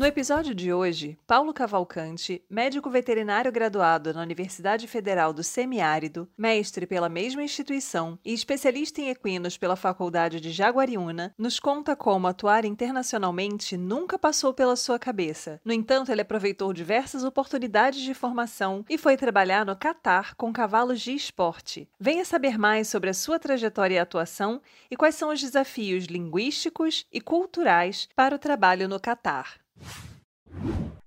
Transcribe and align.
No 0.00 0.06
episódio 0.06 0.54
de 0.54 0.72
hoje, 0.72 1.18
Paulo 1.26 1.52
Cavalcante, 1.52 2.42
médico 2.48 2.88
veterinário 2.88 3.52
graduado 3.52 4.14
na 4.14 4.22
Universidade 4.22 4.86
Federal 4.86 5.30
do 5.30 5.42
Semiárido, 5.44 6.26
mestre 6.38 6.86
pela 6.86 7.06
mesma 7.06 7.42
instituição 7.42 8.18
e 8.24 8.32
especialista 8.32 9.02
em 9.02 9.10
equinos 9.10 9.58
pela 9.58 9.76
Faculdade 9.76 10.40
de 10.40 10.52
Jaguariúna, 10.52 11.34
nos 11.36 11.60
conta 11.60 11.94
como 11.94 12.26
atuar 12.26 12.64
internacionalmente 12.64 13.76
nunca 13.76 14.18
passou 14.18 14.54
pela 14.54 14.74
sua 14.74 14.98
cabeça. 14.98 15.60
No 15.62 15.70
entanto, 15.70 16.10
ele 16.10 16.22
aproveitou 16.22 16.72
diversas 16.72 17.22
oportunidades 17.22 18.00
de 18.00 18.14
formação 18.14 18.86
e 18.88 18.96
foi 18.96 19.18
trabalhar 19.18 19.66
no 19.66 19.76
Catar 19.76 20.34
com 20.34 20.50
cavalos 20.50 21.02
de 21.02 21.12
esporte. 21.12 21.86
Venha 22.00 22.24
saber 22.24 22.56
mais 22.56 22.88
sobre 22.88 23.10
a 23.10 23.14
sua 23.14 23.38
trajetória 23.38 23.96
e 23.96 23.98
atuação 23.98 24.62
e 24.90 24.96
quais 24.96 25.14
são 25.14 25.28
os 25.28 25.42
desafios 25.42 26.06
linguísticos 26.06 27.04
e 27.12 27.20
culturais 27.20 28.08
para 28.16 28.34
o 28.34 28.38
trabalho 28.38 28.88
no 28.88 28.98
Catar. 28.98 29.59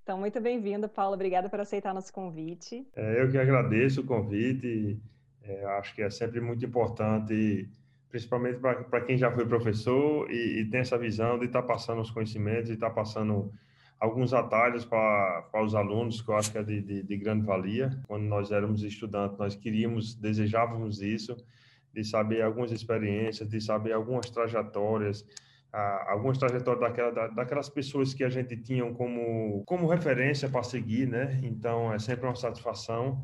Então, 0.04 0.18
muito 0.18 0.40
bem-vindo, 0.42 0.90
Paulo. 0.90 1.16
Obrigada 1.16 1.50
por 1.50 1.60
aceitar 1.60 1.94
nosso 1.94 2.12
convite. 2.12 2.86
É, 2.96 3.22
eu 3.22 3.32
que 3.32 3.38
agradeço 3.38 4.02
o 4.02 4.06
convite. 4.06 5.00
É, 5.42 5.66
acho 5.78 5.96
que 5.96 6.02
é 6.02 6.10
sempre 6.10 6.40
muito 6.42 6.66
importante, 6.66 7.70
principalmente 8.10 8.60
para 8.60 9.02
quem 9.02 9.18
já 9.18 9.32
foi 9.32 9.46
professor 9.46 10.30
e, 10.30 10.62
e, 10.62 10.70
tem 10.70 10.80
essa 10.82 10.98
visão 10.98 11.40
de 11.40 11.46
estar 11.46 11.62
tá 11.62 11.68
passando 11.68 12.02
os 12.02 12.12
conhecimentos 12.12 12.70
e 12.70 12.74
estar 12.74 12.90
tá 12.90 12.96
passando 12.96 13.52
alguns 14.00 14.34
atalhos 14.34 14.86
para, 14.86 15.50
os 15.64 15.74
alunos, 15.74 16.22
que 16.22 16.30
eu 16.30 16.36
acho 16.36 16.52
que 16.52 16.58
é 16.58 16.64
de, 16.64 16.82
de, 16.82 17.04
de 17.04 17.18
grande 17.18 17.46
valia. 17.46 17.98
Quando 18.08 18.24
nós 18.24 18.52
éramos 18.52 18.84
estudantes, 18.84 19.38
nós 19.38 19.56
queríamos, 19.56 20.14
desejávamos 20.14 21.02
isso, 21.02 21.36
de 21.94 22.04
saber 22.04 22.42
algumas 22.42 22.72
experiências, 22.72 23.48
de 23.50 23.62
saber 23.62 23.94
algumas 23.94 24.30
trajetórias, 24.30 25.26
algumas 25.74 26.38
trajetórias 26.38 26.82
daquela, 26.82 27.28
daquelas 27.30 27.68
pessoas 27.68 28.14
que 28.14 28.24
a 28.24 28.30
gente 28.30 28.56
tinha 28.58 28.86
como, 28.94 29.64
como 29.66 29.88
referência 29.88 30.48
para 30.48 30.62
seguir, 30.64 31.08
né? 31.08 31.40
Então, 31.42 31.92
é 31.92 31.98
sempre 31.98 32.26
uma 32.26 32.36
satisfação. 32.36 33.24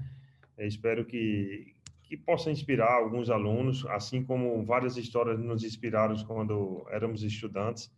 Eu 0.58 0.68
espero 0.68 1.06
que, 1.06 1.76
que 2.04 2.18
possa 2.18 2.50
inspirar 2.50 2.92
alguns 2.92 3.30
alunos, 3.30 3.86
assim 3.88 4.24
como 4.24 4.66
várias 4.66 4.98
histórias 4.98 5.40
nos 5.40 5.64
inspiraram 5.64 6.16
quando 6.26 6.86
éramos 6.90 7.22
estudantes. 7.22 7.92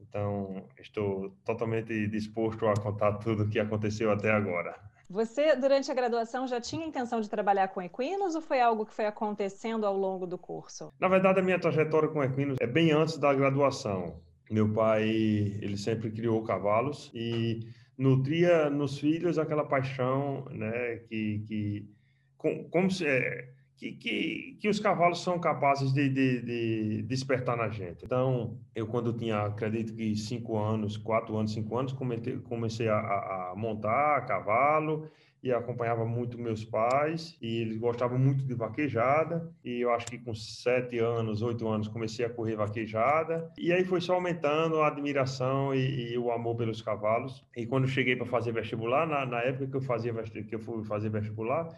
Então, 0.00 0.64
estou 0.80 1.30
totalmente 1.44 2.06
disposto 2.06 2.66
a 2.66 2.74
contar 2.74 3.14
tudo 3.14 3.42
o 3.42 3.48
que 3.48 3.58
aconteceu 3.58 4.12
até 4.12 4.30
agora. 4.30 4.87
Você, 5.10 5.56
durante 5.56 5.90
a 5.90 5.94
graduação, 5.94 6.46
já 6.46 6.60
tinha 6.60 6.86
intenção 6.86 7.20
de 7.20 7.30
trabalhar 7.30 7.68
com 7.68 7.80
equinos 7.80 8.34
ou 8.34 8.42
foi 8.42 8.60
algo 8.60 8.84
que 8.84 8.92
foi 8.92 9.06
acontecendo 9.06 9.86
ao 9.86 9.96
longo 9.96 10.26
do 10.26 10.36
curso? 10.36 10.92
Na 11.00 11.08
verdade, 11.08 11.40
a 11.40 11.42
minha 11.42 11.58
trajetória 11.58 12.10
com 12.10 12.22
equinos 12.22 12.58
é 12.60 12.66
bem 12.66 12.92
antes 12.92 13.16
da 13.16 13.32
graduação. 13.32 14.20
Meu 14.50 14.70
pai, 14.72 15.08
ele 15.08 15.78
sempre 15.78 16.10
criou 16.10 16.44
cavalos 16.44 17.10
e 17.14 17.60
nutria 17.96 18.68
nos 18.68 18.98
filhos 18.98 19.38
aquela 19.38 19.64
paixão, 19.64 20.44
né, 20.50 20.96
que, 21.08 21.38
que 21.46 21.90
com, 22.36 22.68
como 22.68 22.90
se, 22.90 23.06
é, 23.06 23.48
que, 23.78 23.92
que, 23.92 24.56
que 24.60 24.68
os 24.68 24.80
cavalos 24.80 25.22
são 25.22 25.38
capazes 25.38 25.92
de, 25.92 26.08
de, 26.08 26.42
de, 26.42 27.02
despertar 27.02 27.56
na 27.56 27.68
gente. 27.68 28.04
Então, 28.04 28.58
eu 28.74 28.88
quando 28.88 29.12
tinha, 29.12 29.42
acredito 29.42 29.94
que 29.94 30.16
cinco 30.16 30.58
anos, 30.58 30.96
quatro 30.96 31.36
anos, 31.36 31.52
cinco 31.52 31.78
anos, 31.78 31.92
comecei, 31.92 32.36
comecei 32.38 32.88
a, 32.88 32.98
a, 32.98 33.54
montar 33.56 34.16
a 34.16 34.20
cavalo 34.22 35.08
e 35.40 35.52
acompanhava 35.52 36.04
muito 36.04 36.36
meus 36.36 36.64
pais 36.64 37.38
e 37.40 37.60
eles 37.60 37.78
gostavam 37.78 38.18
muito 38.18 38.44
de 38.44 38.54
vaquejada 38.54 39.48
e 39.64 39.82
eu 39.82 39.92
acho 39.92 40.06
que 40.06 40.18
com 40.18 40.34
sete 40.34 40.98
anos, 40.98 41.40
oito 41.42 41.68
anos 41.68 41.86
comecei 41.86 42.26
a 42.26 42.30
correr 42.30 42.56
vaquejada 42.56 43.48
e 43.56 43.72
aí 43.72 43.84
foi 43.84 44.00
só 44.00 44.14
aumentando 44.14 44.80
a 44.80 44.88
admiração 44.88 45.72
e, 45.72 46.12
e 46.12 46.18
o 46.18 46.32
amor 46.32 46.56
pelos 46.56 46.82
cavalos 46.82 47.44
e 47.56 47.64
quando 47.64 47.86
cheguei 47.86 48.16
para 48.16 48.26
fazer 48.26 48.50
vestibular 48.50 49.06
na, 49.06 49.24
na 49.24 49.40
época 49.42 49.68
que 49.68 49.76
eu 49.76 49.80
fazia 49.80 50.12
que 50.12 50.56
eu 50.56 50.58
fui 50.58 50.84
fazer 50.84 51.08
vestibular 51.08 51.68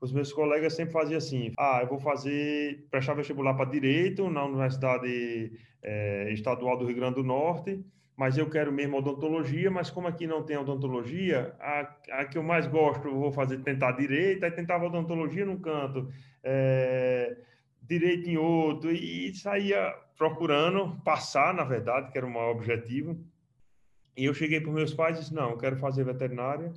os 0.00 0.12
meus 0.12 0.32
colegas 0.32 0.74
sempre 0.74 0.92
faziam 0.92 1.18
assim: 1.18 1.52
ah, 1.58 1.80
eu 1.82 1.88
vou 1.88 1.98
fazer, 1.98 2.86
prestar 2.90 3.14
vestibular 3.14 3.54
para 3.54 3.70
direito 3.70 4.30
na 4.30 4.44
Universidade 4.44 5.52
é, 5.82 6.32
Estadual 6.32 6.76
do 6.78 6.86
Rio 6.86 6.96
Grande 6.96 7.16
do 7.16 7.24
Norte, 7.24 7.84
mas 8.16 8.36
eu 8.36 8.48
quero 8.48 8.72
mesmo 8.72 8.98
odontologia, 8.98 9.70
mas 9.70 9.90
como 9.90 10.08
aqui 10.08 10.26
não 10.26 10.42
tem 10.42 10.56
odontologia, 10.56 11.54
a, 11.60 11.80
a 12.12 12.24
que 12.24 12.38
eu 12.38 12.42
mais 12.42 12.66
gosto, 12.66 13.08
eu 13.08 13.18
vou 13.18 13.32
fazer 13.32 13.58
tentar 13.58 13.92
direito, 13.92 14.44
aí 14.44 14.50
tentava 14.50 14.86
odontologia 14.86 15.44
num 15.44 15.58
canto, 15.58 16.08
é, 16.42 17.36
direito 17.82 18.28
em 18.28 18.36
outro, 18.36 18.90
e 18.92 19.34
saía 19.34 19.94
procurando 20.16 21.00
passar, 21.02 21.54
na 21.54 21.64
verdade, 21.64 22.10
que 22.10 22.18
era 22.18 22.26
o 22.26 22.30
maior 22.30 22.50
objetivo. 22.50 23.18
E 24.16 24.24
eu 24.24 24.34
cheguei 24.34 24.60
para 24.60 24.72
meus 24.72 24.94
pais 24.94 25.16
e 25.16 25.20
disse: 25.20 25.34
não, 25.34 25.50
eu 25.50 25.58
quero 25.58 25.76
fazer 25.76 26.04
veterinária 26.04 26.72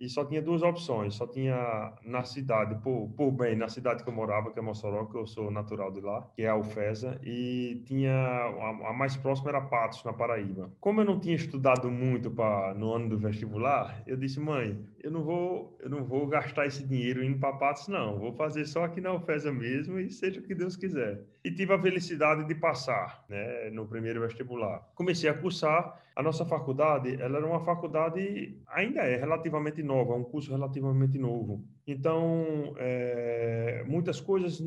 e 0.00 0.08
só 0.08 0.24
tinha 0.24 0.40
duas 0.40 0.62
opções. 0.62 1.14
Só 1.14 1.26
tinha 1.26 1.92
na 2.02 2.24
cidade, 2.24 2.74
por, 2.82 3.08
por 3.10 3.30
bem, 3.30 3.54
na 3.54 3.68
cidade 3.68 4.02
que 4.02 4.08
eu 4.08 4.14
morava, 4.14 4.50
que 4.50 4.58
é 4.58 4.62
Mossoró, 4.62 5.04
que 5.04 5.16
eu 5.16 5.26
sou 5.26 5.50
natural 5.50 5.92
de 5.92 6.00
lá, 6.00 6.26
que 6.34 6.42
é 6.42 6.48
a 6.48 6.52
Alfesa, 6.52 7.20
e 7.22 7.82
tinha 7.86 8.12
a, 8.12 8.90
a 8.90 8.92
mais 8.92 9.16
próxima 9.16 9.50
era 9.50 9.60
Patos, 9.60 10.02
na 10.02 10.12
Paraíba. 10.12 10.72
Como 10.80 11.02
eu 11.02 11.04
não 11.04 11.20
tinha 11.20 11.36
estudado 11.36 11.90
muito 11.90 12.30
para 12.30 12.74
no 12.74 12.92
ano 12.92 13.10
do 13.10 13.18
vestibular, 13.18 14.02
eu 14.06 14.16
disse, 14.16 14.40
mãe, 14.40 14.78
eu 15.02 15.10
não 15.10 15.22
vou, 15.22 15.76
eu 15.80 15.90
não 15.90 16.04
vou 16.04 16.26
gastar 16.26 16.66
esse 16.66 16.82
dinheiro 16.86 17.22
indo 17.22 17.38
para 17.38 17.52
Patos, 17.52 17.88
não. 17.88 18.18
Vou 18.18 18.32
fazer 18.32 18.64
só 18.64 18.84
aqui 18.84 19.00
na 19.00 19.10
Alfesa 19.10 19.52
mesmo 19.52 19.98
e 19.98 20.10
seja 20.10 20.40
o 20.40 20.42
que 20.42 20.54
Deus 20.54 20.76
quiser. 20.76 21.22
E 21.44 21.50
tive 21.50 21.72
a 21.74 21.78
felicidade 21.78 22.46
de 22.46 22.54
passar, 22.54 23.24
né, 23.28 23.70
no 23.70 23.86
primeiro 23.86 24.20
vestibular. 24.20 24.80
Comecei 24.94 25.28
a 25.28 25.34
cursar. 25.34 26.00
A 26.16 26.22
nossa 26.22 26.44
faculdade, 26.44 27.20
ela 27.20 27.38
era 27.38 27.46
uma 27.46 27.60
faculdade, 27.60 28.56
ainda 28.68 29.00
é 29.00 29.16
relativamente 29.16 29.82
nova, 29.82 30.14
um 30.14 30.24
curso 30.24 30.50
relativamente 30.50 31.18
novo. 31.18 31.64
Então, 31.86 32.74
é, 32.76 33.84
muitas 33.86 34.20
coisas 34.20 34.62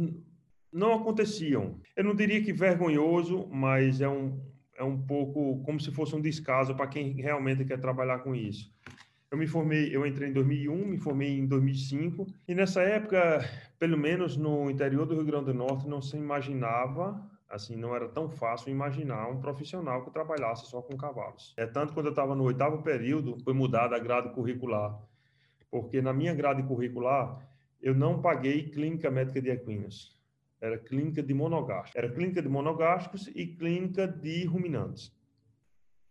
não 0.72 0.94
aconteciam. 0.94 1.80
Eu 1.96 2.04
não 2.04 2.16
diria 2.16 2.42
que 2.42 2.52
vergonhoso, 2.52 3.48
mas 3.52 4.02
é 4.02 4.10
um, 4.10 4.40
é 4.78 4.84
um 4.84 4.98
pouco 4.98 5.62
como 5.64 5.80
se 5.80 5.92
fosse 5.92 6.16
um 6.16 6.22
descaso 6.22 6.76
para 6.76 6.88
quem 6.88 7.12
realmente 7.14 7.64
quer 7.66 7.80
trabalhar 7.80 8.20
com 8.20 8.34
isso. 8.34 8.72
Eu 9.30 9.38
me 9.38 9.48
formei, 9.48 9.96
eu 9.96 10.06
entrei 10.06 10.30
em 10.30 10.34
2001, 10.34 10.88
me 10.88 10.98
formei 10.98 11.40
em 11.40 11.48
2005, 11.48 12.28
e 12.48 12.54
nessa 12.54 12.84
época, 12.84 13.44
pelo 13.80 13.98
menos 13.98 14.38
no 14.38 14.70
interior 14.70 15.06
do 15.06 15.16
Rio 15.16 15.26
Grande 15.26 15.46
do 15.46 15.54
Norte, 15.56 15.88
não 15.88 16.02
se 16.02 16.16
imaginava 16.16 17.20
assim, 17.54 17.76
não 17.76 17.96
era 17.96 18.10
tão 18.10 18.30
fácil 18.30 18.72
imaginar 18.72 19.30
um 19.30 19.40
profissional 19.40 20.04
que 20.04 20.12
trabalhasse 20.12 20.66
só 20.70 20.82
com 20.82 20.98
cavalos. 20.98 21.54
É 21.56 21.66
tanto 21.66 21.94
quando 21.94 22.08
eu 22.08 22.12
estava 22.12 22.36
no 22.36 22.44
oitavo 22.44 22.82
período, 22.82 23.38
foi 23.44 23.54
mudada 23.54 23.96
a 23.96 24.00
grade 24.00 24.34
curricular 24.34 25.00
porque 25.74 26.04
na 26.04 26.14
minha 26.14 26.36
grade 26.36 26.62
curricular 26.62 27.44
eu 27.82 27.96
não 27.96 28.22
paguei 28.22 28.70
clínica 28.70 29.10
médica 29.10 29.42
de 29.42 29.50
equinos. 29.50 30.16
Era 30.62 30.78
clínica 30.78 31.24
de 31.24 31.34
monogástricos. 31.34 31.96
Era 31.96 32.14
clínica 32.14 32.44
de 32.44 32.48
monogástricos 32.48 33.28
e 33.34 33.48
clínica 33.48 34.08
de 34.08 34.46
ruminantes. 34.46 35.12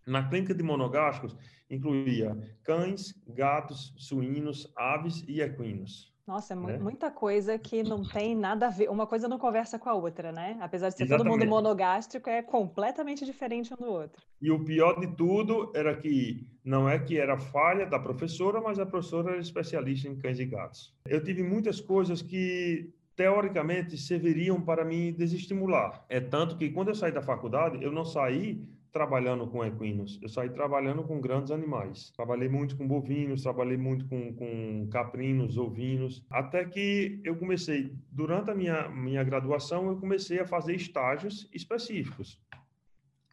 Na 0.05 0.29
clínica 0.29 0.53
de 0.53 0.65
monogástricos 0.65 1.39
incluía 1.71 2.37
cães, 2.65 3.15
gatos, 3.29 3.95
suínos, 3.97 4.71
aves 4.77 5.25
e 5.29 5.41
equinos. 5.41 6.12
Nossa, 6.27 6.55
é 6.55 6.57
né? 6.57 6.79
muita 6.79 7.11
coisa 7.11 7.59
que 7.59 7.83
não 7.83 8.03
tem 8.03 8.37
nada 8.37 8.67
a 8.67 8.71
ver. 8.71 8.89
Uma 8.89 9.07
coisa 9.07 9.27
não 9.29 9.39
conversa 9.39 9.79
com 9.79 9.89
a 9.89 9.95
outra, 9.95 10.31
né? 10.31 10.57
Apesar 10.61 10.89
de 10.89 10.97
ser 10.97 11.05
Exatamente. 11.05 11.29
todo 11.29 11.41
mundo 11.41 11.49
monogástrico, 11.49 12.31
é 12.31 12.41
completamente 12.43 13.25
diferente 13.25 13.75
um 13.75 13.77
do 13.77 13.91
outro. 13.91 14.23
E 14.41 14.51
o 14.51 14.65
pior 14.65 15.01
de 15.01 15.09
tudo 15.17 15.73
era 15.75 15.97
que 15.97 16.47
não 16.65 16.89
é 16.89 16.99
que 16.99 17.19
era 17.19 17.37
falha 17.37 17.87
da 17.87 17.99
professora, 17.99 18.61
mas 18.61 18.79
a 18.79 18.87
professora 18.87 19.33
era 19.33 19.41
especialista 19.41 20.09
em 20.09 20.17
cães 20.17 20.39
e 20.39 20.47
gatos. 20.47 20.95
Eu 21.07 21.23
tive 21.23 21.43
muitas 21.43 21.81
coisas 21.81 22.23
que 22.23 22.95
teoricamente 23.17 23.99
serviriam 23.99 24.61
para 24.61 24.85
me 24.85 25.13
desestimular. 25.13 26.05
É 26.09 26.21
tanto 26.21 26.57
que 26.57 26.71
quando 26.71 26.89
eu 26.89 26.95
saí 26.95 27.13
da 27.13 27.21
faculdade, 27.21 27.83
eu 27.83 27.91
não 27.91 28.05
saí 28.05 28.65
trabalhando 28.93 29.47
com 29.47 29.65
equinos, 29.65 30.19
eu 30.23 30.29
saí 30.29 30.51
trabalhando 30.51 31.03
com 31.03 31.21
grandes 31.21 31.51
animais. 31.51 32.11
Trabalhei 32.15 32.49
muito 32.49 32.77
com 32.77 32.87
bovinos, 32.87 33.43
trabalhei 33.43 33.77
muito 33.77 34.07
com, 34.07 34.35
com 34.35 34.87
caprinos, 34.91 35.57
ovinos, 35.57 36.25
até 36.31 36.65
que 36.65 37.21
eu 37.25 37.37
comecei, 37.37 37.97
durante 38.11 38.51
a 38.51 38.55
minha, 38.55 38.89
minha 38.91 39.25
graduação, 39.25 39.89
eu 39.89 39.97
comecei 39.97 40.39
a 40.41 40.47
fazer 40.47 40.75
estágios 40.75 41.49
específicos. 41.53 42.39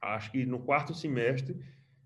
acho 0.02 0.32
que 0.32 0.46
no 0.46 0.60
quarto 0.60 0.94
semestre, 0.94 1.58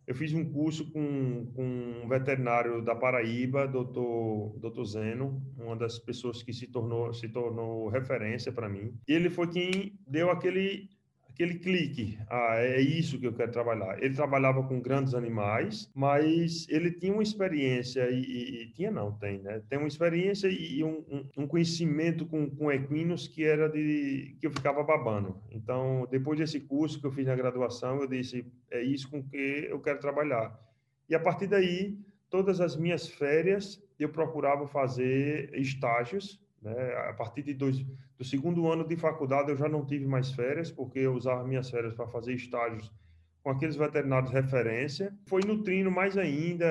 eu 0.05 0.13
fiz 0.13 0.33
um 0.33 0.44
curso 0.44 0.91
com, 0.91 1.45
com 1.55 1.63
um 2.03 2.07
veterinário 2.09 2.81
da 2.83 2.94
Paraíba, 2.94 3.65
doutor, 3.65 4.57
doutor 4.59 4.83
Zeno, 4.83 5.41
uma 5.57 5.77
das 5.77 5.97
pessoas 5.97 6.44
que 6.44 6.51
se 6.51 6.67
tornou, 6.67 7.13
se 7.13 7.29
tornou 7.29 7.88
referência 7.88 8.51
para 8.51 8.67
mim. 8.67 8.94
E 9.07 9.13
ele 9.13 9.29
foi 9.29 9.47
quem 9.47 9.97
deu 10.05 10.29
aquele 10.29 10.89
aquele 11.33 11.56
clique, 11.56 12.18
ah, 12.30 12.57
é 12.57 12.80
isso 12.80 13.19
que 13.19 13.25
eu 13.25 13.33
quero 13.33 13.51
trabalhar. 13.51 14.01
Ele 14.01 14.13
trabalhava 14.13 14.63
com 14.63 14.80
grandes 14.80 15.15
animais, 15.15 15.89
mas 15.94 16.68
ele 16.69 16.91
tinha 16.91 17.12
uma 17.12 17.24
experiência, 17.24 18.09
e, 18.09 18.21
e, 18.21 18.63
e 18.63 18.68
tinha 18.71 18.91
não, 18.91 19.12
tem, 19.12 19.39
né? 19.39 19.62
Tem 19.68 19.80
uma 19.80 19.88
experiência 19.88 20.47
e 20.47 20.83
um, 20.83 21.03
um, 21.09 21.44
um, 21.44 21.47
conhecimento 21.47 22.25
com, 22.25 22.50
com 22.50 22.71
equinos 22.71 23.27
que 23.27 23.44
era 23.44 23.68
de, 23.68 24.38
que 24.39 24.45
eu 24.45 24.51
ficava 24.51 24.83
babando. 24.83 25.35
Então, 25.51 26.07
depois 26.12 26.38
desse 26.38 26.59
curso 26.59 27.00
que 27.00 27.07
eu 27.07 27.12
fiz 27.12 27.25
na 27.25 27.36
graduação, 27.36 28.00
eu 28.00 28.07
disse, 28.07 28.45
é 28.69 28.81
isso 28.83 29.09
com 29.09 29.24
que 29.24 29.68
eu 29.69 29.79
quero 29.79 30.00
trabalhar. 30.00 30.57
E 31.09 31.15
a 31.15 31.19
partir 31.19 31.47
daí, 31.47 31.97
todas 32.29 32.62
as 32.62 32.75
minhas 32.75 33.07
férias, 33.07 33.81
eu 34.00 34.09
procurava 34.09 34.68
fazer 34.68 35.50
estágios, 35.53 36.39
né? 36.63 36.95
A 37.10 37.13
partir 37.13 37.44
de 37.44 37.54
dois, 37.54 37.86
do 38.18 38.24
segundo 38.24 38.71
ano 38.71 38.88
de 38.88 38.95
faculdade, 38.95 39.51
eu 39.51 39.57
já 39.57 39.68
não 39.68 39.86
tive 39.86 40.06
mais 40.06 40.31
férias, 40.31 40.71
porque 40.71 41.00
eu 41.00 41.13
usava 41.13 41.44
minhas 41.44 41.69
férias 41.69 41.94
para 41.94 42.07
fazer 42.07 42.33
estágios 42.33 42.92
com 43.44 43.50
aqueles 43.50 43.75
veterinários 43.75 44.31
referência, 44.31 45.13
foi 45.27 45.42
nutrindo 45.45 45.92
mais 45.92 46.18
ainda 46.18 46.65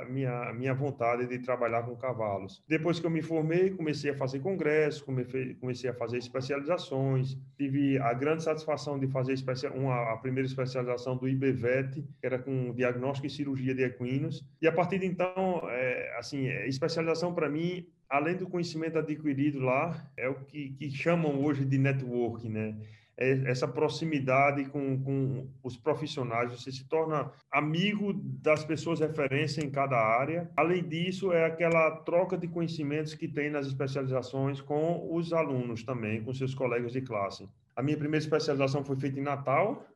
a 0.00 0.04
minha, 0.04 0.52
minha 0.52 0.72
vontade 0.72 1.26
de 1.26 1.40
trabalhar 1.40 1.82
com 1.82 1.96
cavalos. 1.96 2.62
Depois 2.68 3.00
que 3.00 3.06
eu 3.06 3.10
me 3.10 3.20
formei, 3.20 3.70
comecei 3.70 4.12
a 4.12 4.14
fazer 4.14 4.38
congressos, 4.38 5.02
comecei 5.02 5.90
a 5.90 5.94
fazer 5.94 6.18
especializações, 6.18 7.36
tive 7.58 7.98
a 7.98 8.14
grande 8.14 8.44
satisfação 8.44 9.00
de 9.00 9.08
fazer 9.08 9.34
uma, 9.74 10.12
a 10.12 10.16
primeira 10.16 10.46
especialização 10.46 11.16
do 11.16 11.28
IBVET, 11.28 12.04
que 12.20 12.26
era 12.26 12.38
com 12.38 12.72
diagnóstico 12.72 13.26
e 13.26 13.30
cirurgia 13.30 13.74
de 13.74 13.82
equinos, 13.82 14.44
e 14.60 14.68
a 14.68 14.72
partir 14.72 15.00
de 15.00 15.06
então, 15.06 15.62
é, 15.68 16.16
assim, 16.18 16.46
especialização 16.66 17.34
para 17.34 17.48
mim 17.48 17.84
além 18.12 18.36
do 18.36 18.46
conhecimento 18.46 18.98
adquirido 18.98 19.58
lá, 19.58 20.06
é 20.18 20.28
o 20.28 20.34
que, 20.34 20.68
que 20.74 20.90
chamam 20.90 21.42
hoje 21.42 21.64
de 21.64 21.78
networking, 21.78 22.50
né? 22.50 22.76
É 23.16 23.50
essa 23.50 23.66
proximidade 23.66 24.66
com, 24.66 25.02
com 25.02 25.48
os 25.62 25.78
profissionais, 25.78 26.52
você 26.52 26.70
se 26.70 26.86
torna 26.86 27.30
amigo 27.50 28.12
das 28.12 28.64
pessoas 28.64 29.00
referência 29.00 29.64
em 29.64 29.70
cada 29.70 29.96
área. 29.96 30.50
Além 30.54 30.86
disso, 30.86 31.32
é 31.32 31.46
aquela 31.46 31.90
troca 32.02 32.36
de 32.36 32.48
conhecimentos 32.48 33.14
que 33.14 33.26
tem 33.26 33.48
nas 33.48 33.66
especializações 33.66 34.60
com 34.60 35.08
os 35.14 35.32
alunos 35.32 35.82
também, 35.82 36.22
com 36.22 36.34
seus 36.34 36.54
colegas 36.54 36.92
de 36.92 37.00
classe. 37.00 37.48
A 37.74 37.82
minha 37.82 37.96
primeira 37.96 38.22
especialização 38.22 38.84
foi 38.84 38.96
feita 38.96 39.18
em 39.18 39.22
Natal, 39.22 39.86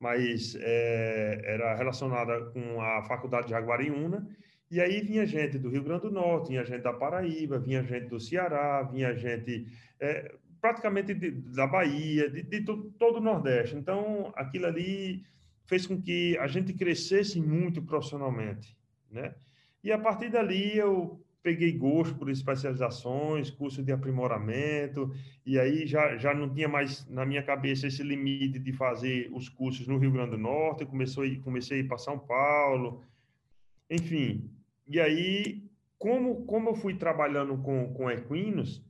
mas 0.00 0.56
é, 0.60 1.40
era 1.44 1.76
relacionada 1.76 2.46
com 2.46 2.80
a 2.80 3.02
Faculdade 3.04 3.46
de 3.46 3.50
Jaguariúna, 3.52 4.26
e 4.70 4.80
aí 4.80 5.00
vinha 5.00 5.26
gente 5.26 5.58
do 5.58 5.68
Rio 5.68 5.82
Grande 5.82 6.02
do 6.02 6.10
Norte, 6.10 6.48
vinha 6.48 6.64
gente 6.64 6.82
da 6.82 6.92
Paraíba, 6.92 7.58
vinha 7.58 7.82
gente 7.82 8.08
do 8.08 8.18
Ceará, 8.18 8.82
vinha 8.82 9.14
gente 9.14 9.66
é, 10.00 10.34
praticamente 10.60 11.12
de, 11.14 11.30
da 11.30 11.66
Bahia, 11.66 12.30
de, 12.30 12.42
de 12.42 12.62
todo 12.62 13.18
o 13.18 13.20
Nordeste. 13.20 13.76
Então, 13.76 14.32
aquilo 14.34 14.66
ali 14.66 15.22
fez 15.66 15.86
com 15.86 16.00
que 16.00 16.36
a 16.38 16.46
gente 16.46 16.72
crescesse 16.72 17.40
muito 17.40 17.82
profissionalmente, 17.82 18.76
né? 19.10 19.34
E 19.82 19.92
a 19.92 19.98
partir 19.98 20.30
dali 20.30 20.76
eu 20.76 21.20
peguei 21.42 21.72
gosto 21.72 22.14
por 22.14 22.30
especializações, 22.30 23.50
curso 23.50 23.82
de 23.82 23.92
aprimoramento, 23.92 25.14
e 25.44 25.58
aí 25.58 25.86
já, 25.86 26.16
já 26.16 26.32
não 26.32 26.48
tinha 26.48 26.66
mais 26.66 27.06
na 27.10 27.26
minha 27.26 27.42
cabeça 27.42 27.86
esse 27.86 28.02
limite 28.02 28.58
de 28.58 28.72
fazer 28.72 29.28
os 29.30 29.50
cursos 29.50 29.86
no 29.86 29.98
Rio 29.98 30.10
Grande 30.10 30.30
do 30.30 30.38
Norte, 30.38 30.86
comecei, 30.86 31.38
comecei 31.40 31.76
a 31.76 31.80
ir 31.80 31.86
para 31.86 31.98
São 31.98 32.18
Paulo, 32.18 33.02
enfim, 33.90 34.50
e 34.86 35.00
aí, 35.00 35.68
como, 35.98 36.44
como 36.44 36.70
eu 36.70 36.74
fui 36.74 36.94
trabalhando 36.94 37.56
com, 37.58 37.92
com 37.94 38.10
equinos, 38.10 38.82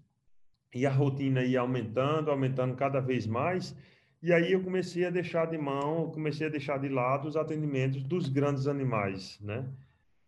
e 0.74 0.84
a 0.84 0.90
rotina 0.90 1.44
ia 1.44 1.60
aumentando, 1.60 2.30
aumentando 2.30 2.74
cada 2.74 3.00
vez 3.00 3.26
mais, 3.26 3.76
e 4.20 4.32
aí 4.32 4.52
eu 4.52 4.62
comecei 4.62 5.04
a 5.04 5.10
deixar 5.10 5.46
de 5.46 5.56
mão, 5.56 6.10
comecei 6.10 6.46
a 6.46 6.50
deixar 6.50 6.78
de 6.78 6.88
lado 6.88 7.28
os 7.28 7.36
atendimentos 7.36 8.02
dos 8.02 8.28
grandes 8.28 8.66
animais, 8.66 9.38
né? 9.40 9.68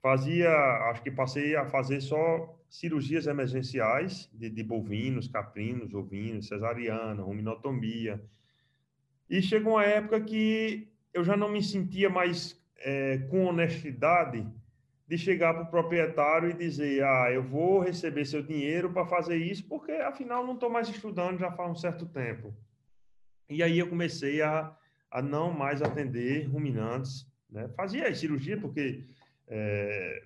Fazia, 0.03 0.51
acho 0.91 1.03
que 1.03 1.11
passei 1.11 1.57
a 1.57 1.67
fazer 1.67 2.01
só 2.01 2.55
cirurgias 2.69 3.27
emergenciais 3.27 4.31
de, 4.33 4.51
de 4.51 4.63
bovinos, 4.63 5.27
caprinos, 5.27 5.95
ovinos, 5.95 6.47
cesariana, 6.47 7.23
ruminotomia. 7.23 8.23
E 9.29 9.43
chegou 9.43 9.73
uma 9.73 9.85
época 9.85 10.21
que 10.21 10.89
eu 11.13 11.25
já 11.25 11.37
não 11.37 11.49
me 11.49 11.63
sentia 11.63 12.09
mais 12.09 12.63
é, 12.79 13.19
com 13.31 13.45
honestidade 13.45 14.47
de 15.09 15.17
chegar 15.17 15.55
para 15.55 15.63
o 15.63 15.71
proprietário 15.71 16.51
e 16.51 16.55
dizer: 16.55 17.05
ah, 17.05 17.31
eu 17.33 17.43
vou 17.43 17.81
receber 17.81 18.25
seu 18.25 18.43
dinheiro 18.43 18.93
para 18.93 19.07
fazer 19.07 19.37
isso, 19.37 19.67
porque 19.69 19.93
afinal 19.93 20.45
não 20.45 20.55
estou 20.55 20.69
mais 20.69 20.89
estudando 20.89 21.39
já 21.39 21.51
faz 21.53 21.71
um 21.71 21.77
certo 21.77 22.07
tempo. 22.07 22.55
E 23.49 23.63
aí 23.63 23.79
eu 23.79 23.89
comecei 23.89 24.43
a, 24.43 24.75
a 25.11 25.23
não 25.23 25.53
mais 25.53 25.81
atender 25.81 26.47
ruminantes. 26.49 27.27
Né? 27.49 27.69
Fazia 27.77 28.13
cirurgia, 28.13 28.59
porque 28.59 29.05
é, 29.47 30.25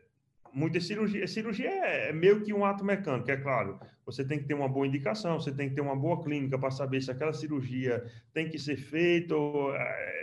muita 0.52 0.80
cirurgia, 0.80 1.26
cirurgia 1.26 1.68
é, 1.68 2.08
é 2.08 2.12
meio 2.12 2.40
que 2.40 2.54
um 2.54 2.64
ato 2.64 2.82
mecânico, 2.82 3.30
é 3.30 3.36
claro. 3.36 3.78
Você 4.06 4.24
tem 4.24 4.38
que 4.38 4.46
ter 4.46 4.54
uma 4.54 4.68
boa 4.68 4.86
indicação, 4.86 5.38
você 5.38 5.52
tem 5.52 5.68
que 5.68 5.74
ter 5.74 5.82
uma 5.82 5.94
boa 5.94 6.22
clínica 6.22 6.58
para 6.58 6.70
saber 6.70 7.02
se 7.02 7.10
aquela 7.10 7.34
cirurgia 7.34 8.04
tem 8.32 8.48
que 8.48 8.58
ser 8.58 8.76
feita 8.76 9.34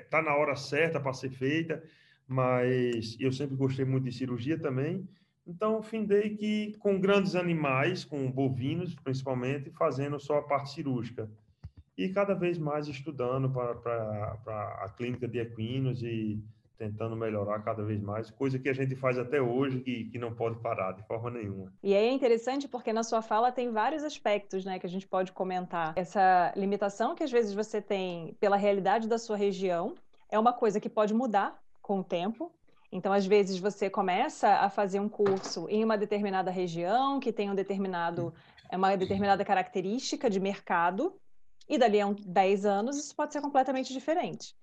está 0.01 0.17
é, 0.17 0.21
na 0.23 0.35
hora 0.35 0.55
certa 0.55 0.99
para 0.99 1.13
ser 1.13 1.29
feita 1.29 1.81
mas 2.27 3.15
eu 3.19 3.31
sempre 3.31 3.55
gostei 3.55 3.85
muito 3.85 4.03
de 4.03 4.11
cirurgia 4.11 4.59
também. 4.59 5.07
Então, 5.45 5.81
findei 5.81 6.35
que 6.35 6.75
com 6.79 6.99
grandes 6.99 7.35
animais, 7.35 8.03
com 8.03 8.29
bovinos 8.29 8.93
principalmente, 8.95 9.71
fazendo 9.71 10.19
só 10.19 10.39
a 10.39 10.43
parte 10.43 10.71
cirúrgica. 10.71 11.29
E 11.97 12.09
cada 12.09 12.33
vez 12.33 12.57
mais 12.57 12.87
estudando 12.87 13.49
para 13.49 14.37
a 14.83 14.89
clínica 14.95 15.27
de 15.27 15.39
equinos 15.39 16.03
e 16.03 16.43
tentando 16.77 17.15
melhorar 17.15 17.59
cada 17.63 17.83
vez 17.83 17.99
mais, 17.99 18.29
coisa 18.29 18.59
que 18.59 18.69
a 18.69 18.73
gente 18.73 18.95
faz 18.95 19.17
até 19.17 19.41
hoje 19.41 19.79
que, 19.79 20.05
que 20.05 20.19
não 20.19 20.33
pode 20.33 20.59
parar 20.59 20.91
de 20.91 21.01
forma 21.07 21.31
nenhuma. 21.31 21.73
E 21.81 21.95
aí 21.95 22.05
é 22.05 22.11
interessante 22.11 22.67
porque 22.67 22.93
na 22.93 23.03
sua 23.03 23.21
fala 23.21 23.51
tem 23.51 23.71
vários 23.71 24.03
aspectos 24.03 24.63
né, 24.63 24.77
que 24.77 24.85
a 24.85 24.89
gente 24.89 25.07
pode 25.07 25.31
comentar. 25.31 25.93
Essa 25.95 26.53
limitação 26.55 27.15
que 27.15 27.23
às 27.23 27.31
vezes 27.31 27.53
você 27.53 27.81
tem 27.81 28.35
pela 28.39 28.57
realidade 28.57 29.07
da 29.07 29.17
sua 29.17 29.35
região 29.35 29.95
é 30.29 30.37
uma 30.37 30.53
coisa 30.53 30.79
que 30.79 30.89
pode 30.89 31.13
mudar 31.13 31.57
com 31.87 31.99
o 32.01 32.03
tempo. 32.03 32.51
Então, 32.91 33.13
às 33.13 33.25
vezes, 33.25 33.57
você 33.57 33.89
começa 33.89 34.49
a 34.49 34.69
fazer 34.69 34.99
um 34.99 35.07
curso 35.07 35.67
em 35.69 35.83
uma 35.83 35.97
determinada 35.97 36.51
região, 36.51 37.19
que 37.19 37.31
tem 37.31 37.49
um 37.49 37.55
determinado, 37.55 38.33
é 38.69 38.75
uma 38.75 38.95
determinada 38.97 39.43
característica 39.45 40.29
de 40.29 40.39
mercado, 40.39 41.17
e 41.67 41.77
dali 41.77 41.99
a 42.01 42.13
10 42.25 42.65
anos 42.65 42.97
isso 42.97 43.15
pode 43.15 43.31
ser 43.31 43.41
completamente 43.41 43.93
diferente. 43.93 44.53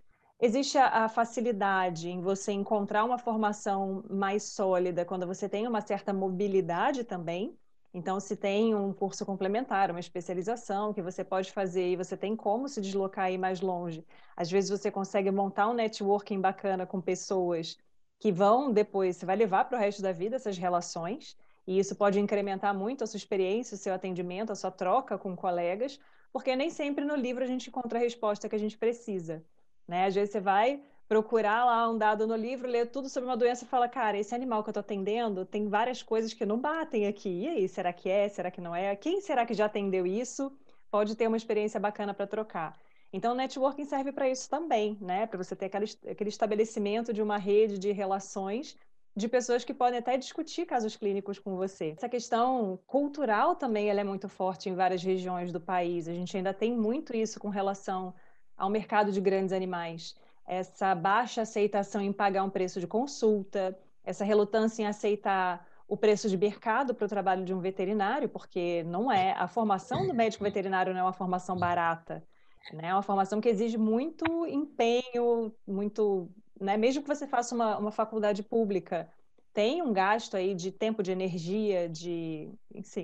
Existe 0.40 0.76
a, 0.76 1.04
a 1.04 1.08
facilidade 1.08 2.10
em 2.10 2.20
você 2.20 2.52
encontrar 2.52 3.04
uma 3.04 3.18
formação 3.18 4.04
mais 4.10 4.42
sólida 4.44 5.04
quando 5.04 5.26
você 5.26 5.48
tem 5.48 5.66
uma 5.66 5.80
certa 5.80 6.12
mobilidade 6.12 7.04
também. 7.04 7.56
Então, 7.94 8.18
se 8.18 8.36
tem 8.36 8.74
um 8.74 8.92
curso 8.92 9.24
complementar, 9.24 9.88
uma 9.92 10.00
especialização 10.00 10.92
que 10.92 11.00
você 11.00 11.22
pode 11.22 11.52
fazer 11.52 11.92
e 11.92 11.96
você 11.96 12.16
tem 12.16 12.34
como 12.34 12.68
se 12.68 12.80
deslocar 12.80 13.26
aí 13.26 13.38
mais 13.38 13.60
longe, 13.60 14.04
às 14.36 14.50
vezes 14.50 14.68
você 14.68 14.90
consegue 14.90 15.30
montar 15.30 15.68
um 15.68 15.74
networking 15.74 16.40
bacana 16.40 16.84
com 16.84 17.00
pessoas 17.00 17.78
que 18.18 18.32
vão 18.32 18.72
depois, 18.72 19.16
você 19.16 19.24
vai 19.24 19.36
levar 19.36 19.66
para 19.66 19.78
o 19.78 19.80
resto 19.80 20.02
da 20.02 20.10
vida 20.10 20.34
essas 20.34 20.58
relações, 20.58 21.36
e 21.66 21.78
isso 21.78 21.94
pode 21.94 22.18
incrementar 22.18 22.76
muito 22.76 23.04
a 23.04 23.06
sua 23.06 23.16
experiência, 23.16 23.76
o 23.76 23.78
seu 23.78 23.94
atendimento, 23.94 24.50
a 24.50 24.56
sua 24.56 24.72
troca 24.72 25.16
com 25.16 25.36
colegas, 25.36 26.00
porque 26.32 26.56
nem 26.56 26.70
sempre 26.70 27.04
no 27.04 27.14
livro 27.14 27.44
a 27.44 27.46
gente 27.46 27.68
encontra 27.68 27.98
a 27.98 28.02
resposta 28.02 28.48
que 28.48 28.56
a 28.56 28.58
gente 28.58 28.76
precisa. 28.76 29.44
Né? 29.86 30.06
Às 30.06 30.14
vezes 30.16 30.32
você 30.32 30.40
vai 30.40 30.82
procurar 31.08 31.64
lá 31.64 31.88
um 31.88 31.98
dado 31.98 32.26
no 32.26 32.34
livro, 32.34 32.68
ler 32.68 32.90
tudo 32.90 33.08
sobre 33.08 33.28
uma 33.28 33.36
doença 33.36 33.64
e 33.64 33.68
fala, 33.68 33.88
cara, 33.88 34.18
esse 34.18 34.34
animal 34.34 34.62
que 34.62 34.68
eu 34.68 34.72
estou 34.72 34.80
atendendo 34.80 35.44
tem 35.44 35.68
várias 35.68 36.02
coisas 36.02 36.32
que 36.32 36.46
não 36.46 36.58
batem 36.58 37.06
aqui. 37.06 37.42
E 37.42 37.48
aí, 37.48 37.68
será 37.68 37.92
que 37.92 38.08
é? 38.08 38.28
Será 38.28 38.50
que 38.50 38.60
não 38.60 38.74
é? 38.74 38.96
Quem 38.96 39.20
será 39.20 39.44
que 39.44 39.54
já 39.54 39.66
atendeu 39.66 40.06
isso? 40.06 40.50
Pode 40.90 41.14
ter 41.14 41.26
uma 41.26 41.36
experiência 41.36 41.78
bacana 41.78 42.14
para 42.14 42.26
trocar. 42.26 42.78
Então, 43.12 43.32
o 43.32 43.36
networking 43.36 43.84
serve 43.84 44.12
para 44.12 44.28
isso 44.28 44.48
também, 44.48 44.98
né? 45.00 45.26
Para 45.26 45.38
você 45.38 45.54
ter 45.54 45.66
aquele, 45.66 45.86
aquele 46.10 46.30
estabelecimento 46.30 47.12
de 47.12 47.22
uma 47.22 47.36
rede 47.36 47.78
de 47.78 47.92
relações 47.92 48.76
de 49.16 49.28
pessoas 49.28 49.64
que 49.64 49.72
podem 49.72 50.00
até 50.00 50.16
discutir 50.16 50.66
casos 50.66 50.96
clínicos 50.96 51.38
com 51.38 51.54
você. 51.56 51.94
Essa 51.96 52.08
questão 52.08 52.76
cultural 52.86 53.54
também 53.54 53.88
ela 53.88 54.00
é 54.00 54.04
muito 54.04 54.28
forte 54.28 54.68
em 54.68 54.74
várias 54.74 55.02
regiões 55.04 55.52
do 55.52 55.60
país. 55.60 56.08
A 56.08 56.12
gente 56.12 56.36
ainda 56.36 56.52
tem 56.52 56.72
muito 56.76 57.14
isso 57.14 57.38
com 57.38 57.48
relação 57.48 58.12
ao 58.56 58.68
mercado 58.68 59.12
de 59.12 59.20
grandes 59.20 59.52
animais 59.52 60.16
essa 60.46 60.94
baixa 60.94 61.42
aceitação 61.42 62.00
em 62.00 62.12
pagar 62.12 62.44
um 62.44 62.50
preço 62.50 62.80
de 62.80 62.86
consulta, 62.86 63.78
essa 64.04 64.24
relutância 64.24 64.82
em 64.82 64.86
aceitar 64.86 65.66
o 65.88 65.96
preço 65.96 66.28
de 66.28 66.36
mercado 66.36 66.94
para 66.94 67.04
o 67.04 67.08
trabalho 67.08 67.44
de 67.44 67.52
um 67.54 67.60
veterinário, 67.60 68.28
porque 68.28 68.82
não 68.84 69.10
é 69.12 69.32
a 69.32 69.46
formação 69.48 70.06
do 70.06 70.14
médico 70.14 70.44
veterinário 70.44 70.92
não 70.92 71.00
é 71.00 71.02
uma 71.04 71.12
formação 71.12 71.58
barata. 71.58 72.26
né? 72.70 72.88
É 72.88 72.92
uma 72.94 73.02
formação 73.02 73.40
que 73.40 73.48
exige 73.48 73.76
muito 73.78 74.46
empenho, 74.46 75.54
muito, 75.66 76.32
né? 76.60 76.76
Mesmo 76.76 77.02
que 77.02 77.08
você 77.08 77.26
faça 77.26 77.54
uma, 77.54 77.78
uma 77.78 77.92
faculdade 77.92 78.42
pública, 78.42 79.10
tem 79.52 79.82
um 79.82 79.92
gasto 79.92 80.36
aí 80.36 80.54
de 80.54 80.72
tempo, 80.72 81.02
de 81.02 81.12
energia, 81.12 81.88
de 81.88 82.52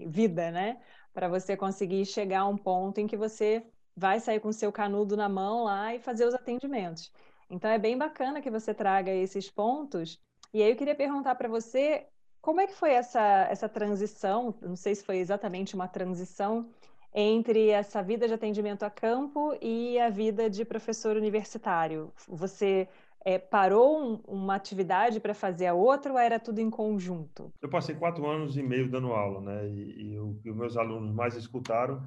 vida, 0.09 0.51
né? 0.51 0.81
Para 1.13 1.29
você 1.29 1.57
conseguir 1.57 2.05
chegar 2.07 2.41
a 2.41 2.49
um 2.49 2.57
ponto 2.57 2.99
em 2.99 3.07
que 3.07 3.17
você 3.17 3.67
vai 3.97 4.21
sair 4.21 4.41
com 4.41 4.53
seu 4.53 4.73
canudo 4.73 5.17
na 5.17 5.29
mão 5.29 5.65
lá 5.65 5.95
e 5.95 6.01
fazer 6.01 6.25
os 6.25 6.35
atendimentos. 6.35 7.13
Então 7.51 7.71
é 7.71 7.79
bem 7.79 7.99
bacana 7.99 8.41
que 8.41 8.51
você 8.51 8.73
traga 8.73 9.11
esses 9.11 9.51
pontos. 9.51 10.21
E 10.55 10.63
aí 10.63 10.71
eu 10.71 10.77
queria 10.77 10.95
perguntar 10.95 11.35
para 11.35 11.49
você 11.49 12.07
como 12.41 12.61
é 12.61 12.67
que 12.67 12.75
foi 12.75 12.93
essa, 12.93 13.47
essa 13.51 13.69
transição? 13.69 14.55
Não 14.63 14.77
sei 14.77 14.95
se 14.95 15.05
foi 15.05 15.19
exatamente 15.19 15.75
uma 15.75 15.89
transição 15.89 16.71
entre 17.13 17.69
essa 17.69 18.03
vida 18.03 18.27
de 18.27 18.35
atendimento 18.35 18.85
a 18.85 18.91
campo 18.91 19.55
e 19.61 19.99
a 19.99 20.09
vida 20.09 20.49
de 20.49 20.65
professor 20.65 21.17
universitário. 21.17 22.13
Você 22.29 22.89
é, 23.25 23.39
parou 23.39 24.01
um, 24.01 24.21
uma 24.27 24.55
atividade 24.55 25.21
para 25.21 25.35
fazer 25.35 25.67
a 25.67 25.75
outra 25.75 26.13
ou 26.13 26.19
era 26.19 26.39
tudo 26.39 26.61
em 26.61 26.71
conjunto? 26.71 27.53
Eu 27.61 27.69
passei 27.69 27.95
quatro 27.95 28.27
anos 28.27 28.57
e 28.57 28.63
meio 28.63 28.89
dando 28.89 29.13
aula, 29.13 29.41
né? 29.41 29.69
E, 29.69 30.13
e 30.13 30.19
o 30.19 30.55
meus 30.55 30.77
alunos 30.77 31.13
mais 31.13 31.37
escutaram, 31.37 32.03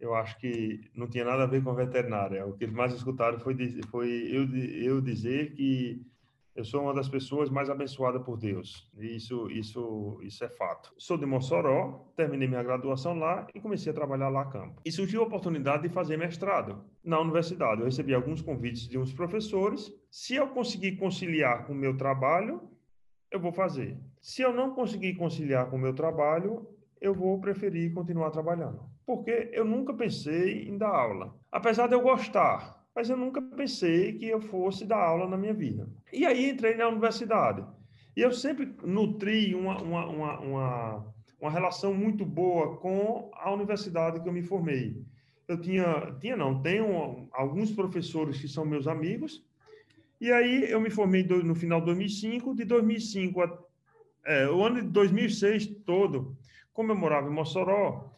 eu 0.00 0.14
acho 0.14 0.38
que 0.38 0.90
não 0.94 1.08
tinha 1.08 1.24
nada 1.24 1.42
a 1.42 1.46
ver 1.46 1.62
com 1.62 1.70
a 1.70 1.74
veterinária. 1.74 2.46
O 2.46 2.52
que 2.54 2.64
eles 2.64 2.74
mais 2.74 2.92
escutaram 2.92 3.38
foi, 3.40 3.54
foi 3.90 4.08
eu, 4.30 4.48
eu 4.56 5.00
dizer 5.00 5.52
que 5.52 6.00
eu 6.58 6.64
sou 6.64 6.82
uma 6.82 6.92
das 6.92 7.08
pessoas 7.08 7.48
mais 7.48 7.70
abençoadas 7.70 8.20
por 8.24 8.36
Deus. 8.36 8.90
Isso, 8.98 9.48
isso, 9.48 10.18
isso 10.24 10.44
é 10.44 10.48
fato. 10.48 10.92
Sou 10.98 11.16
de 11.16 11.24
Mossoró, 11.24 12.10
terminei 12.16 12.48
minha 12.48 12.64
graduação 12.64 13.14
lá 13.16 13.46
e 13.54 13.60
comecei 13.60 13.92
a 13.92 13.94
trabalhar 13.94 14.28
lá 14.28 14.42
a 14.42 14.46
campo. 14.46 14.82
E 14.84 14.90
surgiu 14.90 15.22
a 15.22 15.26
oportunidade 15.26 15.84
de 15.84 15.88
fazer 15.88 16.16
mestrado 16.16 16.84
na 17.04 17.20
universidade. 17.20 17.80
Eu 17.80 17.84
recebi 17.84 18.12
alguns 18.12 18.42
convites 18.42 18.88
de 18.88 18.98
uns 18.98 19.12
professores. 19.12 19.92
Se 20.10 20.34
eu 20.34 20.48
conseguir 20.48 20.96
conciliar 20.96 21.64
com 21.64 21.72
o 21.72 21.76
meu 21.76 21.96
trabalho, 21.96 22.68
eu 23.30 23.38
vou 23.38 23.52
fazer. 23.52 23.96
Se 24.20 24.42
eu 24.42 24.52
não 24.52 24.74
conseguir 24.74 25.14
conciliar 25.14 25.70
com 25.70 25.76
o 25.76 25.78
meu 25.78 25.94
trabalho, 25.94 26.66
eu 27.00 27.14
vou 27.14 27.40
preferir 27.40 27.94
continuar 27.94 28.30
trabalhando. 28.30 28.80
Porque 29.08 29.48
eu 29.54 29.64
nunca 29.64 29.94
pensei 29.94 30.68
em 30.68 30.76
dar 30.76 30.90
aula. 30.90 31.34
Apesar 31.50 31.86
de 31.86 31.94
eu 31.94 32.02
gostar, 32.02 32.84
mas 32.94 33.08
eu 33.08 33.16
nunca 33.16 33.40
pensei 33.40 34.12
que 34.12 34.26
eu 34.26 34.38
fosse 34.38 34.84
dar 34.84 34.98
aula 34.98 35.26
na 35.26 35.38
minha 35.38 35.54
vida. 35.54 35.88
E 36.12 36.26
aí 36.26 36.50
entrei 36.50 36.76
na 36.76 36.88
universidade. 36.88 37.64
E 38.14 38.20
eu 38.20 38.30
sempre 38.34 38.70
nutri 38.84 39.54
uma, 39.54 39.80
uma, 39.80 40.06
uma, 40.06 40.40
uma, 40.40 41.14
uma 41.40 41.50
relação 41.50 41.94
muito 41.94 42.22
boa 42.26 42.76
com 42.76 43.30
a 43.32 43.50
universidade 43.50 44.20
que 44.20 44.28
eu 44.28 44.32
me 44.32 44.42
formei. 44.42 45.02
Eu 45.48 45.58
tinha, 45.58 46.14
tinha 46.20 46.36
não, 46.36 46.60
tenho 46.60 47.30
alguns 47.32 47.72
professores 47.72 48.38
que 48.38 48.46
são 48.46 48.66
meus 48.66 48.86
amigos, 48.86 49.42
e 50.20 50.30
aí 50.30 50.70
eu 50.70 50.82
me 50.82 50.90
formei 50.90 51.24
no 51.24 51.54
final 51.54 51.80
de 51.80 51.86
2005, 51.86 52.54
de 52.54 52.66
2005 52.66 53.40
a, 53.40 53.58
é, 54.26 54.50
o 54.50 54.62
ano 54.62 54.82
de 54.82 54.88
2006 54.88 55.66
todo, 55.86 56.36
como 56.74 56.92
eu 56.92 56.96
morava 56.96 57.30
em 57.30 57.32
Mossoró, 57.32 58.17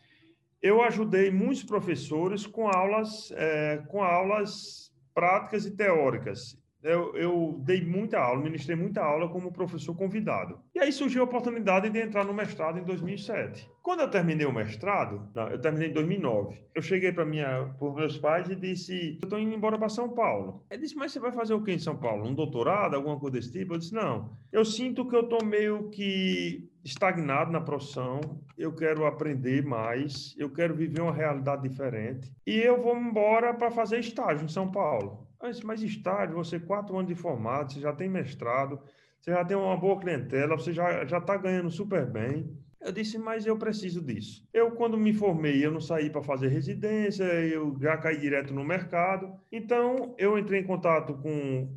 eu 0.63 0.83
ajudei 0.83 1.31
muitos 1.31 1.65
professores 1.65 2.47
com 2.47 2.69
aulas, 2.69 3.31
é, 3.33 3.79
com 3.89 4.03
aulas 4.03 4.93
práticas 5.15 5.65
e 5.65 5.71
teóricas. 5.71 6.59
Eu, 6.83 7.15
eu, 7.15 7.61
dei 7.63 7.85
muita 7.85 8.19
aula, 8.19 8.43
ministrei 8.43 8.75
muita 8.75 9.03
aula 9.03 9.29
como 9.29 9.53
professor 9.53 9.95
convidado. 9.95 10.59
E 10.75 10.79
aí 10.79 10.91
surgiu 10.91 11.23
a 11.23 11.25
oportunidade 11.25 11.91
de 11.91 12.01
entrar 12.01 12.25
no 12.25 12.33
mestrado 12.33 12.79
em 12.79 12.85
2007. 12.85 13.69
Quando 13.83 14.01
eu 14.01 14.11
terminei 14.11 14.47
o 14.47 14.53
mestrado, 14.53 15.29
eu 15.51 15.61
terminei 15.61 15.89
em 15.89 15.93
2009, 15.93 16.59
eu 16.75 16.81
cheguei 16.81 17.13
para 17.13 17.25
meus 17.25 18.17
pais 18.19 18.49
e 18.49 18.57
disse: 18.57 19.19
Eu 19.21 19.27
estou 19.27 19.39
indo 19.39 19.55
embora 19.55 19.79
para 19.79 19.89
São 19.91 20.09
Paulo. 20.09 20.65
Ele 20.71 20.83
disse: 20.83 20.97
Mas 20.97 21.13
você 21.13 21.21
vai 21.21 21.33
fazer 21.33 21.53
o 21.53 21.63
que 21.63 21.73
em 21.73 21.79
São 21.79 21.97
Paulo? 21.97 22.27
Um 22.27 22.35
doutorado, 22.35 22.95
alguma 22.95 23.19
coisa 23.19 23.37
desse 23.37 23.53
tipo? 23.53 23.75
Eu 23.75 23.79
disse: 23.79 23.95
Não. 23.95 24.31
Eu 24.51 24.65
sinto 24.65 25.07
que 25.07 25.15
eu 25.15 25.23
estou 25.23 25.45
meio 25.45 25.91
que 25.91 26.71
estagnado 26.85 27.53
na 27.53 27.61
profissão, 27.61 28.21
eu 28.57 28.73
quero 28.73 29.05
aprender 29.05 29.63
mais, 29.63 30.35
eu 30.39 30.51
quero 30.51 30.75
viver 30.75 31.03
uma 31.03 31.13
realidade 31.13 31.69
diferente 31.69 32.33
e 32.47 32.57
eu 32.57 32.83
vou 32.83 32.97
embora 32.97 33.53
para 33.53 33.71
fazer 33.71 33.99
estágio 33.99 34.45
em 34.45 34.49
São 34.49 34.71
Paulo. 34.71 35.30
Mas, 35.41 35.61
mas 35.63 35.83
estágio, 35.83 36.37
você 36.37 36.61
quatro 36.61 36.97
anos 36.97 37.09
de 37.09 37.15
formado, 37.15 37.73
você 37.73 37.81
já 37.81 37.93
tem 37.93 38.09
mestrado, 38.09 38.81
você 39.21 39.31
já 39.31 39.45
tem 39.45 39.57
uma 39.57 39.77
boa 39.77 39.99
clientela, 39.99 40.57
você 40.57 40.73
já 40.73 41.05
está 41.05 41.37
ganhando 41.37 41.71
super 41.71 42.07
bem. 42.07 42.57
Eu 42.81 42.93
disse, 42.93 43.19
mas 43.19 43.45
eu 43.45 43.59
preciso 43.59 44.01
disso. 44.01 44.49
Eu, 44.55 44.71
quando 44.71 44.97
me 44.97 45.13
formei, 45.13 45.65
eu 45.65 45.71
não 45.71 45.81
saí 45.81 46.09
para 46.09 46.23
fazer 46.23 46.49
residência, 46.49 47.25
eu 47.25 47.77
já 47.79 47.97
caí 47.99 48.19
direto 48.19 48.55
no 48.55 48.65
mercado. 48.65 49.35
Então, 49.53 50.15
eu 50.17 50.39
entrei 50.39 50.61
em 50.61 50.67
contato 50.67 51.15
com 51.15 51.69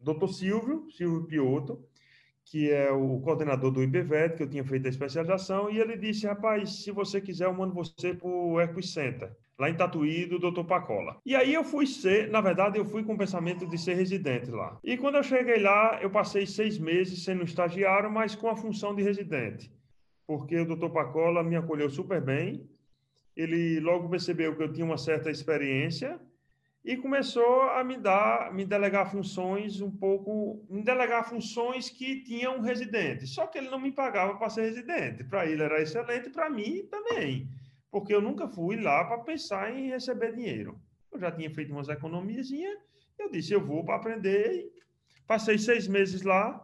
o 0.00 0.14
Dr. 0.14 0.28
Silvio, 0.28 0.88
Silvio 0.90 1.26
Piotto, 1.26 1.84
que 2.44 2.70
é 2.70 2.92
o 2.92 3.20
coordenador 3.20 3.72
do 3.72 3.82
IBVET, 3.82 4.36
que 4.36 4.42
eu 4.44 4.48
tinha 4.48 4.64
feito 4.64 4.86
a 4.86 4.90
especialização, 4.90 5.70
e 5.70 5.80
ele 5.80 5.96
disse, 5.96 6.26
rapaz, 6.26 6.84
se 6.84 6.90
você 6.92 7.20
quiser, 7.20 7.46
eu 7.46 7.54
mando 7.54 7.74
você 7.74 8.14
para 8.14 8.28
o 8.28 8.60
Equicenter, 8.60 9.32
lá 9.62 9.70
em 9.70 9.74
Tatuí, 9.74 10.26
do 10.26 10.40
Dr. 10.40 10.64
Pacola. 10.64 11.20
E 11.24 11.36
aí 11.36 11.54
eu 11.54 11.62
fui 11.62 11.86
ser, 11.86 12.28
na 12.28 12.40
verdade, 12.40 12.78
eu 12.78 12.84
fui 12.84 13.04
com 13.04 13.14
o 13.14 13.18
pensamento 13.18 13.64
de 13.64 13.78
ser 13.78 13.94
residente 13.94 14.50
lá. 14.50 14.76
E 14.82 14.96
quando 14.96 15.14
eu 15.14 15.22
cheguei 15.22 15.60
lá, 15.60 16.00
eu 16.02 16.10
passei 16.10 16.44
seis 16.46 16.80
meses 16.80 17.22
sendo 17.22 17.44
estagiário, 17.44 18.10
mas 18.10 18.34
com 18.34 18.48
a 18.48 18.56
função 18.56 18.92
de 18.92 19.04
residente, 19.04 19.70
porque 20.26 20.58
o 20.58 20.66
Dr. 20.66 20.88
Pacola 20.88 21.44
me 21.44 21.54
acolheu 21.54 21.88
super 21.88 22.20
bem, 22.20 22.68
ele 23.36 23.78
logo 23.78 24.08
percebeu 24.08 24.56
que 24.56 24.64
eu 24.64 24.72
tinha 24.72 24.84
uma 24.84 24.98
certa 24.98 25.30
experiência, 25.30 26.18
e 26.84 26.96
começou 26.96 27.62
a 27.70 27.84
me 27.84 27.96
dar, 27.96 28.52
me 28.52 28.64
delegar 28.64 29.08
funções 29.08 29.80
um 29.80 29.92
pouco, 29.92 30.66
me 30.68 30.82
delegar 30.82 31.28
funções 31.28 31.88
que 31.88 32.24
tinham 32.24 32.56
um 32.56 32.60
residente. 32.60 33.28
Só 33.28 33.46
que 33.46 33.58
ele 33.58 33.70
não 33.70 33.78
me 33.78 33.92
pagava 33.92 34.34
para 34.34 34.50
ser 34.50 34.62
residente. 34.62 35.22
Para 35.22 35.46
ele 35.46 35.62
era 35.62 35.80
excelente, 35.80 36.30
para 36.30 36.50
mim 36.50 36.84
também, 36.90 37.48
porque 37.92 38.14
eu 38.14 38.22
nunca 38.22 38.48
fui 38.48 38.80
lá 38.80 39.04
para 39.04 39.18
pensar 39.18 39.70
em 39.70 39.90
receber 39.90 40.34
dinheiro. 40.34 40.80
Eu 41.12 41.20
já 41.20 41.30
tinha 41.30 41.50
feito 41.50 41.70
umas 41.70 41.90
economias, 41.90 42.48
eu 43.18 43.30
disse, 43.30 43.52
eu 43.52 43.64
vou 43.64 43.84
para 43.84 43.96
aprender. 43.96 44.72
Passei 45.26 45.58
seis 45.58 45.86
meses 45.86 46.22
lá, 46.22 46.60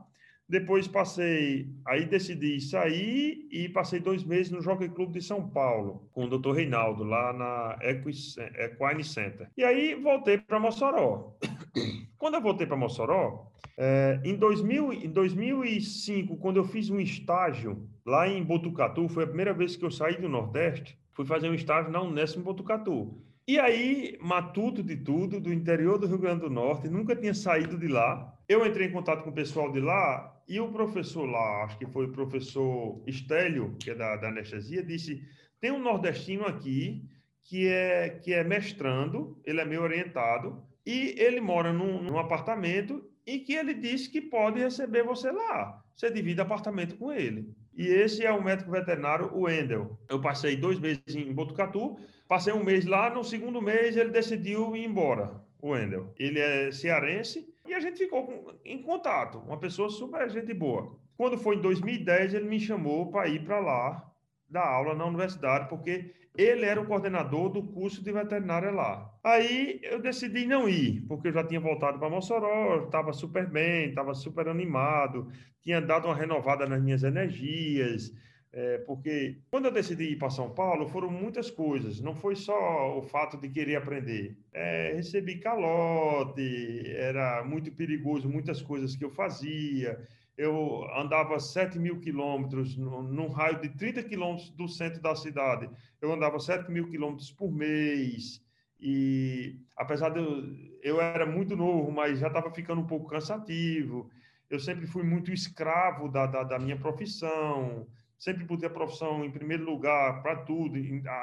depois 0.49 0.89
passei, 0.89 1.71
aí 1.87 2.07
decidi 2.07 2.59
sair 2.63 3.47
e 3.53 3.69
passei 3.69 4.01
dois 4.01 4.25
meses 4.25 4.51
no 4.51 4.63
Jockey 4.63 4.89
Club 4.89 5.13
de 5.13 5.21
São 5.21 5.47
Paulo, 5.51 6.09
com 6.13 6.25
o 6.25 6.39
Dr. 6.39 6.53
Reinaldo, 6.53 7.05
lá 7.05 7.35
na 7.35 7.79
Equine 7.83 9.05
Center. 9.05 9.51
E 9.55 9.63
aí 9.63 9.95
voltei 9.97 10.39
para 10.39 10.59
Mossoró. 10.59 11.37
Quando 12.17 12.35
eu 12.35 12.41
voltei 12.41 12.67
para 12.67 12.77
Mossoró, 12.77 13.53
é, 13.77 14.21
em, 14.25 14.35
2000, 14.35 14.93
em 14.95 15.11
2005, 15.11 16.37
quando 16.39 16.57
eu 16.57 16.65
fiz 16.65 16.91
um 16.91 16.99
estágio 16.99 17.87
lá 18.05 18.27
em 18.27 18.43
Botucatu, 18.43 19.09
foi 19.09 19.25
a 19.25 19.27
primeira 19.27 19.53
vez 19.53 19.77
que 19.77 19.85
eu 19.85 19.91
saí 19.91 20.17
do 20.17 20.29
Nordeste, 20.29 20.99
fui 21.19 21.27
fazer 21.27 21.51
um 21.51 21.55
estágio 21.55 21.91
na 21.91 22.01
Unesco 22.01 22.39
em 22.39 22.45
Botucatu. 22.45 23.21
E 23.45 23.59
aí, 23.59 24.17
matuto 24.21 24.85
de 24.85 24.97
tudo, 24.97 25.41
do 25.41 25.53
interior 25.53 25.99
do 25.99 26.07
Rio 26.07 26.19
Grande 26.19 26.43
do 26.43 26.51
Norte, 26.51 26.89
nunca 26.89 27.17
tinha 27.17 27.35
saído 27.35 27.77
de 27.77 27.89
lá. 27.89 28.33
Eu 28.49 28.65
entrei 28.65 28.87
em 28.87 28.93
contato 28.93 29.25
com 29.25 29.31
o 29.31 29.35
pessoal 29.35 29.73
de 29.73 29.81
lá 29.81 30.41
e 30.49 30.61
o 30.61 30.71
professor 30.71 31.27
lá, 31.27 31.65
acho 31.65 31.77
que 31.77 31.87
foi 31.87 32.07
o 32.07 32.13
professor 32.13 33.03
Estélio, 33.05 33.75
que 33.81 33.91
é 33.91 33.97
da, 33.97 34.15
da 34.15 34.29
anestesia, 34.29 34.81
disse: 34.81 35.21
tem 35.61 35.73
um 35.73 35.81
nordestino 35.81 36.47
aqui 36.47 37.03
que 37.43 37.67
é, 37.67 38.11
que 38.11 38.33
é 38.33 38.45
mestrando, 38.45 39.41
ele 39.45 39.61
é 39.61 39.65
meio 39.65 39.83
orientado, 39.83 40.63
e 40.87 41.17
ele 41.19 41.41
mora 41.41 41.73
num, 41.73 42.01
num 42.01 42.19
apartamento 42.19 43.03
e 43.27 43.41
que 43.41 43.55
ele 43.55 43.75
disse 43.75 44.09
que 44.09 44.21
pode 44.21 44.61
receber 44.61 45.03
você 45.03 45.33
lá. 45.33 45.83
Você 45.97 46.13
divide 46.13 46.41
apartamento 46.41 46.97
com 46.97 47.11
ele. 47.11 47.53
E 47.79 47.87
esse 47.87 48.27
é 48.27 48.33
o 48.33 48.43
médico 48.43 48.73
veterinário, 48.73 49.33
o 49.33 49.43
Wendel. 49.43 49.97
Eu 50.09 50.21
passei 50.21 50.57
dois 50.57 50.81
meses 50.81 51.15
em 51.15 51.33
Botucatu, 51.33 51.97
passei 52.27 52.53
um 52.53 52.65
mês 52.65 52.85
lá, 52.85 53.09
no 53.09 53.23
segundo 53.23 53.63
mês 53.63 53.97
ele 53.97 54.11
decidiu 54.11 54.75
ir 54.75 54.85
embora, 54.85 55.41
o 55.63 55.71
Wendel. 55.71 56.13
Ele 56.19 56.41
é 56.41 56.73
cearense 56.73 57.49
e 57.65 57.73
a 57.73 57.79
gente 57.79 57.99
ficou 57.99 58.53
em 58.65 58.83
contato, 58.83 59.39
uma 59.39 59.61
pessoa 59.61 59.89
super 59.91 60.29
gente 60.29 60.53
boa. 60.53 60.99
Quando 61.17 61.39
foi 61.39 61.55
em 61.55 61.61
2010, 61.61 62.35
ele 62.35 62.49
me 62.49 62.59
chamou 62.59 63.13
para 63.13 63.29
ir 63.29 63.45
para 63.45 63.61
lá 63.61 64.13
dar 64.51 64.67
aula 64.67 64.97
na 64.97 65.07
universidade, 65.07 65.69
porque 65.69 66.13
ele 66.39 66.65
era 66.65 66.81
o 66.81 66.87
coordenador 66.87 67.51
do 67.51 67.63
curso 67.63 68.03
de 68.03 68.13
veterinária 68.13 68.71
lá. 68.71 69.13
Aí 69.25 69.81
eu 69.83 70.01
decidi 70.01 70.47
não 70.47 70.69
ir, 70.69 71.05
porque 71.09 71.29
eu 71.29 71.33
já 71.33 71.45
tinha 71.45 71.59
voltado 71.59 71.99
para 71.99 72.09
Mossoró, 72.09 72.85
estava 72.85 73.13
super 73.13 73.47
bem, 73.51 73.89
estava 73.89 74.15
super 74.15 74.47
animado, 74.49 75.29
tinha 75.61 75.81
dado 75.81 76.07
uma 76.07 76.15
renovada 76.15 76.65
nas 76.67 76.81
minhas 76.81 77.03
energias, 77.03 78.15
é, 78.53 78.79
porque 78.79 79.39
quando 79.51 79.67
eu 79.67 79.73
decidi 79.73 80.05
ir 80.13 80.17
para 80.17 80.31
São 80.31 80.55
Paulo, 80.55 80.89
foram 80.89 81.11
muitas 81.11 81.51
coisas. 81.51 82.01
Não 82.01 82.15
foi 82.15 82.35
só 82.37 82.97
o 82.97 83.03
fato 83.03 83.37
de 83.37 83.49
querer 83.49 83.77
aprender. 83.77 84.39
É, 84.53 84.93
recebi 84.95 85.39
calote, 85.39 86.83
era 86.87 87.45
muito 87.45 87.71
perigoso 87.73 88.29
muitas 88.29 88.63
coisas 88.63 88.97
que 88.97 89.05
eu 89.05 89.11
fazia. 89.11 90.07
Eu 90.39 90.89
andava 90.95 91.41
7 91.41 91.81
mil 91.81 91.99
quilômetros 91.99 92.77
num 92.77 93.29
raio 93.29 93.61
de 93.61 93.71
30 93.71 94.05
quilômetros 94.05 94.51
do 94.51 94.69
centro 94.69 95.03
da 95.03 95.17
cidade. 95.17 95.69
Eu 96.01 96.13
andava 96.13 96.39
7 96.39 96.71
mil 96.71 96.89
quilômetros 96.89 97.33
por 97.33 97.51
mês. 97.51 98.41
e 98.81 99.57
apesar 99.77 100.11
de 100.11 100.21
eu, 100.21 100.45
eu 100.81 101.01
era 101.01 101.27
muito 101.27 101.57
novo, 101.57 101.91
mas 101.91 102.21
já 102.21 102.29
estava 102.29 102.53
ficando 102.53 102.81
um 102.81 102.87
pouco 102.87 103.09
cansativo. 103.09 104.09
Eu 104.49 104.61
sempre 104.61 104.87
fui 104.87 105.03
muito 105.03 105.33
escravo 105.33 106.09
da, 106.09 106.27
da, 106.27 106.45
da 106.45 106.59
minha 106.59 106.79
profissão, 106.79 107.89
sempre 108.17 108.45
botei 108.45 108.69
a 108.69 108.73
profissão 108.73 109.25
em 109.25 109.33
primeiro 109.33 109.65
lugar 109.65 110.23
para 110.23 110.37
tudo, 110.37 110.79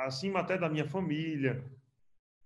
acima 0.05 0.41
até 0.41 0.57
da 0.57 0.69
minha 0.69 0.89
família. 0.89 1.63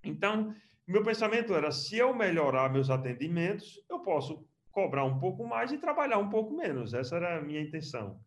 Então, 0.04 0.54
meu 0.88 1.04
pensamento 1.04 1.56
era: 1.56 1.72
se 1.72 1.98
eu 1.98 2.16
melhorar 2.16 2.72
meus 2.72 2.92
atendimentos, 2.92 3.84
eu 3.90 4.00
posso 4.00 4.48
cobrar 4.72 5.04
um 5.06 5.20
pouco 5.20 5.46
mais 5.46 5.72
e 5.72 5.78
trabalhar 5.78 6.18
um 6.18 6.30
pouco 6.30 6.56
menos. 6.56 6.94
Essa 6.94 7.16
era 7.18 7.38
a 7.38 7.42
minha 7.42 7.62
intenção, 7.62 8.20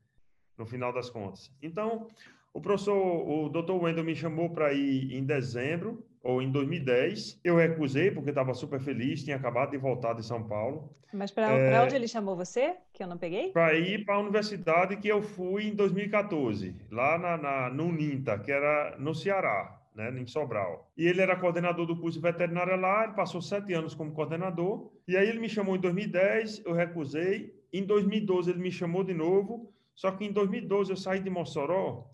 no 0.56 0.66
final 0.66 0.92
das 0.92 1.10
contas. 1.10 1.50
Então, 1.62 2.06
o 2.52 2.60
professor, 2.60 2.94
o 2.94 3.48
Dr. 3.48 3.72
Wendel 3.72 4.04
me 4.04 4.14
chamou 4.14 4.50
para 4.50 4.72
ir 4.72 5.14
em 5.14 5.24
dezembro 5.24 6.04
ou 6.22 6.42
em 6.42 6.50
2010. 6.50 7.40
Eu 7.42 7.56
recusei 7.56 8.10
porque 8.10 8.30
estava 8.30 8.54
super 8.54 8.80
feliz, 8.80 9.24
tinha 9.24 9.36
acabado 9.36 9.70
de 9.70 9.78
voltar 9.78 10.14
de 10.14 10.24
São 10.24 10.46
Paulo. 10.46 10.94
Mas 11.12 11.30
para 11.30 11.50
é, 11.50 11.80
onde 11.82 11.94
ele 11.94 12.08
chamou 12.08 12.36
você, 12.36 12.76
que 12.92 13.02
eu 13.02 13.06
não 13.06 13.18
peguei? 13.18 13.50
Para 13.52 13.74
ir 13.74 14.04
para 14.04 14.14
a 14.14 14.18
universidade 14.18 14.96
que 14.96 15.08
eu 15.08 15.22
fui 15.22 15.64
em 15.64 15.74
2014, 15.74 16.74
lá 16.90 17.18
na, 17.18 17.36
na, 17.36 17.70
no 17.70 17.92
NINTA, 17.92 18.38
que 18.38 18.50
era 18.50 18.96
no 18.98 19.14
Ceará 19.14 19.81
né, 19.94 20.10
em 20.18 20.26
Sobral. 20.26 20.90
E 20.96 21.06
ele 21.06 21.20
era 21.20 21.36
coordenador 21.36 21.86
do 21.86 21.96
curso 21.96 22.18
de 22.18 22.22
veterinária 22.22 22.76
lá, 22.76 23.04
ele 23.04 23.14
passou 23.14 23.40
sete 23.40 23.72
anos 23.72 23.94
como 23.94 24.12
coordenador. 24.12 24.90
E 25.06 25.16
aí 25.16 25.28
ele 25.28 25.40
me 25.40 25.48
chamou 25.48 25.76
em 25.76 25.80
2010, 25.80 26.64
eu 26.64 26.72
recusei. 26.72 27.54
Em 27.72 27.84
2012 27.84 28.50
ele 28.50 28.60
me 28.60 28.70
chamou 28.70 29.02
de 29.02 29.14
novo, 29.14 29.72
só 29.94 30.10
que 30.10 30.24
em 30.24 30.32
2012 30.32 30.90
eu 30.90 30.96
saí 30.96 31.20
de 31.20 31.30
Mossoró 31.30 32.06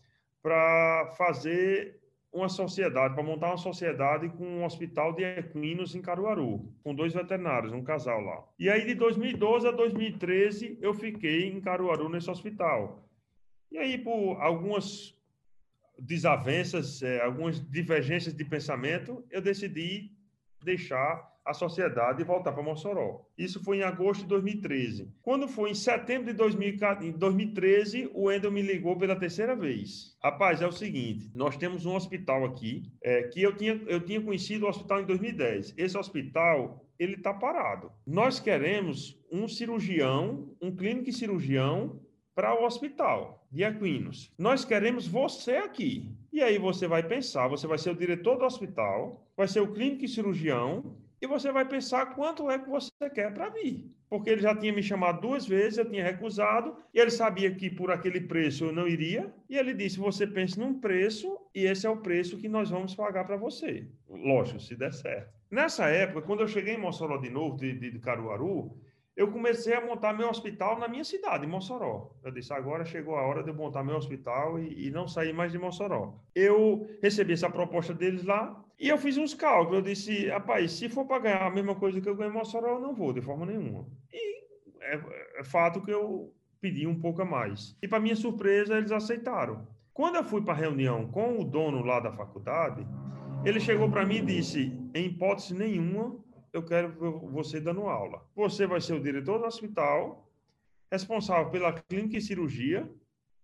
para 0.42 1.12
fazer 1.16 1.98
uma 2.32 2.48
sociedade, 2.48 3.14
para 3.14 3.22
montar 3.22 3.48
uma 3.48 3.56
sociedade 3.56 4.28
com 4.28 4.44
um 4.44 4.64
hospital 4.64 5.14
de 5.14 5.24
equinos 5.24 5.94
em 5.94 6.02
Caruaru, 6.02 6.72
com 6.84 6.94
dois 6.94 7.12
veterinários, 7.14 7.72
um 7.72 7.82
casal 7.82 8.20
lá. 8.20 8.44
E 8.58 8.68
aí 8.68 8.84
de 8.86 8.94
2012 8.94 9.66
a 9.66 9.70
2013 9.70 10.78
eu 10.80 10.92
fiquei 10.94 11.48
em 11.48 11.60
Caruaru 11.60 12.08
nesse 12.08 12.30
hospital. 12.30 13.08
E 13.70 13.78
aí 13.78 13.98
por 13.98 14.36
algumas 14.40 15.17
desavenças, 15.98 17.02
é, 17.02 17.22
algumas 17.22 17.60
divergências 17.70 18.34
de 18.34 18.44
pensamento, 18.44 19.24
eu 19.30 19.40
decidi 19.40 20.12
deixar 20.62 21.28
a 21.48 21.54
sociedade 21.54 22.20
e 22.20 22.24
voltar 22.24 22.52
para 22.52 22.62
Mossoró. 22.62 23.26
Isso 23.36 23.62
foi 23.64 23.78
em 23.78 23.82
agosto 23.82 24.22
de 24.22 24.28
2013. 24.28 25.10
Quando 25.22 25.48
foi 25.48 25.70
em 25.70 25.74
setembro 25.74 26.26
de 26.26 26.34
2013, 26.34 28.10
o 28.12 28.24
Wendel 28.24 28.52
me 28.52 28.60
ligou 28.60 28.98
pela 28.98 29.16
terceira 29.16 29.56
vez. 29.56 30.14
Rapaz, 30.22 30.60
é 30.60 30.66
o 30.66 30.72
seguinte, 30.72 31.30
nós 31.34 31.56
temos 31.56 31.86
um 31.86 31.94
hospital 31.94 32.44
aqui, 32.44 32.92
é, 33.02 33.22
que 33.22 33.40
eu 33.40 33.56
tinha, 33.56 33.80
eu 33.86 34.00
tinha 34.00 34.20
conhecido 34.20 34.66
o 34.66 34.68
hospital 34.68 35.00
em 35.00 35.06
2010. 35.06 35.72
Esse 35.78 35.96
hospital, 35.96 36.86
ele 36.98 37.14
está 37.14 37.32
parado. 37.32 37.90
Nós 38.06 38.38
queremos 38.38 39.18
um 39.32 39.48
cirurgião, 39.48 40.54
um 40.60 40.74
clínico 40.74 41.10
cirurgião 41.12 41.98
para 42.38 42.54
o 42.54 42.64
hospital 42.64 43.44
de 43.50 43.64
equinos. 43.64 44.32
Nós 44.38 44.64
queremos 44.64 45.08
você 45.08 45.56
aqui. 45.56 46.08
E 46.32 46.40
aí 46.40 46.56
você 46.56 46.86
vai 46.86 47.02
pensar, 47.02 47.48
você 47.48 47.66
vai 47.66 47.78
ser 47.78 47.90
o 47.90 47.96
diretor 47.96 48.38
do 48.38 48.44
hospital, 48.44 49.26
vai 49.36 49.48
ser 49.48 49.58
o 49.58 49.72
clínico 49.72 50.04
e 50.04 50.08
cirurgião, 50.08 50.96
e 51.20 51.26
você 51.26 51.50
vai 51.50 51.64
pensar 51.64 52.14
quanto 52.14 52.48
é 52.48 52.56
que 52.56 52.70
você 52.70 52.92
quer 53.12 53.34
para 53.34 53.48
vir. 53.48 53.90
Porque 54.08 54.30
ele 54.30 54.40
já 54.40 54.54
tinha 54.54 54.72
me 54.72 54.84
chamado 54.84 55.20
duas 55.20 55.48
vezes, 55.48 55.78
eu 55.78 55.90
tinha 55.90 56.04
recusado, 56.04 56.76
e 56.94 57.00
ele 57.00 57.10
sabia 57.10 57.52
que 57.52 57.68
por 57.68 57.90
aquele 57.90 58.20
preço 58.20 58.66
eu 58.66 58.72
não 58.72 58.86
iria, 58.86 59.34
e 59.50 59.58
ele 59.58 59.74
disse: 59.74 59.98
Você 59.98 60.24
pense 60.24 60.60
num 60.60 60.78
preço, 60.78 61.36
e 61.52 61.64
esse 61.64 61.88
é 61.88 61.90
o 61.90 61.96
preço 61.96 62.38
que 62.38 62.48
nós 62.48 62.70
vamos 62.70 62.94
pagar 62.94 63.24
para 63.24 63.36
você. 63.36 63.84
Lógico, 64.08 64.60
se 64.60 64.76
der 64.76 64.92
certo. 64.92 65.36
Nessa 65.50 65.86
época, 65.88 66.22
quando 66.22 66.40
eu 66.40 66.48
cheguei 66.48 66.74
em 66.74 66.80
Mossoró 66.80 67.16
de 67.16 67.30
novo, 67.30 67.56
de, 67.56 67.72
de 67.72 67.98
Caruaru, 67.98 68.78
eu 69.18 69.32
comecei 69.32 69.74
a 69.74 69.84
montar 69.84 70.12
meu 70.12 70.30
hospital 70.30 70.78
na 70.78 70.86
minha 70.86 71.02
cidade, 71.02 71.44
em 71.44 71.48
Mossoró. 71.48 72.12
Eu 72.22 72.30
disse, 72.30 72.52
agora 72.52 72.84
chegou 72.84 73.16
a 73.16 73.22
hora 73.26 73.42
de 73.42 73.50
eu 73.50 73.54
montar 73.54 73.82
meu 73.82 73.96
hospital 73.96 74.60
e, 74.60 74.86
e, 74.86 74.90
não 74.92 75.08
sair 75.08 75.32
mais 75.32 75.50
de 75.50 75.58
Mossoró. 75.58 76.14
Eu 76.32 76.88
recebi 77.02 77.32
essa 77.32 77.50
proposta 77.50 77.92
deles 77.92 78.22
lá 78.22 78.64
e 78.78 78.88
eu 78.88 78.96
fiz 78.96 79.16
uns 79.18 79.34
cálculos. 79.34 79.78
Eu 79.78 79.82
disse, 79.82 80.28
rapaz, 80.28 80.70
se 80.70 80.88
for 80.88 81.04
para 81.04 81.18
ganhar 81.18 81.46
a 81.48 81.50
mesma 81.50 81.74
coisa 81.74 82.00
que 82.00 82.08
eu 82.08 82.14
ganho 82.14 82.30
em 82.30 82.32
Mossoró, 82.34 82.74
eu 82.74 82.80
não 82.80 82.94
vou, 82.94 83.12
de 83.12 83.20
forma 83.20 83.44
nenhuma. 83.44 83.88
E 84.12 84.44
é, 84.82 85.00
é 85.40 85.42
fato 85.42 85.82
que 85.82 85.90
eu 85.90 86.32
pedi 86.60 86.86
um 86.86 87.00
pouco 87.00 87.20
a 87.20 87.24
mais. 87.24 87.76
E 87.82 87.88
para 87.88 87.98
minha 87.98 88.14
surpresa, 88.14 88.78
eles 88.78 88.92
aceitaram. 88.92 89.66
Quando 89.92 90.14
eu 90.14 90.22
fui 90.22 90.42
para 90.42 90.54
a 90.54 90.58
reunião 90.58 91.08
com 91.08 91.40
o 91.40 91.44
dono 91.44 91.84
lá 91.84 91.98
da 91.98 92.12
faculdade, 92.12 92.86
ele 93.44 93.58
chegou 93.58 93.90
para 93.90 94.06
mim 94.06 94.18
e 94.18 94.26
disse, 94.26 94.72
em 94.94 95.06
hipótese 95.06 95.54
nenhuma, 95.54 96.16
eu 96.52 96.62
quero 96.62 96.92
você 97.30 97.60
dando 97.60 97.82
aula. 97.82 98.24
Você 98.34 98.66
vai 98.66 98.80
ser 98.80 98.94
o 98.94 99.02
diretor 99.02 99.38
do 99.38 99.46
hospital, 99.46 100.28
responsável 100.90 101.50
pela 101.50 101.72
clínica 101.72 102.16
e 102.16 102.20
cirurgia 102.20 102.88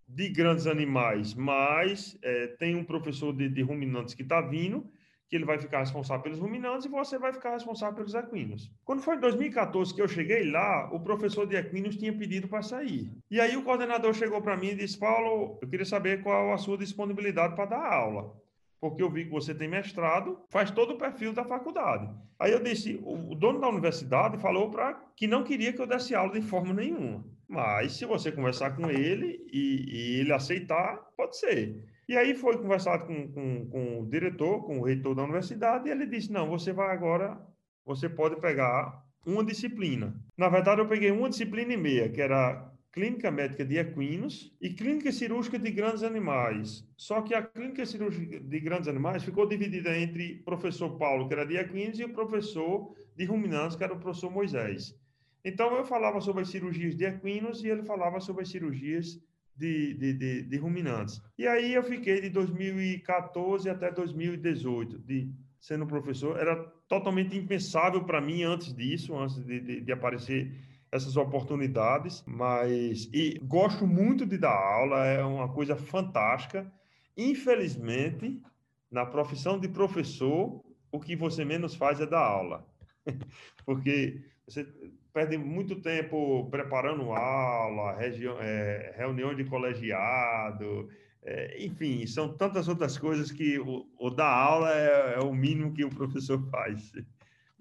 de 0.07 0.29
grandes 0.29 0.67
animais, 0.67 1.35
mas 1.35 2.19
é, 2.23 2.49
tem 2.59 2.77
um 2.77 2.85
professor 2.85 3.33
de, 3.33 3.49
de 3.49 3.63
ruminantes 3.63 4.15
que 4.15 4.23
está 4.23 4.41
vindo, 4.41 4.87
que 5.29 5.37
ele 5.37 5.47
vai 5.47 5.59
ficar 5.59 5.81
responsável 5.81 6.23
pelos 6.23 6.39
ruminantes 6.39 6.85
e 6.85 6.89
você 6.89 7.19
vai 7.19 7.33
ficar 7.33 7.53
responsável 7.53 7.95
pelos 7.95 8.15
equinos. 8.15 8.71
Quando 8.85 9.03
foi 9.03 9.17
em 9.17 9.21
2014 9.21 9.95
que 9.95 10.03
eu 10.03 10.09
cheguei 10.09 10.51
lá, 10.51 10.91
o 10.93 11.01
professor 11.01 11.47
de 11.47 11.57
equinos 11.57 11.97
tinha 11.97 12.13
pedido 12.13 12.47
para 12.47 12.63
sair. 12.63 13.11
E 13.31 13.41
aí 13.41 13.57
o 13.57 13.65
coordenador 13.65 14.13
chegou 14.13 14.43
para 14.43 14.57
mim 14.57 14.69
e 14.69 14.75
disse: 14.77 14.99
Paulo, 14.99 15.59
eu 15.61 15.69
queria 15.69 15.87
saber 15.87 16.23
qual 16.23 16.53
a 16.53 16.59
sua 16.59 16.77
disponibilidade 16.77 17.55
para 17.57 17.67
dar 17.67 17.93
aula 17.93 18.44
porque 18.85 19.03
eu 19.03 19.09
vi 19.09 19.25
que 19.25 19.31
você 19.31 19.55
tem 19.55 19.67
mestrado, 19.67 20.39
faz 20.51 20.71
todo 20.71 20.93
o 20.93 20.99
perfil 20.99 21.33
da 21.33 21.43
faculdade. 21.43 22.07
Aí 22.39 22.53
eu 22.53 22.63
disse, 22.63 23.01
o 23.03 23.35
dono 23.35 23.59
da 23.59 23.67
universidade 23.67 24.37
falou 24.37 24.71
para 24.71 24.93
que 25.17 25.27
não 25.27 25.43
queria 25.43 25.73
que 25.73 25.81
eu 25.81 25.87
desse 25.87 26.15
aula 26.15 26.39
de 26.39 26.43
forma 26.43 26.75
nenhuma. 26.75 27.25
Mas 27.49 27.93
se 27.93 28.05
você 28.05 28.31
conversar 28.31 28.77
com 28.77 28.91
ele 28.91 29.43
e, 29.51 29.87
e 29.89 30.21
ele 30.21 30.35
aceitar, 30.35 30.99
pode 31.17 31.39
ser. 31.39 31.83
E 32.07 32.15
aí 32.15 32.35
foi 32.35 32.59
conversado 32.59 33.07
com, 33.07 33.27
com, 33.33 33.67
com, 33.71 34.01
o 34.03 34.07
diretor, 34.07 34.63
com 34.67 34.81
o 34.81 34.85
reitor 34.85 35.15
da 35.15 35.23
universidade, 35.23 35.89
e 35.89 35.91
ele 35.91 36.05
disse: 36.05 36.31
não, 36.31 36.47
você 36.47 36.71
vai 36.71 36.95
agora, 36.95 37.41
você 37.87 38.07
pode 38.07 38.39
pegar 38.39 39.03
uma 39.25 39.43
disciplina. 39.43 40.15
Na 40.37 40.51
verdade, 40.51 40.83
eu 40.83 40.87
peguei 40.87 41.11
uma 41.11 41.31
disciplina 41.31 41.73
e 41.73 41.79
meia, 41.79 42.11
que 42.11 42.21
era 42.21 42.71
clínica 42.95 43.29
médica 43.29 43.65
de 43.65 43.77
equinos 43.77 44.57
e 44.61 44.71
clínica 44.71 45.11
cirúrgica 45.11 45.59
de 45.59 45.69
grandes 45.73 46.05
animais. 46.05 46.87
Só 46.97 47.23
que 47.23 47.35
a 47.35 47.43
clínica 47.43 47.85
cirúrgica 47.85 48.39
de 48.39 48.61
grandes 48.61 48.87
animais 48.87 49.25
ficou 49.25 49.49
dividida 49.49 49.99
entre 49.99 50.39
o 50.41 50.45
professor 50.45 50.97
Paulo, 50.97 51.27
que 51.27 51.35
era 51.35 51.45
de 51.45 51.57
equinos, 51.57 51.99
e 51.99 52.05
o 52.05 52.13
professor 52.13 52.95
de 53.17 53.25
ruminantes, 53.25 53.77
que 53.77 53.83
era 53.83 53.93
o 53.93 53.99
professor 53.99 54.31
Moisés. 54.31 54.97
Então, 55.45 55.75
eu 55.75 55.85
falava 55.85 56.21
sobre 56.21 56.43
as 56.43 56.49
cirurgias 56.49 56.95
de 56.95 57.05
equinos 57.05 57.65
e 57.65 57.69
ele 57.69 57.83
falava 57.83 58.21
sobre 58.21 58.43
as 58.43 58.49
cirurgias 58.49 59.21
de, 59.57 59.95
de, 59.95 60.13
de, 60.13 60.43
de 60.43 60.57
ruminantes. 60.57 61.21
E 61.37 61.49
aí 61.49 61.75
eu 61.75 61.83
fiquei 61.83 62.21
de 62.21 62.31
2014 62.31 63.69
até 63.69 63.91
2018 63.91 65.01
de 65.01 65.33
sendo 65.61 65.87
professor. 65.87 66.39
Era 66.39 66.57
totalmente 66.87 67.37
impensável 67.37 68.05
para 68.05 68.21
mim 68.21 68.43
antes 68.43 68.73
disso, 68.73 69.17
antes 69.17 69.43
de, 69.45 69.81
de, 69.81 69.93
aparecer 69.93 70.53
essas 70.95 71.17
oportunidades, 71.17 72.23
mas 72.25 73.11
e 73.13 73.37
gosto 73.43 73.85
muito 73.85 74.25
de 74.25 74.39
dar 74.39 74.55
aula, 74.55 75.05
é 75.05 75.25
uma 75.25 75.49
coisa 75.49 75.75
fantástica. 75.75 76.73
Infelizmente, 77.17 78.41
na 78.89 79.05
profissão 79.05 79.59
de 79.59 79.67
professor, 79.67 80.65
o 80.93 81.01
que 81.01 81.17
você 81.17 81.45
menos 81.45 81.75
faz 81.75 82.01
é 82.01 82.07
dar 82.07 82.25
aula. 82.25 82.65
Porque 83.67 84.23
você 84.47 84.65
perde 85.13 85.37
muito 85.37 85.81
tempo 85.81 86.49
preparando 86.49 87.11
aula, 87.13 87.97
é, 88.01 88.95
reunião 88.97 89.35
de 89.35 89.43
colegiado, 89.45 90.89
é, 91.25 91.65
enfim, 91.65 92.07
são 92.07 92.37
tantas 92.37 92.69
outras 92.69 92.97
coisas 92.97 93.33
que 93.33 93.59
o, 93.59 93.85
o 93.99 94.11
dar 94.11 94.31
aula 94.31 94.71
é, 94.73 95.15
é, 95.15 95.19
o 95.19 95.35
mínimo 95.35 95.73
que 95.73 95.85
o 95.85 95.91
professor 95.91 96.41
faz 96.53 96.93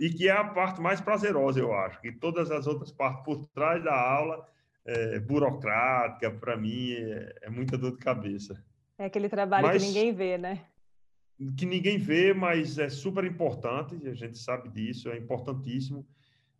e 0.04 0.10
que 0.10 0.28
é 0.28 0.34
a 0.34 0.44
parte 0.44 0.82
mais 0.82 1.00
prazerosa, 1.00 1.62
eu 1.62 1.74
acho, 1.74 2.02
que 2.02 2.12
todas 2.12 2.52
as 2.52 2.68
outras 2.68 2.92
partes 2.92 3.24
por 3.24 3.46
trás 3.48 3.82
da 3.82 3.96
aula, 3.96 4.46
é, 4.86 5.18
burocrática, 5.18 6.30
para 6.30 6.58
mim, 6.58 6.92
é, 6.92 7.36
é, 7.44 7.50
muita 7.50 7.78
dor 7.78 7.92
de 7.92 8.00
cabeça. 8.00 8.62
É 8.98 9.06
aquele 9.06 9.30
trabalho 9.30 9.66
mas, 9.66 9.82
que 9.82 9.88
ninguém 9.88 10.14
vê, 10.14 10.38
né? 10.38 10.66
Que 11.56 11.66
ninguém 11.66 11.98
vê, 11.98 12.34
mas 12.34 12.78
é 12.78 12.90
super 12.90 13.24
importante, 13.24 13.96
a 14.06 14.14
gente 14.14 14.38
sabe 14.38 14.68
disso, 14.68 15.10
é 15.10 15.18
importantíssimo, 15.18 16.06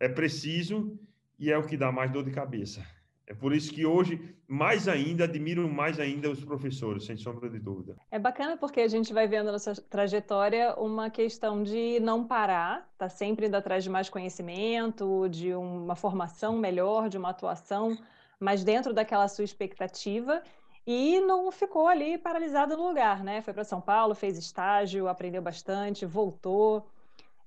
é 0.00 0.08
preciso 0.08 0.98
e 1.38 1.52
é 1.52 1.58
o 1.58 1.66
que 1.66 1.76
dá 1.76 1.92
mais 1.92 2.10
dor 2.10 2.24
de 2.24 2.30
cabeça. 2.30 2.82
É 3.26 3.32
por 3.32 3.54
isso 3.54 3.72
que 3.72 3.86
hoje, 3.86 4.36
mais 4.46 4.86
ainda, 4.86 5.24
admiro 5.24 5.66
mais 5.66 5.98
ainda 5.98 6.30
os 6.30 6.44
professores, 6.44 7.06
sem 7.06 7.16
sombra 7.16 7.48
de 7.48 7.58
dúvida. 7.58 7.96
É 8.10 8.18
bacana 8.18 8.56
porque 8.56 8.80
a 8.80 8.88
gente 8.88 9.14
vai 9.14 9.26
vendo 9.26 9.50
nessa 9.50 9.74
trajetória 9.74 10.74
uma 10.74 11.08
questão 11.08 11.62
de 11.62 11.98
não 12.00 12.26
parar, 12.26 12.86
tá 12.98 13.08
sempre 13.08 13.46
indo 13.46 13.54
atrás 13.56 13.82
de 13.82 13.88
mais 13.88 14.10
conhecimento, 14.10 15.26
de 15.30 15.54
uma 15.54 15.96
formação 15.96 16.58
melhor, 16.58 17.08
de 17.08 17.16
uma 17.16 17.30
atuação, 17.30 17.96
mas 18.38 18.62
dentro 18.62 18.92
daquela 18.92 19.26
sua 19.26 19.44
expectativa 19.44 20.42
e 20.86 21.18
não 21.20 21.50
ficou 21.50 21.88
ali 21.88 22.18
paralisado 22.18 22.76
no 22.76 22.86
lugar, 22.88 23.24
né? 23.24 23.40
Foi 23.40 23.54
para 23.54 23.64
São 23.64 23.80
Paulo, 23.80 24.14
fez 24.14 24.36
estágio, 24.36 25.08
aprendeu 25.08 25.40
bastante, 25.40 26.04
voltou 26.04 26.86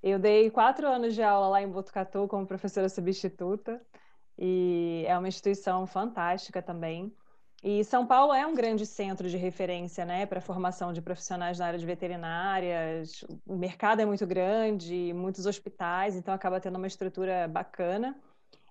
Eu 0.01 0.17
dei 0.17 0.49
quatro 0.49 0.87
anos 0.87 1.13
de 1.13 1.21
aula 1.21 1.49
lá 1.49 1.61
em 1.61 1.67
Botucatu 1.67 2.27
como 2.27 2.47
professora 2.47 2.89
substituta 2.89 3.79
e 4.37 5.03
é 5.07 5.17
uma 5.17 5.27
instituição 5.27 5.85
fantástica 5.87 6.61
também. 6.61 7.13
E 7.63 7.83
São 7.83 8.05
Paulo 8.05 8.33
é 8.33 8.45
um 8.45 8.53
grande 8.53 8.85
centro 8.85 9.27
de 9.29 9.35
referência, 9.35 10.05
né, 10.05 10.25
para 10.25 10.37
a 10.37 10.41
formação 10.41 10.93
de 10.93 11.01
profissionais 11.01 11.57
na 11.57 11.65
área 11.65 11.79
de 11.79 11.85
veterinárias. 11.85 13.23
O 13.45 13.55
mercado 13.55 13.99
é 14.01 14.05
muito 14.05 14.27
grande, 14.27 15.11
muitos 15.13 15.45
hospitais, 15.45 16.15
então 16.15 16.33
acaba 16.33 16.59
tendo 16.59 16.77
uma 16.77 16.87
estrutura 16.87 17.47
bacana. 17.47 18.15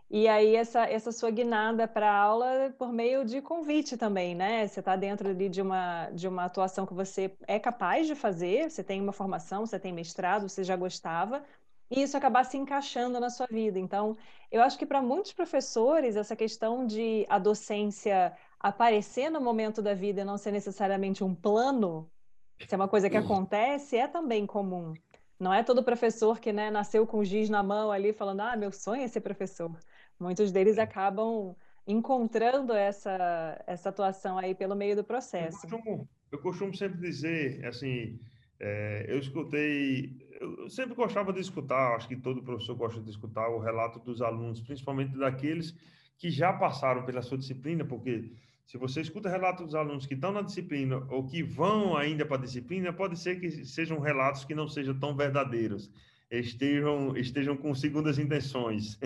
E 0.09 0.29
aí 0.29 0.55
essa, 0.55 0.85
essa 0.85 1.11
sua 1.11 1.31
guinada 1.33 1.89
para 1.89 2.13
aula 2.13 2.73
por 2.79 2.93
meio 2.93 3.25
de 3.25 3.43
convite 3.43 3.97
também, 3.97 4.37
né? 4.37 4.67
Você 4.67 4.79
está 4.79 4.95
dentro 4.95 5.29
ali 5.29 5.49
de 5.49 5.61
uma, 5.61 6.09
de 6.11 6.29
uma 6.29 6.45
atuação 6.45 6.87
que 6.87 6.95
você 6.95 7.37
é 7.47 7.59
capaz 7.59 8.07
de 8.07 8.15
fazer, 8.15 8.71
você 8.71 8.85
tem 8.85 9.01
uma 9.01 9.13
formação, 9.13 9.67
você 9.67 9.81
tem 9.81 9.93
mestrado, 9.93 10.49
você 10.49 10.63
já 10.63 10.77
gostava, 10.77 11.43
e 11.91 12.03
isso 12.03 12.17
acabar 12.17 12.45
se 12.45 12.57
encaixando 12.57 13.21
na 13.21 13.31
sua 13.31 13.47
vida. 13.47 13.79
Então, 13.79 14.17
eu 14.51 14.63
acho 14.63 14.79
que 14.79 14.87
para 14.87 15.03
muitos 15.03 15.33
professores, 15.33 16.17
essa 16.17 16.35
questão 16.35 16.87
de 16.87 17.27
a 17.29 17.39
docência 17.39 18.33
aparecer 18.59 19.31
no 19.31 19.41
momento 19.41 19.81
da 19.81 19.95
vida 19.95 20.23
e 20.23 20.25
não 20.25 20.37
ser 20.37 20.51
necessariamente 20.51 21.23
um 21.23 21.35
plano, 21.35 22.11
se 22.59 22.75
é 22.75 22.77
uma 22.77 22.89
coisa 22.89 23.11
que 23.11 23.17
acontece, 23.17 23.97
é 23.97 24.09
também 24.09 24.47
comum. 24.47 24.95
Não 25.39 25.53
é 25.53 25.63
todo 25.63 25.83
professor 25.83 26.41
que 26.41 26.53
né, 26.53 26.71
nasceu 26.71 27.07
com 27.07 27.23
giz 27.23 27.51
na 27.51 27.63
mão 27.63 27.91
ali 27.91 28.13
falando, 28.13 28.41
ah, 28.41 28.57
meu 28.57 28.73
sonho 28.73 29.03
é 29.03 29.09
ser 29.09 29.21
professor. 29.21 29.71
Muitos 30.19 30.51
deles 30.51 30.79
acabam 30.79 31.55
encontrando 31.87 32.73
essa, 32.73 33.63
essa 33.67 33.91
atuação 33.91 34.39
aí 34.39 34.55
pelo 34.55 34.75
meio 34.75 34.97
do 34.97 35.05
processo. 35.05 35.67
Eu 35.67 35.71
costumo, 35.71 36.09
eu 36.33 36.39
costumo 36.41 36.75
sempre 36.75 36.99
dizer, 36.99 37.65
assim, 37.67 38.19
é, 38.59 39.05
eu 39.09 39.19
escutei, 39.19 40.17
eu 40.41 40.69
sempre 40.71 40.95
gostava 40.95 41.33
de 41.33 41.41
escutar, 41.41 41.95
acho 41.95 42.09
que 42.09 42.17
todo 42.17 42.43
professor 42.43 42.75
gosta 42.75 43.01
de 43.01 43.11
escutar 43.11 43.49
o 43.49 43.59
relato 43.59 43.99
dos 44.01 44.23
alunos, 44.23 44.61
principalmente 44.61 45.17
daqueles 45.17 45.75
que 46.19 46.31
já 46.31 46.53
passaram 46.53 47.05
pela 47.05 47.21
sua 47.21 47.37
disciplina, 47.37 47.85
porque 47.85 48.33
se 48.67 48.79
você 48.79 49.01
escuta 49.01 49.29
relatos 49.29 49.67
dos 49.67 49.75
alunos 49.75 50.07
que 50.07 50.15
estão 50.15 50.33
na 50.33 50.43
disciplina 50.43 50.97
ou 51.11 51.27
que 51.27 51.43
vão 51.43 51.97
ainda 51.97 52.25
para 52.25 52.39
a 52.39 52.45
disciplina, 52.45 52.93
pode 52.93 53.19
ser 53.19 53.39
que 53.39 53.65
sejam 53.65 54.01
relatos 54.01 54.45
que 54.45 54.55
não 54.55 54.67
sejam 54.67 54.99
tão 54.99 55.15
verdadeiros, 55.15 55.91
estejam, 56.31 57.17
estejam 57.17 57.57
com 57.57 57.75
segundas 57.75 58.19
intenções. 58.19 58.99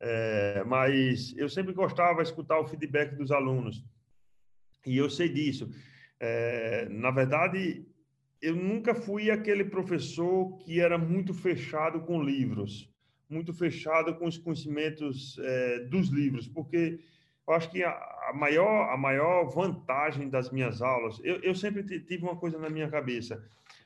é, 0.00 0.64
mas 0.66 1.34
eu 1.36 1.48
sempre 1.48 1.74
gostava 1.74 2.22
de 2.22 2.28
escutar 2.28 2.58
o 2.58 2.66
feedback 2.66 3.14
dos 3.14 3.30
alunos, 3.30 3.84
e 4.86 4.96
eu 4.96 5.10
sei 5.10 5.28
disso. 5.28 5.70
É, 6.18 6.88
na 6.90 7.10
verdade, 7.10 7.86
eu 8.44 8.54
nunca 8.54 8.94
fui 8.94 9.30
aquele 9.30 9.64
professor 9.64 10.58
que 10.58 10.78
era 10.78 10.98
muito 10.98 11.32
fechado 11.32 12.00
com 12.02 12.22
livros, 12.22 12.92
muito 13.26 13.54
fechado 13.54 14.14
com 14.16 14.26
os 14.26 14.36
conhecimentos 14.36 15.38
é, 15.38 15.78
dos 15.86 16.08
livros, 16.08 16.46
porque 16.46 17.00
eu 17.48 17.54
acho 17.54 17.70
que 17.70 17.82
a, 17.82 17.90
a, 17.90 18.32
maior, 18.34 18.92
a 18.92 18.98
maior 18.98 19.44
vantagem 19.46 20.28
das 20.28 20.50
minhas 20.50 20.82
aulas, 20.82 21.18
eu, 21.24 21.36
eu 21.36 21.54
sempre 21.54 21.82
tive 21.82 22.22
uma 22.22 22.36
coisa 22.36 22.58
na 22.58 22.68
minha 22.68 22.88
cabeça, 22.90 23.42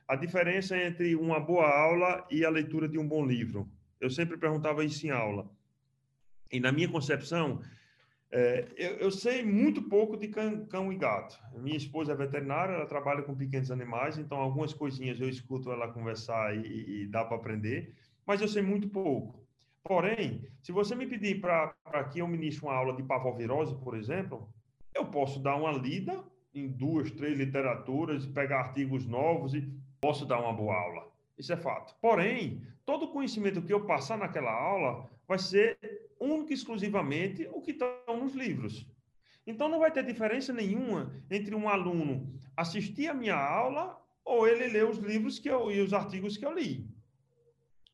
a 0.08 0.16
diferença 0.16 0.76
entre 0.76 1.14
uma 1.14 1.38
boa 1.38 1.68
aula 1.68 2.26
e 2.28 2.44
a 2.44 2.50
leitura 2.50 2.88
de 2.88 2.98
um 2.98 3.06
bom 3.06 3.24
livro. 3.24 3.70
Eu 4.00 4.10
sempre 4.10 4.36
perguntava 4.36 4.84
isso 4.84 5.06
em 5.06 5.10
aula. 5.10 5.48
E 6.50 6.58
na 6.58 6.72
minha 6.72 6.88
concepção, 6.88 7.60
é, 8.30 8.68
eu, 8.76 8.96
eu, 8.96 9.10
sei 9.10 9.42
muito 9.42 9.82
pouco 9.82 10.16
de 10.16 10.28
cão, 10.28 10.66
cão, 10.66 10.92
e 10.92 10.96
gato. 10.96 11.38
Minha 11.54 11.76
esposa 11.76 12.12
é 12.12 12.14
veterinária, 12.14 12.74
ela 12.74 12.86
trabalha 12.86 13.22
com 13.22 13.34
pequenos 13.34 13.70
animais, 13.70 14.18
então 14.18 14.38
algumas 14.38 14.74
coisinhas 14.74 15.18
eu 15.20 15.28
escuto 15.28 15.72
ela 15.72 15.92
conversar 15.92 16.54
e, 16.54 17.02
e 17.02 17.06
dá 17.06 17.24
para 17.24 17.36
aprender, 17.36 17.94
mas 18.26 18.40
eu 18.42 18.48
sei 18.48 18.60
muito 18.60 18.88
pouco. 18.88 19.42
Porém, 19.82 20.46
se 20.60 20.70
você 20.72 20.94
me 20.94 21.06
pedir 21.06 21.40
para 21.40 21.72
que 22.12 22.18
eu 22.18 22.28
ministre 22.28 22.66
uma 22.66 22.74
aula 22.74 22.94
de 22.94 23.02
pavovirose, 23.02 23.74
por 23.76 23.96
exemplo, 23.96 24.46
eu 24.94 25.06
posso 25.06 25.40
dar 25.40 25.56
uma 25.56 25.72
lida 25.72 26.22
em 26.54 26.68
duas, 26.68 27.10
três 27.10 27.38
literaturas, 27.38 28.26
pegar 28.26 28.58
artigos 28.60 29.06
novos 29.06 29.54
e 29.54 29.66
posso 30.00 30.26
dar 30.26 30.40
uma 30.40 30.52
boa 30.52 30.74
aula. 30.74 31.08
Isso 31.38 31.52
é 31.52 31.56
fato. 31.56 31.94
Porém, 32.02 32.62
todo 32.84 33.06
o 33.06 33.12
conhecimento 33.12 33.62
que 33.62 33.72
eu 33.72 33.86
passar 33.86 34.18
naquela 34.18 34.52
aula 34.52 35.08
vai 35.26 35.38
ser 35.38 35.78
único 36.20 36.50
e 36.50 36.54
exclusivamente 36.54 37.48
o 37.52 37.60
que 37.60 37.72
está 37.72 37.86
nos 38.08 38.34
livros. 38.34 38.86
Então, 39.46 39.68
não 39.68 39.78
vai 39.78 39.90
ter 39.90 40.04
diferença 40.04 40.52
nenhuma 40.52 41.12
entre 41.30 41.54
um 41.54 41.68
aluno 41.68 42.38
assistir 42.56 43.08
a 43.08 43.14
minha 43.14 43.36
aula 43.36 43.98
ou 44.24 44.46
ele 44.46 44.66
ler 44.66 44.84
os 44.84 44.98
livros 44.98 45.38
que 45.38 45.48
eu, 45.48 45.70
e 45.70 45.80
os 45.80 45.94
artigos 45.94 46.36
que 46.36 46.44
eu 46.44 46.52
li. 46.52 46.86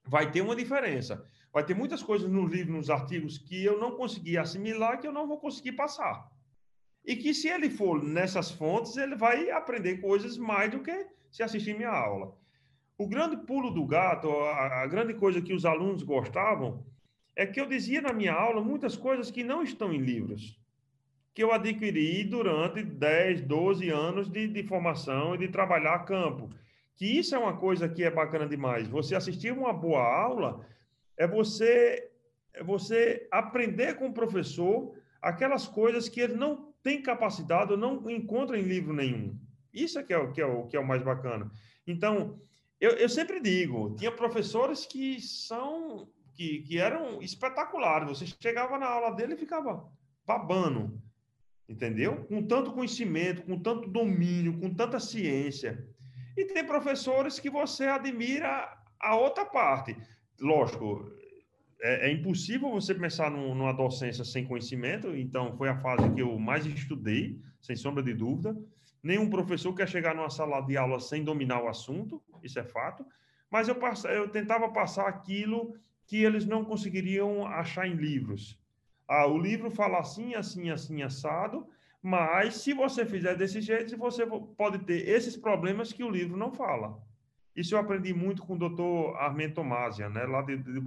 Vai 0.05 0.33
ter 0.33 0.41
uma 0.41 0.57
diferença. 0.57 1.25
Vai 1.53 1.65
ter 1.65 1.75
muitas 1.75 2.03
coisas 2.03 2.29
no 2.29 2.45
livro, 2.45 2.73
nos 2.73 2.91
artigos, 2.91 3.39
que 3.39 3.65
eu 3.65 3.79
não 3.79 3.93
consegui 3.93 4.37
assimilar, 4.37 5.01
que 5.01 5.07
eu 5.07 5.13
não 5.13 5.29
vou 5.29 5.39
conseguir 5.39 5.73
passar. 5.73 6.29
E 7.05 7.15
que 7.15 7.33
se 7.33 7.49
ele 7.49 7.71
for 7.71 8.03
nessas 8.03 8.51
fontes, 8.51 8.97
ele 8.97 9.15
vai 9.15 9.51
aprender 9.51 9.99
coisas 9.99 10.37
mais 10.37 10.73
do 10.73 10.81
que 10.81 11.07
se 11.31 11.43
assistir 11.43 11.77
minha 11.77 11.91
aula. 11.91 12.37
O 12.99 13.07
grande 13.07 13.37
pulo 13.37 13.71
do 13.71 13.87
gato, 13.87 14.29
a, 14.29 14.83
a 14.83 14.87
grande 14.87 15.15
coisa 15.15 15.41
que 15.41 15.53
os 15.53 15.65
alunos 15.65 16.03
gostavam, 16.03 16.85
é 17.37 17.47
que 17.47 17.61
eu 17.61 17.67
dizia 17.67 18.01
na 18.01 18.13
minha 18.13 18.33
aula 18.33 18.61
muitas 18.61 18.97
coisas 18.97 19.31
que 19.31 19.43
não 19.43 19.63
estão 19.63 19.93
em 19.93 19.99
livros, 19.99 20.59
que 21.35 21.43
eu 21.43 21.53
adquiri 21.53 22.25
durante 22.25 22.83
10, 22.83 23.43
12 23.43 23.91
anos 23.91 24.29
de, 24.29 24.47
de 24.47 24.63
formação 24.63 25.35
e 25.35 25.39
de 25.39 25.49
trabalhar 25.49 25.95
a 25.95 26.05
campo. 26.05 26.49
Que 26.97 27.07
isso 27.07 27.35
é 27.35 27.39
uma 27.39 27.57
coisa 27.57 27.89
que 27.89 28.05
é 28.05 28.11
bacana 28.11 28.47
demais. 28.47 28.87
Você 28.87 29.17
assistir 29.17 29.53
uma 29.53 29.73
boa 29.73 30.01
aula 30.01 30.65
é 31.17 31.27
você 31.27 32.11
é 32.55 32.63
você 32.63 33.27
aprender 33.33 33.95
com 33.97 34.07
o 34.07 34.15
professor 34.15 34.97
aquelas 35.21 35.67
coisas 35.67 36.09
que 36.09 36.21
ele 36.21 36.35
não 36.35 36.73
tem 36.85 37.03
capacidade 37.03 37.73
ou 37.73 37.79
não 37.79 38.09
encontra 38.09 38.57
em 38.57 38.63
livro 38.63 38.93
nenhum. 38.93 39.37
Isso 39.73 39.99
é 39.99 40.05
que 40.05 40.13
é 40.13 40.19
o 40.19 40.31
que 40.31 40.41
é 40.41 40.47
o, 40.47 40.67
que 40.67 40.77
é 40.77 40.81
o 40.81 40.87
mais 40.87 41.03
bacana. 41.03 41.51
Então, 41.85 42.39
eu, 42.81 42.93
eu 42.93 43.09
sempre 43.09 43.41
digo, 43.41 43.97
tinha 43.97 44.13
professores 44.13 44.87
que 44.87 45.21
são 45.21 46.09
que, 46.35 46.61
que 46.63 46.79
eram 46.79 47.23
espetaculares. 47.23 48.09
Você 48.09 48.27
chegava 48.27 48.79
na 48.79 48.87
aula 48.87 49.11
dele 49.11 49.35
e 49.35 49.39
ficava 49.39 49.89
babando, 50.27 51.01
entendeu? 51.69 52.25
Com 52.25 52.43
tanto 52.47 52.73
conhecimento, 52.73 53.43
com 53.43 53.59
tanto 53.59 53.89
domínio, 53.89 54.59
com 54.59 54.73
tanta 54.73 54.99
ciência. 54.99 55.87
E 56.37 56.45
tem 56.47 56.67
professores 56.67 57.39
que 57.39 57.49
você 57.49 57.85
admira 57.85 58.69
a 59.01 59.17
outra 59.17 59.45
parte 59.45 59.97
lógico, 60.41 61.11
é, 61.81 62.09
é 62.09 62.13
impossível 62.13 62.71
você 62.71 62.95
pensar 62.95 63.31
num, 63.31 63.55
numa 63.55 63.73
docência 63.73 64.25
sem 64.25 64.47
conhecimento, 64.47 65.15
então 65.15 65.57
foi 65.57 65.69
a 65.69 65.77
fase 65.77 66.11
que 66.11 66.23
eu 66.23 66.39
mais 66.39 66.67
estudei, 66.67 67.39
sem 67.61 67.77
sombra 67.77 68.03
de 68.03 68.15
dúvida. 68.15 68.57
Nenhum 69.03 69.29
professor 69.29 69.75
quer 69.75 69.89
chegar 69.89 70.15
numa 70.15 70.31
sala 70.31 70.61
de 70.63 70.77
aula 70.77 70.99
sem 70.99 71.23
dominar 71.23 71.63
o 71.63 71.69
assunto, 71.69 72.23
isso 72.43 72.59
é 72.59 72.65
fato, 72.65 73.05
mas 73.51 73.69
eu, 73.69 73.75
pass... 73.75 74.05
eu 74.05 74.29
tentava 74.29 74.71
passar 74.71 75.07
aquilo 75.07 75.75
que 76.07 76.23
eles 76.23 76.45
não 76.45 76.65
conseguiriam 76.65 77.47
achar 77.47 77.87
em 77.87 77.95
livros. 77.95 78.59
Ah, 79.09 79.27
o 79.27 79.39
livro 79.39 79.71
fala 79.71 79.99
assim, 79.99 80.35
assim, 80.35 80.71
assim, 80.71 81.03
assado, 81.03 81.67
mas 82.03 82.57
se 82.57 82.73
você 82.75 83.07
fizer 83.07 83.37
desse 83.37 83.61
jeito, 83.61 83.97
você 83.97 84.27
pode 84.27 84.79
ter 84.81 85.09
esses 85.09 85.37
problemas 85.37 85.93
que 85.93 86.05
o 86.05 86.11
livro 86.11 86.37
não 86.37 86.53
fala. 86.53 87.03
Isso 87.57 87.75
eu 87.75 87.79
aprendi 87.79 88.13
muito 88.13 88.43
com 88.43 88.55
o 88.55 88.59
doutor 88.59 89.17
Armen 89.17 89.51
Tomásia, 89.51 90.09
né, 90.09 90.25
lá 90.25 90.43
de, 90.43 90.57
de. 90.57 90.81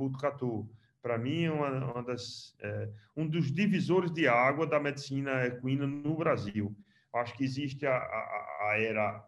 Para 1.02 1.18
mim, 1.18 1.44
é 1.46 1.52
uma, 1.52 1.70
uma 1.94 2.04
das, 2.04 2.56
é, 2.60 2.90
um 3.16 3.26
dos 3.26 3.52
divisores 3.52 4.12
de 4.12 4.28
água 4.28 4.68
da 4.68 4.80
medicina 4.80 5.46
equina 5.46 5.88
no 5.88 6.16
Brasil. 6.16 6.76
Acho 7.14 7.34
que 7.36 7.44
existe 7.44 7.86
a, 7.86 7.96
a, 7.96 8.70
a 8.70 8.80
era 8.80 9.26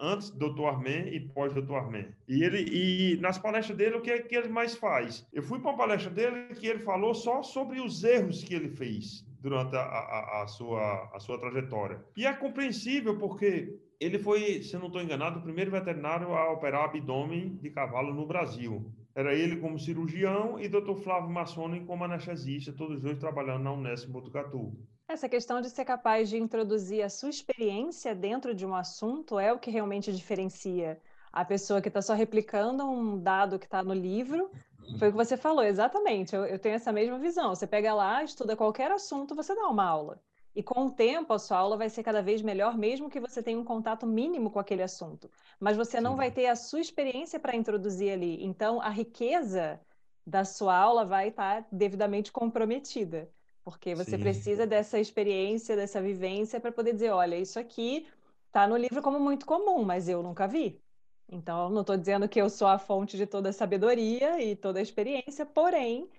antes 0.00 0.30
doutor 0.30 0.66
Armen 0.66 1.14
e 1.14 1.20
pós 1.20 1.52
doutor 1.52 1.76
Armen. 1.76 2.06
E 2.26 2.42
ele 2.42 2.64
e 2.72 3.16
nas 3.20 3.38
palestras 3.38 3.76
dele 3.76 3.96
o 3.96 4.00
que 4.00 4.10
é 4.10 4.22
que 4.22 4.34
ele 4.34 4.48
mais 4.48 4.74
faz? 4.74 5.26
Eu 5.32 5.42
fui 5.42 5.60
para 5.60 5.70
uma 5.70 5.76
palestra 5.78 6.10
dele 6.10 6.54
que 6.54 6.66
ele 6.66 6.80
falou 6.80 7.14
só 7.14 7.42
sobre 7.42 7.80
os 7.80 8.02
erros 8.02 8.42
que 8.42 8.54
ele 8.54 8.68
fez 8.68 9.24
durante 9.40 9.76
a, 9.76 9.82
a, 9.82 10.42
a 10.42 10.46
sua 10.46 11.10
a 11.14 11.20
sua 11.20 11.38
trajetória. 11.38 12.04
E 12.16 12.26
é 12.26 12.32
compreensível 12.32 13.18
porque 13.18 13.78
ele 14.00 14.18
foi, 14.18 14.62
se 14.62 14.78
não 14.78 14.86
estou 14.86 15.02
enganado, 15.02 15.38
o 15.38 15.42
primeiro 15.42 15.70
veterinário 15.70 16.32
a 16.32 16.50
operar 16.50 16.84
abdômen 16.84 17.58
de 17.60 17.68
cavalo 17.68 18.14
no 18.14 18.26
Brasil. 18.26 18.90
Era 19.14 19.34
ele 19.34 19.56
como 19.56 19.78
cirurgião 19.78 20.58
e 20.58 20.68
Dr. 20.68 20.94
Flávio 21.02 21.28
Massoni 21.28 21.80
como 21.80 22.04
anestesista, 22.04 22.72
todos 22.72 22.96
os 22.96 23.02
dois 23.02 23.18
trabalhando 23.18 23.64
na 23.64 23.72
Unesp 23.72 24.08
Botucatu. 24.08 24.72
Essa 25.10 25.28
questão 25.28 25.60
de 25.60 25.68
ser 25.68 25.84
capaz 25.84 26.28
de 26.28 26.38
introduzir 26.38 27.02
a 27.02 27.08
sua 27.08 27.30
experiência 27.30 28.14
dentro 28.14 28.54
de 28.54 28.64
um 28.64 28.76
assunto 28.76 29.40
é 29.40 29.52
o 29.52 29.58
que 29.58 29.68
realmente 29.68 30.12
diferencia 30.12 31.00
a 31.32 31.44
pessoa 31.44 31.80
que 31.82 31.88
está 31.88 32.00
só 32.00 32.14
replicando 32.14 32.88
um 32.88 33.20
dado 33.20 33.58
que 33.58 33.64
está 33.64 33.82
no 33.82 33.92
livro. 33.92 34.52
Foi 35.00 35.08
o 35.08 35.10
que 35.10 35.16
você 35.16 35.36
falou, 35.36 35.64
exatamente. 35.64 36.36
Eu, 36.36 36.46
eu 36.46 36.60
tenho 36.60 36.76
essa 36.76 36.92
mesma 36.92 37.18
visão. 37.18 37.52
Você 37.52 37.66
pega 37.66 37.92
lá, 37.92 38.22
estuda 38.22 38.54
qualquer 38.54 38.92
assunto, 38.92 39.34
você 39.34 39.52
dá 39.52 39.66
uma 39.66 39.84
aula. 39.84 40.22
E 40.54 40.62
com 40.62 40.86
o 40.86 40.92
tempo, 40.92 41.32
a 41.32 41.40
sua 41.40 41.58
aula 41.58 41.76
vai 41.76 41.90
ser 41.90 42.04
cada 42.04 42.22
vez 42.22 42.40
melhor, 42.40 42.78
mesmo 42.78 43.10
que 43.10 43.18
você 43.18 43.42
tenha 43.42 43.58
um 43.58 43.64
contato 43.64 44.06
mínimo 44.06 44.48
com 44.48 44.60
aquele 44.60 44.84
assunto. 44.84 45.28
Mas 45.58 45.76
você 45.76 46.00
não 46.00 46.12
Sim. 46.12 46.18
vai 46.18 46.30
ter 46.30 46.46
a 46.46 46.54
sua 46.54 46.80
experiência 46.80 47.40
para 47.40 47.56
introduzir 47.56 48.12
ali. 48.12 48.44
Então, 48.44 48.80
a 48.80 48.90
riqueza 48.90 49.80
da 50.24 50.44
sua 50.44 50.76
aula 50.76 51.04
vai 51.04 51.30
estar 51.30 51.66
devidamente 51.72 52.30
comprometida. 52.30 53.28
Porque 53.64 53.94
você 53.94 54.12
Sim. 54.12 54.20
precisa 54.20 54.66
dessa 54.66 54.98
experiência, 54.98 55.76
dessa 55.76 56.00
vivência 56.00 56.60
para 56.60 56.72
poder 56.72 56.92
dizer, 56.94 57.10
olha, 57.10 57.36
isso 57.36 57.58
aqui 57.58 58.08
está 58.46 58.66
no 58.66 58.76
livro 58.76 59.02
como 59.02 59.20
muito 59.20 59.46
comum, 59.46 59.84
mas 59.84 60.08
eu 60.08 60.22
nunca 60.22 60.48
vi. 60.48 60.82
Então, 61.28 61.70
não 61.70 61.82
estou 61.82 61.96
dizendo 61.96 62.28
que 62.28 62.40
eu 62.40 62.50
sou 62.50 62.66
a 62.66 62.78
fonte 62.78 63.16
de 63.16 63.26
toda 63.26 63.50
a 63.50 63.52
sabedoria 63.52 64.42
e 64.42 64.56
toda 64.56 64.80
a 64.80 64.82
experiência, 64.82 65.46
porém, 65.46 66.10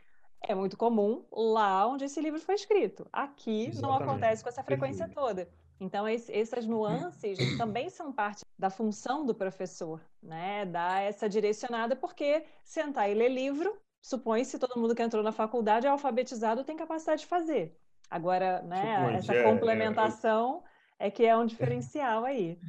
é 0.42 0.56
muito 0.56 0.78
comum 0.78 1.26
lá 1.32 1.86
onde 1.88 2.06
esse 2.06 2.22
livro 2.22 2.40
foi 2.40 2.56
escrito. 2.56 3.06
Aqui 3.12 3.68
Exatamente. 3.68 3.82
não 3.82 3.94
acontece 3.94 4.42
com 4.44 4.50
essa 4.50 4.64
frequência 4.64 5.10
toda. 5.10 5.50
Então, 5.80 6.08
essas 6.08 6.66
nuances 6.66 7.52
também 7.58 7.90
são 7.90 8.14
parte 8.14 8.42
da 8.58 8.70
função 8.70 9.26
do 9.26 9.34
professor, 9.34 10.00
né? 10.22 10.66
Dar 10.66 11.02
essa 11.02 11.28
direcionada, 11.28 11.96
porque 11.96 12.46
sentar 12.64 13.10
e 13.10 13.16
ler 13.16 13.30
livro, 13.30 13.76
supõe-se 14.02 14.60
todo 14.60 14.80
mundo 14.80 14.96
que 14.96 15.04
entrou 15.04 15.24
na 15.24 15.32
faculdade 15.32 15.86
é 15.86 15.90
alfabetizado 15.90 16.64
tem 16.64 16.76
capacidade 16.76 17.22
de 17.22 17.28
fazer. 17.28 17.78
Agora, 18.10 18.62
né, 18.64 19.16
essa 19.16 19.34
é, 19.34 19.44
complementação 19.44 20.64
é, 21.00 21.06
é... 21.06 21.08
é 21.08 21.12
que 21.12 21.26
é 21.26 21.38
um 21.38 21.46
diferencial 21.46 22.26
aí. 22.26 22.60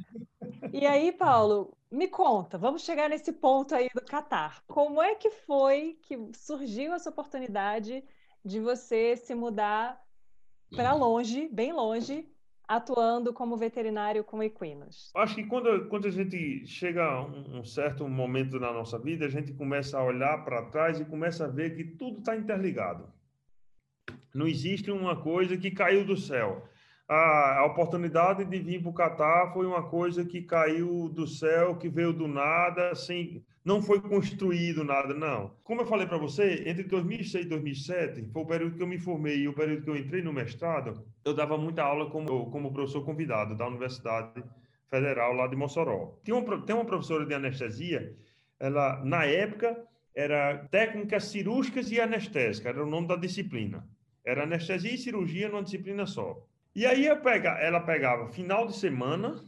E 0.71 0.85
aí, 0.85 1.11
Paulo, 1.11 1.75
me 1.91 2.07
conta, 2.07 2.57
vamos 2.57 2.83
chegar 2.83 3.09
nesse 3.09 3.31
ponto 3.31 3.75
aí 3.75 3.89
do 3.93 4.01
Catar. 4.01 4.63
Como 4.67 5.01
é 5.01 5.15
que 5.15 5.29
foi 5.29 5.99
que 6.03 6.17
surgiu 6.33 6.93
essa 6.93 7.09
oportunidade 7.09 8.03
de 8.43 8.59
você 8.59 9.15
se 9.17 9.35
mudar 9.35 10.01
para 10.75 10.93
longe, 10.93 11.47
bem 11.49 11.71
longe, 11.71 12.27
atuando 12.75 13.33
como 13.33 13.55
veterinário 13.55 14.23
com 14.23 14.41
equinos? 14.41 15.11
Acho 15.15 15.35
que 15.35 15.45
quando, 15.45 15.87
quando 15.89 16.07
a 16.07 16.11
gente 16.11 16.65
chega 16.65 17.03
a 17.03 17.23
um, 17.23 17.63
certo 17.63 18.07
momento 18.07 18.59
na 18.59 18.73
nossa 18.73 18.97
vida, 18.97 19.25
a 19.25 19.29
gente 19.29 19.53
começa 19.53 19.97
a 19.97 20.03
olhar 20.03 20.43
para 20.43 20.65
trás 20.65 20.99
e 20.99 21.05
começa 21.05 21.45
a 21.45 21.47
ver 21.47 21.75
que 21.75 21.83
tudo 21.83 22.19
está 22.19 22.35
interligado. 22.35 23.07
Não 24.33 24.47
existe 24.47 24.89
uma 24.89 25.21
coisa 25.21 25.55
que 25.55 25.69
caiu 25.69 26.03
do 26.03 26.17
céu 26.17 26.67
a, 27.13 27.59
a 27.59 27.65
oportunidade 27.65 28.43
de 28.43 28.59
vir 28.59 28.81
para 28.81 28.89
o 28.89 28.93
Catar 28.93 29.53
foi 29.53 29.65
uma 29.65 29.83
coisa 29.83 30.25
que 30.25 30.41
caiu 30.41 31.09
do 31.09 31.27
céu, 31.27 31.75
que 31.77 31.87
veio 31.87 32.11
do 32.11 32.27
nada, 32.27 32.89
assim, 32.89 33.43
não 33.63 33.81
foi 33.81 34.01
construído 34.01 34.83
nada, 34.83 35.13
não. 35.13 35.51
Como 35.63 35.81
eu 35.81 35.85
falei 35.85 36.07
para 36.07 36.17
você, 36.17 36.63
entre 36.65 36.83
2006 36.83 37.45
e 37.45 37.49
2007, 37.49 38.29
foi 38.33 38.41
o 38.41 38.45
período 38.45 38.75
que 38.75 38.83
eu 38.83 38.87
me 38.87 38.97
formei 38.97 39.37
e 39.37 39.47
o 39.47 39.53
período 39.53 39.83
que 39.83 39.89
eu 39.89 39.95
entrei 39.95 40.21
no 40.23 40.33
mestrado, 40.33 41.05
eu 41.23 41.33
dava 41.33 41.57
muita 41.57 41.83
aula 41.83 42.09
como, 42.09 42.49
como 42.49 42.73
professor 42.73 43.05
convidado 43.05 43.55
da 43.55 43.67
Universidade 43.67 44.43
Federal 44.89 45.33
lá 45.33 45.47
de 45.47 45.55
Mossoró. 45.55 46.19
Tem 46.23 46.33
uma, 46.33 46.61
tem 46.65 46.75
uma 46.75 46.85
professora 46.85 47.25
de 47.25 47.33
anestesia, 47.33 48.15
ela, 48.59 49.03
na 49.05 49.25
época, 49.25 49.85
era 50.15 50.57
técnicas 50.71 51.25
cirúrgicas 51.25 51.91
e 51.91 52.01
anestésicas, 52.01 52.73
era 52.73 52.83
o 52.83 52.89
nome 52.89 53.07
da 53.07 53.15
disciplina. 53.15 53.87
Era 54.25 54.43
anestesia 54.43 54.93
e 54.93 54.97
cirurgia 54.97 55.49
numa 55.49 55.63
disciplina 55.63 56.05
só. 56.05 56.43
E 56.75 56.85
aí 56.85 57.05
eu 57.05 57.21
pega, 57.21 57.49
ela 57.59 57.79
pegava 57.79 58.27
final 58.27 58.65
de 58.65 58.75
semana, 58.75 59.43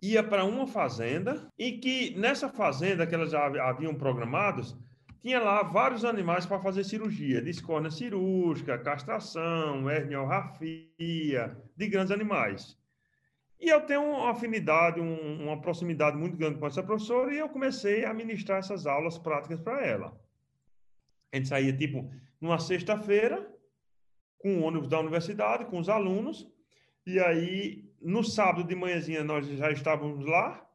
ia 0.00 0.22
para 0.22 0.44
uma 0.44 0.66
fazenda, 0.66 1.48
e 1.58 1.78
que 1.78 2.14
nessa 2.18 2.48
fazenda 2.48 3.06
que 3.06 3.14
elas 3.14 3.30
já 3.30 3.46
haviam 3.66 3.94
programados, 3.94 4.76
tinha 5.22 5.40
lá 5.40 5.62
vários 5.62 6.04
animais 6.04 6.44
para 6.44 6.60
fazer 6.60 6.84
cirurgia, 6.84 7.40
de 7.40 7.48
escórnia 7.48 7.90
cirúrgica, 7.90 8.76
castração, 8.78 9.88
herniorrafia, 9.88 11.56
de 11.76 11.88
grandes 11.88 12.10
animais. 12.10 12.76
E 13.60 13.68
eu 13.68 13.80
tenho 13.82 14.02
uma 14.02 14.32
afinidade, 14.32 15.00
um, 15.00 15.44
uma 15.44 15.60
proximidade 15.60 16.16
muito 16.16 16.36
grande 16.36 16.58
com 16.58 16.66
essa 16.66 16.82
professora, 16.82 17.32
e 17.32 17.38
eu 17.38 17.48
comecei 17.48 18.04
a 18.04 18.12
ministrar 18.12 18.58
essas 18.58 18.86
aulas 18.86 19.16
práticas 19.16 19.60
para 19.60 19.86
ela. 19.86 20.20
A 21.32 21.36
gente 21.36 21.48
saía, 21.48 21.72
tipo, 21.72 22.10
numa 22.40 22.58
sexta-feira, 22.58 23.48
com 24.42 24.58
o 24.58 24.62
ônibus 24.62 24.88
da 24.88 24.98
universidade, 24.98 25.66
com 25.66 25.78
os 25.78 25.88
alunos, 25.88 26.50
e 27.06 27.20
aí 27.20 27.88
no 28.00 28.24
sábado 28.24 28.64
de 28.64 28.74
manhãzinha 28.74 29.22
nós 29.22 29.46
já 29.46 29.70
estávamos 29.70 30.26
lá, 30.26 30.66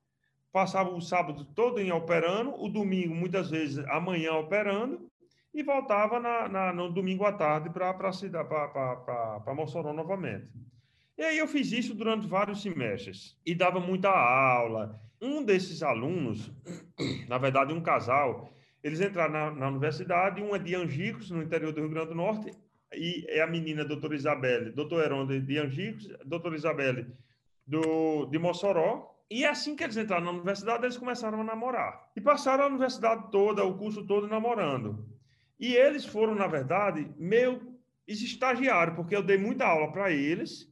passava 0.52 0.90
o 0.90 1.02
sábado 1.02 1.46
todo 1.54 1.80
em 1.80 1.92
operando, 1.92 2.56
o 2.56 2.70
domingo 2.70 3.14
muitas 3.14 3.50
vezes 3.52 3.78
amanhã 3.90 4.34
operando, 4.34 5.10
e 5.54 5.62
voltava 5.64 6.20
na, 6.20 6.48
na 6.48 6.74
no 6.74 6.90
domingo 6.90 7.26
à 7.26 7.34
tarde 7.34 7.70
para 7.70 9.54
Mossoró 9.54 9.92
novamente. 9.92 10.48
E 11.18 11.24
aí 11.24 11.38
eu 11.38 11.48
fiz 11.48 11.72
isso 11.72 11.96
durante 11.96 12.28
vários 12.28 12.62
semestres 12.62 13.36
e 13.46 13.56
dava 13.56 13.80
muita 13.80 14.10
aula. 14.10 15.02
Um 15.20 15.44
desses 15.44 15.82
alunos, 15.82 16.52
na 17.28 17.40
verdade 17.40 17.74
um 17.74 17.82
casal, 17.82 18.54
eles 18.84 19.02
entraram 19.02 19.34
na, 19.34 19.52
na 19.52 19.68
universidade, 19.70 20.42
um 20.42 20.56
é 20.56 20.60
de 20.60 20.76
Angicos, 20.76 21.32
no 21.32 21.42
interior 21.42 21.74
do 21.74 21.82
Rio 21.82 21.90
Grande 21.90 22.10
do 22.10 22.16
Norte, 22.16 22.52
e 22.94 23.26
é 23.28 23.42
a 23.42 23.48
menina 23.48 23.84
doutora 23.84 24.16
Isabelle, 24.16 24.72
doutor 24.72 25.04
Heron 25.04 25.28
de 25.28 25.58
Angicos, 25.58 26.08
doutora 26.26 26.56
Isabelle 26.56 27.08
do, 27.66 28.26
de 28.28 28.40
Mossoró. 28.40 29.16
E 29.30 29.44
é 29.44 29.50
assim 29.50 29.76
que 29.76 29.84
eles 29.84 29.98
entraram 29.98 30.26
na 30.26 30.32
universidade, 30.32 30.86
eles 30.86 30.98
começaram 30.98 31.42
a 31.42 31.44
namorar. 31.44 32.10
E 32.16 32.22
passaram 32.22 32.64
a 32.64 32.68
universidade 32.68 33.30
toda, 33.30 33.64
o 33.64 33.78
curso 33.78 34.06
todo 34.06 34.28
namorando. 34.28 35.06
E 35.60 35.76
eles 35.76 36.06
foram, 36.06 36.34
na 36.34 36.48
verdade, 36.48 37.12
meio 37.18 37.78
estagiários, 38.08 38.96
porque 38.96 39.16
eu 39.16 39.24
dei 39.24 39.38
muita 39.38 39.66
aula 39.66 39.92
para 39.92 40.12
eles. 40.12 40.72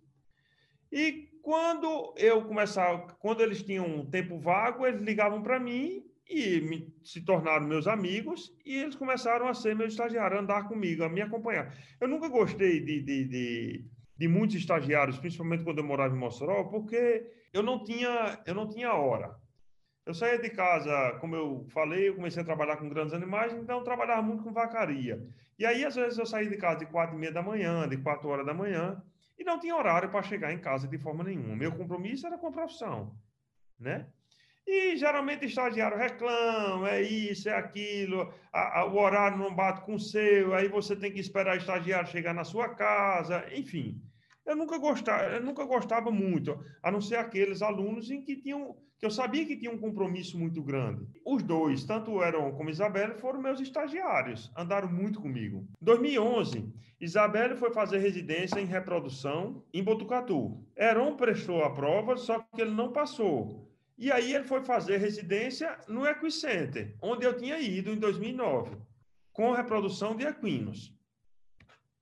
E 0.89 1.29
quando 1.41 2.13
eu 2.15 2.45
começava, 2.45 3.07
quando 3.19 3.41
eles 3.41 3.61
tinham 3.61 3.85
um 3.85 4.05
tempo 4.09 4.39
vago, 4.39 4.85
eles 4.85 5.01
ligavam 5.01 5.41
para 5.43 5.59
mim 5.59 6.05
e 6.27 6.61
me, 6.61 6.93
se 7.03 7.21
tornaram 7.21 7.67
meus 7.67 7.87
amigos 7.87 8.51
e 8.65 8.75
eles 8.75 8.95
começaram 8.95 9.47
a 9.47 9.53
ser 9.53 9.75
meus 9.75 9.93
estagiários, 9.93 10.39
a 10.39 10.41
andar 10.41 10.67
comigo, 10.67 11.03
a 11.03 11.09
me 11.09 11.21
acompanhar. 11.21 11.73
Eu 11.99 12.07
nunca 12.07 12.27
gostei 12.27 12.79
de, 12.79 13.01
de, 13.01 13.25
de, 13.25 13.85
de, 14.17 14.27
muitos 14.27 14.55
estagiários, 14.55 15.19
principalmente 15.19 15.63
quando 15.63 15.79
eu 15.79 15.83
morava 15.83 16.15
em 16.15 16.19
Mossoró, 16.19 16.63
porque 16.65 17.25
eu 17.53 17.61
não 17.61 17.83
tinha, 17.83 18.41
eu 18.45 18.55
não 18.55 18.67
tinha 18.67 18.93
hora. 18.93 19.35
Eu 20.05 20.13
saía 20.13 20.37
de 20.37 20.49
casa, 20.49 21.17
como 21.19 21.35
eu 21.35 21.65
falei, 21.69 22.09
eu 22.09 22.15
comecei 22.15 22.41
a 22.41 22.45
trabalhar 22.45 22.77
com 22.77 22.89
grandes 22.89 23.13
animais, 23.13 23.53
então 23.53 23.79
eu 23.79 23.83
trabalhava 23.83 24.21
muito 24.21 24.43
com 24.43 24.53
vacaria. 24.53 25.19
E 25.57 25.65
aí, 25.65 25.83
às 25.83 25.95
vezes, 25.95 26.17
eu 26.17 26.25
saía 26.25 26.49
de 26.49 26.57
casa 26.57 26.79
de 26.79 26.85
quatro 26.85 27.15
e 27.15 27.19
meia 27.19 27.31
da 27.31 27.41
manhã, 27.41 27.87
de 27.87 27.97
quatro 27.97 28.29
horas 28.29 28.45
da 28.45 28.53
manhã, 28.53 29.01
e 29.37 29.43
não 29.43 29.59
tinha 29.59 29.75
horário 29.75 30.09
para 30.09 30.21
chegar 30.21 30.53
em 30.53 30.59
casa 30.59 30.87
de 30.87 30.97
forma 30.97 31.23
nenhuma. 31.23 31.55
Meu 31.55 31.71
compromisso 31.71 32.27
era 32.27 32.37
com 32.37 32.47
a 32.47 32.51
profissão, 32.51 33.15
né? 33.79 34.07
E 34.67 34.97
geralmente 34.97 35.45
estagiário 35.45 35.97
reclama, 35.97 36.89
é 36.89 37.01
isso, 37.01 37.47
é 37.47 37.53
aquilo, 37.53 38.33
a, 38.51 38.79
a, 38.79 38.85
o 38.85 38.97
horário 38.97 39.37
não 39.37 39.53
bate 39.53 39.81
com 39.81 39.93
o 39.93 39.99
seu, 39.99 40.55
aí 40.55 40.67
você 40.67 40.95
tem 40.95 41.11
que 41.11 41.19
esperar 41.19 41.55
o 41.55 41.59
estagiário 41.59 42.09
chegar 42.09 42.33
na 42.33 42.43
sua 42.43 42.69
casa, 42.69 43.45
enfim. 43.53 44.01
Eu 44.43 44.55
nunca 44.55 44.77
gostava, 44.79 45.23
eu 45.35 45.43
nunca 45.43 45.63
gostava 45.65 46.09
muito, 46.09 46.59
a 46.81 46.91
não 46.91 46.99
ser 46.99 47.17
aqueles 47.17 47.61
alunos 47.61 48.09
em 48.09 48.23
que 48.23 48.35
tinham, 48.35 48.75
que 48.97 49.05
eu 49.05 49.11
sabia 49.11 49.45
que 49.45 49.57
tinham 49.57 49.73
um 49.73 49.79
compromisso 49.79 50.37
muito 50.37 50.63
grande. 50.63 51.05
Os 51.23 51.43
dois, 51.43 51.83
tanto 51.83 52.11
o 52.11 52.23
Heron 52.23 52.51
como 52.53 52.69
Isabelle, 52.69 53.19
foram 53.19 53.41
meus 53.41 53.59
estagiários, 53.59 54.51
andaram 54.57 54.91
muito 54.91 55.21
comigo. 55.21 55.67
Em 55.79 55.85
2011, 55.85 56.73
Isabelle 56.99 57.55
foi 57.55 57.71
fazer 57.71 57.99
residência 57.99 58.59
em 58.59 58.65
reprodução 58.65 59.63
em 59.71 59.83
Botucatu. 59.83 60.63
Heron 60.75 61.15
prestou 61.15 61.63
a 61.63 61.71
prova, 61.71 62.17
só 62.17 62.39
que 62.39 62.61
ele 62.61 62.71
não 62.71 62.91
passou. 62.91 63.74
E 63.97 64.11
aí 64.11 64.33
ele 64.33 64.43
foi 64.43 64.61
fazer 64.61 64.97
residência 64.97 65.77
no 65.87 66.05
Equicenter, 66.05 66.95
onde 67.01 67.25
eu 67.25 67.35
tinha 67.37 67.57
ido 67.59 67.91
em 67.91 67.97
2009, 67.97 68.75
com 69.31 69.53
reprodução 69.53 70.15
de 70.15 70.25
equinos. 70.25 70.93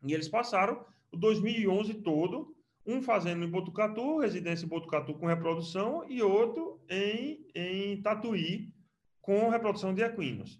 E 0.03 0.11
eles 0.11 0.27
passaram 0.27 0.83
o 1.11 1.17
2011 1.17 1.93
todo, 1.95 2.55
um 2.85 3.01
fazendo 3.01 3.45
em 3.45 3.49
Botucatu, 3.49 4.17
residência 4.17 4.65
em 4.65 4.69
Botucatu 4.69 5.13
com 5.13 5.27
reprodução, 5.27 6.03
e 6.09 6.21
outro 6.21 6.81
em, 6.89 7.45
em 7.53 8.01
Tatuí, 8.01 8.73
com 9.21 9.49
reprodução 9.49 9.93
de 9.93 10.01
equinos. 10.01 10.59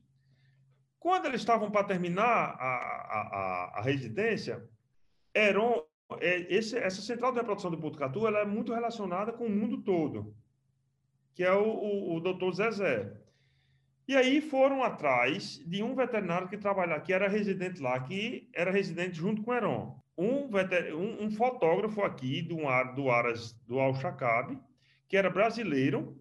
Quando 1.00 1.26
eles 1.26 1.42
estavam 1.42 1.70
para 1.70 1.84
terminar 1.84 2.24
a, 2.24 2.54
a, 2.56 3.22
a, 3.22 3.80
a 3.80 3.82
residência, 3.82 4.64
é, 5.34 5.52
esse, 6.54 6.78
essa 6.78 7.02
central 7.02 7.32
de 7.32 7.40
reprodução 7.40 7.72
de 7.72 7.78
Botucatu 7.78 8.28
ela 8.28 8.40
é 8.40 8.46
muito 8.46 8.72
relacionada 8.72 9.34
com 9.34 9.48
o 9.48 9.50
mundo 9.50 9.82
todo 9.82 10.34
que 11.34 11.44
é 11.44 11.54
o, 11.54 11.64
o, 11.64 12.16
o 12.16 12.20
doutor 12.20 12.54
Zezé. 12.54 13.12
E 14.08 14.16
aí 14.16 14.42
foram 14.42 14.84
atrás 14.84 15.62
de 15.66 15.82
um 15.82 15.96
veterinário 15.96 16.50
que 16.50 16.58
trabalhava, 16.58 17.02
que 17.02 17.14
era 17.14 17.28
residente 17.28 17.82
lá, 17.82 18.00
que 18.00 18.50
era 18.54 18.70
residente 18.70 19.16
junto 19.16 19.42
com 19.42 19.52
o 19.52 19.54
Heron. 19.54 20.04
Um, 20.18 20.50
veter, 20.50 20.94
um, 20.94 21.24
um 21.24 21.32
fotógrafo 21.32 22.02
aqui 22.02 22.42
do, 22.42 22.58
do 22.96 23.10
Aras 23.10 23.54
do 23.66 23.80
Al-Shakab, 23.80 24.60
que 25.08 25.18
era 25.18 25.30
brasileiro, 25.30 26.20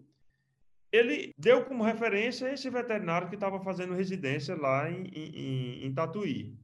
ele 0.92 1.33
deu 1.37 1.64
como 1.64 1.83
referência 1.83 2.53
esse 2.53 2.70
veterinário 2.70 3.29
que 3.29 3.35
estava 3.35 3.59
fazendo 3.61 3.94
residência 3.94 4.55
lá 4.55 4.90
em, 4.90 5.05
em, 5.09 5.87
em 5.87 5.94
Tatuí. 5.94 6.57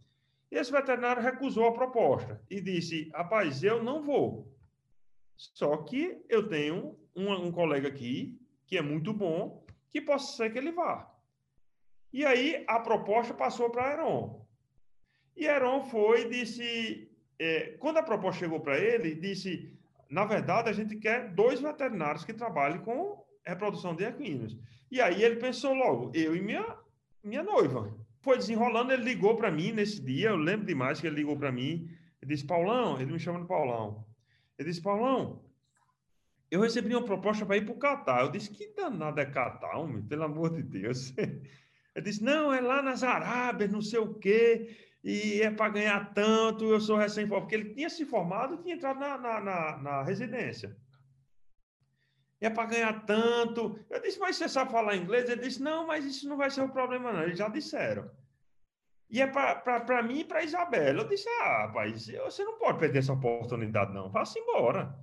E 0.51 0.57
esse 0.57 0.71
veterinário 0.71 1.23
recusou 1.23 1.67
a 1.67 1.73
proposta 1.73 2.41
e 2.51 2.61
disse: 2.61 3.11
rapaz, 3.13 3.63
eu 3.63 3.83
não 3.83 4.03
vou. 4.03 4.55
Só 5.37 5.77
que 5.79 6.23
eu 6.29 6.49
tenho 6.49 6.97
um, 7.19 7.47
um 7.47 7.53
colega 7.53 7.89
aqui 7.89 8.39
que 8.67 8.77
é 8.77 8.83
muito 8.83 9.13
bom, 9.13 9.65
que 9.91 10.01
possa 10.01 10.37
ser 10.37 10.53
que 10.53 10.59
ele 10.59 10.73
vá. 10.73 11.11
E 12.13 12.25
aí 12.25 12.65
a 12.67 12.79
proposta 12.81 13.35
passou 13.35 13.71
para 13.71 13.93
Heron. 13.93 14.47
E 15.37 15.47
Heron 15.47 15.85
foi 15.85 16.23
e 16.23 16.29
disse: 16.29 17.11
é, 17.39 17.77
quando 17.79 17.99
a 17.99 18.03
proposta 18.03 18.41
chegou 18.41 18.61
para 18.61 18.79
ele, 18.79 19.15
disse: 19.15 19.73
na 20.09 20.25
verdade, 20.25 20.71
a 20.71 20.73
gente 20.73 20.97
quer 20.97 21.31
dois 21.31 21.61
veterinários 21.61 22.25
que 22.25 22.33
trabalhem 22.33 22.81
com 22.81 23.25
reprodução 23.45 23.95
de 23.95 24.05
equinos. 24.05 24.59
E 24.91 25.01
aí 25.01 25.23
ele 25.23 25.37
pensou 25.37 25.75
logo: 25.75 26.11
eu 26.15 26.37
e 26.37 26.41
minha, 26.41 26.77
minha 27.23 27.43
noiva. 27.43 27.95
Foi 28.21 28.37
desenrolando, 28.37 28.93
ele 28.93 29.05
ligou 29.05 29.37
para 29.37 29.51
mim 29.51 29.73
nesse 29.73 30.03
dia, 30.03 30.31
eu 30.31 30.37
lembro 30.37 30.67
demais 30.67 31.01
que 31.01 31.07
ele 31.07 31.17
ligou 31.17 31.37
para 31.37 31.53
mim. 31.53 31.89
Ele 32.21 32.35
disse: 32.35 32.47
Paulão, 32.47 33.01
ele 33.01 33.13
me 33.13 33.19
chama 33.19 33.41
de 33.41 33.47
Paulão. 33.47 34.05
Ele 34.59 34.69
disse: 34.69 34.83
Paulão, 34.83 35.43
eu 36.51 36.61
recebi 36.61 36.95
uma 36.95 37.05
proposta 37.05 37.45
para 37.45 37.57
ir 37.57 37.65
para 37.65 37.75
o 37.75 37.79
Catar. 37.79 38.23
Eu 38.23 38.31
disse: 38.31 38.51
que 38.51 38.75
danado 38.75 39.21
é 39.21 39.27
Catar, 39.27 39.77
homem? 39.77 40.03
Pelo 40.03 40.25
amor 40.25 40.55
de 40.55 40.63
Deus. 40.63 41.13
Ele 41.95 42.05
disse: 42.05 42.23
não, 42.23 42.53
é 42.53 42.61
lá 42.61 42.83
nas 42.83 43.03
Arábias, 43.03 43.71
não 43.71 43.83
sei 43.83 43.99
o 43.99 44.15
quê 44.15 44.77
e 45.03 45.41
é 45.43 45.51
para 45.51 45.71
ganhar 45.71 46.13
tanto, 46.13 46.65
eu 46.65 46.81
sou 46.81 46.97
recém-formado, 46.97 47.43
porque 47.47 47.55
ele 47.55 47.75
tinha 47.75 47.89
se 47.89 48.05
formado 48.05 48.55
e 48.55 48.59
tinha 48.59 48.75
entrado 48.75 48.99
na, 48.99 49.17
na, 49.17 49.41
na, 49.41 49.77
na 49.79 50.03
residência. 50.03 50.77
É 52.41 52.51
para 52.51 52.69
ganhar 52.69 53.05
tanto. 53.05 53.79
Eu 53.91 54.01
disse, 54.01 54.19
mas 54.19 54.37
você 54.37 54.49
sabe 54.49 54.71
falar 54.71 54.97
inglês? 54.97 55.29
Ele 55.29 55.43
disse, 55.43 55.63
não, 55.63 55.87
mas 55.87 56.05
isso 56.05 56.29
não 56.29 56.37
vai 56.37 56.51
ser 56.51 56.61
o 56.61 56.65
um 56.65 56.71
problema, 56.71 57.13
não. 57.13 57.23
Eles 57.23 57.39
já 57.39 57.49
disseram. 57.49 58.11
E 59.11 59.21
é 59.23 59.27
para 59.27 60.03
mim 60.03 60.21
e 60.21 60.25
para 60.25 60.45
Isabela. 60.45 61.03
Eu 61.03 61.09
disse, 61.09 61.29
ah, 61.41 61.67
rapaz, 61.67 62.07
você 62.07 62.45
não 62.45 62.59
pode 62.59 62.79
perder 62.79 62.99
essa 62.99 63.13
oportunidade, 63.13 63.93
não. 63.93 64.11
Vá-se 64.11 64.39
embora. 64.39 64.95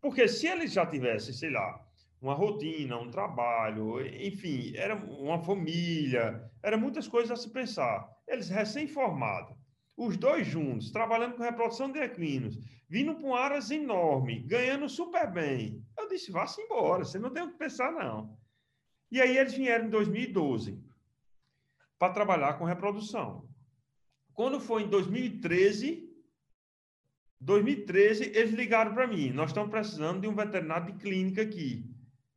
Porque 0.00 0.28
se 0.28 0.46
eles 0.46 0.72
já 0.72 0.86
tivessem, 0.86 1.34
sei 1.34 1.50
lá, 1.50 1.84
uma 2.20 2.34
rotina, 2.34 2.98
um 2.98 3.10
trabalho, 3.10 4.04
enfim, 4.24 4.72
era 4.76 4.94
uma 4.94 5.38
família, 5.38 6.50
era 6.62 6.76
muitas 6.76 7.06
coisas 7.06 7.30
a 7.30 7.36
se 7.36 7.50
pensar. 7.50 8.08
Eles 8.26 8.48
recém-formados, 8.48 9.56
os 9.96 10.16
dois 10.16 10.46
juntos, 10.46 10.90
trabalhando 10.90 11.36
com 11.36 11.42
reprodução 11.42 11.90
de 11.90 12.00
equinos, 12.00 12.56
vindo 12.88 13.14
para 13.14 13.26
um 13.26 13.34
aras 13.34 13.70
enorme, 13.70 14.40
ganhando 14.40 14.88
super 14.88 15.30
bem. 15.30 15.84
Eu 15.96 16.08
disse, 16.08 16.30
vá-se 16.30 16.60
embora, 16.60 17.04
você 17.04 17.18
não 17.18 17.30
tem 17.30 17.42
o 17.42 17.50
que 17.52 17.58
pensar, 17.58 17.92
não. 17.92 18.36
E 19.10 19.20
aí 19.20 19.36
eles 19.36 19.54
vieram 19.54 19.86
em 19.86 19.90
2012 19.90 20.82
para 21.98 22.12
trabalhar 22.12 22.54
com 22.54 22.64
reprodução. 22.64 23.48
Quando 24.32 24.60
foi 24.60 24.84
em 24.84 24.88
2013, 24.88 26.07
2013, 27.40 28.32
eles 28.34 28.52
ligaram 28.52 28.92
para 28.94 29.06
mim, 29.06 29.30
nós 29.30 29.50
estamos 29.50 29.70
precisando 29.70 30.20
de 30.20 30.28
um 30.28 30.34
veterinário 30.34 30.92
de 30.92 30.98
clínica 30.98 31.42
aqui. 31.42 31.84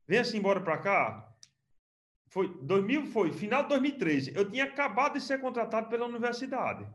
Venha-se 0.07 0.37
embora 0.37 0.61
para 0.61 0.77
cá. 0.77 1.27
Foi 2.27 2.47
2000, 2.61 3.07
foi 3.07 3.31
final 3.33 3.63
de 3.63 3.69
2013. 3.69 4.33
Eu 4.35 4.49
tinha 4.49 4.65
acabado 4.65 5.13
de 5.13 5.21
ser 5.21 5.41
contratado 5.41 5.89
pela 5.89 6.05
universidade 6.05 6.87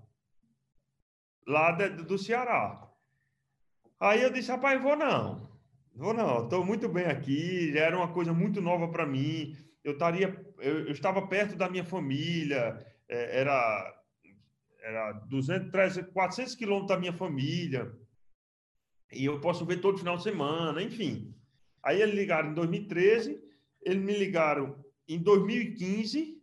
lá 1.46 1.72
de, 1.72 1.88
do 2.02 2.18
Ceará. 2.18 2.82
Aí 4.00 4.22
eu 4.22 4.30
disse, 4.30 4.50
rapaz, 4.50 4.82
vou 4.82 4.96
não. 4.96 5.46
Vou 5.94 6.12
não, 6.12 6.44
estou 6.44 6.64
muito 6.64 6.88
bem 6.88 7.06
aqui, 7.06 7.72
já 7.72 7.80
era 7.80 7.96
uma 7.96 8.12
coisa 8.12 8.32
muito 8.32 8.60
nova 8.60 8.88
para 8.88 9.06
mim. 9.06 9.56
Eu, 9.82 9.92
estaria, 9.92 10.28
eu, 10.58 10.80
eu, 10.86 10.92
estava 10.92 11.26
perto 11.26 11.56
da 11.56 11.70
minha 11.70 11.84
família, 11.84 12.84
é, 13.08 13.40
era, 13.40 13.95
era 14.86 15.12
200, 15.12 15.72
300, 15.72 16.12
400 16.12 16.54
quilômetros 16.54 16.88
da 16.88 16.98
minha 16.98 17.12
família, 17.12 17.92
e 19.12 19.24
eu 19.24 19.40
posso 19.40 19.66
ver 19.66 19.80
todo 19.80 19.98
final 19.98 20.16
de 20.16 20.22
semana, 20.22 20.80
enfim. 20.80 21.34
Aí 21.82 22.00
eles 22.00 22.14
ligaram 22.14 22.50
em 22.50 22.54
2013, 22.54 23.40
eles 23.82 24.02
me 24.02 24.16
ligaram 24.16 24.84
em 25.08 25.18
2015. 25.18 26.40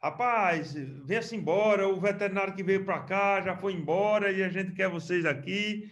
Rapaz, 0.00 0.74
venha-se 1.04 1.34
embora, 1.34 1.88
o 1.88 2.00
veterinário 2.00 2.54
que 2.54 2.62
veio 2.62 2.84
para 2.84 3.00
cá 3.00 3.40
já 3.40 3.56
foi 3.56 3.72
embora 3.72 4.30
e 4.30 4.42
a 4.42 4.48
gente 4.48 4.72
quer 4.72 4.88
vocês 4.88 5.24
aqui, 5.24 5.90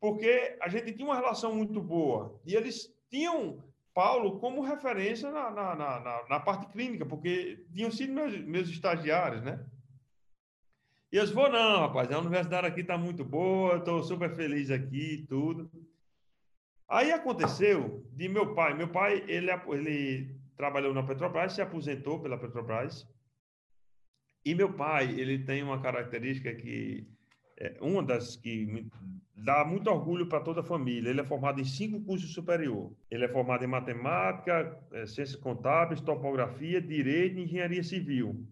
porque 0.00 0.56
a 0.60 0.68
gente 0.68 0.92
tinha 0.92 1.06
uma 1.06 1.16
relação 1.16 1.54
muito 1.54 1.80
boa. 1.80 2.40
E 2.44 2.54
eles 2.54 2.92
tinham 3.08 3.62
Paulo 3.92 4.40
como 4.40 4.62
referência 4.62 5.30
na, 5.30 5.50
na, 5.50 5.74
na, 5.74 6.26
na 6.28 6.40
parte 6.40 6.66
clínica, 6.66 7.06
porque 7.06 7.64
tinham 7.72 7.90
sido 7.90 8.12
meus, 8.12 8.40
meus 8.44 8.68
estagiários, 8.68 9.42
né? 9.42 9.64
E 11.12 11.16
eu 11.16 11.26
vou, 11.34 11.50
não, 11.50 11.80
rapaz, 11.80 12.10
a 12.12 12.18
universidade 12.20 12.68
aqui 12.68 12.82
está 12.82 12.96
muito 12.96 13.24
boa, 13.24 13.78
estou 13.78 14.00
super 14.02 14.30
feliz 14.30 14.70
aqui 14.70 15.14
e 15.14 15.26
tudo. 15.26 15.68
Aí 16.88 17.10
aconteceu 17.10 18.06
de 18.12 18.28
meu 18.28 18.54
pai. 18.54 18.74
Meu 18.74 18.88
pai, 18.88 19.24
ele, 19.26 19.50
ele 19.50 20.36
trabalhou 20.56 20.94
na 20.94 21.02
Petrobras, 21.02 21.52
se 21.52 21.60
aposentou 21.60 22.20
pela 22.20 22.38
Petrobras. 22.38 23.08
E 24.44 24.54
meu 24.54 24.72
pai, 24.72 25.10
ele 25.18 25.40
tem 25.44 25.62
uma 25.64 25.80
característica 25.80 26.54
que 26.54 27.06
é 27.58 27.76
uma 27.80 28.02
das 28.02 28.36
que 28.36 28.86
dá 29.34 29.64
muito 29.64 29.90
orgulho 29.90 30.28
para 30.28 30.40
toda 30.40 30.60
a 30.60 30.64
família. 30.64 31.10
Ele 31.10 31.20
é 31.20 31.24
formado 31.24 31.60
em 31.60 31.64
cinco 31.64 32.00
cursos 32.02 32.32
superior. 32.32 32.92
Ele 33.10 33.24
é 33.24 33.28
formado 33.28 33.64
em 33.64 33.68
matemática, 33.68 34.80
é, 34.92 35.06
ciências 35.06 35.36
contábeis, 35.36 36.00
topografia, 36.00 36.80
direito 36.80 37.38
e 37.38 37.44
engenharia 37.44 37.82
civil. 37.82 38.46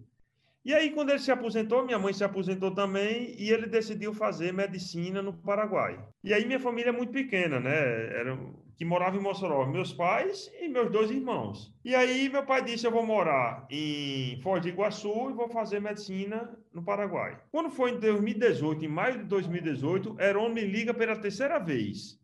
E 0.64 0.74
aí, 0.74 0.90
quando 0.90 1.10
ele 1.10 1.18
se 1.18 1.30
aposentou, 1.30 1.84
minha 1.84 1.98
mãe 1.98 2.12
se 2.12 2.24
aposentou 2.24 2.74
também 2.74 3.34
e 3.38 3.50
ele 3.50 3.66
decidiu 3.66 4.12
fazer 4.12 4.52
medicina 4.52 5.22
no 5.22 5.32
Paraguai. 5.32 5.98
E 6.22 6.34
aí, 6.34 6.44
minha 6.44 6.60
família 6.60 6.90
é 6.90 6.92
muito 6.92 7.12
pequena, 7.12 7.58
né? 7.58 7.70
Era, 7.70 8.38
que 8.76 8.84
morava 8.84 9.16
em 9.16 9.20
Mossoró, 9.20 9.66
meus 9.66 9.92
pais 9.92 10.48
e 10.60 10.68
meus 10.68 10.90
dois 10.90 11.10
irmãos. 11.10 11.74
E 11.84 11.94
aí, 11.94 12.28
meu 12.28 12.44
pai 12.44 12.62
disse: 12.62 12.86
Eu 12.86 12.92
vou 12.92 13.04
morar 13.04 13.66
em 13.70 14.40
Foz 14.40 14.62
do 14.62 14.68
Iguaçu 14.68 15.30
e 15.30 15.32
vou 15.32 15.48
fazer 15.48 15.80
medicina 15.80 16.56
no 16.72 16.84
Paraguai. 16.84 17.40
Quando 17.50 17.70
foi 17.70 17.92
em 17.92 17.98
2018, 17.98 18.84
em 18.84 18.88
maio 18.88 19.18
de 19.18 19.24
2018, 19.24 20.20
Heron 20.20 20.50
me 20.50 20.60
liga 20.62 20.94
pela 20.94 21.16
terceira 21.16 21.58
vez. 21.58 22.20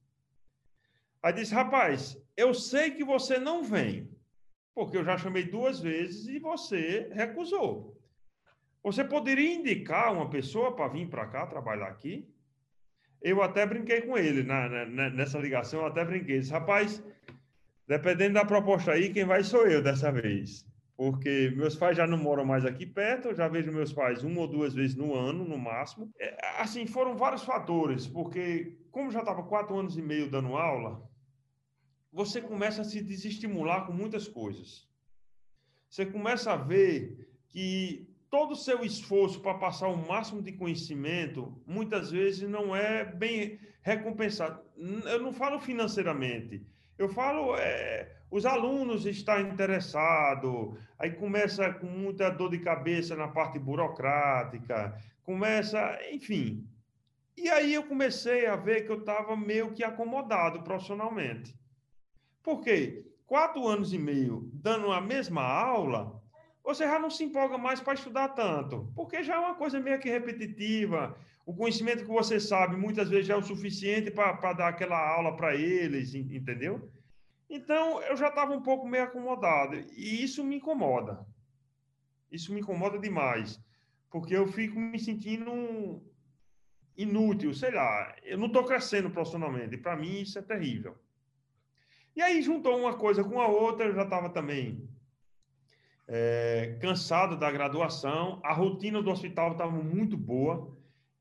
Aí 1.23 1.33
disse: 1.33 1.55
Rapaz, 1.55 2.16
eu 2.37 2.53
sei 2.53 2.90
que 2.90 3.05
você 3.05 3.38
não 3.38 3.64
vem, 3.64 4.09
porque 4.75 4.97
eu 4.97 5.05
já 5.05 5.16
chamei 5.16 5.44
duas 5.44 5.81
vezes 5.81 6.29
e 6.29 6.38
você 6.38 7.11
recusou. 7.12 7.93
Você 8.85 9.03
poderia 9.03 9.55
indicar 9.55 10.12
uma 10.12 10.29
pessoa 10.29 10.77
para 10.77 10.88
vir 10.88 11.09
para 11.09 11.27
cá 11.27 11.47
trabalhar 11.47 11.88
aqui? 11.88 12.29
Eu 13.23 13.42
até 13.42 13.64
brinquei 13.64 14.03
com 14.03 14.18
ele 14.18 14.42
na, 14.42 14.85
na, 14.85 15.09
nessa 15.09 15.38
ligação, 15.38 15.81
eu 15.81 15.87
até 15.87 16.05
brinquei. 16.05 16.40
Disse, 16.40 16.53
Rapaz, 16.53 17.03
dependendo 17.88 18.35
da 18.35 18.44
proposta 18.44 18.92
aí, 18.92 19.11
quem 19.11 19.25
vai 19.25 19.42
sou 19.42 19.66
eu 19.66 19.83
dessa 19.83 20.12
vez. 20.12 20.66
Porque 20.94 21.51
meus 21.57 21.75
pais 21.75 21.97
já 21.97 22.07
não 22.07 22.18
moram 22.18 22.44
mais 22.44 22.66
aqui 22.66 22.85
perto, 22.85 23.29
eu 23.29 23.35
já 23.35 23.49
vejo 23.49 23.73
meus 23.73 23.90
pais 23.90 24.23
uma 24.23 24.42
ou 24.42 24.47
duas 24.47 24.75
vezes 24.75 24.94
no 24.94 25.14
ano, 25.14 25.49
no 25.49 25.59
máximo. 25.59 26.12
É, 26.20 26.61
assim, 26.61 26.87
foram 26.87 27.16
vários 27.16 27.42
fatores, 27.42 28.07
porque 28.07 28.79
como 28.92 29.11
já 29.11 29.20
estava 29.20 29.42
quatro 29.44 29.79
anos 29.79 29.97
e 29.97 30.03
meio 30.03 30.31
dando 30.31 30.55
aula, 30.55 31.03
você 32.12 32.40
começa 32.40 32.83
a 32.83 32.85
se 32.85 33.03
desestimular 33.03 33.87
com 33.87 33.92
muitas 33.94 34.29
coisas. 34.29 34.87
Você 35.88 36.05
começa 36.05 36.53
a 36.53 36.57
ver 36.57 37.35
que 37.49 38.13
todo 38.35 38.51
o 38.51 38.57
seu 38.57 38.85
esforço 38.85 39.40
para 39.40 39.55
passar 39.55 39.87
o 39.87 39.97
máximo 39.97 40.42
de 40.42 40.51
conhecimento, 40.51 41.57
muitas 41.64 42.11
vezes 42.11 42.51
não 42.51 42.75
é 42.75 43.05
bem 43.05 43.61
recompensado. 43.81 44.61
Eu 44.77 45.23
não 45.23 45.33
falo 45.33 45.61
financeiramente, 45.61 46.66
eu 46.99 47.09
falo 47.09 47.55
é, 47.57 48.12
os 48.29 48.44
alunos 48.44 49.07
estão 49.07 49.40
interessados, 49.40 50.77
aí 50.99 51.12
começa 51.12 51.73
com 51.75 51.87
muita 51.87 52.29
dor 52.29 52.51
de 52.51 52.59
cabeça 52.59 53.14
na 53.14 53.29
parte 53.29 53.57
burocrática, 53.57 55.01
começa, 55.23 55.97
enfim. 56.11 56.68
E 57.37 57.49
aí 57.49 57.73
eu 57.73 57.85
comecei 57.85 58.47
a 58.47 58.57
ver 58.57 58.85
que 58.85 58.90
eu 58.90 58.99
estava 58.99 59.37
meio 59.37 59.70
que 59.70 59.85
acomodado 59.85 60.64
profissionalmente. 60.64 61.57
Por 62.42 62.62
quê? 62.62 63.07
Quatro 63.27 63.68
anos 63.68 63.92
e 63.92 63.99
meio 63.99 64.51
dando 64.53 64.91
a 64.91 65.01
mesma 65.01 65.45
aula, 65.45 66.20
você 66.65 66.85
já 66.85 66.99
não 66.99 67.11
se 67.11 67.23
empolga 67.23 67.59
mais 67.59 67.79
para 67.79 67.93
estudar 67.93 68.29
tanto, 68.29 68.91
porque 68.97 69.23
já 69.23 69.35
é 69.35 69.39
uma 69.39 69.55
coisa 69.55 69.79
meio 69.79 70.01
que 70.01 70.09
repetitiva. 70.09 71.15
O 71.45 71.55
conhecimento 71.55 72.05
que 72.05 72.11
você 72.11 72.41
sabe 72.41 72.75
muitas 72.75 73.11
vezes 73.11 73.27
já 73.27 73.35
é 73.35 73.37
o 73.37 73.43
suficiente 73.43 74.11
para 74.11 74.55
dar 74.55 74.69
aquela 74.69 74.99
aula 74.99 75.37
para 75.37 75.55
eles, 75.55 76.15
entendeu? 76.15 76.91
Então, 77.51 78.01
eu 78.03 78.17
já 78.17 78.29
estava 78.29 78.55
um 78.55 78.62
pouco 78.62 78.89
meio 78.89 79.05
acomodado, 79.05 79.77
e 79.77 80.25
isso 80.25 80.43
me 80.43 80.57
incomoda. 80.57 81.27
Isso 82.33 82.53
me 82.53 82.61
incomoda 82.61 82.99
demais, 82.99 83.61
porque 84.11 84.35
eu 84.35 84.47
fico 84.47 84.81
me 84.81 84.99
sentindo 84.99 86.03
inútil, 86.97 87.53
sei 87.53 87.73
lá, 87.73 88.17
eu 88.23 88.39
não 88.39 88.47
estou 88.47 88.65
crescendo 88.65 89.11
profissionalmente, 89.11 89.77
para 89.77 89.97
mim 89.97 90.23
isso 90.23 90.39
é 90.39 90.43
terrível. 90.43 90.97
E 92.17 92.23
aí 92.23 92.41
juntou 92.41 92.79
uma 92.79 92.97
coisa 92.97 93.23
com 93.23 93.39
a 93.39 93.49
outra, 93.49 93.87
eu 93.87 93.95
já 93.95 94.05
estava 94.05 94.31
também 94.31 94.89
é, 96.07 96.76
cansado 96.80 97.36
da 97.36 97.50
graduação, 97.50 98.40
a 98.44 98.52
rotina 98.52 99.02
do 99.02 99.11
hospital 99.11 99.52
estava 99.52 99.72
muito 99.72 100.16
boa. 100.16 100.76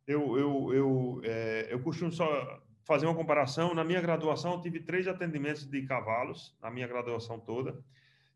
eu, 0.05 0.37
eu, 0.37 0.73
eu, 0.73 1.21
é, 1.23 1.67
eu 1.69 1.79
costumo 1.79 2.11
só 2.11 2.61
fazer 2.83 3.05
uma 3.05 3.15
comparação. 3.15 3.73
Na 3.73 3.83
minha 3.83 4.01
graduação, 4.01 4.53
eu 4.53 4.61
tive 4.61 4.79
três 4.81 5.07
atendimentos 5.07 5.65
de 5.65 5.81
cavalos, 5.83 6.55
na 6.61 6.69
minha 6.69 6.87
graduação 6.87 7.39
toda. 7.39 7.77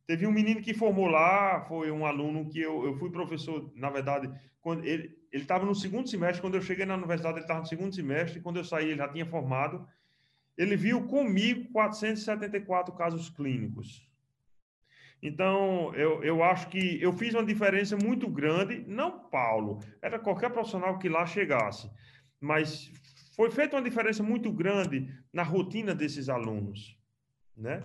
Teve 0.05 0.25
um 0.25 0.31
menino 0.31 0.61
que 0.61 0.73
formou 0.73 1.07
lá, 1.07 1.61
foi 1.67 1.91
um 1.91 2.05
aluno 2.05 2.47
que 2.49 2.61
eu, 2.61 2.85
eu 2.85 2.95
fui 2.95 3.11
professor, 3.11 3.69
na 3.75 3.89
verdade, 3.89 4.31
quando 4.61 4.85
ele 4.85 5.17
estava 5.33 5.65
no 5.65 5.75
segundo 5.75 6.09
semestre, 6.09 6.41
quando 6.41 6.55
eu 6.55 6.61
cheguei 6.61 6.85
na 6.85 6.95
universidade, 6.95 7.35
ele 7.35 7.43
estava 7.43 7.59
no 7.59 7.65
segundo 7.65 7.93
semestre, 7.93 8.39
quando 8.39 8.57
eu 8.57 8.63
saí, 8.63 8.85
ele 8.85 8.97
já 8.97 9.07
tinha 9.09 9.25
formado. 9.25 9.85
Ele 10.57 10.75
viu 10.77 11.05
comigo 11.07 11.71
474 11.71 12.93
casos 12.95 13.29
clínicos. 13.29 14.07
Então, 15.21 15.93
eu, 15.95 16.23
eu 16.23 16.43
acho 16.43 16.69
que 16.69 17.01
eu 17.01 17.11
fiz 17.11 17.33
uma 17.33 17.45
diferença 17.45 17.97
muito 17.97 18.29
grande, 18.29 18.83
não 18.87 19.19
Paulo, 19.29 19.79
era 20.01 20.19
qualquer 20.19 20.51
profissional 20.51 20.99
que 20.99 21.09
lá 21.09 21.25
chegasse, 21.25 21.89
mas 22.39 22.91
foi 23.35 23.49
feita 23.49 23.75
uma 23.75 23.81
diferença 23.81 24.21
muito 24.21 24.51
grande 24.51 25.11
na 25.33 25.43
rotina 25.43 25.95
desses 25.95 26.29
alunos, 26.29 26.97
né? 27.55 27.83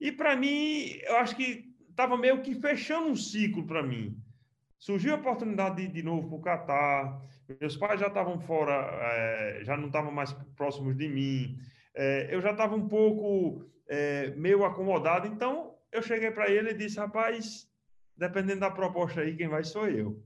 E 0.00 0.10
para 0.10 0.34
mim, 0.34 0.98
eu 1.04 1.16
acho 1.18 1.36
que 1.36 1.72
estava 1.88 2.16
meio 2.16 2.42
que 2.42 2.54
fechando 2.56 3.08
um 3.08 3.16
ciclo 3.16 3.64
para 3.64 3.82
mim. 3.82 4.16
Surgiu 4.76 5.14
a 5.14 5.18
oportunidade 5.18 5.76
de 5.76 5.82
ir 5.82 5.92
de 5.92 6.02
novo 6.02 6.28
para 6.28 6.36
o 6.36 6.42
Catar, 6.42 7.22
meus 7.60 7.76
pais 7.76 8.00
já 8.00 8.08
estavam 8.08 8.40
fora, 8.40 8.72
é, 8.72 9.60
já 9.62 9.76
não 9.76 9.86
estavam 9.86 10.10
mais 10.10 10.32
próximos 10.56 10.96
de 10.96 11.08
mim, 11.08 11.56
é, 11.94 12.34
eu 12.34 12.40
já 12.40 12.50
estava 12.50 12.74
um 12.74 12.88
pouco 12.88 13.64
é, 13.88 14.30
meio 14.30 14.64
acomodado, 14.64 15.28
então 15.28 15.71
eu 15.92 16.02
cheguei 16.02 16.30
para 16.30 16.50
ele 16.50 16.70
e 16.70 16.74
disse, 16.74 16.98
rapaz, 16.98 17.68
dependendo 18.16 18.60
da 18.60 18.70
proposta 18.70 19.20
aí, 19.20 19.36
quem 19.36 19.48
vai 19.48 19.62
sou 19.62 19.86
eu. 19.86 20.24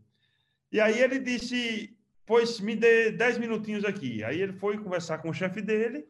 E 0.71 0.81
aí 0.81 1.01
ele 1.01 1.19
disse, 1.19 1.99
pois 2.25 2.61
me 2.61 2.77
dê 2.77 3.11
10 3.11 3.39
minutinhos 3.39 3.85
aqui. 3.85 4.23
Aí 4.23 4.41
ele 4.41 4.53
foi 4.53 4.79
conversar 4.79 5.19
com 5.19 5.31
o 5.31 5.35
chefe 5.35 5.61
dele, 5.61 6.07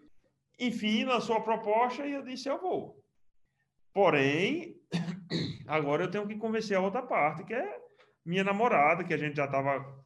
enfim, 0.59 1.05
lançou 1.05 1.37
a 1.37 1.43
proposta 1.43 2.07
e 2.07 2.13
eu 2.13 2.23
disse, 2.23 2.49
eu 2.49 2.61
vou. 2.61 3.03
Porém, 3.93 4.77
agora 5.67 6.05
eu 6.05 6.11
tenho 6.11 6.27
que 6.29 6.37
convencer 6.37 6.77
a 6.77 6.81
outra 6.81 7.03
parte, 7.03 7.45
que 7.45 7.55
é 7.55 7.81
minha 8.25 8.45
namorada, 8.45 9.05
que 9.05 9.15
a 9.15 9.19
gente 9.19 9.37
já 9.37 9.47
estava 9.47 10.05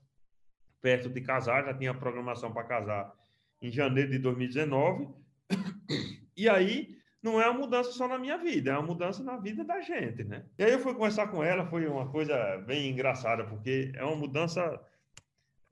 perto 0.80 1.08
de 1.08 1.20
casar, 1.20 1.64
já 1.64 1.74
tinha 1.74 1.92
programação 1.92 2.52
para 2.52 2.64
casar 2.64 3.12
em 3.60 3.70
janeiro 3.70 4.10
de 4.10 4.18
2019. 4.18 5.08
E 6.36 6.48
aí, 6.48 6.96
não 7.22 7.40
é 7.40 7.48
uma 7.48 7.60
mudança 7.60 7.92
só 7.92 8.08
na 8.08 8.18
minha 8.18 8.38
vida, 8.38 8.70
é 8.70 8.74
uma 8.74 8.86
mudança 8.86 9.22
na 9.22 9.36
vida 9.36 9.62
da 9.64 9.80
gente, 9.80 10.24
né? 10.24 10.44
E 10.58 10.64
aí 10.64 10.72
eu 10.72 10.78
fui 10.78 10.94
conversar 10.94 11.28
com 11.28 11.42
ela, 11.42 11.66
foi 11.66 11.86
uma 11.86 12.08
coisa 12.08 12.56
bem 12.66 12.90
engraçada, 12.90 13.44
porque 13.44 13.92
é 13.94 14.04
uma 14.04 14.16
mudança 14.16 14.80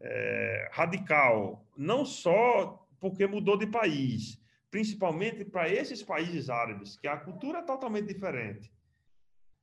é, 0.00 0.68
radical, 0.72 1.66
não 1.76 2.04
só 2.04 2.86
porque 3.00 3.26
mudou 3.26 3.56
de 3.56 3.66
país, 3.66 4.38
principalmente 4.70 5.44
para 5.44 5.68
esses 5.68 6.02
países 6.02 6.50
árabes, 6.50 6.98
que 6.98 7.08
a 7.08 7.16
cultura 7.16 7.58
é 7.58 7.62
totalmente 7.62 8.06
diferente. 8.06 8.70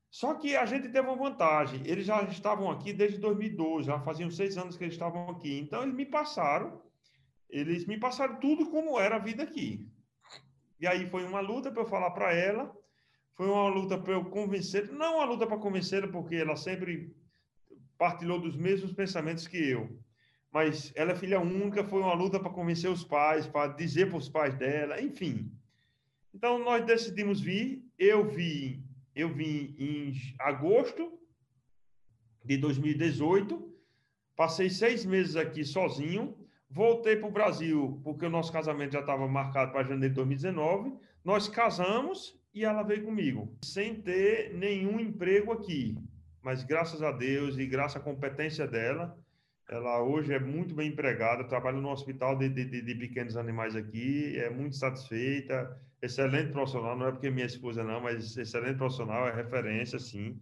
Só 0.10 0.34
que 0.36 0.56
a 0.56 0.66
gente 0.66 0.88
teve 0.88 1.08
uma 1.08 1.16
vantagem, 1.16 1.82
eles 1.86 2.06
já 2.06 2.24
estavam 2.24 2.72
aqui 2.72 2.94
desde 2.94 3.18
2012, 3.20 3.88
já 3.88 4.00
faziam 4.00 4.32
seis 4.32 4.58
anos 4.58 4.78
que 4.78 4.84
eles 4.86 4.94
estavam 4.94 5.30
aqui. 5.30 5.60
Então, 5.60 5.84
eles 5.84 5.94
me 5.94 6.06
passaram, 6.06 6.82
eles 7.50 7.86
me 7.86 8.00
passaram 8.00 8.40
tudo 8.40 8.70
como 8.72 8.98
era 9.00 9.18
a 9.18 9.20
vida 9.20 9.44
aqui. 9.44 9.86
E 10.80 10.88
aí 10.88 11.08
foi 11.10 11.24
uma 11.24 11.40
luta 11.40 11.72
para 11.72 11.82
eu 11.82 11.88
falar 11.88 12.12
para 12.12 12.34
ela, 12.34 12.76
foi 13.36 13.48
uma 13.48 13.68
luta 13.70 13.98
para 13.98 14.14
eu 14.14 14.26
convencer, 14.26 14.92
não 14.92 15.18
uma 15.18 15.26
luta 15.26 15.48
para 15.48 15.58
convencê-la, 15.58 16.08
porque 16.08 16.36
ela 16.36 16.56
sempre 16.56 17.16
partilhou 17.98 18.40
dos 18.40 18.56
mesmos 18.56 18.94
pensamentos 18.94 19.48
que 19.48 19.58
eu 19.58 20.00
mas 20.56 20.94
ela 20.96 21.12
é 21.12 21.16
filha 21.18 21.38
única, 21.38 21.84
foi 21.84 22.00
uma 22.00 22.14
luta 22.14 22.40
para 22.40 22.50
convencer 22.50 22.90
os 22.90 23.04
pais, 23.04 23.46
para 23.46 23.74
dizer 23.74 24.08
para 24.08 24.18
os 24.18 24.30
pais 24.30 24.56
dela, 24.56 25.02
enfim. 25.02 25.52
Então 26.34 26.58
nós 26.60 26.86
decidimos 26.86 27.42
vir, 27.42 27.84
eu 28.00 28.26
vim, 28.26 28.82
eu 29.14 29.28
vim 29.28 29.76
em 29.78 30.14
agosto 30.40 31.20
de 32.42 32.56
2018, 32.56 33.70
passei 34.34 34.70
seis 34.70 35.04
meses 35.04 35.36
aqui 35.36 35.66
sozinho, 35.66 36.34
voltei 36.70 37.16
para 37.16 37.28
o 37.28 37.32
Brasil 37.32 38.00
porque 38.04 38.26
o 38.26 38.30
nosso 38.30 38.52
casamento 38.52 38.94
já 38.94 39.00
estava 39.00 39.28
marcado 39.28 39.72
para 39.72 39.84
janeiro 39.84 40.14
de 40.14 40.16
2019, 40.16 40.94
nós 41.24 41.48
casamos 41.48 42.40
e 42.54 42.64
ela 42.64 42.84
veio 42.84 43.04
comigo, 43.04 43.58
sem 43.64 43.96
ter 43.96 44.54
nenhum 44.54 45.00
emprego 45.00 45.52
aqui, 45.52 45.98
mas 46.42 46.64
graças 46.64 47.02
a 47.02 47.12
Deus 47.12 47.58
e 47.58 47.66
graças 47.66 47.98
à 47.98 48.00
competência 48.00 48.66
dela, 48.66 49.18
ela 49.68 50.02
hoje 50.04 50.34
é 50.34 50.40
muito 50.40 50.76
bem 50.76 50.90
empregada, 50.90 51.44
trabalha 51.44 51.82
no 51.82 51.90
hospital 51.90 52.38
de, 52.38 52.50
de, 52.50 52.82
de, 52.82 52.96
pequenos 52.96 53.36
animais 53.36 53.76
aqui, 53.76 54.38
é 54.38 54.50
muito 54.50 54.76
satisfeita, 54.76 55.76
excelente 56.02 56.52
profissional, 56.52 56.96
não 56.96 57.08
é 57.08 57.12
porque 57.12 57.32
minha 57.32 57.48
esposa 57.48 57.84
não, 57.84 58.00
mas 58.00 58.38
excelente 58.38 58.78
profissional, 58.78 59.28
é 59.28 59.34
referência, 59.34 59.98
sim. 59.98 60.40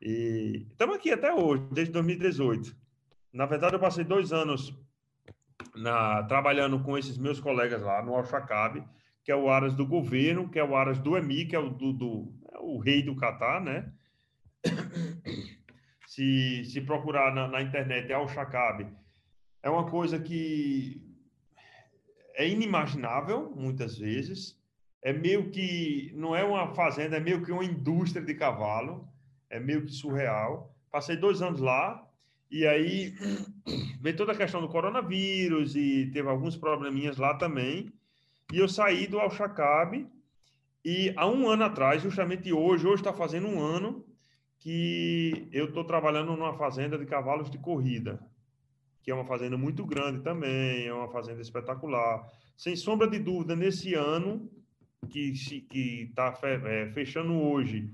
E 0.00 0.66
estamos 0.70 0.96
aqui 0.96 1.10
até 1.10 1.34
hoje, 1.34 1.66
desde 1.72 1.92
2018. 1.92 2.74
Na 3.32 3.46
verdade, 3.46 3.74
eu 3.74 3.80
passei 3.80 4.04
dois 4.04 4.32
anos 4.32 4.72
na, 5.74 6.22
trabalhando 6.24 6.80
com 6.80 6.96
esses 6.96 7.16
meus 7.18 7.40
colegas 7.40 7.82
lá 7.82 8.02
no 8.02 8.14
Al-Shakab, 8.14 8.82
que 9.24 9.30
é 9.30 9.36
o 9.36 9.48
Aras 9.48 9.74
do 9.74 9.86
governo, 9.86 10.48
que 10.48 10.58
é 10.58 10.64
o 10.64 10.76
Aras 10.76 10.98
do 10.98 11.16
EMI, 11.16 11.46
que 11.46 11.56
é 11.56 11.58
o, 11.58 11.70
do, 11.70 11.92
do 11.92 12.32
é 12.52 12.58
o 12.58 12.78
rei 12.78 13.02
do 13.02 13.16
Catar, 13.16 13.60
né? 13.60 13.92
se, 16.06 16.64
se 16.64 16.80
procurar 16.80 17.34
na, 17.34 17.48
na 17.48 17.62
internet 17.62 18.10
é 18.10 18.14
Al-Shakab, 18.14 18.86
é 19.62 19.70
uma 19.70 19.88
coisa 19.88 20.18
que 20.18 21.00
é 22.34 22.48
inimaginável, 22.48 23.52
muitas 23.54 23.96
vezes. 23.96 24.60
É 25.00 25.12
meio 25.12 25.50
que, 25.50 26.12
não 26.14 26.34
é 26.34 26.42
uma 26.44 26.74
fazenda, 26.74 27.16
é 27.16 27.20
meio 27.20 27.42
que 27.44 27.52
uma 27.52 27.64
indústria 27.64 28.24
de 28.24 28.34
cavalo. 28.34 29.08
É 29.48 29.60
meio 29.60 29.84
que 29.84 29.92
surreal. 29.92 30.74
Passei 30.90 31.16
dois 31.16 31.42
anos 31.42 31.60
lá, 31.60 32.08
e 32.52 32.66
aí 32.66 33.14
veio 33.98 34.14
toda 34.14 34.32
a 34.32 34.36
questão 34.36 34.60
do 34.60 34.68
coronavírus 34.68 35.74
e 35.74 36.10
teve 36.12 36.28
alguns 36.28 36.54
probleminhas 36.54 37.16
lá 37.16 37.32
também. 37.32 37.90
E 38.52 38.58
eu 38.58 38.68
saí 38.68 39.06
do 39.06 39.18
Al-Shakab 39.18 40.06
e 40.84 41.14
há 41.16 41.26
um 41.26 41.48
ano 41.48 41.64
atrás, 41.64 42.02
justamente 42.02 42.52
hoje, 42.52 42.86
hoje 42.86 42.96
está 42.96 43.14
fazendo 43.14 43.48
um 43.48 43.58
ano, 43.58 44.04
que 44.58 45.48
eu 45.50 45.64
estou 45.64 45.82
trabalhando 45.82 46.36
numa 46.36 46.52
fazenda 46.52 46.98
de 46.98 47.06
cavalos 47.06 47.50
de 47.50 47.56
corrida, 47.56 48.20
que 49.02 49.10
é 49.10 49.14
uma 49.14 49.24
fazenda 49.24 49.56
muito 49.56 49.86
grande 49.86 50.20
também, 50.20 50.86
é 50.86 50.92
uma 50.92 51.08
fazenda 51.08 51.40
espetacular. 51.40 52.28
Sem 52.54 52.76
sombra 52.76 53.08
de 53.08 53.18
dúvida, 53.18 53.56
nesse 53.56 53.94
ano 53.94 54.50
que 55.08 55.32
está 55.32 56.38
é, 56.42 56.90
fechando 56.92 57.32
hoje, 57.32 57.90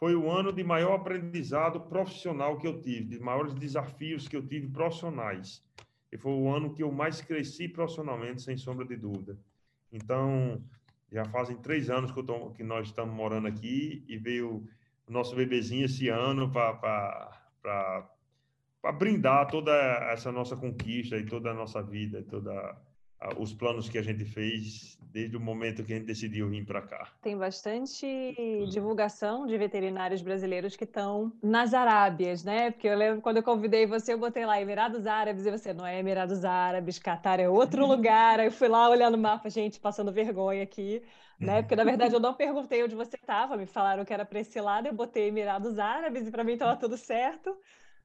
foi 0.00 0.16
o 0.16 0.30
ano 0.30 0.50
de 0.50 0.64
maior 0.64 0.94
aprendizado 0.94 1.78
profissional 1.82 2.56
que 2.56 2.66
eu 2.66 2.80
tive, 2.80 3.04
de 3.04 3.20
maiores 3.20 3.52
desafios 3.52 4.26
que 4.26 4.34
eu 4.34 4.46
tive 4.46 4.66
profissionais. 4.68 5.62
E 6.10 6.16
foi 6.16 6.32
o 6.32 6.50
ano 6.50 6.72
que 6.72 6.82
eu 6.82 6.90
mais 6.90 7.20
cresci 7.20 7.68
profissionalmente, 7.68 8.40
sem 8.40 8.56
sombra 8.56 8.86
de 8.86 8.96
dúvida. 8.96 9.38
Então, 9.92 10.64
já 11.12 11.26
fazem 11.26 11.58
três 11.58 11.90
anos 11.90 12.10
que, 12.12 12.22
tô, 12.22 12.50
que 12.52 12.64
nós 12.64 12.86
estamos 12.88 13.14
morando 13.14 13.46
aqui 13.46 14.02
e 14.08 14.16
veio 14.16 14.66
nosso 15.06 15.36
bebezinho 15.36 15.84
esse 15.84 16.08
ano 16.08 16.50
para 16.50 18.08
brindar 18.98 19.48
toda 19.50 19.72
essa 20.12 20.32
nossa 20.32 20.56
conquista 20.56 21.16
e 21.18 21.26
toda 21.26 21.50
a 21.50 21.54
nossa 21.54 21.82
vida, 21.82 22.22
toda 22.22 22.74
os 23.36 23.52
planos 23.52 23.88
que 23.88 23.98
a 23.98 24.02
gente 24.02 24.24
fez 24.24 24.98
desde 25.12 25.36
o 25.36 25.40
momento 25.40 25.84
que 25.84 25.92
a 25.92 25.96
gente 25.96 26.06
decidiu 26.06 26.48
vir 26.48 26.64
para 26.64 26.80
cá. 26.80 27.08
Tem 27.20 27.36
bastante 27.36 28.06
divulgação 28.70 29.46
de 29.46 29.58
veterinários 29.58 30.22
brasileiros 30.22 30.76
que 30.76 30.84
estão 30.84 31.32
nas 31.42 31.74
Arábias, 31.74 32.44
né? 32.44 32.70
Porque 32.70 32.86
eu 32.86 32.96
lembro 32.96 33.20
quando 33.20 33.38
eu 33.38 33.42
convidei 33.42 33.86
você, 33.86 34.12
eu 34.12 34.18
botei 34.18 34.46
lá 34.46 34.60
Emirados 34.60 35.06
Árabes 35.06 35.44
e 35.44 35.50
você 35.50 35.74
não 35.74 35.86
é 35.86 35.98
Emirados 35.98 36.44
Árabes, 36.44 36.98
Catar 36.98 37.40
é 37.40 37.48
outro 37.48 37.86
lugar. 37.86 38.40
Aí 38.40 38.46
eu 38.46 38.52
fui 38.52 38.68
lá 38.68 38.88
olhando 38.88 39.16
o 39.16 39.18
mapa, 39.18 39.50
gente, 39.50 39.80
passando 39.80 40.12
vergonha 40.12 40.62
aqui, 40.62 41.02
né? 41.38 41.62
Porque 41.62 41.76
na 41.76 41.84
verdade 41.84 42.14
eu 42.14 42.20
não 42.20 42.34
perguntei 42.34 42.82
onde 42.84 42.94
você 42.94 43.16
estava, 43.16 43.56
me 43.56 43.66
falaram 43.66 44.04
que 44.04 44.14
era 44.14 44.24
para 44.24 44.40
esse 44.40 44.60
lado, 44.60 44.86
eu 44.86 44.94
botei 44.94 45.28
Emirados 45.28 45.78
Árabes 45.78 46.26
e 46.26 46.30
para 46.30 46.44
mim 46.44 46.52
estava 46.52 46.76
tudo 46.76 46.96
certo. 46.96 47.56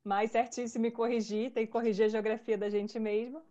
Mas 0.03 0.31
certíssimo 0.31 0.83
me 0.83 0.91
corrigir, 0.91 1.51
tem 1.51 1.65
que 1.65 1.71
corrigir 1.71 2.05
a 2.05 2.09
geografia 2.09 2.57
da 2.57 2.69
gente 2.69 2.99
mesmo. 2.99 3.41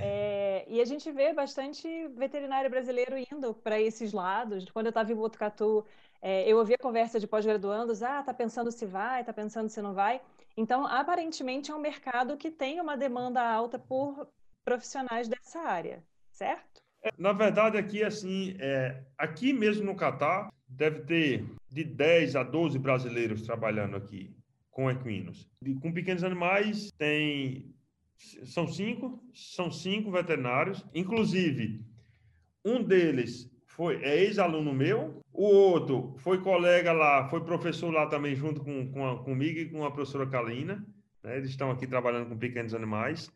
É, 0.00 0.64
e 0.68 0.80
a 0.80 0.84
gente 0.84 1.10
vê 1.10 1.32
bastante 1.32 2.08
veterinário 2.08 2.70
brasileiro 2.70 3.16
indo 3.16 3.54
para 3.54 3.80
esses 3.80 4.12
lados. 4.12 4.68
Quando 4.70 4.86
eu 4.86 4.90
estava 4.90 5.10
em 5.10 5.14
Botucatu, 5.14 5.84
é, 6.20 6.50
eu 6.50 6.58
ouvia 6.58 6.78
conversa 6.78 7.20
de 7.20 7.26
pós-graduandos, 7.26 8.02
ah, 8.02 8.22
tá 8.22 8.34
pensando 8.34 8.70
se 8.70 8.86
vai, 8.86 9.24
tá 9.24 9.32
pensando 9.32 9.68
se 9.68 9.80
não 9.80 9.94
vai. 9.94 10.20
Então, 10.56 10.86
aparentemente, 10.86 11.70
é 11.70 11.74
um 11.74 11.80
mercado 11.80 12.36
que 12.36 12.50
tem 12.50 12.80
uma 12.80 12.96
demanda 12.96 13.42
alta 13.42 13.78
por 13.78 14.28
profissionais 14.64 15.28
dessa 15.28 15.60
área, 15.60 16.02
certo? 16.30 16.80
É, 17.02 17.10
na 17.18 17.32
verdade, 17.32 17.76
aqui, 17.76 18.02
assim, 18.02 18.56
é, 18.58 19.04
aqui 19.16 19.52
mesmo 19.52 19.84
no 19.84 19.94
Catar, 19.94 20.50
deve 20.66 21.00
ter 21.00 21.44
de 21.70 21.84
10 21.84 22.36
a 22.36 22.42
12 22.42 22.78
brasileiros 22.78 23.42
trabalhando 23.42 23.96
aqui 23.96 24.34
com 24.70 24.90
equinos. 24.90 25.48
com 25.80 25.92
pequenos 25.92 26.22
animais, 26.22 26.90
tem 26.98 27.74
São 28.18 28.66
cinco, 28.66 29.22
são 29.34 29.70
cinco 29.70 30.10
veterinários, 30.10 30.84
inclusive 30.94 31.84
um 32.64 32.82
deles 32.82 33.50
foi 33.76 34.02
é 34.02 34.22
ex-aluno 34.22 34.72
meu, 34.72 35.20
o 35.32 35.44
outro 35.44 36.14
foi 36.18 36.40
colega 36.40 36.92
lá, 36.92 37.28
foi 37.28 37.44
professor 37.44 37.92
lá 37.92 38.06
também 38.06 38.34
junto 38.34 38.62
com, 38.62 38.90
com 38.90 39.06
a, 39.06 39.22
comigo 39.22 39.58
e 39.58 39.68
com 39.68 39.84
a 39.84 39.90
professora 39.90 40.26
Kalina. 40.26 40.84
Né? 41.22 41.36
Eles 41.36 41.50
estão 41.50 41.70
aqui 41.70 41.86
trabalhando 41.86 42.28
com 42.28 42.38
pequenos 42.38 42.72
animais. 42.72 43.30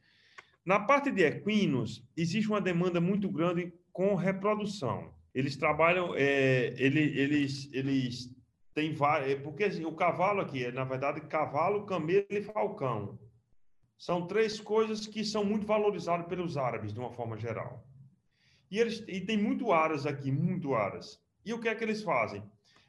Na 0.65 0.81
parte 0.81 1.11
de 1.11 1.23
equinos, 1.23 2.03
existe 2.17 2.49
uma 2.49 2.61
demanda 2.61 3.01
muito 3.01 3.29
grande 3.29 3.73
com 3.93 4.15
reprodução. 4.15 5.13
Eles 5.35 5.57
trabalham, 5.57 6.15
é, 6.17 6.75
ele, 6.79 7.01
eles, 7.01 7.69
eles 7.73 8.35
têm 8.75 8.95
vários, 8.95 9.31
é, 9.31 9.37
porque 9.37 9.65
assim, 9.65 9.85
o 9.85 9.93
cavalo 9.93 10.41
aqui 10.41 10.65
é, 10.65 10.73
na 10.73 10.85
verdade, 10.85 11.21
cavalo, 11.21 11.85
camelo 11.85 12.27
e 12.31 12.43
falcão. 12.43 13.19
São 14.01 14.27
três 14.27 14.59
coisas 14.59 15.07
que 15.07 15.23
são 15.23 15.45
muito 15.45 15.67
valorizadas 15.67 16.27
pelos 16.27 16.57
árabes, 16.57 16.91
de 16.91 16.99
uma 16.99 17.11
forma 17.11 17.37
geral. 17.37 17.87
E, 18.71 18.79
eles, 18.79 19.05
e 19.07 19.21
tem 19.21 19.37
muito 19.37 19.73
aras 19.73 20.07
aqui, 20.07 20.33
muito 20.33 20.75
aras. 20.75 21.21
E 21.45 21.53
o 21.53 21.61
que 21.61 21.69
é 21.69 21.75
que 21.75 21.85
eles 21.85 22.03
fazem? 22.03 22.43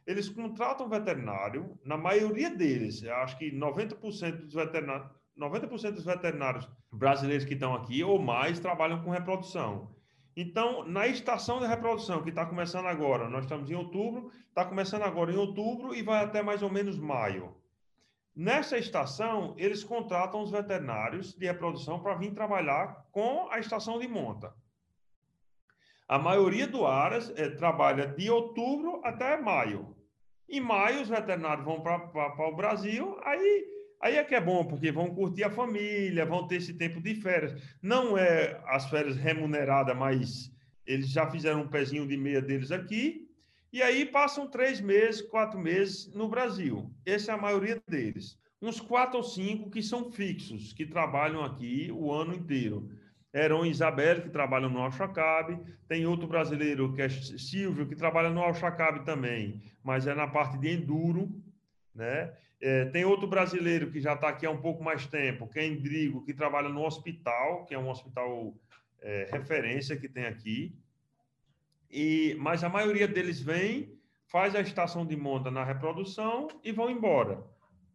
Eles 0.08 0.30
contratam 0.30 0.88
veterinário, 0.88 1.78
na 1.84 1.98
maioria 1.98 2.50
deles, 2.50 3.04
acho 3.04 3.38
que 3.38 3.52
90% 3.52 4.46
dos 4.46 4.54
veterinários, 4.54 5.10
90% 5.38 5.92
dos 5.92 6.06
veterinários 6.06 6.66
brasileiros 6.90 7.44
que 7.46 7.56
estão 7.56 7.76
aqui 7.76 8.02
ou 8.02 8.18
mais 8.18 8.62
trabalham 8.62 9.04
com 9.04 9.10
reprodução. 9.10 9.94
Então, 10.34 10.88
na 10.88 11.08
estação 11.08 11.60
de 11.60 11.68
reprodução, 11.68 12.24
que 12.24 12.30
está 12.30 12.46
começando 12.46 12.86
agora, 12.86 13.30
nós 13.30 13.44
estamos 13.44 13.70
em 13.70 13.76
outubro, 13.76 14.32
está 14.48 14.64
começando 14.64 15.02
agora 15.02 15.34
em 15.34 15.38
outubro 15.38 15.94
e 15.94 16.02
vai 16.02 16.24
até 16.24 16.42
mais 16.42 16.64
ou 16.64 16.72
menos 16.72 16.98
maio. 16.98 17.54
Nessa 18.36 18.78
estação, 18.78 19.54
eles 19.58 19.84
contratam 19.84 20.42
os 20.42 20.52
veterinários 20.52 21.34
de 21.34 21.46
reprodução 21.46 22.02
para 22.02 22.16
vir 22.16 22.34
trabalhar 22.34 23.06
com 23.12 23.50
a 23.52 23.60
estação 23.60 24.00
de 24.00 24.08
monta. 24.08 24.54
A 26.08 26.18
maioria 26.18 26.68
do 26.68 26.86
Aras 26.86 27.32
é, 27.36 27.50
trabalha 27.50 28.08
de 28.08 28.30
outubro 28.30 29.02
até 29.04 29.40
maio. 29.40 29.96
Em 30.50 30.60
maio, 30.60 31.02
os 31.02 31.10
veterinários 31.10 31.66
vão 31.66 31.82
para 31.82 32.48
o 32.48 32.56
Brasil, 32.56 33.18
aí, 33.24 33.66
aí 34.02 34.18
é 34.18 34.24
que 34.24 34.36
é 34.36 34.42
bom, 34.42 34.66
porque 34.66 34.92
vão 34.92 35.16
curtir 35.16 35.46
a 35.46 35.50
família, 35.50 36.26
vão 36.26 36.48
ter 36.48 36.58
esse 36.58 36.74
tempo 36.74 37.02
de 37.02 37.16
férias. 37.16 37.54
Não 37.82 38.18
é 38.18 38.62
as 38.66 38.90
férias 38.90 39.16
remuneradas, 39.16 39.96
mas 39.96 40.52
eles 40.86 41.10
já 41.10 41.30
fizeram 41.30 41.62
um 41.62 41.68
pezinho 41.70 42.08
de 42.08 42.18
meia 42.18 42.42
deles 42.42 42.72
aqui, 42.72 43.21
e 43.72 43.82
aí 43.82 44.06
passam 44.06 44.48
três 44.48 44.82
meses, 44.82 45.22
quatro 45.22 45.60
meses 45.60 46.14
no 46.14 46.28
Brasil. 46.28 46.92
Essa 47.06 47.32
é 47.32 47.36
a 47.36 47.42
maioria 47.42 47.82
deles. 47.88 48.38
Uns 48.62 48.80
quatro 48.80 49.18
ou 49.18 49.24
cinco 49.24 49.72
que 49.72 49.82
são 49.82 50.12
fixos, 50.12 50.74
que 50.74 50.86
trabalham 50.86 51.44
aqui 51.44 51.90
o 51.92 52.12
ano 52.12 52.34
inteiro. 52.34 52.90
Heron 53.34 53.66
e 53.66 53.70
Isabel, 53.70 54.22
que 54.22 54.30
trabalham 54.30 54.70
no 54.70 54.82
Alchacabe. 54.82 55.60
Tem 55.88 56.06
outro 56.06 56.28
brasileiro, 56.28 56.94
que 56.94 57.02
é 57.02 57.10
Silvio, 57.10 57.88
que 57.88 57.96
trabalha 57.96 58.30
no 58.30 58.42
Alchacabe 58.42 59.06
também, 59.06 59.62
mas 59.84 60.06
é 60.06 60.14
na 60.14 60.28
parte 60.28 60.58
de 60.58 60.70
enduro. 60.70 61.32
Né? 61.96 62.34
É, 62.62 62.86
tem 62.86 63.06
outro 63.06 63.28
brasileiro 63.28 63.90
que 63.90 64.00
já 64.00 64.14
está 64.14 64.30
aqui 64.30 64.46
há 64.46 64.52
um 64.52 64.62
pouco 64.62 64.84
mais 64.84 65.08
tempo, 65.08 65.48
que 65.48 65.60
é 65.60 65.66
Endrigo, 65.66 66.24
que 66.24 66.34
trabalha 66.34 66.70
no 66.70 66.86
hospital, 66.86 67.66
que 67.66 67.74
é 67.74 67.80
um 67.80 67.90
hospital 67.90 68.54
é, 69.02 69.30
referência 69.32 69.98
que 69.98 70.08
tem 70.08 70.26
aqui. 70.26 70.76
E, 71.92 72.36
mas 72.40 72.64
a 72.64 72.70
maioria 72.70 73.08
deles 73.08 73.42
vem, 73.42 74.00
faz 74.28 74.56
a 74.56 74.62
estação 74.62 75.06
de 75.06 75.16
monta 75.16 75.52
na 75.52 75.64
reprodução 75.64 76.48
e 76.64 76.72
vão 76.72 76.90
embora. 76.90 77.44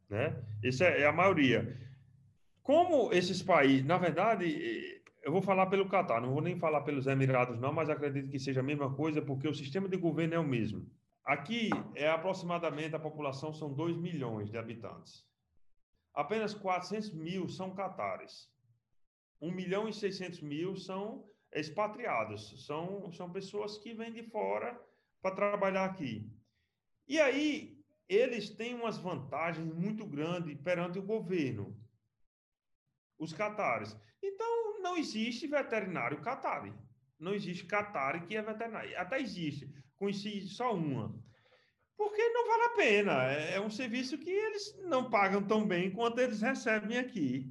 Né? 0.08 0.36
Isso 0.62 0.84
é, 0.84 1.00
é 1.00 1.06
a 1.06 1.12
maioria. 1.12 1.80
Como 2.62 3.12
esses 3.12 3.42
países, 3.42 3.86
na 3.86 3.96
verdade, 3.96 5.02
eu 5.22 5.32
vou 5.32 5.40
falar 5.40 5.66
pelo 5.66 5.88
Catar, 5.88 6.20
não 6.20 6.32
vou 6.32 6.42
nem 6.42 6.58
falar 6.58 6.82
pelos 6.82 7.06
Emirados, 7.06 7.58
não, 7.58 7.72
mas 7.72 7.88
acredito 7.88 8.30
que 8.30 8.38
seja 8.38 8.60
a 8.60 8.62
mesma 8.62 8.94
coisa, 8.94 9.22
porque 9.22 9.48
o 9.48 9.54
sistema 9.54 9.88
de 9.88 9.96
governo 9.96 10.34
é 10.34 10.38
o 10.38 10.44
mesmo. 10.44 10.86
Aqui 11.24 11.70
é 11.94 12.08
aproximadamente 12.08 12.94
a 12.94 13.00
população 13.00 13.52
são 13.52 13.72
2 13.72 13.96
milhões 13.96 14.50
de 14.50 14.58
habitantes. 14.58 15.24
Apenas 16.14 16.54
400 16.54 17.12
mil 17.14 17.48
são 17.48 17.74
catares. 17.74 18.48
1 19.40 19.50
milhão 19.50 19.88
e 19.88 19.92
600 19.92 20.40
mil 20.40 20.76
são 20.76 21.24
expatriados, 21.52 22.66
são, 22.66 23.10
são 23.12 23.32
pessoas 23.32 23.78
que 23.78 23.94
vêm 23.94 24.12
de 24.12 24.22
fora 24.22 24.78
para 25.22 25.34
trabalhar 25.34 25.84
aqui. 25.84 26.30
E 27.08 27.20
aí, 27.20 27.76
eles 28.08 28.50
têm 28.50 28.74
umas 28.74 28.98
vantagens 28.98 29.66
muito 29.74 30.06
grandes 30.06 30.56
perante 30.60 30.98
o 30.98 31.02
governo, 31.02 31.76
os 33.18 33.32
catares. 33.32 33.96
Então, 34.22 34.80
não 34.80 34.96
existe 34.96 35.46
veterinário 35.46 36.20
catari. 36.20 36.72
Não 37.18 37.34
existe 37.34 37.64
catari 37.64 38.26
que 38.26 38.36
é 38.36 38.42
veterinário. 38.42 38.98
Até 38.98 39.20
existe, 39.20 39.72
conheci 39.96 40.42
só 40.42 40.74
uma. 40.74 41.14
Porque 41.96 42.28
não 42.28 42.46
vale 42.46 42.62
a 42.62 42.76
pena. 42.76 43.32
É, 43.32 43.54
é 43.54 43.60
um 43.60 43.70
serviço 43.70 44.18
que 44.18 44.30
eles 44.30 44.78
não 44.84 45.10
pagam 45.10 45.42
tão 45.42 45.66
bem 45.66 45.90
quanto 45.90 46.20
eles 46.20 46.42
recebem 46.42 46.98
aqui. 46.98 47.50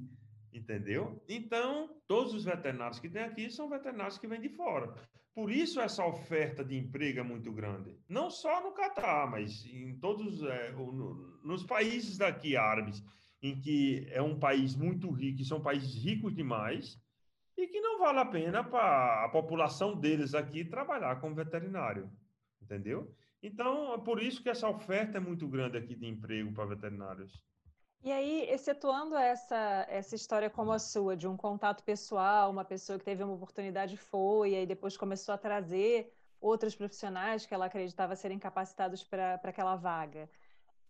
Entendeu? 0.56 1.22
Então, 1.28 1.90
todos 2.08 2.32
os 2.32 2.44
veterinários 2.44 2.98
que 2.98 3.10
tem 3.10 3.22
aqui 3.22 3.50
são 3.50 3.68
veterinários 3.68 4.16
que 4.16 4.26
vêm 4.26 4.40
de 4.40 4.48
fora. 4.48 4.94
Por 5.34 5.50
isso 5.50 5.78
essa 5.82 6.02
oferta 6.06 6.64
de 6.64 6.74
emprego 6.74 7.20
é 7.20 7.22
muito 7.22 7.52
grande. 7.52 7.94
Não 8.08 8.30
só 8.30 8.62
no 8.62 8.72
Catar, 8.72 9.30
mas 9.30 9.66
em 9.66 9.98
todos 9.98 10.42
é, 10.42 10.72
no, 10.72 11.38
nos 11.44 11.62
países 11.62 12.16
daqui 12.16 12.56
árabes, 12.56 13.04
em 13.42 13.60
que 13.60 14.08
é 14.10 14.22
um 14.22 14.38
país 14.38 14.74
muito 14.74 15.10
rico, 15.10 15.44
são 15.44 15.60
países 15.60 15.94
ricos 16.02 16.34
demais, 16.34 16.98
e 17.54 17.66
que 17.66 17.80
não 17.82 17.98
vale 17.98 18.20
a 18.20 18.24
pena 18.24 18.64
para 18.64 19.26
a 19.26 19.28
população 19.28 19.94
deles 19.94 20.32
aqui 20.32 20.64
trabalhar 20.64 21.20
como 21.20 21.34
veterinário, 21.34 22.10
entendeu? 22.62 23.14
Então, 23.42 23.92
é 23.92 23.98
por 23.98 24.22
isso 24.22 24.42
que 24.42 24.48
essa 24.48 24.70
oferta 24.70 25.18
é 25.18 25.20
muito 25.20 25.46
grande 25.46 25.76
aqui 25.76 25.94
de 25.94 26.06
emprego 26.06 26.50
para 26.54 26.64
veterinários. 26.64 27.44
E 28.06 28.12
aí, 28.12 28.48
excetuando 28.48 29.16
essa, 29.16 29.84
essa 29.90 30.14
história 30.14 30.48
como 30.48 30.70
a 30.70 30.78
sua, 30.78 31.16
de 31.16 31.26
um 31.26 31.36
contato 31.36 31.82
pessoal, 31.82 32.52
uma 32.52 32.64
pessoa 32.64 33.00
que 33.00 33.04
teve 33.04 33.24
uma 33.24 33.34
oportunidade 33.34 33.96
foi, 33.96 34.50
e 34.52 34.54
aí 34.54 34.64
depois 34.64 34.96
começou 34.96 35.34
a 35.34 35.36
trazer 35.36 36.14
outros 36.40 36.76
profissionais 36.76 37.44
que 37.44 37.52
ela 37.52 37.66
acreditava 37.66 38.14
serem 38.14 38.38
capacitados 38.38 39.02
para 39.02 39.40
aquela 39.42 39.74
vaga. 39.74 40.30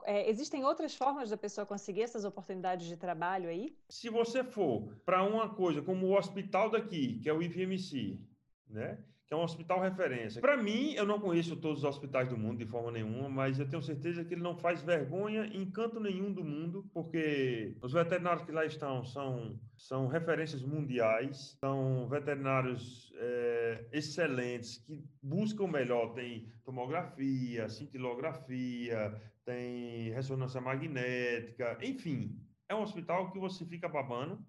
É, 0.04 0.28
existem 0.28 0.62
outras 0.62 0.94
formas 0.94 1.30
da 1.30 1.38
pessoa 1.38 1.66
conseguir 1.66 2.02
essas 2.02 2.26
oportunidades 2.26 2.86
de 2.86 2.98
trabalho 2.98 3.48
aí? 3.48 3.74
Se 3.88 4.10
você 4.10 4.44
for 4.44 4.94
para 5.06 5.24
uma 5.24 5.48
coisa 5.48 5.80
como 5.80 6.08
o 6.08 6.18
hospital 6.18 6.68
daqui, 6.68 7.18
que 7.20 7.30
é 7.30 7.32
o 7.32 7.42
IVMC, 7.42 8.20
né? 8.68 9.02
Que 9.26 9.34
é 9.34 9.36
um 9.36 9.42
hospital 9.42 9.80
referência. 9.80 10.40
Para 10.40 10.56
mim, 10.56 10.92
eu 10.94 11.04
não 11.04 11.18
conheço 11.18 11.56
todos 11.56 11.78
os 11.78 11.84
hospitais 11.84 12.28
do 12.28 12.38
mundo 12.38 12.58
de 12.58 12.66
forma 12.66 12.92
nenhuma, 12.92 13.28
mas 13.28 13.58
eu 13.58 13.68
tenho 13.68 13.82
certeza 13.82 14.24
que 14.24 14.34
ele 14.34 14.42
não 14.42 14.56
faz 14.56 14.82
vergonha 14.82 15.46
em 15.46 15.68
canto 15.68 15.98
nenhum 15.98 16.32
do 16.32 16.44
mundo, 16.44 16.88
porque 16.94 17.76
os 17.82 17.92
veterinários 17.92 18.44
que 18.44 18.52
lá 18.52 18.64
estão 18.64 19.04
são, 19.04 19.58
são 19.76 20.06
referências 20.06 20.62
mundiais, 20.62 21.56
são 21.58 22.08
veterinários 22.08 23.12
é, 23.16 23.88
excelentes 23.92 24.78
que 24.78 25.02
buscam 25.20 25.64
o 25.64 25.68
melhor. 25.68 26.14
Tem 26.14 26.48
tomografia, 26.64 27.68
cintilografia, 27.68 29.20
tem 29.44 30.10
ressonância 30.10 30.60
magnética, 30.60 31.78
enfim, 31.82 32.38
é 32.68 32.74
um 32.74 32.82
hospital 32.82 33.30
que 33.32 33.38
você 33.38 33.64
fica 33.64 33.88
babando. 33.88 34.44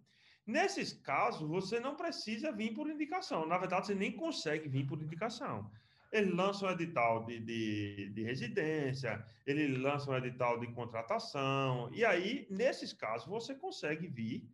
Nesses 0.47 0.93
casos, 0.93 1.47
você 1.47 1.77
não 1.77 1.95
precisa 1.97 2.53
vir 2.53 2.73
por 2.73 2.89
indicação. 2.89 3.45
Na 3.45 3.57
verdade, 3.57 3.87
você 3.87 3.95
nem 3.95 4.13
consegue 4.13 4.69
vir 4.69 4.87
por 4.87 5.01
indicação. 5.01 5.69
Ele 6.09 6.31
lança 6.31 6.65
um 6.65 6.71
edital 6.71 7.25
de, 7.25 7.37
de, 7.41 8.09
de 8.13 8.23
residência, 8.23 9.25
ele 9.45 9.77
lança 9.77 10.09
um 10.09 10.15
edital 10.15 10.57
de 10.57 10.67
contratação, 10.67 11.89
e 11.93 12.05
aí, 12.05 12.47
nesses 12.49 12.93
casos, 12.93 13.27
você 13.27 13.53
consegue 13.53 14.07
vir 14.07 14.49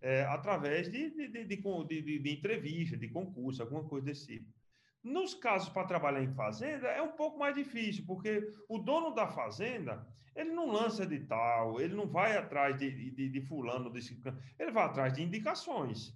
é, 0.00 0.24
através 0.24 0.90
de, 0.90 1.10
de, 1.10 1.28
de, 1.28 2.18
de, 2.18 2.30
entrevista, 2.30 2.96
de 2.96 3.06
concurso, 3.08 3.62
alguma 3.62 3.84
coisa 3.84 4.06
desse 4.06 4.26
tipo. 4.26 4.55
Nos 5.06 5.34
casos 5.34 5.68
para 5.68 5.86
trabalhar 5.86 6.20
em 6.20 6.34
fazenda, 6.34 6.88
é 6.88 7.00
um 7.00 7.12
pouco 7.12 7.38
mais 7.38 7.54
difícil, 7.54 8.02
porque 8.04 8.50
o 8.68 8.76
dono 8.76 9.14
da 9.14 9.28
fazenda, 9.28 10.04
ele 10.34 10.50
não 10.50 10.68
lança 10.68 11.04
edital, 11.04 11.80
ele 11.80 11.94
não 11.94 12.08
vai 12.08 12.36
atrás 12.36 12.76
de, 12.76 13.12
de, 13.12 13.28
de 13.28 13.40
fulano, 13.42 13.88
desse, 13.88 14.20
ele 14.58 14.72
vai 14.72 14.84
atrás 14.84 15.12
de 15.12 15.22
indicações. 15.22 16.12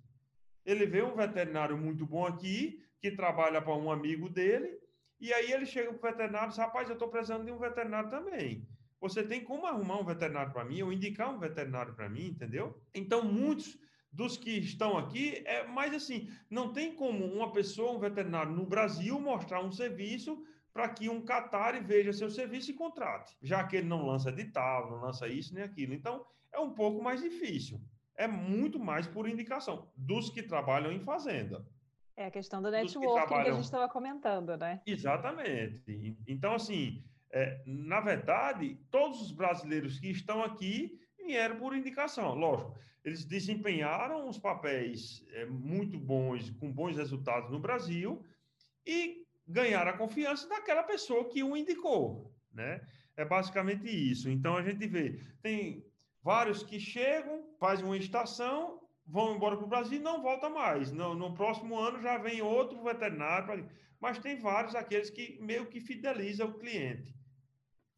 Ele 0.66 0.86
vê 0.86 1.02
um 1.04 1.14
veterinário 1.14 1.78
muito 1.78 2.04
bom 2.04 2.26
aqui, 2.26 2.82
que 3.00 3.12
trabalha 3.12 3.62
para 3.62 3.76
um 3.76 3.92
amigo 3.92 4.28
dele, 4.28 4.76
e 5.20 5.32
aí 5.32 5.52
ele 5.52 5.66
chega 5.66 5.92
para 5.92 6.08
o 6.08 6.12
veterinário 6.12 6.48
e 6.48 6.48
diz, 6.48 6.58
rapaz, 6.58 6.88
eu 6.88 6.94
estou 6.94 7.08
precisando 7.08 7.44
de 7.44 7.52
um 7.52 7.58
veterinário 7.58 8.10
também. 8.10 8.66
Você 9.00 9.22
tem 9.22 9.44
como 9.44 9.66
arrumar 9.66 10.00
um 10.00 10.04
veterinário 10.04 10.52
para 10.52 10.64
mim, 10.64 10.82
ou 10.82 10.92
indicar 10.92 11.32
um 11.32 11.38
veterinário 11.38 11.94
para 11.94 12.08
mim, 12.08 12.26
entendeu? 12.26 12.76
Então, 12.92 13.24
muitos 13.24 13.78
dos 14.12 14.36
que 14.36 14.50
estão 14.50 14.98
aqui, 14.98 15.42
é 15.46 15.66
mais 15.66 15.94
assim, 15.94 16.28
não 16.48 16.72
tem 16.72 16.94
como 16.94 17.24
uma 17.24 17.52
pessoa, 17.52 17.92
um 17.92 17.98
veterinário 17.98 18.52
no 18.52 18.66
Brasil, 18.66 19.20
mostrar 19.20 19.62
um 19.62 19.70
serviço 19.70 20.44
para 20.72 20.88
que 20.88 21.08
um 21.08 21.24
Qatar 21.24 21.82
veja 21.84 22.12
seu 22.12 22.30
serviço 22.30 22.70
e 22.70 22.74
contrate, 22.74 23.36
já 23.42 23.64
que 23.64 23.76
ele 23.76 23.88
não 23.88 24.06
lança 24.06 24.30
edital, 24.30 24.90
não 24.90 25.00
lança 25.00 25.28
isso 25.28 25.54
nem 25.54 25.64
aquilo. 25.64 25.94
Então, 25.94 26.24
é 26.52 26.58
um 26.58 26.70
pouco 26.70 27.02
mais 27.02 27.20
difícil. 27.20 27.80
é 28.16 28.26
muito 28.26 28.78
mais 28.78 29.06
por 29.06 29.26
indicação 29.26 29.90
dos 29.96 30.28
que 30.28 30.42
trabalham 30.42 30.92
em 30.92 31.00
fazenda. 31.00 31.64
É 32.14 32.26
a 32.26 32.30
questão 32.30 32.60
do 32.60 32.70
networking 32.70 33.08
que, 33.08 33.14
trabalham... 33.14 33.44
que, 33.44 33.50
a 33.50 33.54
gente 33.54 33.64
estava 33.64 33.88
comentando, 33.88 34.54
né? 34.58 34.82
Exatamente. 34.84 36.18
Então, 36.28 36.54
assim, 36.54 37.02
é, 37.32 37.62
na 37.64 38.00
verdade, 38.00 38.78
todos 38.90 39.22
os 39.22 39.32
brasileiros 39.32 39.98
que 39.98 40.10
estão 40.10 40.42
aqui 40.42 41.00
vieram 41.16 41.56
por 41.56 41.74
indicação. 41.74 42.34
Lógico, 42.34 42.76
eles 43.04 43.24
desempenharam 43.24 44.28
os 44.28 44.38
papéis 44.38 45.24
é, 45.32 45.46
muito 45.46 45.98
bons, 45.98 46.50
com 46.50 46.70
bons 46.70 46.96
resultados 46.96 47.50
no 47.50 47.58
Brasil 47.58 48.24
e 48.86 49.24
ganharam 49.46 49.90
a 49.90 49.96
confiança 49.96 50.48
daquela 50.48 50.82
pessoa 50.82 51.28
que 51.28 51.42
o 51.42 51.56
indicou, 51.56 52.32
né? 52.52 52.80
É 53.16 53.24
basicamente 53.24 53.88
isso. 53.88 54.30
Então, 54.30 54.56
a 54.56 54.62
gente 54.62 54.86
vê, 54.86 55.20
tem 55.42 55.84
vários 56.22 56.62
que 56.62 56.78
chegam, 56.78 57.44
fazem 57.58 57.84
uma 57.84 57.96
estação, 57.96 58.80
vão 59.06 59.34
embora 59.34 59.56
para 59.56 59.66
o 59.66 59.68
Brasil 59.68 59.98
e 59.98 60.02
não 60.02 60.22
voltam 60.22 60.54
mais. 60.54 60.92
No, 60.92 61.14
no 61.14 61.34
próximo 61.34 61.78
ano 61.78 62.00
já 62.00 62.16
vem 62.16 62.40
outro 62.40 62.82
veterinário. 62.82 63.68
Mas 63.98 64.18
tem 64.18 64.38
vários 64.38 64.74
aqueles 64.74 65.10
que 65.10 65.38
meio 65.42 65.66
que 65.66 65.80
fidelizam 65.80 66.48
o 66.48 66.58
cliente 66.58 67.14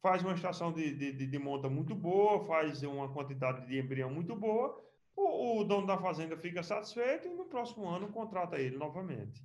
faz 0.03 0.21
uma 0.21 0.33
estação 0.33 0.73
de, 0.73 0.93
de, 0.93 1.25
de, 1.25 1.39
monta 1.39 1.69
muito 1.69 1.95
boa, 1.95 2.45
faz 2.45 2.83
uma 2.83 3.07
quantidade 3.07 3.65
de 3.65 3.79
embrião 3.79 4.09
muito 4.09 4.35
boa, 4.35 4.77
o, 5.15 5.61
o, 5.61 5.63
dono 5.63 5.87
da 5.87 5.97
fazenda 5.97 6.37
fica 6.37 6.63
satisfeito 6.63 7.27
e 7.27 7.33
no 7.33 7.45
próximo 7.45 7.87
ano 7.87 8.09
contrata 8.09 8.59
ele 8.59 8.77
novamente. 8.77 9.43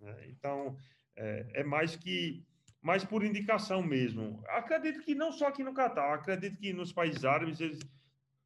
Né? 0.00 0.28
Então, 0.28 0.76
é, 1.16 1.46
é, 1.54 1.64
mais 1.64 1.96
que 1.96 2.44
mais 2.82 3.04
por 3.04 3.22
indicação 3.22 3.82
mesmo. 3.82 4.42
Acredito 4.48 5.02
que 5.02 5.14
não 5.14 5.30
só 5.30 5.48
aqui 5.48 5.62
no 5.62 5.74
Catar, 5.74 6.14
acredito 6.14 6.56
que 6.56 6.72
nos 6.72 6.92
países 6.92 7.24
árabes 7.26 7.60
eles 7.60 7.78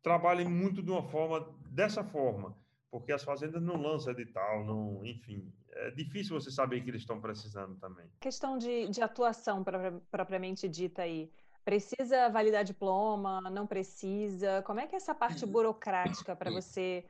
trabalhem 0.03 0.49
muito 0.49 0.83
de 0.83 0.91
uma 0.91 1.05
forma 1.05 1.57
dessa 1.71 2.03
forma, 2.03 2.57
porque 2.91 3.13
as 3.13 3.23
fazendas 3.23 3.63
não 3.63 3.81
lançam 3.81 4.13
edital, 4.13 4.65
não, 4.65 5.05
enfim, 5.05 5.53
é 5.77 5.91
difícil 5.91 6.39
você 6.39 6.51
saber 6.51 6.83
que 6.83 6.91
eles 6.91 7.03
estão 7.03 7.21
precisando 7.21 7.77
também. 7.77 8.07
Questão 8.21 8.59
de, 8.59 8.89
de 8.89 9.03
atuação 9.03 9.65
propriamente 10.11 10.69
dita 10.69 11.03
aí. 11.03 11.31
Precisa 11.65 12.29
validar 12.29 12.63
diploma? 12.63 13.41
Não 13.51 13.67
precisa? 13.67 14.63
Como 14.63 14.81
é 14.81 14.87
que 14.87 14.95
é 14.95 14.99
essa 14.99 15.15
parte 15.15 15.47
burocrática 15.47 16.37
para 16.37 16.51
você 16.51 17.05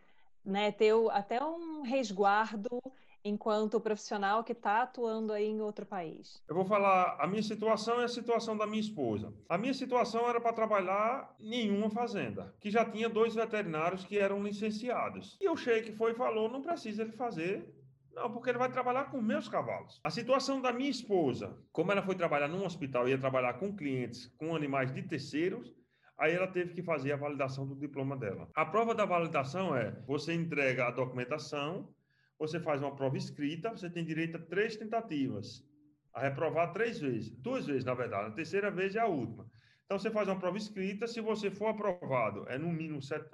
né, 0.45 0.71
ter 0.71 0.93
até 1.11 1.43
um 1.43 1.83
resguardo 1.83 2.81
enquanto 3.25 3.81
profissional 3.81 4.45
que 4.45 4.53
está 4.53 4.83
atuando 4.83 5.33
aí 5.33 5.47
em 5.47 5.61
outro 5.61 5.87
país? 5.87 6.43
Eu 6.47 6.55
vou 6.55 6.65
falar, 6.65 7.17
a 7.19 7.27
minha 7.27 7.43
situação 7.43 8.01
é 8.01 8.05
a 8.05 8.09
situação 8.09 8.57
da 8.57 8.67
minha 8.67 8.81
esposa. 8.81 9.33
A 9.49 9.57
minha 9.57 9.75
situação 9.75 10.29
era 10.29 10.41
para 10.41 10.53
trabalhar 10.53 11.35
em 11.41 11.71
uma 11.71 11.91
fazenda, 11.91 12.55
que 12.61 12.71
já 12.71 12.85
tinha 12.85 13.09
dois 13.09 13.35
veterinários 13.35 14.05
que 14.05 14.19
eram 14.19 14.43
licenciados. 14.43 15.37
E 15.41 15.49
o 15.49 15.57
Sheik 15.57 15.93
foi 15.93 16.13
e 16.13 16.15
falou, 16.15 16.51
não 16.51 16.63
precisa 16.63 17.03
ele 17.03 17.13
fazer 17.13 17.67
não, 18.15 18.33
porque 18.33 18.51
ele 18.51 18.59
vai 18.59 18.71
trabalhar 18.71 19.11
com 19.11 19.21
meus 19.21 19.49
cavalos. 19.49 20.01
A 20.05 20.11
situação 20.11 20.63
da 20.63 20.73
minha 20.73 20.91
esposa, 20.91 21.59
como 21.73 21.91
ela 21.91 22.03
foi 22.03 22.15
trabalhar 22.15 22.49
num 22.49 22.65
hospital, 22.65 23.09
ia 23.09 23.19
trabalhar 23.19 23.55
com 23.55 23.75
clientes, 23.75 24.27
com 24.39 24.55
animais 24.55 24.93
de 24.93 25.03
terceiros, 25.03 25.75
aí 26.17 26.33
ela 26.33 26.47
teve 26.47 26.75
que 26.75 26.83
fazer 26.83 27.13
a 27.13 27.17
validação 27.17 27.67
do 27.67 27.75
diploma 27.75 28.17
dela. 28.17 28.49
A 28.55 28.65
prova 28.65 28.95
da 28.95 29.05
validação 29.05 29.77
é: 29.77 29.91
você 30.07 30.33
entrega 30.33 30.87
a 30.87 30.91
documentação, 30.91 31.93
você 32.39 32.61
faz 32.61 32.81
uma 32.81 32.95
prova 32.95 33.17
escrita, 33.17 33.71
você 33.71 33.91
tem 33.91 34.05
direito 34.05 34.37
a 34.37 34.41
três 34.41 34.77
tentativas, 34.77 35.65
a 36.13 36.21
reprovar 36.21 36.73
três 36.73 37.01
vezes, 37.01 37.31
duas 37.31 37.67
vezes, 37.67 37.85
na 37.85 37.95
verdade, 37.95 38.29
a 38.29 38.35
terceira 38.35 38.71
vez 38.71 38.95
é 38.95 39.01
a 39.01 39.07
última. 39.07 39.47
Então 39.85 39.99
você 39.99 40.11
faz 40.11 40.29
uma 40.29 40.39
prova 40.39 40.57
escrita, 40.57 41.07
se 41.07 41.21
você 41.21 41.51
for 41.51 41.67
aprovado, 41.67 42.49
é 42.49 42.57
no 42.57 42.69
mínimo, 42.69 43.03
set... 43.03 43.25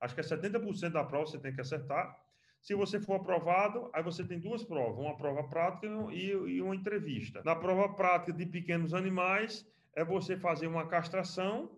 acho 0.00 0.14
que 0.14 0.20
é 0.20 0.24
70% 0.24 0.90
da 0.90 1.04
prova 1.04 1.26
você 1.26 1.38
tem 1.38 1.52
que 1.52 1.60
acertar. 1.60 2.16
Se 2.62 2.74
você 2.74 3.00
for 3.00 3.14
aprovado, 3.14 3.90
aí 3.92 4.02
você 4.02 4.24
tem 4.24 4.38
duas 4.38 4.62
provas, 4.62 5.04
uma 5.04 5.16
prova 5.16 5.42
prática 5.42 5.88
e, 6.12 6.30
e 6.30 6.62
uma 6.62 6.76
entrevista. 6.76 7.42
Na 7.44 7.56
prova 7.56 7.92
prática 7.92 8.32
de 8.32 8.46
pequenos 8.46 8.94
animais, 8.94 9.66
é 9.94 10.04
você 10.04 10.36
fazer 10.36 10.68
uma 10.68 10.86
castração, 10.86 11.76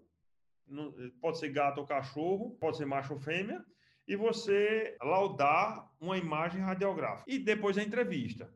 pode 1.22 1.38
ser 1.38 1.48
gato 1.48 1.78
ou 1.78 1.86
cachorro, 1.86 2.56
pode 2.60 2.76
ser 2.76 2.84
macho 2.84 3.14
ou 3.14 3.18
fêmea, 3.18 3.64
e 4.06 4.14
você 4.14 4.94
laudar 5.02 5.90
uma 5.98 6.18
imagem 6.18 6.60
radiográfica. 6.60 7.24
E 7.30 7.38
depois 7.38 7.78
a 7.78 7.82
entrevista. 7.82 8.52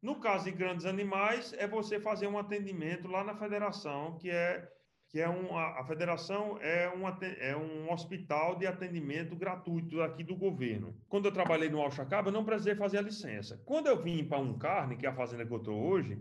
No 0.00 0.20
caso 0.20 0.44
de 0.44 0.52
grandes 0.52 0.86
animais, 0.86 1.52
é 1.54 1.66
você 1.66 1.98
fazer 1.98 2.28
um 2.28 2.38
atendimento 2.38 3.08
lá 3.08 3.24
na 3.24 3.36
federação, 3.36 4.16
que 4.18 4.30
é 4.30 4.68
que 5.12 5.20
é 5.20 5.28
um, 5.28 5.54
a, 5.58 5.84
federação 5.84 6.58
é 6.62 6.88
um, 6.88 7.06
é 7.06 7.54
um 7.54 7.92
hospital 7.92 8.56
de 8.56 8.66
atendimento 8.66 9.36
gratuito 9.36 10.00
aqui 10.00 10.24
do 10.24 10.34
governo. 10.34 10.96
Quando 11.06 11.26
eu 11.26 11.32
trabalhei 11.32 11.68
no 11.68 11.82
Alchacaba, 11.82 12.30
eu 12.30 12.32
não 12.32 12.46
precisei 12.46 12.74
fazer 12.74 12.96
a 12.96 13.02
licença. 13.02 13.60
Quando 13.66 13.88
eu 13.88 14.02
vim 14.02 14.24
para 14.24 14.38
um 14.38 14.56
carne, 14.56 14.96
que 14.96 15.04
é 15.04 15.10
a 15.10 15.14
fazenda 15.14 15.44
que 15.44 15.52
eu 15.52 15.58
estou 15.58 15.78
hoje, 15.78 16.18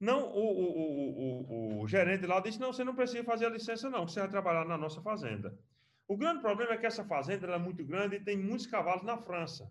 não, 0.00 0.28
o, 0.32 0.40
o, 0.40 1.78
o, 1.78 1.82
o, 1.82 1.88
gerente 1.88 2.26
lá 2.26 2.40
disse, 2.40 2.58
não, 2.58 2.72
você 2.72 2.82
não 2.82 2.96
precisa 2.96 3.22
fazer 3.22 3.46
a 3.46 3.50
licença 3.50 3.88
não, 3.88 4.08
você 4.08 4.18
vai 4.18 4.28
trabalhar 4.28 4.64
na 4.64 4.76
nossa 4.76 5.00
fazenda. 5.00 5.56
O 6.08 6.16
grande 6.16 6.40
problema 6.40 6.72
é 6.72 6.78
que 6.78 6.86
essa 6.86 7.04
fazenda 7.04 7.46
é 7.46 7.58
muito 7.58 7.84
grande 7.84 8.16
e 8.16 8.20
tem 8.20 8.36
muitos 8.36 8.66
cavalos 8.66 9.04
na 9.04 9.16
França. 9.18 9.70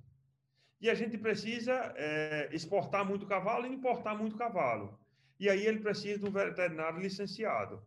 E 0.80 0.90
a 0.90 0.96
gente 0.96 1.18
precisa 1.18 1.74
é, 1.98 2.50
exportar 2.54 3.06
muito 3.06 3.28
cavalo 3.28 3.68
e 3.68 3.74
importar 3.74 4.16
muito 4.16 4.38
cavalo. 4.38 4.98
E 5.38 5.50
aí 5.50 5.68
ele 5.68 5.82
precisa 5.82 6.20
de 6.20 6.26
um 6.26 6.32
veterinário 6.32 7.02
licenciado. 7.02 7.84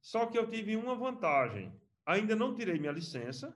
Só 0.00 0.26
que 0.26 0.38
eu 0.38 0.48
tive 0.48 0.76
uma 0.76 0.94
vantagem. 0.94 1.72
Ainda 2.06 2.34
não 2.34 2.54
tirei 2.54 2.78
minha 2.78 2.92
licença, 2.92 3.54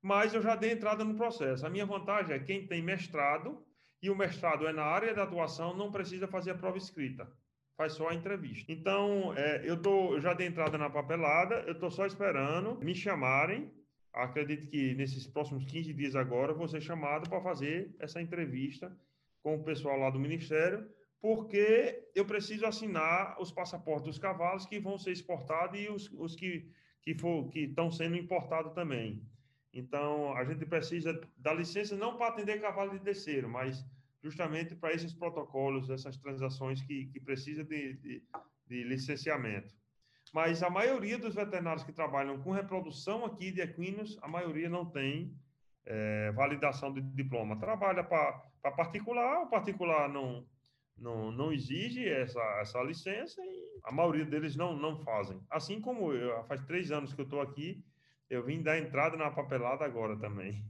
mas 0.00 0.34
eu 0.34 0.42
já 0.42 0.54
dei 0.54 0.72
entrada 0.72 1.04
no 1.04 1.16
processo. 1.16 1.66
A 1.66 1.70
minha 1.70 1.86
vantagem 1.86 2.34
é 2.34 2.38
quem 2.38 2.66
tem 2.66 2.82
mestrado, 2.82 3.64
e 4.02 4.10
o 4.10 4.16
mestrado 4.16 4.66
é 4.66 4.72
na 4.72 4.84
área 4.84 5.14
de 5.14 5.20
atuação, 5.20 5.74
não 5.74 5.90
precisa 5.90 6.28
fazer 6.28 6.50
a 6.50 6.54
prova 6.54 6.76
escrita. 6.76 7.26
Faz 7.76 7.94
só 7.94 8.10
a 8.10 8.14
entrevista. 8.14 8.70
Então, 8.70 9.32
é, 9.36 9.62
eu, 9.64 9.80
tô, 9.80 10.14
eu 10.14 10.20
já 10.20 10.34
dei 10.34 10.46
entrada 10.46 10.78
na 10.78 10.90
papelada, 10.90 11.64
eu 11.66 11.72
estou 11.72 11.90
só 11.90 12.06
esperando 12.06 12.78
me 12.84 12.94
chamarem. 12.94 13.72
Acredito 14.12 14.68
que 14.68 14.94
nesses 14.94 15.26
próximos 15.26 15.64
15 15.64 15.92
dias 15.92 16.14
agora, 16.14 16.52
eu 16.52 16.56
vou 16.56 16.68
ser 16.68 16.80
chamado 16.80 17.28
para 17.28 17.40
fazer 17.40 17.96
essa 17.98 18.20
entrevista 18.20 18.96
com 19.42 19.56
o 19.56 19.64
pessoal 19.64 19.98
lá 19.98 20.10
do 20.10 20.20
Ministério 20.20 20.88
porque 21.24 22.10
eu 22.14 22.26
preciso 22.26 22.66
assinar 22.66 23.40
os 23.40 23.50
passaportes 23.50 24.04
dos 24.04 24.18
cavalos 24.18 24.66
que 24.66 24.78
vão 24.78 24.98
ser 24.98 25.12
exportados 25.12 25.80
e 25.80 25.88
os, 25.88 26.12
os 26.18 26.36
que, 26.36 26.70
que, 27.00 27.14
for, 27.14 27.48
que 27.48 27.60
estão 27.60 27.90
sendo 27.90 28.14
importados 28.14 28.74
também. 28.74 29.26
Então, 29.72 30.36
a 30.36 30.44
gente 30.44 30.66
precisa 30.66 31.18
da 31.38 31.54
licença 31.54 31.96
não 31.96 32.18
para 32.18 32.28
atender 32.28 32.60
cavalo 32.60 32.90
de 32.90 33.02
terceiro, 33.02 33.48
mas 33.48 33.82
justamente 34.22 34.74
para 34.74 34.92
esses 34.92 35.14
protocolos, 35.14 35.88
essas 35.88 36.18
transações 36.18 36.82
que, 36.82 37.06
que 37.06 37.18
precisam 37.18 37.64
de, 37.64 37.94
de, 37.94 38.22
de 38.66 38.84
licenciamento. 38.84 39.74
Mas 40.30 40.62
a 40.62 40.68
maioria 40.68 41.16
dos 41.16 41.34
veterinários 41.34 41.84
que 41.84 41.92
trabalham 41.94 42.38
com 42.42 42.50
reprodução 42.50 43.24
aqui 43.24 43.50
de 43.50 43.62
equinos, 43.62 44.18
a 44.20 44.28
maioria 44.28 44.68
não 44.68 44.84
tem 44.84 45.34
é, 45.86 46.30
validação 46.32 46.92
de 46.92 47.00
diploma. 47.00 47.58
Trabalha 47.58 48.04
para 48.04 48.70
particular, 48.76 49.40
o 49.40 49.46
particular 49.46 50.06
não, 50.06 50.46
não, 50.96 51.30
não 51.30 51.52
exige 51.52 52.08
essa, 52.08 52.40
essa 52.60 52.82
licença 52.82 53.40
e 53.42 53.80
a 53.84 53.92
maioria 53.92 54.24
deles 54.24 54.56
não, 54.56 54.76
não 54.76 54.98
fazem. 54.98 55.40
Assim 55.50 55.80
como 55.80 56.12
eu, 56.12 56.44
faz 56.44 56.62
três 56.62 56.90
anos 56.90 57.12
que 57.12 57.20
eu 57.20 57.24
estou 57.24 57.40
aqui, 57.40 57.84
eu 58.30 58.44
vim 58.44 58.62
dar 58.62 58.78
entrada 58.78 59.16
na 59.16 59.30
papelada 59.30 59.84
agora 59.84 60.18
também. 60.18 60.64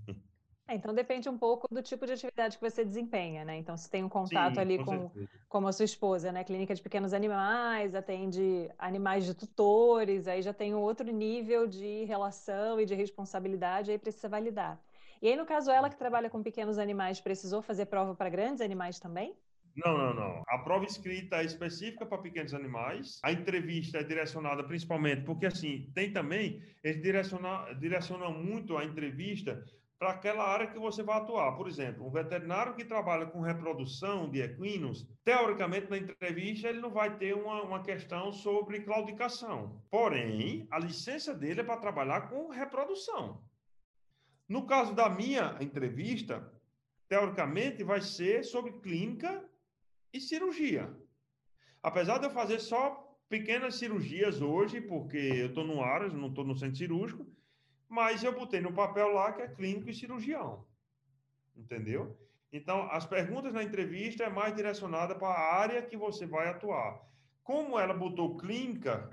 É, 0.67 0.75
então 0.75 0.95
depende 0.95 1.29
um 1.29 1.37
pouco 1.37 1.67
do 1.71 1.83
tipo 1.83 2.07
de 2.07 2.13
atividade 2.13 2.57
que 2.57 2.71
você 2.71 2.85
desempenha, 2.85 3.45
né? 3.45 3.59
Então, 3.59 3.77
se 3.77 3.91
tem 3.91 4.03
um 4.03 4.09
contato 4.09 4.55
Sim, 4.55 4.61
ali 4.61 4.79
com, 4.79 5.11
com 5.11 5.29
como 5.47 5.69
a 5.69 5.73
sua 5.73 5.85
esposa, 5.85 6.33
né? 6.33 6.43
Clínica 6.43 6.75
de 6.75 6.83
pequenos 6.83 7.13
animais, 7.13 7.95
atende 7.95 8.71
animais 8.79 9.27
de 9.27 9.35
tutores, 9.35 10.27
aí 10.27 10.41
já 10.41 10.55
tem 10.55 10.75
um 10.75 10.81
outro 10.81 11.11
nível 11.13 11.67
de 11.67 12.05
relação 12.05 12.81
e 12.81 12.87
de 12.87 12.95
responsabilidade, 12.95 13.91
aí 13.91 13.99
precisa 13.99 14.29
validar. 14.29 14.83
E 15.21 15.29
aí, 15.29 15.37
no 15.37 15.45
caso, 15.47 15.71
ela 15.71 15.91
que 15.91 15.97
trabalha 15.97 16.31
com 16.31 16.43
pequenos 16.43 16.79
animais, 16.79 17.21
precisou 17.21 17.61
fazer 17.63 17.87
prova 17.87 18.15
para 18.15 18.31
grandes 18.31 18.63
animais 18.63 18.99
também? 18.99 19.37
Não, 19.77 19.99
não, 19.99 20.15
não. 20.15 20.43
A 20.47 20.59
prova 20.59 20.85
escrita 20.85 21.37
é 21.37 21.45
específica 21.45 22.07
para 22.07 22.19
pequenos 22.19 22.55
animais. 22.55 23.19
A 23.25 23.33
entrevista 23.33 23.99
é 23.99 24.05
direcionada 24.05 24.63
principalmente 24.63 25.23
porque, 25.23 25.47
assim, 25.47 25.91
tem 25.95 26.13
também, 26.13 26.63
eles 26.83 27.03
direcionam, 27.03 27.75
direcionam 27.79 28.33
muito 28.33 28.77
a 28.77 28.85
entrevista 28.85 29.65
para 29.99 30.11
aquela 30.11 30.45
área 30.47 30.67
que 30.69 30.79
você 30.79 31.03
vai 31.03 31.17
atuar. 31.17 31.57
Por 31.57 31.67
exemplo, 31.67 32.07
um 32.07 32.11
veterinário 32.11 32.75
que 32.75 32.85
trabalha 32.85 33.27
com 33.27 33.41
reprodução 33.41 34.31
de 34.31 34.43
equinos, 34.43 35.09
teoricamente, 35.25 35.91
na 35.91 35.99
entrevista, 35.99 36.69
ele 36.69 36.81
não 36.81 36.91
vai 36.91 37.17
ter 37.17 37.35
uma, 37.35 37.63
uma 37.63 37.83
questão 37.83 38.33
sobre 38.33 38.81
claudicação. 38.81 39.83
Porém, 39.91 40.69
a 40.71 40.79
licença 40.79 41.35
dele 41.35 41.63
é 41.63 41.65
para 41.65 41.81
trabalhar 41.81 42.29
com 42.29 42.49
reprodução. 42.49 43.43
No 44.49 44.67
caso 44.67 44.95
da 44.95 45.09
minha 45.09 45.57
entrevista, 45.61 46.53
teoricamente, 47.09 47.83
vai 47.83 48.01
ser 48.01 48.45
sobre 48.45 48.73
clínica 48.81 49.43
e 50.15 50.21
cirurgia. 50.21 50.91
Apesar 51.83 52.19
de 52.19 52.27
eu 52.27 52.31
fazer 52.31 52.61
só 52.61 53.05
pequenas 53.29 53.75
cirurgias 53.75 54.41
hoje, 54.41 54.81
porque 54.81 55.19
eu 55.19 55.49
estou 55.49 55.65
no 55.65 55.83
ar, 55.83 56.11
não 56.13 56.29
estou 56.29 56.45
no 56.45 56.57
centro 56.57 56.77
cirúrgico, 56.77 57.27
mas 57.89 58.23
eu 58.23 58.33
botei 58.33 58.61
no 58.61 58.73
papel 58.73 59.09
lá 59.13 59.33
que 59.33 59.43
é 59.43 59.49
clínico 59.49 59.91
e 59.91 59.95
cirurgião. 59.95 60.65
Entendeu? 61.57 62.17
Então, 62.53 62.89
as 62.91 63.05
perguntas 63.05 63.53
na 63.53 63.65
entrevista 63.65 64.23
é 64.25 64.31
mais 64.31 64.55
direcionada 64.55 65.17
para 65.17 65.29
a 65.29 65.55
área 65.57 65.83
que 65.83 65.97
você 65.97 66.25
vai 66.25 66.49
atuar. 66.49 67.01
Como 67.43 67.79
ela 67.79 67.93
botou 67.93 68.37
clínica, 68.37 69.11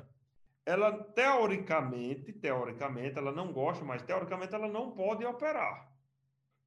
ela 0.66 1.04
teoricamente, 1.04 2.32
teoricamente, 2.32 3.18
ela 3.18 3.32
não 3.32 3.52
gosta, 3.52 3.84
mas 3.84 4.04
teoricamente 4.04 4.54
ela 4.54 4.68
não 4.68 4.92
pode 4.92 5.26
operar 5.26 5.92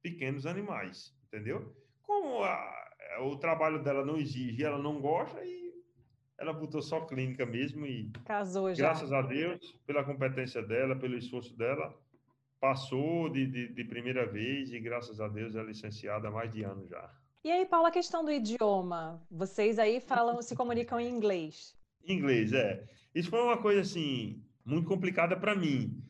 pequenos 0.01 0.45
animais, 0.45 1.17
entendeu? 1.25 1.75
Como 2.03 2.43
a, 2.43 2.84
o 3.21 3.37
trabalho 3.37 3.83
dela 3.83 4.05
não 4.05 4.17
exige, 4.17 4.63
ela 4.63 4.77
não 4.77 4.99
gosta 4.99 5.43
e 5.43 5.73
ela 6.37 6.53
botou 6.53 6.81
só 6.81 7.01
clínica 7.01 7.45
mesmo 7.45 7.85
e 7.85 8.11
casou 8.25 8.73
já. 8.73 8.85
Graças 8.85 9.13
a 9.13 9.21
Deus, 9.21 9.73
pela 9.85 10.03
competência 10.03 10.61
dela, 10.61 10.95
pelo 10.95 11.17
esforço 11.17 11.55
dela, 11.57 11.97
passou 12.59 13.29
de, 13.29 13.45
de, 13.47 13.73
de 13.73 13.83
primeira 13.85 14.25
vez 14.25 14.71
e 14.71 14.79
graças 14.79 15.21
a 15.21 15.27
Deus 15.27 15.55
é 15.55 15.63
licenciada 15.63 16.27
há 16.27 16.31
mais 16.31 16.51
de 16.51 16.63
ano 16.63 16.85
já. 16.87 17.09
E 17.43 17.51
aí, 17.51 17.65
Paulo, 17.65 17.85
a 17.85 17.91
questão 17.91 18.25
do 18.25 18.31
idioma. 18.31 19.23
Vocês 19.29 19.77
aí 19.77 19.99
falam, 19.99 20.41
se 20.41 20.55
comunicam 20.55 20.99
em 20.99 21.07
inglês. 21.07 21.75
Inglês, 22.03 22.51
é. 22.53 22.83
Isso 23.13 23.29
foi 23.29 23.39
uma 23.39 23.57
coisa 23.57 23.81
assim 23.81 24.43
muito 24.65 24.87
complicada 24.87 25.37
para 25.37 25.53
mim. 25.53 26.03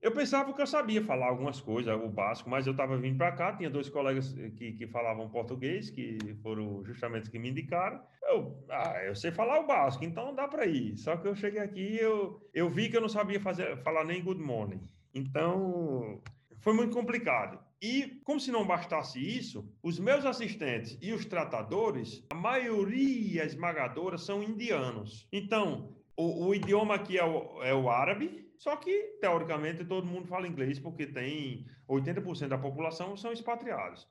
Eu 0.00 0.12
pensava 0.12 0.52
que 0.54 0.62
eu 0.62 0.66
sabia 0.66 1.04
falar 1.04 1.26
algumas 1.26 1.60
coisas, 1.60 1.94
o 1.94 2.08
básico, 2.08 2.48
mas 2.48 2.66
eu 2.66 2.70
estava 2.70 2.96
vindo 2.96 3.18
para 3.18 3.32
cá, 3.32 3.52
tinha 3.54 3.68
dois 3.68 3.90
colegas 3.90 4.32
que, 4.56 4.72
que 4.72 4.86
falavam 4.86 5.28
português, 5.28 5.90
que 5.90 6.16
foram 6.42 6.82
justamente 6.84 7.30
que 7.30 7.38
me 7.38 7.50
indicaram. 7.50 8.00
Eu, 8.22 8.64
ah, 8.70 9.04
eu 9.04 9.14
sei 9.14 9.30
falar 9.30 9.60
o 9.60 9.66
básico, 9.66 10.04
então 10.04 10.34
dá 10.34 10.48
para 10.48 10.64
ir. 10.64 10.96
Só 10.96 11.18
que 11.18 11.28
eu 11.28 11.34
cheguei 11.34 11.60
aqui 11.60 11.98
eu 11.98 12.40
eu 12.54 12.70
vi 12.70 12.88
que 12.88 12.96
eu 12.96 13.00
não 13.02 13.10
sabia 13.10 13.38
fazer, 13.40 13.76
falar 13.82 14.04
nem 14.04 14.22
good 14.22 14.40
morning. 14.40 14.80
Então, 15.14 16.22
foi 16.60 16.72
muito 16.72 16.94
complicado. 16.94 17.58
E, 17.82 18.20
como 18.24 18.40
se 18.40 18.50
não 18.50 18.66
bastasse 18.66 19.18
isso, 19.18 19.70
os 19.82 19.98
meus 19.98 20.24
assistentes 20.24 20.98
e 21.00 21.12
os 21.12 21.24
tratadores, 21.24 22.24
a 22.30 22.34
maioria 22.34 23.44
esmagadora 23.44 24.16
são 24.18 24.42
indianos. 24.42 25.26
Então, 25.32 25.94
o, 26.16 26.46
o 26.46 26.54
idioma 26.54 26.94
aqui 26.94 27.18
é 27.18 27.24
o, 27.24 27.62
é 27.62 27.74
o 27.74 27.88
árabe, 27.88 28.49
só 28.60 28.76
que, 28.76 29.16
teoricamente, 29.22 29.86
todo 29.86 30.06
mundo 30.06 30.28
fala 30.28 30.46
inglês, 30.46 30.78
porque 30.78 31.06
tem 31.06 31.66
80% 31.88 32.48
da 32.48 32.58
população 32.58 33.16
são 33.16 33.32
expatriados. 33.32 34.06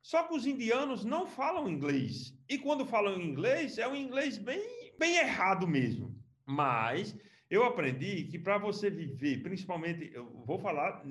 Só 0.00 0.22
que 0.22 0.34
os 0.34 0.46
indianos 0.46 1.04
não 1.04 1.26
falam 1.26 1.68
inglês. 1.68 2.34
E 2.48 2.56
quando 2.56 2.86
falam 2.86 3.20
inglês, 3.20 3.76
é 3.76 3.86
um 3.86 3.94
inglês 3.94 4.38
bem, 4.38 4.94
bem 4.98 5.18
errado 5.18 5.68
mesmo. 5.68 6.18
Mas 6.46 7.14
eu 7.50 7.62
aprendi 7.62 8.24
que 8.24 8.38
para 8.38 8.56
você 8.56 8.88
viver, 8.88 9.42
principalmente, 9.42 10.10
eu 10.14 10.24
vou 10.46 10.58
falar 10.58 11.04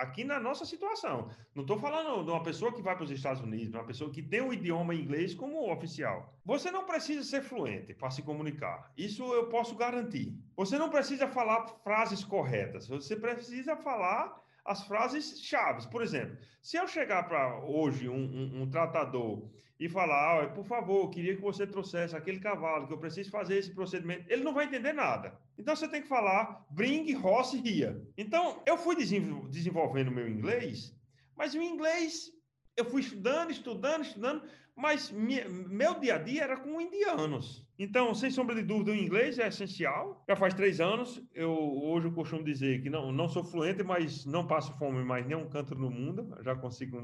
aqui 0.00 0.24
na 0.24 0.40
nossa 0.40 0.64
situação. 0.64 1.30
Não 1.54 1.62
estou 1.62 1.78
falando 1.78 2.24
de 2.24 2.30
uma 2.30 2.42
pessoa 2.42 2.72
que 2.72 2.82
vai 2.82 2.94
para 2.94 3.04
os 3.04 3.10
Estados 3.10 3.42
Unidos, 3.42 3.74
uma 3.74 3.84
pessoa 3.84 4.10
que 4.10 4.22
tem 4.22 4.40
o 4.40 4.52
idioma 4.52 4.94
inglês 4.94 5.34
como 5.34 5.70
oficial. 5.70 6.34
Você 6.44 6.70
não 6.70 6.84
precisa 6.84 7.22
ser 7.22 7.42
fluente 7.42 7.94
para 7.94 8.10
se 8.10 8.22
comunicar. 8.22 8.90
Isso 8.96 9.22
eu 9.32 9.48
posso 9.48 9.74
garantir. 9.76 10.34
Você 10.56 10.78
não 10.78 10.88
precisa 10.88 11.28
falar 11.28 11.66
frases 11.84 12.24
corretas. 12.24 12.88
Você 12.88 13.14
precisa 13.14 13.76
falar 13.76 14.40
as 14.64 14.86
frases 14.86 15.40
chaves. 15.42 15.86
Por 15.86 16.02
exemplo, 16.02 16.36
se 16.62 16.76
eu 16.76 16.86
chegar 16.86 17.24
para 17.28 17.62
hoje 17.64 18.08
um, 18.08 18.14
um, 18.14 18.62
um, 18.62 18.70
tratador 18.70 19.48
e 19.80 19.88
falar, 19.88 20.44
oh, 20.44 20.50
por 20.50 20.64
favor, 20.66 21.08
queria 21.08 21.34
que 21.34 21.40
você 21.40 21.66
trouxesse 21.66 22.14
aquele 22.14 22.38
cavalo, 22.38 22.86
que 22.86 22.92
eu 22.92 22.98
preciso 22.98 23.30
fazer 23.30 23.56
esse 23.56 23.74
procedimento, 23.74 24.30
ele 24.30 24.44
não 24.44 24.52
vai 24.52 24.66
entender 24.66 24.92
nada. 24.92 25.40
Então 25.58 25.74
você 25.74 25.88
tem 25.88 26.02
que 26.02 26.08
falar, 26.08 26.66
bring 26.70 27.16
horse 27.16 27.56
here. 27.66 27.98
Então 28.14 28.62
eu 28.66 28.76
fui 28.76 28.94
desenvolvendo 28.94 30.10
meu 30.10 30.28
inglês, 30.28 30.94
mas 31.34 31.54
o 31.54 31.62
inglês 31.62 32.30
eu 32.76 32.84
fui 32.84 33.00
estudando, 33.00 33.50
estudando, 33.50 34.02
estudando, 34.02 34.42
mas 34.76 35.10
meu 35.10 35.98
dia 35.98 36.16
a 36.16 36.18
dia 36.18 36.42
era 36.42 36.56
com 36.58 36.78
indianos. 36.78 37.66
Então, 37.78 38.14
sem 38.14 38.30
sombra 38.30 38.54
de 38.54 38.62
dúvida, 38.62 38.92
o 38.92 38.94
inglês 38.94 39.38
é 39.38 39.48
essencial. 39.48 40.22
Já 40.28 40.36
faz 40.36 40.52
três 40.52 40.78
anos, 40.78 41.22
eu 41.34 41.50
hoje 41.50 42.06
eu 42.06 42.12
costumo 42.12 42.44
dizer 42.44 42.82
que 42.82 42.90
não, 42.90 43.10
não 43.10 43.28
sou 43.30 43.42
fluente, 43.42 43.82
mas 43.82 44.26
não 44.26 44.46
passo 44.46 44.76
fome 44.78 45.02
mais 45.02 45.26
nenhum 45.26 45.48
canto 45.48 45.74
no 45.74 45.90
mundo. 45.90 46.36
Já 46.42 46.54
consigo 46.54 47.00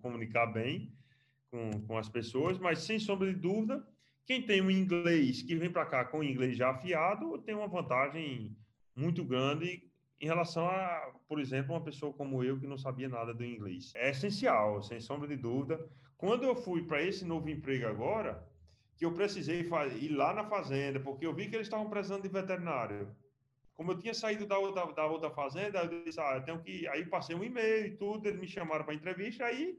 comunicar 0.00 0.46
bem 0.46 0.92
com, 1.50 1.70
com 1.86 1.98
as 1.98 2.08
pessoas, 2.08 2.58
mas 2.58 2.80
sem 2.80 2.98
sombra 2.98 3.32
de 3.32 3.38
dúvida, 3.38 3.86
quem 4.24 4.42
tem 4.42 4.60
um 4.60 4.70
inglês 4.70 5.42
que 5.42 5.54
vem 5.54 5.70
para 5.70 5.86
cá 5.86 6.04
com 6.04 6.18
o 6.18 6.24
inglês 6.24 6.56
já 6.56 6.70
afiado 6.70 7.38
tem 7.38 7.54
uma 7.54 7.68
vantagem 7.68 8.56
muito 8.94 9.24
grande 9.24 9.84
em 10.20 10.26
relação 10.26 10.66
a, 10.66 11.12
por 11.28 11.38
exemplo, 11.38 11.74
uma 11.74 11.82
pessoa 11.82 12.12
como 12.12 12.42
eu 12.42 12.58
que 12.58 12.66
não 12.66 12.78
sabia 12.78 13.08
nada 13.08 13.34
do 13.34 13.44
inglês. 13.44 13.92
É 13.94 14.10
essencial, 14.10 14.82
sem 14.82 14.98
sombra 15.00 15.28
de 15.28 15.36
dúvida. 15.36 15.78
Quando 16.16 16.44
eu 16.44 16.56
fui 16.56 16.82
para 16.82 17.02
esse 17.02 17.24
novo 17.24 17.48
emprego 17.50 17.86
agora, 17.86 18.42
que 18.96 19.04
eu 19.04 19.12
precisei 19.12 19.68
ir 20.00 20.08
lá 20.08 20.32
na 20.32 20.44
fazenda, 20.44 20.98
porque 20.98 21.26
eu 21.26 21.34
vi 21.34 21.48
que 21.48 21.56
eles 21.56 21.66
estavam 21.66 21.90
precisando 21.90 22.22
de 22.22 22.28
veterinário. 22.28 23.14
Como 23.74 23.92
eu 23.92 23.98
tinha 23.98 24.14
saído 24.14 24.46
da 24.46 24.58
outra, 24.58 24.90
da 24.92 25.06
outra 25.06 25.30
fazenda, 25.30 25.80
eu 25.80 26.02
disse, 26.02 26.18
ah, 26.18 26.36
eu 26.36 26.42
tenho 26.42 26.62
que... 26.62 26.88
Aí 26.88 27.04
passei 27.04 27.36
um 27.36 27.44
e-mail 27.44 27.86
e 27.86 27.96
tudo, 27.96 28.26
eles 28.26 28.40
me 28.40 28.48
chamaram 28.48 28.86
para 28.86 28.94
entrevista, 28.94 29.44
aí, 29.44 29.78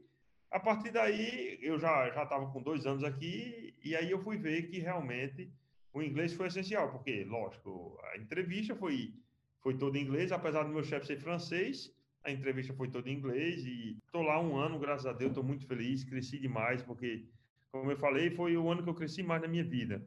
a 0.50 0.60
partir 0.60 0.90
daí, 0.90 1.58
eu 1.60 1.78
já 1.78 2.10
já 2.10 2.22
estava 2.22 2.50
com 2.50 2.62
dois 2.62 2.86
anos 2.86 3.04
aqui, 3.04 3.74
e 3.84 3.94
aí 3.94 4.10
eu 4.10 4.20
fui 4.20 4.36
ver 4.36 4.68
que 4.68 4.78
realmente 4.78 5.52
o 5.92 6.02
inglês 6.02 6.32
foi 6.34 6.46
essencial, 6.46 6.90
porque, 6.90 7.24
lógico, 7.24 7.98
a 8.12 8.18
entrevista 8.18 8.74
foi 8.74 9.14
foi 9.60 9.76
toda 9.76 9.98
em 9.98 10.02
inglês, 10.02 10.30
apesar 10.32 10.62
do 10.62 10.70
meu 10.70 10.84
chefe 10.84 11.06
ser 11.06 11.18
francês, 11.18 11.92
a 12.24 12.30
entrevista 12.30 12.72
foi 12.72 12.88
toda 12.88 13.08
em 13.10 13.14
inglês 13.14 13.64
e 13.66 13.98
estou 14.06 14.22
lá 14.22 14.40
um 14.40 14.56
ano, 14.56 14.78
graças 14.78 15.06
a 15.06 15.12
Deus, 15.12 15.30
estou 15.30 15.44
muito 15.44 15.66
feliz, 15.66 16.04
cresci 16.04 16.38
demais, 16.38 16.82
porque, 16.82 17.26
como 17.72 17.90
eu 17.90 17.96
falei, 17.96 18.30
foi 18.30 18.56
o 18.56 18.70
ano 18.70 18.82
que 18.82 18.88
eu 18.88 18.94
cresci 18.94 19.22
mais 19.22 19.42
na 19.42 19.48
minha 19.48 19.64
vida. 19.64 20.06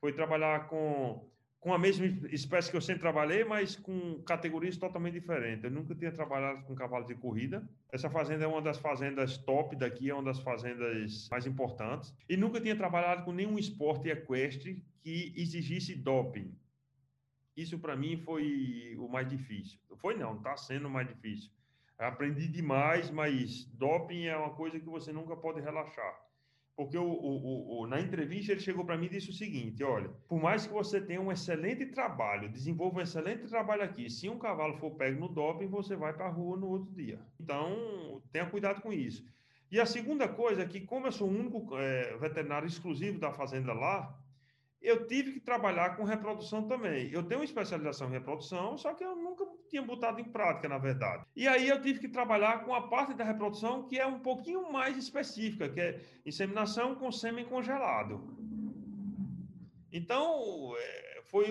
Foi 0.00 0.12
trabalhar 0.12 0.68
com, 0.68 1.28
com 1.62 1.72
a 1.72 1.78
mesma 1.78 2.06
espécie 2.32 2.68
que 2.68 2.76
eu 2.76 2.80
sempre 2.80 3.02
trabalhei, 3.02 3.44
mas 3.44 3.76
com 3.76 4.20
categorias 4.24 4.76
totalmente 4.76 5.14
diferentes. 5.14 5.62
Eu 5.62 5.70
nunca 5.70 5.94
tinha 5.94 6.10
trabalhado 6.10 6.64
com 6.64 6.74
cavalos 6.74 7.06
de 7.06 7.14
corrida. 7.14 7.62
Essa 7.92 8.10
fazenda 8.10 8.44
é 8.44 8.48
uma 8.48 8.60
das 8.60 8.78
fazendas 8.78 9.38
top 9.38 9.76
daqui, 9.76 10.10
é 10.10 10.14
uma 10.14 10.24
das 10.24 10.40
fazendas 10.40 11.28
mais 11.30 11.46
importantes. 11.46 12.12
E 12.28 12.36
nunca 12.36 12.60
tinha 12.60 12.74
trabalhado 12.74 13.24
com 13.24 13.32
nenhum 13.32 13.56
esporte 13.60 14.08
equestre 14.08 14.84
que 15.02 15.32
exigisse 15.36 15.94
doping. 15.94 16.52
Isso 17.56 17.78
para 17.78 17.94
mim 17.94 18.16
foi 18.16 18.96
o 18.98 19.06
mais 19.06 19.28
difícil. 19.28 19.78
Foi 19.98 20.16
não, 20.16 20.38
está 20.38 20.56
sendo 20.56 20.88
o 20.88 20.90
mais 20.90 21.06
difícil. 21.06 21.48
aprendi 21.96 22.48
demais, 22.48 23.08
mas 23.08 23.66
doping 23.66 24.24
é 24.24 24.36
uma 24.36 24.50
coisa 24.50 24.80
que 24.80 24.86
você 24.86 25.12
nunca 25.12 25.36
pode 25.36 25.60
relaxar. 25.60 26.21
Porque 26.84 26.98
o, 26.98 27.04
o, 27.04 27.80
o 27.82 27.86
na 27.86 28.00
entrevista 28.00 28.52
ele 28.52 28.60
chegou 28.60 28.84
para 28.84 28.96
mim 28.96 29.06
e 29.06 29.10
disse 29.10 29.30
o 29.30 29.32
seguinte: 29.32 29.84
olha, 29.84 30.10
por 30.28 30.40
mais 30.40 30.66
que 30.66 30.72
você 30.72 31.00
tenha 31.00 31.20
um 31.20 31.30
excelente 31.30 31.86
trabalho, 31.86 32.48
desenvolva 32.48 32.98
um 32.98 33.02
excelente 33.02 33.46
trabalho 33.46 33.82
aqui, 33.82 34.10
se 34.10 34.28
um 34.28 34.38
cavalo 34.38 34.76
for 34.78 34.90
pego 34.92 35.20
no 35.20 35.28
doping, 35.28 35.68
você 35.68 35.94
vai 35.94 36.12
para 36.12 36.26
a 36.26 36.30
rua 36.30 36.56
no 36.56 36.68
outro 36.68 36.92
dia. 36.92 37.20
Então, 37.40 38.20
tenha 38.32 38.46
cuidado 38.46 38.80
com 38.80 38.92
isso. 38.92 39.24
E 39.70 39.80
a 39.80 39.86
segunda 39.86 40.28
coisa 40.28 40.62
é 40.62 40.66
que, 40.66 40.80
como 40.80 41.06
eu 41.06 41.12
sou 41.12 41.28
o 41.28 41.32
único 41.32 41.78
é, 41.78 42.16
veterinário 42.18 42.66
exclusivo 42.66 43.18
da 43.18 43.32
fazenda 43.32 43.72
lá, 43.72 44.14
eu 44.82 45.06
tive 45.06 45.32
que 45.32 45.40
trabalhar 45.40 45.96
com 45.96 46.02
reprodução 46.02 46.66
também. 46.66 47.08
Eu 47.10 47.22
tenho 47.22 47.40
uma 47.40 47.44
especialização 47.44 48.08
em 48.08 48.12
reprodução, 48.12 48.76
só 48.76 48.92
que 48.92 49.04
eu 49.04 49.14
nunca 49.14 49.46
tinha 49.68 49.80
botado 49.82 50.20
em 50.20 50.24
prática, 50.24 50.68
na 50.68 50.78
verdade. 50.78 51.24
E 51.36 51.46
aí 51.46 51.68
eu 51.68 51.80
tive 51.80 52.00
que 52.00 52.08
trabalhar 52.08 52.64
com 52.64 52.74
a 52.74 52.88
parte 52.88 53.14
da 53.14 53.24
reprodução 53.24 53.86
que 53.86 53.98
é 53.98 54.06
um 54.06 54.18
pouquinho 54.18 54.70
mais 54.72 54.96
específica, 54.96 55.68
que 55.68 55.80
é 55.80 56.00
inseminação 56.26 56.96
com 56.96 57.12
sêmen 57.12 57.44
congelado. 57.44 58.20
Então, 59.92 60.74
é, 60.76 61.22
foi, 61.26 61.46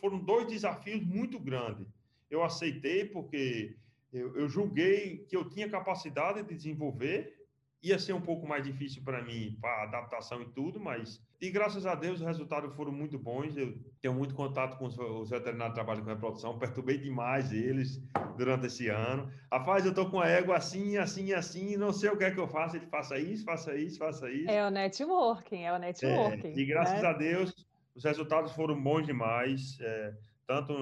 foram 0.00 0.18
dois 0.18 0.46
desafios 0.46 1.04
muito 1.04 1.38
grandes. 1.38 1.86
Eu 2.30 2.42
aceitei 2.42 3.04
porque 3.04 3.76
eu, 4.12 4.34
eu 4.36 4.48
julguei 4.48 5.18
que 5.28 5.36
eu 5.36 5.48
tinha 5.48 5.68
capacidade 5.68 6.42
de 6.42 6.54
desenvolver 6.54 7.39
ia 7.82 7.98
ser 7.98 8.12
um 8.12 8.20
pouco 8.20 8.46
mais 8.46 8.64
difícil 8.64 9.02
para 9.02 9.22
mim, 9.22 9.56
para 9.60 9.84
adaptação 9.84 10.42
e 10.42 10.46
tudo, 10.46 10.78
mas. 10.78 11.22
E 11.40 11.50
graças 11.50 11.86
a 11.86 11.94
Deus 11.94 12.20
os 12.20 12.26
resultados 12.26 12.74
foram 12.76 12.92
muito 12.92 13.18
bons. 13.18 13.56
Eu 13.56 13.78
tenho 14.00 14.12
muito 14.12 14.34
contato 14.34 14.76
com 14.76 14.86
os 14.86 15.30
veterinários 15.30 15.72
que 15.72 15.74
trabalham 15.74 16.04
com 16.04 16.10
reprodução, 16.10 16.58
perturbei 16.60 16.98
demais 16.98 17.52
eles 17.52 18.02
durante 18.36 18.66
esse 18.66 18.88
ano. 18.88 19.30
Rapaz, 19.50 19.86
eu 19.86 19.94
tô 19.94 20.10
com 20.10 20.20
a 20.20 20.28
égua 20.28 20.56
assim, 20.56 20.98
assim, 20.98 21.32
assim, 21.32 21.76
não 21.76 21.92
sei 21.92 22.10
o 22.10 22.16
que 22.18 22.24
é 22.24 22.30
que 22.30 22.40
eu 22.40 22.48
faço. 22.48 22.76
Ele 22.76 22.86
faça 22.86 23.18
isso, 23.18 23.44
faça 23.44 23.74
isso, 23.74 23.98
faça 23.98 24.30
isso. 24.30 24.50
É 24.50 24.66
o 24.66 24.70
networking, 24.70 25.62
é 25.62 25.72
o 25.72 25.78
networking. 25.78 26.48
É, 26.48 26.58
e 26.58 26.64
graças 26.66 27.02
né? 27.02 27.08
a 27.08 27.12
Deus 27.12 27.54
os 27.94 28.04
resultados 28.04 28.52
foram 28.52 28.80
bons 28.80 29.06
demais, 29.06 29.78
é, 29.80 30.14
tanto 30.46 30.72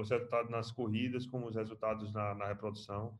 os 0.00 0.10
resultados 0.10 0.50
nas 0.50 0.70
corridas 0.70 1.26
como 1.26 1.46
os 1.46 1.54
resultados 1.54 2.12
na, 2.12 2.34
na 2.34 2.46
reprodução. 2.46 3.16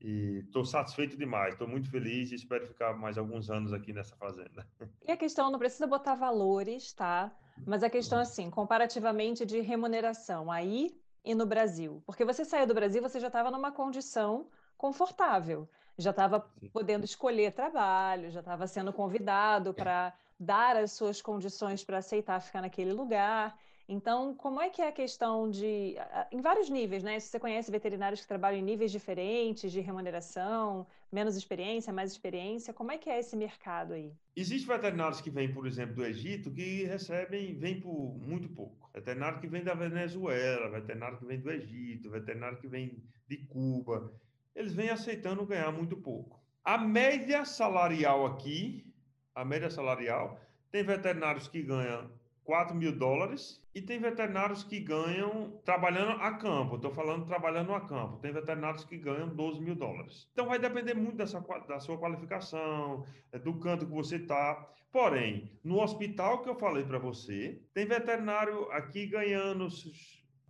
E 0.00 0.44
estou 0.46 0.64
satisfeito 0.64 1.16
demais, 1.16 1.54
estou 1.54 1.66
muito 1.66 1.90
feliz 1.90 2.30
e 2.30 2.36
espero 2.36 2.66
ficar 2.66 2.96
mais 2.96 3.18
alguns 3.18 3.50
anos 3.50 3.72
aqui 3.72 3.92
nessa 3.92 4.16
fazenda. 4.16 4.66
E 5.06 5.10
a 5.10 5.16
questão, 5.16 5.50
não 5.50 5.58
precisa 5.58 5.86
botar 5.86 6.14
valores, 6.14 6.92
tá? 6.92 7.32
Mas 7.66 7.82
a 7.82 7.90
questão, 7.90 8.20
assim, 8.20 8.50
comparativamente 8.50 9.46
de 9.46 9.60
remuneração. 9.60 10.50
Aí, 10.50 11.00
e 11.24 11.34
no 11.34 11.46
Brasil? 11.46 12.02
Porque 12.06 12.24
você 12.24 12.44
saiu 12.44 12.66
do 12.66 12.74
Brasil, 12.74 13.02
você 13.02 13.18
já 13.18 13.28
estava 13.28 13.50
numa 13.50 13.72
condição 13.72 14.48
confortável, 14.76 15.68
já 15.96 16.10
estava 16.10 16.40
podendo 16.72 17.04
escolher 17.04 17.52
trabalho, 17.52 18.30
já 18.30 18.40
estava 18.40 18.66
sendo 18.66 18.92
convidado 18.92 19.74
para 19.74 20.14
dar 20.38 20.76
as 20.76 20.92
suas 20.92 21.20
condições 21.20 21.82
para 21.82 21.98
aceitar 21.98 22.40
ficar 22.40 22.62
naquele 22.62 22.92
lugar. 22.92 23.58
Então, 23.88 24.34
como 24.34 24.60
é 24.60 24.68
que 24.68 24.82
é 24.82 24.88
a 24.88 24.92
questão 24.92 25.50
de. 25.50 25.94
Em 26.30 26.42
vários 26.42 26.68
níveis, 26.68 27.02
né? 27.02 27.18
Você 27.18 27.40
conhece 27.40 27.70
veterinários 27.70 28.20
que 28.20 28.28
trabalham 28.28 28.58
em 28.58 28.62
níveis 28.62 28.92
diferentes 28.92 29.72
de 29.72 29.80
remuneração, 29.80 30.86
menos 31.10 31.36
experiência, 31.36 31.90
mais 31.90 32.12
experiência, 32.12 32.74
como 32.74 32.92
é 32.92 32.98
que 32.98 33.08
é 33.08 33.18
esse 33.18 33.34
mercado 33.34 33.94
aí? 33.94 34.12
Existem 34.36 34.76
veterinários 34.76 35.22
que 35.22 35.30
vêm, 35.30 35.50
por 35.50 35.66
exemplo, 35.66 35.94
do 35.94 36.04
Egito, 36.04 36.50
que 36.50 36.84
recebem, 36.84 37.54
vêm 37.54 37.80
por 37.80 38.14
muito 38.18 38.46
pouco. 38.50 38.90
Veterinário 38.92 39.40
que 39.40 39.46
vem 39.46 39.64
da 39.64 39.72
Venezuela, 39.72 40.68
veterinário 40.68 41.16
que 41.16 41.24
vem 41.24 41.40
do 41.40 41.50
Egito, 41.50 42.10
veterinário 42.10 42.58
que 42.58 42.68
vem 42.68 43.02
de 43.26 43.38
Cuba. 43.46 44.12
Eles 44.54 44.74
vêm 44.74 44.90
aceitando 44.90 45.46
ganhar 45.46 45.72
muito 45.72 45.96
pouco. 45.96 46.38
A 46.62 46.76
média 46.76 47.46
salarial 47.46 48.26
aqui, 48.26 48.92
a 49.34 49.46
média 49.46 49.70
salarial, 49.70 50.38
tem 50.70 50.82
veterinários 50.82 51.48
que 51.48 51.62
ganham 51.62 52.10
4 52.44 52.74
mil 52.74 52.92
dólares 52.96 53.62
e 53.78 53.82
tem 53.82 54.00
veterinários 54.00 54.64
que 54.64 54.80
ganham 54.80 55.52
trabalhando 55.64 56.20
a 56.20 56.32
campo. 56.32 56.74
Estou 56.74 56.90
falando 56.90 57.24
trabalhando 57.26 57.72
a 57.72 57.80
campo. 57.80 58.18
Tem 58.18 58.32
veterinários 58.32 58.84
que 58.84 58.96
ganham 58.98 59.28
12 59.28 59.60
mil 59.60 59.76
dólares. 59.76 60.28
Então 60.32 60.46
vai 60.46 60.58
depender 60.58 60.94
muito 60.94 61.16
dessa, 61.16 61.38
da 61.68 61.78
sua 61.78 61.96
qualificação, 61.96 63.06
é, 63.30 63.38
do 63.38 63.54
canto 63.60 63.86
que 63.86 63.92
você 63.92 64.16
está. 64.16 64.68
Porém, 64.90 65.52
no 65.62 65.80
hospital 65.80 66.42
que 66.42 66.48
eu 66.48 66.56
falei 66.56 66.82
para 66.82 66.98
você, 66.98 67.62
tem 67.72 67.86
veterinário 67.86 68.68
aqui 68.72 69.06
ganhando 69.06 69.68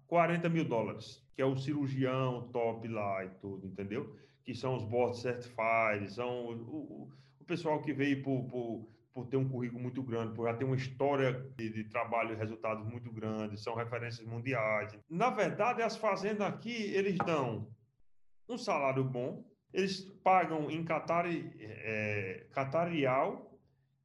40 0.07 0.49
mil 0.49 0.64
dólares, 0.64 1.22
que 1.35 1.43
é 1.43 1.45
o 1.45 1.57
cirurgião 1.57 2.49
top 2.51 2.89
lá 2.89 3.26
e 3.26 3.29
tudo, 3.41 3.66
entendeu? 3.66 4.16
Que 4.43 4.55
são 4.55 4.74
os 4.74 4.85
board 4.85 5.18
certified, 5.18 6.11
são 6.11 6.47
o, 6.47 6.53
o, 6.53 7.09
o 7.41 7.45
pessoal 7.45 7.83
que 7.83 7.93
veio 7.93 8.22
por, 8.22 8.45
por 9.18 9.26
ter 9.26 9.36
um 9.36 9.48
currículo 9.48 9.82
muito 9.82 10.00
grande, 10.00 10.32
por 10.32 10.46
já 10.46 10.54
ter 10.54 10.64
uma 10.64 10.76
história 10.76 11.44
de, 11.56 11.70
de, 11.70 11.82
trabalho 11.82 12.34
e 12.34 12.36
resultados 12.36 12.86
muito 12.86 13.10
grandes, 13.10 13.64
são 13.64 13.74
referências 13.74 14.24
mundiais. 14.24 14.96
Na 15.10 15.28
verdade, 15.28 15.82
as 15.82 15.96
fazendas 15.96 16.46
aqui, 16.46 16.84
eles 16.94 17.18
dão 17.26 17.68
um 18.48 18.56
salário 18.56 19.02
bom, 19.02 19.44
eles 19.72 20.02
pagam 20.22 20.70
em 20.70 20.84
Qatar, 20.84 21.26
é, 21.26 22.46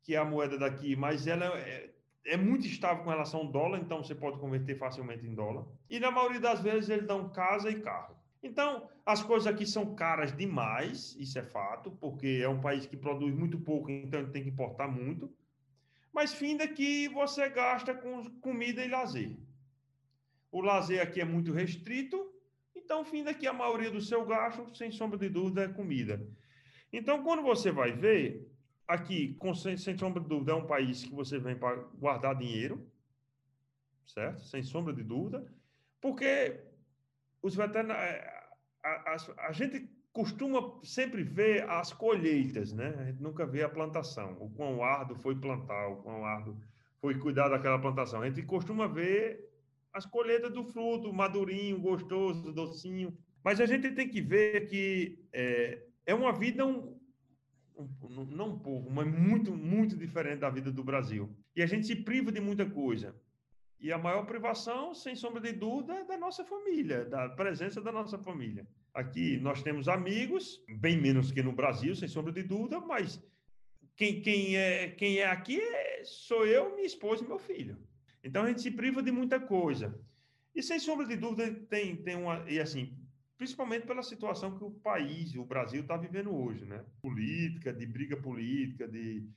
que 0.02 0.16
é 0.16 0.18
a 0.18 0.26
moeda 0.26 0.58
daqui, 0.58 0.96
mas 0.96 1.28
ela 1.28 1.46
é, 1.60 1.92
é, 2.26 2.36
muito 2.36 2.66
estável 2.66 3.04
com 3.04 3.12
relação 3.12 3.42
ao 3.42 3.52
dólar, 3.52 3.78
então 3.78 4.04
você 4.04 4.16
pode 4.16 4.40
converter 4.40 4.76
facilmente 4.80 5.28
em 5.28 5.36
dólar. 5.36 5.64
E 5.92 6.00
na 6.00 6.10
maioria 6.10 6.40
das 6.40 6.60
vezes 6.60 6.90
eles 6.90 7.06
dão 7.06 7.30
casa 7.30 7.70
e 7.70 7.80
carro. 7.82 8.16
Então, 8.44 8.90
as 9.06 9.24
coisas 9.24 9.48
aqui 9.48 9.66
são 9.66 9.96
caras 9.96 10.36
demais, 10.36 11.16
isso 11.18 11.40
é 11.40 11.44
fato, 11.44 11.92
porque 11.92 12.42
é 12.44 12.50
um 12.50 12.60
país 12.60 12.86
que 12.86 12.98
produz 12.98 13.34
muito 13.34 13.58
pouco, 13.58 13.90
então 13.90 14.30
tem 14.30 14.44
que 14.44 14.50
importar 14.50 14.88
muito. 14.88 15.34
Mas 16.12 16.34
fim 16.34 16.58
que 16.58 17.08
você 17.08 17.50
gasta 17.50 17.94
com 17.96 18.30
comida 18.42 18.84
e 18.84 18.90
lazer. 18.90 19.38
O 20.52 20.62
lazer 20.62 21.02
aqui 21.02 21.22
é 21.22 21.26
muito 21.26 21.54
restrito, 21.54 22.32
então 22.76 23.06
fim 23.06 23.24
que 23.34 23.48
a 23.48 23.54
maioria 23.54 23.90
do 23.90 24.02
seu 24.02 24.26
gasto, 24.26 24.76
sem 24.76 24.92
sombra 24.92 25.18
de 25.18 25.30
dúvida, 25.30 25.64
é 25.64 25.68
comida. 25.70 26.22
Então, 26.92 27.24
quando 27.24 27.42
você 27.42 27.72
vai 27.72 27.94
ver, 27.94 28.46
aqui, 28.88 29.38
sem, 29.56 29.78
sem 29.78 29.98
sombra 29.98 30.22
de 30.22 30.28
dúvida, 30.28 30.52
é 30.52 30.56
um 30.56 30.68
país 30.68 31.04
que 31.04 31.16
você 31.16 31.40
vem 31.40 31.58
para 31.58 31.76
guardar 31.98 32.38
dinheiro, 32.38 32.86
certo? 34.06 34.44
Sem 34.44 34.62
sombra 34.62 34.94
de 34.94 35.02
dúvida, 35.02 35.46
porque 36.02 36.60
os 37.42 37.56
veterinários, 37.56 38.33
a, 38.84 39.18
a, 39.48 39.52
gente 39.52 39.90
costuma 40.12 40.80
sempre 40.84 41.24
ver 41.24 41.70
as 41.70 41.94
colheitas, 41.94 42.74
né? 42.74 42.94
A 43.00 43.06
gente 43.06 43.22
nunca 43.22 43.46
vê 43.46 43.64
a 43.64 43.70
plantação, 43.70 44.38
o 44.40 44.50
quão 44.50 44.84
árduo 44.84 45.16
foi 45.18 45.36
plantar, 45.36 45.88
o 45.88 45.98
quão 45.98 46.26
árduo 46.26 46.58
foi 47.00 47.18
cuidar 47.18 47.50
daquela 47.50 47.80
plantação. 47.80 48.22
A 48.22 48.30
gente 48.30 48.44
costuma 48.44 48.88
ver 48.88 49.50
as 49.94 50.06
colheitas 50.06 50.52
do 50.52 50.64
fruto, 50.64 51.14
madurinho, 51.14 51.80
gostoso, 51.80 52.52
docinho. 52.52 53.18
Mas 53.44 53.60
a 53.60 53.66
gente 53.66 53.92
tem 53.92 54.10
que 54.10 54.22
ver 54.22 54.68
que 54.68 55.20
é, 55.32 55.84
é 56.06 56.16
uma 56.16 56.32
vida 56.32 56.66
um, 56.66 56.98
um, 57.78 58.26
não 58.26 58.50
um 58.50 58.60
pouco, 58.60 58.90
mas 58.90 59.08
muito, 59.08 59.54
muito 59.56 59.98
diferente 59.98 60.40
da 60.40 60.50
vida 60.50 60.72
do 60.72 60.84
Brasil. 60.84 61.30
E 61.56 61.62
a 61.62 61.66
gente 61.66 61.86
se 61.86 61.96
priva 61.96 62.32
de 62.32 62.40
muita 62.40 62.66
coisa. 62.66 63.16
E 63.84 63.92
a 63.92 63.98
maior 63.98 64.26
privação, 64.26 64.94
sem 64.96 65.14
sombra 65.14 65.42
de 65.42 65.52
dúvida, 65.52 65.94
é 65.96 66.06
da 66.06 66.18
nossa 66.18 66.46
família, 66.46 67.04
da 67.04 67.28
presença 67.28 67.82
da 67.82 67.92
nossa 67.92 68.18
família. 68.18 68.66
Aqui 68.94 69.38
nós 69.42 69.62
temos 69.62 69.90
amigos, 69.90 70.64
bem 70.80 70.96
menos 71.02 71.34
que 71.34 71.44
no 71.44 71.52
Brasil, 71.52 71.94
sem 71.94 72.08
sombra 72.08 72.32
de 72.32 72.44
dúvida, 72.44 72.80
mas 72.80 73.22
quem, 73.98 74.22
quem, 74.22 74.56
é, 74.56 74.88
quem 74.92 75.18
é 75.18 75.26
aqui 75.26 75.60
é, 75.60 76.02
sou 76.06 76.46
eu, 76.46 76.74
minha 76.76 76.88
esposa 76.88 77.26
e 77.26 77.28
meu 77.28 77.38
filho. 77.38 77.78
Então 78.24 78.44
a 78.44 78.48
gente 78.48 78.62
se 78.62 78.72
priva 78.72 79.04
de 79.04 79.12
muita 79.12 79.38
coisa. 79.38 80.00
E 80.56 80.64
sem 80.64 80.80
sombra 80.80 81.06
de 81.06 81.18
dúvida 81.18 81.54
tem, 81.70 81.98
tem 81.98 82.16
uma. 82.16 82.50
E 82.50 82.62
assim, 82.62 82.98
principalmente 83.38 83.86
pela 83.86 84.02
situação 84.02 84.58
que 84.58 84.64
o 84.64 84.72
país, 84.72 85.36
o 85.36 85.44
Brasil, 85.44 85.82
está 85.82 85.98
vivendo 85.98 86.34
hoje, 86.34 86.64
né? 86.64 86.86
Política, 87.02 87.74
de 87.74 87.86
briga 87.86 88.16
política, 88.16 88.88
de 88.88 89.28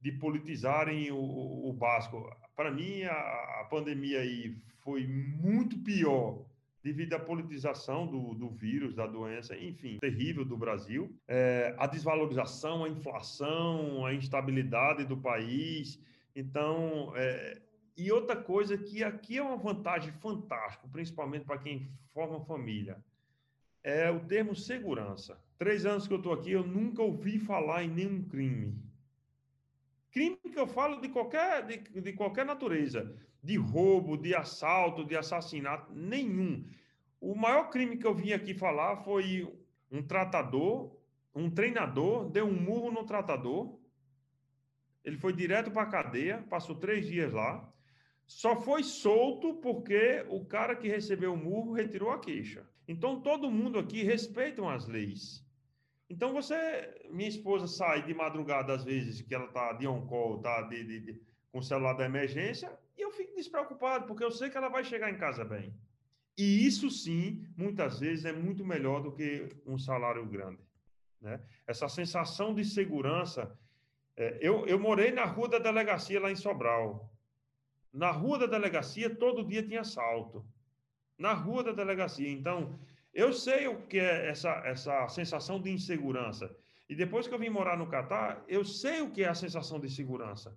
de 0.00 0.12
politizarem 0.12 1.10
o, 1.10 1.68
o, 1.68 1.72
básico. 1.72 2.30
Para 2.56 2.70
mim, 2.70 3.02
a, 3.02 3.12
a, 3.60 3.66
pandemia 3.70 4.20
aí 4.20 4.56
foi 4.78 5.06
muito 5.06 5.78
pior 5.80 6.42
devido 6.82 7.12
à 7.12 7.18
politização 7.18 8.06
do, 8.06 8.34
do 8.34 8.48
vírus, 8.48 8.94
da 8.94 9.06
doença, 9.06 9.54
enfim, 9.58 9.98
terrível 9.98 10.42
do 10.42 10.56
Brasil. 10.56 11.14
É, 11.28 11.74
a 11.76 11.86
desvalorização, 11.86 12.84
a 12.84 12.88
inflação, 12.88 14.06
a 14.06 14.14
instabilidade 14.14 15.04
do 15.04 15.18
país. 15.18 16.00
Então, 16.34 17.12
é, 17.14 17.60
e 17.94 18.10
outra 18.10 18.36
coisa 18.36 18.78
que 18.78 19.04
aqui 19.04 19.36
é 19.36 19.42
uma 19.42 19.58
vantagem 19.58 20.12
fantástica, 20.12 20.88
principalmente 20.90 21.44
para 21.44 21.58
quem 21.58 21.90
forma 22.14 22.40
família, 22.46 23.04
é 23.84 24.10
o 24.10 24.20
termo 24.20 24.56
segurança. 24.56 25.38
Três 25.58 25.84
anos 25.84 26.08
que 26.08 26.14
eu 26.14 26.18
estou 26.18 26.32
aqui, 26.32 26.52
eu 26.52 26.66
nunca 26.66 27.02
ouvi 27.02 27.38
falar 27.38 27.84
em 27.84 27.88
nenhum 27.88 28.22
crime 28.22 28.85
Crime 30.16 30.38
que 30.50 30.58
eu 30.58 30.66
falo 30.66 30.98
de 30.98 31.10
qualquer, 31.10 31.66
de, 31.66 31.76
de 32.00 32.12
qualquer 32.14 32.46
natureza, 32.46 33.14
de 33.42 33.58
roubo, 33.58 34.16
de 34.16 34.34
assalto, 34.34 35.04
de 35.04 35.14
assassinato, 35.14 35.92
nenhum. 35.92 36.66
O 37.20 37.34
maior 37.34 37.68
crime 37.68 37.98
que 37.98 38.06
eu 38.06 38.14
vim 38.14 38.32
aqui 38.32 38.54
falar 38.54 38.96
foi 39.04 39.46
um 39.92 40.02
tratador, 40.02 40.96
um 41.34 41.50
treinador, 41.50 42.30
deu 42.30 42.46
um 42.46 42.58
murro 42.58 42.90
no 42.90 43.04
tratador. 43.04 43.78
Ele 45.04 45.18
foi 45.18 45.34
direto 45.34 45.70
para 45.70 45.82
a 45.82 45.90
cadeia, 45.90 46.42
passou 46.48 46.76
três 46.76 47.06
dias 47.06 47.34
lá. 47.34 47.70
Só 48.26 48.56
foi 48.56 48.82
solto 48.84 49.56
porque 49.56 50.24
o 50.30 50.46
cara 50.46 50.74
que 50.74 50.88
recebeu 50.88 51.34
o 51.34 51.36
murro 51.36 51.74
retirou 51.74 52.10
a 52.10 52.18
queixa. 52.18 52.66
Então 52.88 53.20
todo 53.20 53.50
mundo 53.50 53.78
aqui 53.78 54.02
respeita 54.02 54.66
as 54.66 54.88
leis. 54.88 55.45
Então 56.08 56.32
você, 56.32 57.04
minha 57.10 57.28
esposa 57.28 57.66
sai 57.66 58.04
de 58.04 58.14
madrugada 58.14 58.72
às 58.74 58.84
vezes 58.84 59.22
que 59.22 59.34
ela 59.34 59.48
tá 59.48 59.72
de 59.72 59.86
on 59.88 60.06
call, 60.06 60.40
tá 60.40 60.62
de, 60.62 60.84
de, 60.84 61.00
de, 61.00 61.22
com 61.50 61.58
o 61.58 61.62
celular 61.62 61.94
da 61.94 62.04
emergência, 62.04 62.70
e 62.96 63.02
eu 63.02 63.10
fico 63.10 63.34
despreocupado 63.34 64.06
porque 64.06 64.22
eu 64.22 64.30
sei 64.30 64.48
que 64.48 64.56
ela 64.56 64.68
vai 64.68 64.84
chegar 64.84 65.10
em 65.10 65.18
casa 65.18 65.44
bem. 65.44 65.74
E 66.38 66.66
isso 66.66 66.90
sim, 66.90 67.44
muitas 67.56 67.98
vezes 67.98 68.24
é 68.24 68.32
muito 68.32 68.64
melhor 68.64 69.02
do 69.02 69.10
que 69.10 69.48
um 69.66 69.78
salário 69.78 70.24
grande, 70.26 70.62
né? 71.20 71.40
Essa 71.66 71.88
sensação 71.88 72.54
de 72.54 72.64
segurança. 72.64 73.58
É, 74.16 74.38
eu, 74.40 74.66
eu 74.66 74.78
morei 74.78 75.10
na 75.10 75.24
rua 75.24 75.48
da 75.48 75.58
delegacia 75.58 76.20
lá 76.20 76.30
em 76.30 76.36
Sobral. 76.36 77.10
Na 77.92 78.10
rua 78.10 78.38
da 78.38 78.46
delegacia 78.46 79.14
todo 79.14 79.46
dia 79.46 79.62
tinha 79.62 79.80
assalto. 79.80 80.46
Na 81.18 81.32
rua 81.32 81.64
da 81.64 81.72
delegacia, 81.72 82.30
então 82.30 82.78
eu 83.16 83.32
sei 83.32 83.66
o 83.66 83.80
que 83.86 83.98
é 83.98 84.28
essa, 84.28 84.50
essa 84.66 85.08
sensação 85.08 85.58
de 85.58 85.70
insegurança. 85.70 86.54
E 86.86 86.94
depois 86.94 87.26
que 87.26 87.32
eu 87.32 87.38
vim 87.38 87.48
morar 87.48 87.76
no 87.78 87.88
Catar, 87.88 88.44
eu 88.46 88.62
sei 88.62 89.00
o 89.00 89.10
que 89.10 89.22
é 89.24 89.28
a 89.28 89.34
sensação 89.34 89.80
de 89.80 89.88
segurança. 89.88 90.54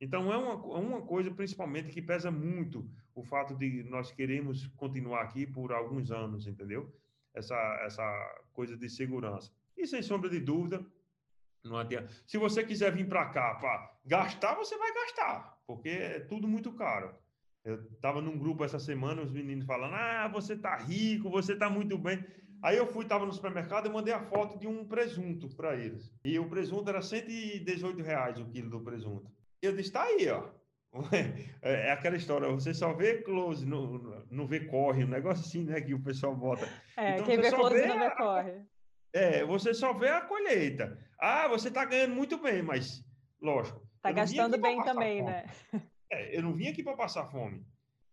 Então, 0.00 0.32
é 0.32 0.36
uma, 0.36 0.52
é 0.52 0.80
uma 0.80 1.02
coisa, 1.02 1.30
principalmente, 1.30 1.90
que 1.90 2.00
pesa 2.00 2.30
muito 2.30 2.90
o 3.14 3.22
fato 3.22 3.54
de 3.54 3.82
nós 3.84 4.10
queremos 4.10 4.66
continuar 4.68 5.20
aqui 5.20 5.46
por 5.46 5.70
alguns 5.70 6.10
anos, 6.10 6.46
entendeu? 6.46 6.90
Essa, 7.34 7.56
essa 7.84 8.42
coisa 8.54 8.74
de 8.74 8.88
segurança. 8.88 9.52
E, 9.76 9.86
sem 9.86 10.02
sombra 10.02 10.30
de 10.30 10.40
dúvida, 10.40 10.84
não 11.62 11.76
adianta. 11.76 12.10
Se 12.26 12.38
você 12.38 12.64
quiser 12.64 12.90
vir 12.90 13.06
para 13.06 13.26
cá 13.26 13.54
para 13.56 13.94
gastar, 14.06 14.54
você 14.54 14.78
vai 14.78 14.94
gastar, 14.94 15.62
porque 15.66 15.90
é 15.90 16.20
tudo 16.20 16.48
muito 16.48 16.72
caro. 16.72 17.14
Eu 17.64 17.76
estava 17.92 18.20
num 18.20 18.36
grupo 18.36 18.64
essa 18.64 18.78
semana, 18.78 19.22
os 19.22 19.30
meninos 19.30 19.64
falando: 19.64 19.94
Ah, 19.94 20.28
você 20.32 20.56
tá 20.56 20.76
rico, 20.76 21.30
você 21.30 21.54
tá 21.54 21.70
muito 21.70 21.96
bem. 21.96 22.24
Aí 22.62 22.76
eu 22.76 22.86
fui, 22.86 23.04
estava 23.04 23.26
no 23.26 23.32
supermercado 23.32 23.86
e 23.86 23.92
mandei 23.92 24.12
a 24.12 24.20
foto 24.20 24.58
de 24.58 24.66
um 24.66 24.84
presunto 24.84 25.48
para 25.56 25.76
eles. 25.76 26.12
E 26.24 26.38
o 26.38 26.48
presunto 26.48 26.88
era 26.88 27.00
118 27.00 28.02
reais 28.02 28.38
o 28.38 28.46
quilo 28.46 28.70
do 28.70 28.80
presunto. 28.80 29.30
Eu 29.60 29.76
disse: 29.76 29.92
Tá 29.92 30.02
aí, 30.02 30.28
ó. 30.28 30.48
É, 31.62 31.88
é 31.88 31.92
aquela 31.92 32.16
história, 32.16 32.48
você 32.48 32.74
só 32.74 32.92
vê 32.92 33.22
close, 33.22 33.64
não, 33.64 34.24
não 34.30 34.46
vê 34.46 34.60
corre, 34.60 35.04
um 35.04 35.08
negócio 35.08 35.42
assim, 35.42 35.64
né, 35.64 35.80
que 35.80 35.94
o 35.94 36.02
pessoal 36.02 36.36
bota. 36.36 36.68
É, 36.98 37.14
então, 37.14 37.24
quem 37.24 37.40
vê 37.40 37.50
close 37.50 37.74
vê 37.74 37.86
não 37.86 37.98
vê 37.98 38.04
a, 38.04 38.10
corre. 38.10 38.60
É, 39.14 39.44
você 39.44 39.72
só 39.72 39.94
vê 39.94 40.08
a 40.08 40.20
colheita. 40.20 40.98
Ah, 41.18 41.48
você 41.48 41.68
está 41.68 41.84
ganhando 41.84 42.14
muito 42.14 42.36
bem, 42.36 42.62
mas, 42.62 43.02
lógico. 43.40 43.80
Está 43.96 44.12
gastando 44.12 44.58
bem 44.58 44.82
também, 44.82 45.22
né? 45.22 45.46
É, 46.12 46.36
eu 46.36 46.42
não 46.42 46.52
vim 46.52 46.68
aqui 46.68 46.82
para 46.82 46.94
passar 46.94 47.26
fome. 47.26 47.64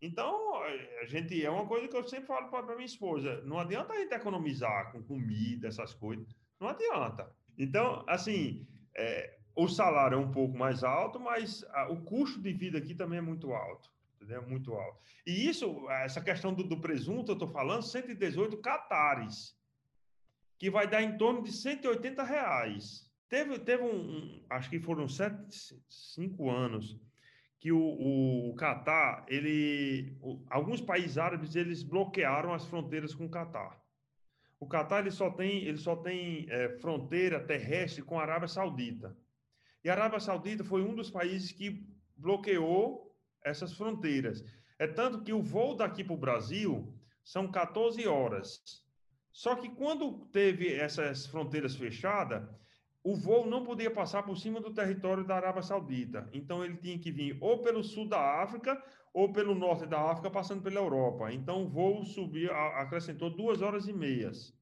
Então, 0.01 0.55
a 1.01 1.05
gente, 1.05 1.43
é 1.43 1.49
uma 1.49 1.67
coisa 1.67 1.87
que 1.89 1.95
eu 1.95 2.07
sempre 2.07 2.27
falo 2.27 2.49
para 2.49 2.73
minha 2.73 2.85
esposa, 2.85 3.41
não 3.43 3.59
adianta 3.59 3.91
a 3.91 3.97
gente 3.97 4.13
economizar 4.13 4.93
com 4.93 5.03
comida, 5.03 5.67
essas 5.67 5.93
coisas, 5.93 6.25
não 6.57 6.69
adianta. 6.69 7.29
Então, 7.57 8.05
assim, 8.07 8.65
é, 8.95 9.37
o 9.53 9.67
salário 9.67 10.15
é 10.15 10.17
um 10.17 10.31
pouco 10.31 10.57
mais 10.57 10.85
alto, 10.85 11.19
mas 11.19 11.65
a, 11.71 11.91
o 11.91 12.01
custo 12.03 12.41
de 12.41 12.53
vida 12.53 12.77
aqui 12.77 12.95
também 12.95 13.19
é 13.19 13.21
muito 13.21 13.51
alto, 13.51 13.91
entendeu? 14.15 14.47
Muito 14.47 14.73
alto. 14.73 15.01
E 15.27 15.49
isso, 15.49 15.89
essa 15.89 16.21
questão 16.21 16.53
do, 16.53 16.63
do 16.63 16.79
presunto, 16.79 17.31
eu 17.31 17.33
estou 17.33 17.49
falando, 17.49 17.83
118 17.83 18.55
catares, 18.59 19.53
que 20.57 20.69
vai 20.69 20.87
dar 20.87 21.01
em 21.01 21.17
torno 21.17 21.43
de 21.43 21.51
180 21.51 22.23
reais. 22.23 23.05
Teve, 23.27 23.59
teve 23.59 23.83
um, 23.83 23.89
um 23.89 24.45
acho 24.49 24.69
que 24.69 24.79
foram 24.79 25.09
sete, 25.09 25.77
cinco 25.89 26.49
anos, 26.49 26.97
que 27.59 27.71
o, 27.73 28.49
o, 28.49 28.55
Catar, 28.55 29.25
ele, 29.27 30.17
o, 30.21 30.41
alguns 30.49 30.79
países 30.79 31.17
árabes, 31.17 31.55
eles 31.55 31.83
bloquearam 31.83 32.53
as 32.53 32.65
fronteiras 32.65 33.13
com 33.13 33.25
o 33.25 33.29
Catar. 33.29 33.77
O 34.59 34.67
Catar 34.67 35.01
ele 35.01 35.11
só 35.11 35.29
tem, 35.29 35.65
ele 35.65 35.77
só 35.77 35.95
tem 35.95 36.47
é, 36.49 36.69
fronteira 36.79 37.39
terrestre 37.39 38.01
com 38.01 38.17
a 38.17 38.21
Arábia 38.21 38.47
Saudita. 38.47 39.15
E 39.83 39.89
a 39.89 39.93
Arábia 39.93 40.19
Saudita 40.19 40.63
foi 40.63 40.81
um 40.81 40.95
dos 40.95 41.09
países 41.09 41.51
que 41.51 41.85
bloqueou 42.15 43.13
essas 43.43 43.73
fronteiras. 43.73 44.43
É 44.77 44.87
tanto 44.87 45.21
que 45.23 45.33
o 45.33 45.41
voo 45.41 45.75
daqui 45.75 46.03
para 46.03 46.13
o 46.13 46.17
Brasil 46.17 46.93
são 47.23 47.51
14 47.51 48.07
horas. 48.07 48.61
Só 49.31 49.55
que 49.55 49.69
quando 49.69 50.25
teve 50.31 50.73
essas 50.73 51.25
fronteiras 51.27 51.75
fechadas, 51.75 52.49
o 53.03 53.15
voo 53.15 53.45
não 53.45 53.63
podia 53.63 53.89
passar 53.89 54.23
por 54.23 54.37
cima 54.37 54.59
do 54.59 54.73
território 54.73 55.23
da 55.23 55.35
Arábia 55.35 55.63
Saudita. 55.63 56.29
Então 56.33 56.63
ele 56.63 56.77
tinha 56.77 56.99
que 56.99 57.11
vir 57.11 57.37
ou 57.39 57.61
pelo 57.61 57.83
sul 57.83 58.07
da 58.07 58.41
África 58.41 58.81
ou 59.13 59.31
pelo 59.31 59.55
norte 59.55 59.85
da 59.85 59.99
África, 59.99 60.29
passando 60.29 60.61
pela 60.61 60.79
Europa. 60.79 61.31
Então 61.31 61.63
o 61.63 61.69
voo 61.69 62.03
subiu, 62.03 62.53
acrescentou 62.53 63.29
duas 63.29 63.61
horas 63.61 63.87
e 63.87 63.93
meias. 63.93 64.53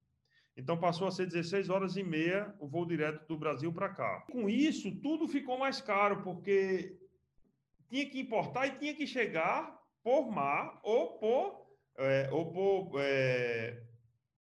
Então 0.56 0.78
passou 0.80 1.08
a 1.08 1.12
ser 1.12 1.28
16 1.28 1.70
horas 1.70 1.98
e 1.98 2.04
meia 2.04 2.54
o 2.60 2.68
voo 2.68 2.86
direto 2.86 3.28
do 3.28 3.38
Brasil 3.38 3.72
para 3.72 3.90
cá. 3.90 4.26
Com 4.32 4.50
isso, 4.50 5.00
tudo 5.02 5.28
ficou 5.28 5.58
mais 5.58 5.82
caro, 5.82 6.24
porque 6.24 6.98
tinha 7.90 8.10
que 8.10 8.20
importar 8.20 8.68
e 8.68 8.78
tinha 8.80 8.94
que 8.94 9.06
chegar 9.06 9.78
por 10.04 10.32
mar 10.32 10.80
ou 10.84 11.20
por, 11.20 11.68
é, 11.98 12.30
ou 12.32 12.52
por, 12.52 13.00
é, 13.02 13.84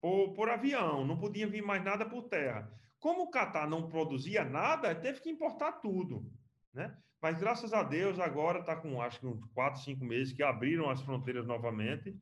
por, 0.01 0.33
por 0.33 0.49
avião, 0.49 1.05
não 1.05 1.17
podia 1.17 1.47
vir 1.47 1.61
mais 1.61 1.83
nada 1.83 2.05
por 2.05 2.23
terra. 2.23 2.71
Como 2.99 3.23
o 3.23 3.29
Catar 3.29 3.69
não 3.69 3.87
produzia 3.87 4.43
nada, 4.43 4.93
teve 4.93 5.21
que 5.21 5.29
importar 5.29 5.73
tudo. 5.73 6.25
Né? 6.73 6.95
Mas 7.21 7.37
graças 7.37 7.73
a 7.73 7.83
Deus, 7.83 8.19
agora 8.19 8.59
está 8.59 8.75
com 8.75 9.01
acho 9.01 9.19
que 9.19 9.27
uns 9.27 9.43
4, 9.53 9.81
5 9.81 10.03
meses 10.05 10.33
que 10.33 10.43
abriram 10.43 10.89
as 10.89 11.01
fronteiras 11.01 11.45
novamente 11.45 12.15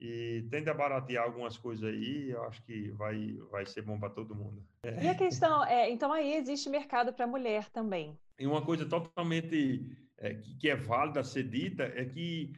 e 0.00 0.44
tende 0.50 0.68
a 0.68 0.74
baratear 0.74 1.24
algumas 1.24 1.56
coisas 1.56 1.84
aí, 1.84 2.30
eu 2.30 2.42
acho 2.44 2.60
que 2.64 2.90
vai, 2.90 3.34
vai 3.52 3.64
ser 3.64 3.82
bom 3.82 4.00
para 4.00 4.10
todo 4.10 4.34
mundo. 4.34 4.60
E 5.00 5.08
a 5.08 5.14
questão 5.14 5.64
é, 5.64 5.88
então 5.90 6.12
aí 6.12 6.34
existe 6.34 6.68
mercado 6.68 7.12
para 7.12 7.24
mulher 7.24 7.70
também. 7.70 8.18
E 8.36 8.44
uma 8.44 8.64
coisa 8.64 8.84
totalmente 8.84 9.96
é, 10.18 10.34
que, 10.34 10.56
que 10.56 10.68
é 10.68 10.74
válida 10.74 11.22
ser 11.22 11.44
dita 11.44 11.84
é 11.84 12.04
que, 12.04 12.52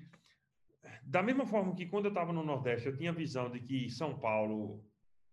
da 1.03 1.23
mesma 1.23 1.45
forma 1.45 1.75
que 1.75 1.85
quando 1.85 2.07
eu 2.07 2.11
estava 2.11 2.33
no 2.33 2.43
Nordeste, 2.43 2.87
eu 2.87 2.97
tinha 2.97 3.11
a 3.11 3.15
visão 3.15 3.51
de 3.51 3.61
que 3.61 3.91
São 3.91 4.19
Paulo 4.19 4.83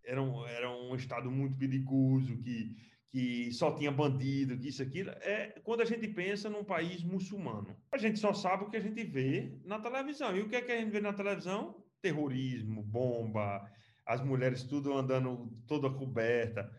era 0.03 0.21
um, 0.21 0.45
era 0.47 0.69
um 0.69 0.95
estado 0.95 1.29
muito 1.29 1.57
perigoso, 1.57 2.37
que, 2.37 2.75
que 3.09 3.51
só 3.51 3.75
tinha 3.75 3.91
bandido, 3.91 4.57
que 4.57 4.69
isso, 4.69 4.81
aquilo, 4.81 5.11
é 5.21 5.59
quando 5.63 5.81
a 5.81 5.85
gente 5.85 6.07
pensa 6.07 6.49
num 6.49 6.63
país 6.63 7.03
muçulmano. 7.03 7.75
A 7.91 7.97
gente 7.97 8.19
só 8.19 8.33
sabe 8.33 8.63
o 8.63 8.69
que 8.69 8.77
a 8.77 8.81
gente 8.81 9.03
vê 9.03 9.59
na 9.65 9.79
televisão. 9.79 10.35
E 10.35 10.41
o 10.41 10.49
que 10.49 10.55
é 10.55 10.61
que 10.61 10.71
a 10.71 10.79
gente 10.79 10.91
vê 10.91 11.01
na 11.01 11.13
televisão? 11.13 11.81
terrorismo, 12.01 12.81
bomba, 12.83 13.69
as 14.05 14.21
mulheres 14.21 14.63
tudo 14.63 14.93
andando 14.97 15.49
toda 15.67 15.89
coberta. 15.89 16.69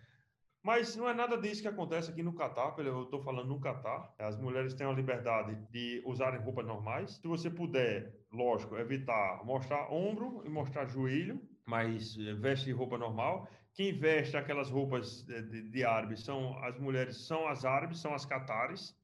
Mas 0.62 0.94
não 0.94 1.08
é 1.08 1.14
nada 1.14 1.36
disso 1.36 1.62
que 1.62 1.68
acontece 1.68 2.10
aqui 2.10 2.22
no 2.22 2.34
Catar, 2.34 2.74
eu 2.78 3.02
estou 3.02 3.20
falando 3.22 3.48
no 3.48 3.60
Catar. 3.60 4.14
As 4.18 4.38
mulheres 4.38 4.74
têm 4.74 4.86
a 4.86 4.92
liberdade 4.92 5.56
de 5.70 6.02
usarem 6.06 6.40
roupas 6.40 6.66
normais. 6.66 7.16
Se 7.16 7.26
você 7.26 7.50
puder, 7.50 8.14
lógico, 8.32 8.76
evitar 8.76 9.44
mostrar 9.44 9.92
ombro 9.92 10.42
e 10.44 10.48
mostrar 10.48 10.86
joelho, 10.86 11.40
mas 11.66 12.16
eh, 12.18 12.34
veste 12.34 12.70
roupa 12.72 12.98
normal. 12.98 13.48
Quem 13.74 13.96
veste 13.96 14.36
aquelas 14.36 14.68
roupas 14.68 15.22
de, 15.22 15.42
de, 15.42 15.62
de 15.70 15.84
árabes 15.84 16.24
são 16.24 16.58
as 16.64 16.78
mulheres, 16.78 17.26
são 17.26 17.46
as 17.48 17.64
árabes, 17.64 18.00
são 18.00 18.14
as 18.14 18.26
catares, 18.26 18.96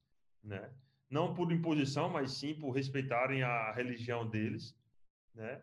né? 0.43 0.71
Não 1.09 1.33
por 1.35 1.51
imposição, 1.51 2.11
mas 2.11 2.33
sim 2.33 2.55
por 2.55 2.73
respeitarem 2.73 3.43
a 3.43 3.73
religião 3.73 4.29
deles, 4.29 4.77
né? 5.35 5.63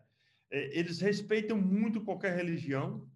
É, 0.50 0.78
eles 0.78 1.00
respeitam 1.00 1.56
muito 1.56 2.00
qualquer 2.00 2.34
religião, 2.36 3.08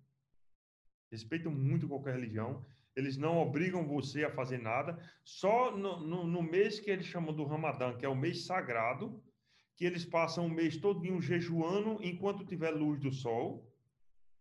respeitam 1.11 1.53
muito 1.53 1.89
qualquer 1.89 2.15
religião, 2.15 2.65
eles 2.95 3.17
não 3.17 3.39
obrigam 3.39 3.87
você 3.87 4.25
a 4.25 4.31
fazer 4.31 4.59
nada, 4.59 4.99
só 5.25 5.77
no, 5.77 6.01
no, 6.01 6.27
no 6.27 6.43
mês 6.43 6.81
que 6.81 6.91
eles 6.91 7.07
chamam 7.07 7.35
do 7.35 7.45
Ramadã, 7.45 7.97
que 7.97 8.05
é 8.05 8.09
o 8.09 8.17
mês 8.17 8.45
sagrado, 8.45 9.23
que 9.77 9.85
eles 9.85 10.05
passam 10.05 10.47
o 10.47 10.51
mês 10.51 10.77
todinho 10.77 11.23
jejuando 11.23 11.99
enquanto 12.03 12.45
tiver 12.45 12.71
luz 12.71 13.01
do 13.01 13.11
sol, 13.11 13.70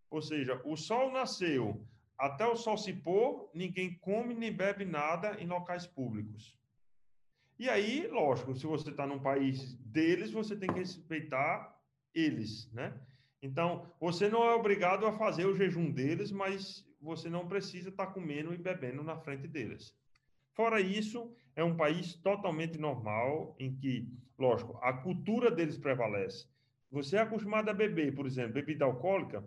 ou 0.09 0.21
seja, 0.21 0.61
o 0.65 0.75
sol 0.75 1.11
nasceu, 1.11 1.85
até 2.17 2.45
o 2.45 2.55
sol 2.55 2.77
se 2.77 2.93
pôr, 2.93 3.49
ninguém 3.53 3.97
come 3.99 4.33
nem 4.33 4.51
bebe 4.51 4.83
nada 4.83 5.39
em 5.41 5.47
locais 5.47 5.87
públicos. 5.87 6.57
E 7.57 7.69
aí, 7.69 8.07
lógico, 8.07 8.55
se 8.55 8.65
você 8.65 8.89
está 8.89 9.05
num 9.05 9.19
país 9.19 9.75
deles, 9.75 10.31
você 10.31 10.55
tem 10.55 10.71
que 10.71 10.79
respeitar 10.79 11.77
eles, 12.13 12.71
né? 12.71 12.97
Então, 13.41 13.89
você 13.99 14.29
não 14.29 14.43
é 14.43 14.53
obrigado 14.53 15.05
a 15.05 15.13
fazer 15.13 15.45
o 15.45 15.55
jejum 15.55 15.91
deles, 15.91 16.31
mas 16.31 16.85
você 17.01 17.29
não 17.29 17.47
precisa 17.47 17.89
estar 17.89 18.07
tá 18.07 18.11
comendo 18.11 18.53
e 18.53 18.57
bebendo 18.57 19.03
na 19.03 19.17
frente 19.17 19.47
deles. 19.47 19.95
Fora 20.53 20.81
isso, 20.81 21.33
é 21.55 21.63
um 21.63 21.75
país 21.75 22.15
totalmente 22.15 22.77
normal, 22.77 23.55
em 23.59 23.73
que, 23.75 24.11
lógico, 24.37 24.77
a 24.81 24.91
cultura 24.93 25.49
deles 25.49 25.77
prevalece. 25.77 26.47
Você 26.91 27.15
é 27.15 27.21
acostumado 27.21 27.69
a 27.69 27.73
beber, 27.73 28.13
por 28.13 28.25
exemplo, 28.25 28.53
bebida 28.53 28.83
alcoólica, 28.83 29.43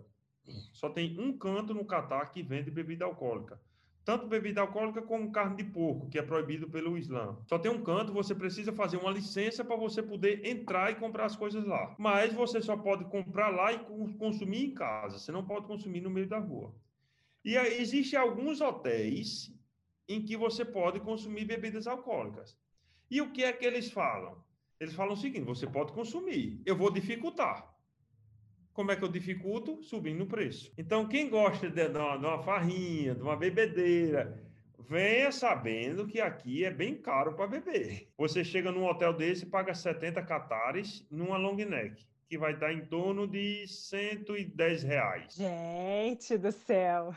só 0.71 0.89
tem 0.89 1.19
um 1.19 1.37
canto 1.37 1.73
no 1.73 1.85
Catar 1.85 2.31
que 2.31 2.43
vende 2.43 2.69
bebida 2.69 3.05
alcoólica 3.05 3.59
tanto 4.05 4.27
bebida 4.27 4.61
alcoólica 4.61 5.01
como 5.01 5.31
carne 5.31 5.57
de 5.57 5.63
porco, 5.63 6.09
que 6.09 6.19
é 6.19 6.21
proibido 6.21 6.69
pelo 6.69 6.97
Islã. 6.97 7.37
Só 7.47 7.57
tem 7.57 7.71
um 7.71 7.81
canto, 7.83 8.11
você 8.11 8.35
precisa 8.35 8.73
fazer 8.73 8.97
uma 8.97 9.11
licença 9.11 9.63
para 9.63 9.77
você 9.77 10.03
poder 10.03 10.45
entrar 10.45 10.91
e 10.91 10.95
comprar 10.95 11.25
as 11.25 11.35
coisas 11.35 11.65
lá. 11.65 11.95
Mas 11.97 12.33
você 12.33 12.61
só 12.61 12.75
pode 12.75 13.05
comprar 13.05 13.49
lá 13.49 13.71
e 13.71 13.79
consumir 14.17 14.65
em 14.65 14.73
casa, 14.73 15.17
você 15.17 15.31
não 15.31 15.45
pode 15.45 15.67
consumir 15.67 16.01
no 16.01 16.09
meio 16.09 16.27
da 16.27 16.37
rua. 16.37 16.73
E 17.45 17.55
existem 17.55 18.19
alguns 18.19 18.59
hotéis 18.59 19.53
em 20.07 20.21
que 20.21 20.35
você 20.35 20.65
pode 20.65 20.99
consumir 20.99 21.45
bebidas 21.45 21.87
alcoólicas. 21.87 22.57
E 23.09 23.21
o 23.21 23.31
que 23.31 23.43
é 23.43 23.53
que 23.53 23.65
eles 23.65 23.89
falam? 23.89 24.43
Eles 24.79 24.93
falam 24.93 25.13
o 25.13 25.17
seguinte: 25.17 25.45
você 25.45 25.65
pode 25.65 25.93
consumir, 25.93 26.61
eu 26.65 26.75
vou 26.75 26.91
dificultar. 26.91 27.72
Como 28.73 28.91
é 28.91 28.95
que 28.95 29.03
eu 29.03 29.07
dificulto? 29.07 29.83
Subindo 29.83 30.23
o 30.23 30.27
preço. 30.27 30.71
Então, 30.77 31.07
quem 31.07 31.29
gosta 31.29 31.69
de, 31.69 31.87
de, 31.87 31.97
uma, 31.97 32.17
de 32.17 32.25
uma 32.25 32.39
farrinha, 32.39 33.13
de 33.13 33.21
uma 33.21 33.35
bebedeira, 33.35 34.41
venha 34.79 35.31
sabendo 35.31 36.07
que 36.07 36.19
aqui 36.19 36.65
é 36.65 36.71
bem 36.71 36.95
caro 36.95 37.33
para 37.33 37.47
beber. 37.47 38.07
Você 38.17 38.43
chega 38.43 38.71
num 38.71 38.85
hotel 38.85 39.13
desse 39.13 39.43
e 39.43 39.49
paga 39.49 39.73
70 39.73 40.21
catares 40.23 41.05
numa 41.11 41.37
long 41.37 41.55
neck, 41.55 42.03
que 42.27 42.37
vai 42.37 42.57
dar 42.57 42.73
em 42.73 42.85
torno 42.85 43.27
de 43.27 43.67
110 43.67 44.83
reais. 44.83 45.35
Gente 45.35 46.37
do 46.37 46.51
céu! 46.51 47.15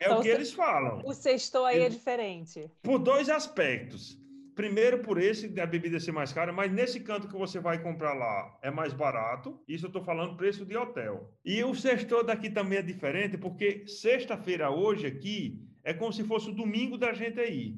É 0.00 0.04
então, 0.04 0.20
o 0.20 0.22
que 0.22 0.28
eles 0.28 0.52
falam. 0.52 1.02
O 1.04 1.12
sexto 1.12 1.64
aí 1.64 1.78
é 1.78 1.80
eles... 1.80 1.94
é 1.94 1.98
diferente. 1.98 2.70
Por 2.82 2.98
dois 2.98 3.28
aspectos. 3.28 4.18
Primeiro 4.58 4.98
por 5.04 5.22
esse 5.22 5.46
da 5.46 5.64
bebida 5.64 6.00
ser 6.00 6.10
mais 6.10 6.32
cara, 6.32 6.52
mas 6.52 6.72
nesse 6.72 6.98
canto 6.98 7.28
que 7.28 7.38
você 7.38 7.60
vai 7.60 7.80
comprar 7.80 8.12
lá 8.12 8.58
é 8.60 8.72
mais 8.72 8.92
barato. 8.92 9.62
Isso 9.68 9.84
eu 9.84 9.86
estou 9.86 10.02
falando 10.02 10.36
preço 10.36 10.66
de 10.66 10.76
hotel. 10.76 11.32
E 11.44 11.62
o 11.62 11.76
sexto 11.76 12.24
daqui 12.24 12.50
também 12.50 12.80
é 12.80 12.82
diferente, 12.82 13.38
porque 13.38 13.86
sexta-feira 13.86 14.68
hoje 14.68 15.06
aqui 15.06 15.64
é 15.84 15.94
como 15.94 16.12
se 16.12 16.24
fosse 16.24 16.50
o 16.50 16.54
domingo 16.56 16.98
da 16.98 17.12
gente 17.12 17.38
aí 17.38 17.76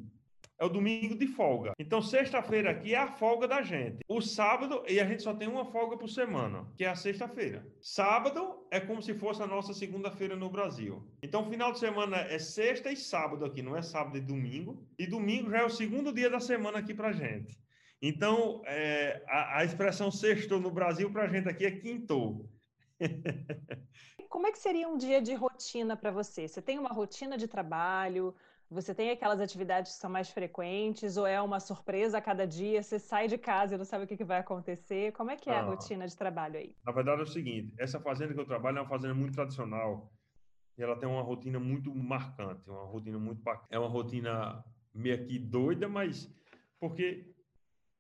é 0.61 0.65
o 0.65 0.69
domingo 0.69 1.17
de 1.17 1.27
folga. 1.27 1.73
Então, 1.79 2.03
sexta-feira 2.03 2.71
aqui 2.71 2.95
é 2.95 2.99
a 2.99 3.07
folga 3.07 3.49
da 3.49 3.63
gente. 3.63 4.05
O 4.07 4.21
sábado, 4.21 4.85
e 4.87 5.01
a 5.01 5.07
gente 5.07 5.23
só 5.23 5.33
tem 5.33 5.49
uma 5.49 5.65
folga 5.65 5.97
por 5.97 6.09
semana, 6.09 6.71
que 6.77 6.85
é 6.85 6.89
a 6.89 6.95
sexta-feira. 6.95 7.67
Sábado 7.81 8.67
é 8.71 8.79
como 8.79 9.01
se 9.01 9.15
fosse 9.15 9.43
a 9.43 9.47
nossa 9.47 9.73
segunda-feira 9.73 10.37
no 10.37 10.51
Brasil. 10.51 11.03
Então, 11.23 11.49
final 11.49 11.73
de 11.73 11.79
semana 11.79 12.19
é 12.19 12.39
sexta 12.39 12.93
e 12.93 12.97
sábado 12.97 13.47
aqui, 13.47 13.63
não 13.63 13.75
é 13.75 13.81
sábado 13.81 14.19
e 14.19 14.21
domingo. 14.21 14.87
E 14.99 15.07
domingo 15.07 15.51
já 15.51 15.61
é 15.61 15.65
o 15.65 15.71
segundo 15.71 16.13
dia 16.13 16.29
da 16.29 16.41
semana 16.41 16.79
aqui 16.79 16.93
pra 16.93 17.11
gente. 17.11 17.59
Então, 18.03 18.61
é, 18.67 19.25
a, 19.29 19.61
a, 19.61 19.65
expressão 19.65 20.11
sextou 20.11 20.61
no 20.61 20.71
Brasil 20.71 21.11
para 21.11 21.25
a 21.25 21.29
gente 21.29 21.49
aqui 21.49 21.65
é 21.65 21.71
quintou. 21.71 22.47
Como 24.29 24.47
é 24.47 24.53
que 24.53 24.59
seria 24.59 24.89
um 24.89 24.97
dia 24.97 25.23
de 25.23 25.35
rotina 25.35 25.97
para 25.97 26.11
você? 26.11 26.47
Você 26.47 26.61
tem 26.61 26.79
uma 26.79 26.91
rotina 26.91 27.37
de 27.37 27.49
trabalho? 27.49 28.35
Você 28.71 28.95
tem 28.95 29.11
aquelas 29.11 29.41
atividades 29.41 29.95
que 29.95 29.99
são 29.99 30.09
mais 30.09 30.31
frequentes? 30.31 31.17
Ou 31.17 31.27
é 31.27 31.43
uma 31.43 31.59
surpresa 31.59 32.19
a 32.19 32.21
cada 32.21 32.47
dia? 32.47 32.81
Você 32.81 33.01
sai 33.01 33.27
de 33.27 33.37
casa 33.37 33.75
e 33.75 33.79
não 33.79 33.85
sabe 33.85 34.05
o 34.05 34.07
que, 34.07 34.23
vai 34.23 34.39
acontecer? 34.39 35.13
Como 35.13 35.29
é 35.29 35.37
que 35.37 35.51
é 35.51 35.55
ah, 35.55 35.61
a 35.61 35.63
rotina 35.65 36.07
de 36.07 36.17
trabalho 36.17 36.57
aí? 36.57 36.77
Na 36.87 36.93
verdade 36.93 37.21
é 37.21 37.25
o 37.25 37.27
seguinte, 37.27 37.75
essa 37.77 37.99
fazenda 37.99 38.33
que 38.33 38.39
eu 38.39 38.47
trabalho 38.47 38.79
é 38.79 38.81
uma 38.83 38.89
fazenda 38.89 39.13
muito 39.13 39.35
tradicional. 39.35 40.13
E 40.79 40.83
ela 40.83 40.97
tem 40.97 41.09
uma 41.09 41.21
rotina 41.21 41.59
muito 41.59 41.93
marcante, 41.93 42.71
uma 42.71 42.85
rotina 42.85 43.19
muito 43.19 43.43
É 43.69 43.79
uma 43.79 43.89
rotina 43.89 44.65
meio 44.95 45.27
que 45.27 45.37
doida, 45.37 45.89
mas 45.89 46.33
porque 46.79 47.35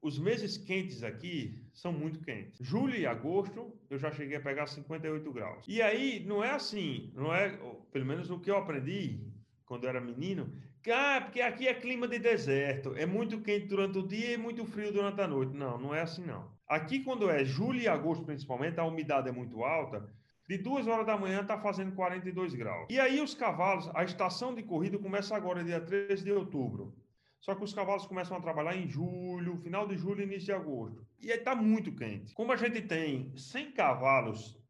os 0.01 0.21
meses 0.21 0.57
quentes 0.57 1.03
aqui 1.03 1.69
são 1.75 1.93
muito 1.93 2.21
quentes. 2.21 2.65
Julho 2.65 2.95
e 2.95 3.07
agosto 3.07 3.77
eu 3.91 3.99
já 3.99 4.13
cheguei 4.13 4.37
a 4.37 4.41
pegar 4.41 4.69
58 4.69 5.33
graus. 5.33 5.65
E 5.67 5.83
aí 5.83 6.25
não 6.25 6.45
é 6.45 6.53
assim, 6.53 7.11
não 7.13 7.35
é, 7.35 7.59
pelo 7.91 8.07
menos 8.07 8.31
o 8.31 8.39
que 8.39 8.51
eu 8.51 8.57
aprendi 8.57 9.29
quando 9.71 9.85
eu 9.85 9.91
era 9.91 10.01
menino, 10.01 10.53
que 10.83 10.91
ah, 10.91 11.21
porque 11.21 11.41
aqui 11.41 11.69
é 11.69 11.73
clima 11.73 12.09
de 12.09 12.19
deserto, 12.19 12.93
é 12.97 13.07
muito 13.07 13.41
quente 13.41 13.69
durante 13.69 13.99
o 13.99 14.03
dia 14.05 14.33
e 14.33 14.37
muito 14.37 14.65
frio 14.65 14.93
durante 14.93 15.21
a 15.21 15.29
noite. 15.29 15.57
Não, 15.57 15.79
não 15.79 15.95
é 15.95 16.01
assim 16.01 16.25
não. 16.27 16.51
Aqui 16.67 17.05
quando 17.05 17.31
é 17.31 17.45
julho 17.45 17.79
e 17.79 17.87
agosto 17.87 18.25
principalmente, 18.25 18.81
a 18.81 18.85
umidade 18.85 19.29
é 19.29 19.33
muito 19.33 19.63
alta. 19.63 20.13
De 20.49 20.59
duas 20.59 20.89
horas 20.89 21.07
da 21.07 21.17
manhã 21.17 21.43
está 21.43 21.57
fazendo 21.57 21.95
42 21.95 22.53
graus. 22.55 22.89
E 22.91 22.99
aí 22.99 23.21
os 23.21 23.33
cavalos, 23.33 23.89
a 23.95 24.03
estação 24.03 24.53
de 24.57 24.65
corrida 24.65 24.99
começa 24.99 25.37
agora, 25.37 25.63
dia 25.63 25.81
13 25.81 26.25
de 26.25 26.33
outubro. 26.33 26.93
Só 27.39 27.55
que 27.55 27.63
os 27.63 27.73
cavalos 27.73 28.07
começam 28.07 28.37
a 28.37 28.41
trabalhar 28.41 28.77
em 28.77 28.89
julho, 28.89 29.57
final 29.59 29.87
de 29.87 29.97
julho, 29.97 30.25
início 30.25 30.47
de 30.47 30.53
agosto. 30.53 31.07
E 31.21 31.31
aí 31.31 31.39
está 31.39 31.55
muito 31.55 31.95
quente. 31.95 32.35
Como 32.35 32.51
a 32.51 32.57
gente 32.57 32.83
tem 32.83 33.33
100 33.37 33.71
cavalos 33.71 34.61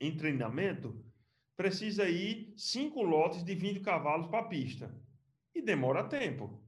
em 0.00 0.16
treinamento, 0.16 0.96
precisa 1.58 2.08
ir 2.08 2.54
5 2.56 3.02
lotes 3.02 3.44
de 3.44 3.54
20 3.54 3.80
cavalos 3.80 4.28
para 4.28 4.38
a 4.38 4.44
pista. 4.44 4.94
E 5.52 5.60
demora 5.60 6.04
tempo. 6.04 6.62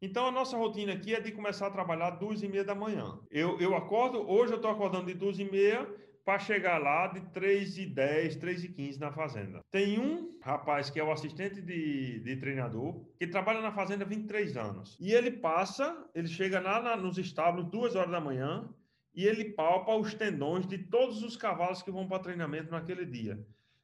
Então, 0.00 0.26
a 0.26 0.30
nossa 0.30 0.58
rotina 0.58 0.92
aqui 0.92 1.14
é 1.14 1.20
de 1.20 1.32
começar 1.32 1.68
a 1.68 1.70
trabalhar 1.70 2.10
duas 2.10 2.42
e 2.42 2.48
meia 2.48 2.62
da 2.62 2.74
manhã. 2.74 3.18
Eu, 3.30 3.58
eu 3.58 3.74
acordo, 3.74 4.18
hoje 4.30 4.52
eu 4.52 4.56
estou 4.56 4.70
acordando 4.70 5.06
de 5.06 5.14
duas 5.14 5.38
e 5.38 5.44
meia, 5.44 5.88
para 6.26 6.40
chegar 6.40 6.78
lá 6.82 7.06
de 7.06 7.20
3 7.30 7.78
e 7.78 7.86
10, 7.86 8.36
3 8.36 8.64
e 8.64 8.68
15 8.68 8.98
na 8.98 9.12
fazenda. 9.12 9.60
Tem 9.70 10.00
um 10.00 10.36
rapaz 10.42 10.90
que 10.90 10.98
é 10.98 11.04
o 11.04 11.12
assistente 11.12 11.62
de, 11.62 12.18
de 12.18 12.36
treinador, 12.36 13.00
que 13.16 13.28
trabalha 13.28 13.60
na 13.60 13.70
fazenda 13.70 14.02
há 14.02 14.08
23 14.08 14.56
anos. 14.56 14.98
E 15.00 15.12
ele 15.12 15.30
passa, 15.30 16.04
ele 16.12 16.26
chega 16.26 16.58
lá 16.58 16.82
na, 16.82 16.96
nos 16.96 17.16
estábulos 17.16 17.70
duas 17.70 17.94
horas 17.94 18.10
da 18.10 18.20
manhã 18.20 18.68
e 19.14 19.24
ele 19.24 19.52
palpa 19.52 19.94
os 19.94 20.14
tendões 20.14 20.66
de 20.66 20.76
todos 20.76 21.22
os 21.22 21.36
cavalos 21.36 21.80
que 21.80 21.92
vão 21.92 22.08
para 22.08 22.18
treinamento 22.18 22.72
naquele 22.72 23.06
dia. 23.06 23.38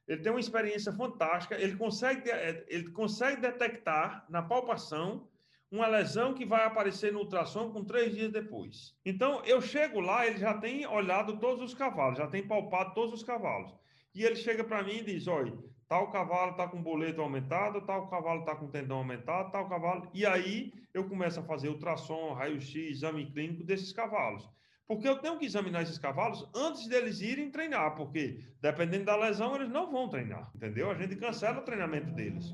Ele 0.07 0.21
tem 0.21 0.31
uma 0.31 0.39
experiência 0.39 0.91
fantástica, 0.91 1.55
ele 1.55 1.75
consegue, 1.75 2.29
ele 2.67 2.91
consegue 2.91 3.41
detectar 3.41 4.25
na 4.29 4.41
palpação 4.41 5.27
uma 5.71 5.87
lesão 5.87 6.35
que 6.35 6.45
vai 6.45 6.65
aparecer 6.65 7.11
no 7.11 7.19
ultrassom 7.19 7.71
com 7.71 7.83
três 7.83 8.13
dias 8.13 8.31
depois. 8.31 8.95
Então, 9.03 9.43
eu 9.43 9.59
chego 9.59 9.99
lá, 9.99 10.27
ele 10.27 10.37
já 10.37 10.53
tem 10.55 10.85
olhado 10.85 11.39
todos 11.39 11.63
os 11.63 11.73
cavalos, 11.73 12.19
já 12.19 12.27
tem 12.27 12.45
palpado 12.45 12.93
todos 12.93 13.13
os 13.13 13.23
cavalos. 13.23 13.73
E 14.13 14.23
ele 14.23 14.35
chega 14.35 14.63
para 14.63 14.83
mim 14.83 14.97
e 14.97 15.03
diz: 15.03 15.27
olha, 15.27 15.57
tal 15.87 16.11
cavalo 16.11 16.51
está 16.51 16.67
com 16.67 16.81
boleto 16.81 17.21
aumentado, 17.21 17.81
tal 17.81 18.07
cavalo 18.07 18.41
está 18.41 18.55
com 18.55 18.67
tendão 18.67 18.97
aumentado, 18.97 19.51
tal 19.51 19.67
cavalo. 19.67 20.07
E 20.13 20.25
aí 20.25 20.71
eu 20.93 21.09
começo 21.09 21.39
a 21.39 21.43
fazer 21.43 21.69
ultrassom, 21.69 22.33
raio-x, 22.33 22.75
exame 22.75 23.25
clínico 23.31 23.63
desses 23.63 23.91
cavalos. 23.91 24.47
Porque 24.87 25.07
eu 25.07 25.17
tenho 25.19 25.37
que 25.37 25.45
examinar 25.45 25.81
esses 25.81 25.97
cavalos 25.97 26.47
antes 26.53 26.87
deles 26.87 27.21
irem 27.21 27.49
treinar, 27.49 27.95
porque 27.95 28.43
dependendo 28.61 29.05
da 29.05 29.15
lesão, 29.15 29.55
eles 29.55 29.69
não 29.69 29.91
vão 29.91 30.09
treinar, 30.09 30.51
entendeu? 30.55 30.91
A 30.91 30.95
gente 30.95 31.15
cancela 31.15 31.59
o 31.59 31.63
treinamento 31.63 32.11
deles. 32.11 32.53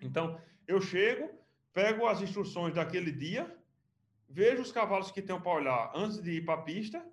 Então, 0.00 0.40
eu 0.66 0.80
chego, 0.80 1.28
pego 1.74 2.06
as 2.06 2.22
instruções 2.22 2.74
daquele 2.74 3.10
dia, 3.10 3.52
vejo 4.28 4.62
os 4.62 4.70
cavalos 4.70 5.10
que 5.10 5.20
tenho 5.20 5.40
para 5.40 5.52
olhar 5.52 5.92
antes 5.94 6.22
de 6.22 6.32
ir 6.32 6.44
para 6.44 6.54
a 6.54 6.62
pista, 6.62 7.04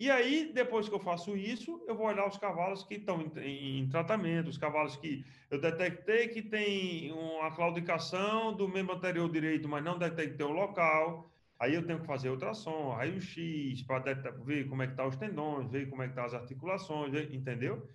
e 0.00 0.10
aí, 0.10 0.50
depois 0.54 0.88
que 0.88 0.94
eu 0.94 0.98
faço 0.98 1.36
isso, 1.36 1.84
eu 1.86 1.94
vou 1.94 2.06
olhar 2.06 2.26
os 2.26 2.38
cavalos 2.38 2.82
que 2.82 2.94
estão 2.94 3.20
em, 3.20 3.80
em, 3.80 3.88
tratamento, 3.90 4.48
os 4.48 4.56
cavalos 4.56 4.96
que 4.96 5.26
eu 5.50 5.60
detectei 5.60 6.28
que 6.28 6.40
tem 6.40 7.12
uma 7.12 7.54
claudicação 7.54 8.54
do 8.54 8.66
membro 8.66 8.96
anterior 8.96 9.30
direito, 9.30 9.68
mas 9.68 9.84
não 9.84 9.98
detectei 9.98 10.46
o 10.46 10.48
local. 10.48 11.30
Aí 11.60 11.74
eu 11.74 11.86
tenho 11.86 12.00
que 12.00 12.06
fazer 12.06 12.30
ultrassom, 12.30 12.92
raio-x, 12.92 13.82
para 13.82 14.00
ver 14.44 14.66
como 14.66 14.82
é 14.82 14.86
que 14.86 14.94
tá 14.94 15.06
os 15.06 15.16
tendões, 15.16 15.70
ver 15.70 15.90
como 15.90 16.02
é 16.02 16.08
que 16.08 16.14
tá 16.14 16.24
as 16.24 16.32
articulações, 16.32 17.12
entendeu? 17.30 17.86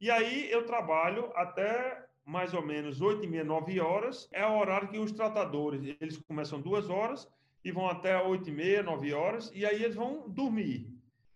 E 0.00 0.10
aí 0.10 0.50
eu 0.50 0.64
trabalho 0.64 1.30
até 1.36 2.06
mais 2.24 2.54
ou 2.54 2.64
menos 2.64 3.02
8 3.02 3.22
e 3.24 3.26
meia, 3.26 3.44
9 3.44 3.78
horas, 3.78 4.26
é 4.32 4.46
o 4.46 4.58
horário 4.58 4.88
que 4.88 4.98
os 4.98 5.12
tratadores, 5.12 5.96
eles 6.00 6.16
começam 6.16 6.62
duas 6.62 6.88
horas 6.88 7.28
e 7.62 7.70
vão 7.70 7.86
até 7.88 8.16
8 8.22 8.48
e 8.48 8.52
meia, 8.52 8.82
9 8.82 9.12
horas, 9.12 9.52
e 9.54 9.66
aí 9.66 9.82
eles 9.82 9.96
vão 9.96 10.26
dormir. 10.26 10.88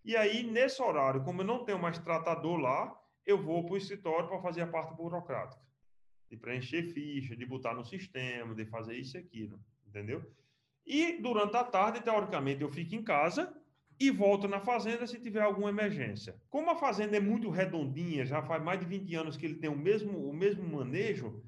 E 0.03 0.17
aí, 0.17 0.43
nesse 0.43 0.81
horário, 0.81 1.23
como 1.23 1.43
eu 1.43 1.47
não 1.47 1.67
tenho 1.67 1.79
mais 1.79 1.99
tratador 1.99 2.57
lá, 2.57 2.99
eu 3.27 3.37
vou 3.37 3.63
para 3.63 3.75
o 3.75 3.77
escritório 3.77 4.29
para 4.29 4.41
fazer 4.41 4.63
a 4.63 4.67
parte 4.67 4.95
burocrática. 4.95 5.63
De 6.31 6.37
preencher 6.39 6.85
ficha, 6.85 7.37
de 7.37 7.45
botar 7.45 7.75
no 7.75 7.85
sistema, 7.85 8.55
de 8.55 8.65
fazer 8.65 8.97
isso 8.97 9.19
e 9.19 9.21
aquilo, 9.21 9.61
entendeu? 9.87 10.25
E 10.87 11.21
durante 11.21 11.57
a 11.57 11.65
tarde, 11.65 12.03
teoricamente, 12.03 12.63
eu 12.63 12.69
fico 12.69 12.95
em 12.95 13.03
casa 13.03 13.53
e 13.99 14.11
volto 14.11 14.49
na 14.49 14.61
fazenda 14.61 15.07
se 15.07 15.21
tiver 15.21 15.43
alguma 15.43 15.71
emergência. 15.71 16.37
Como 16.51 16.71
a 16.71 16.77
fazenda 16.77 17.17
é 17.17 17.21
muito 17.21 17.49
redondinha, 17.49 18.27
já 18.27 18.43
faz 18.43 18.63
mais 18.63 18.81
de 18.81 18.87
20 18.87 19.15
anos 19.15 19.37
que 19.37 19.47
ele 19.47 19.55
tem 19.55 19.71
o 19.71 19.79
mesmo, 19.79 20.29
o 20.29 20.33
mesmo 20.33 20.67
manejo, 20.77 21.43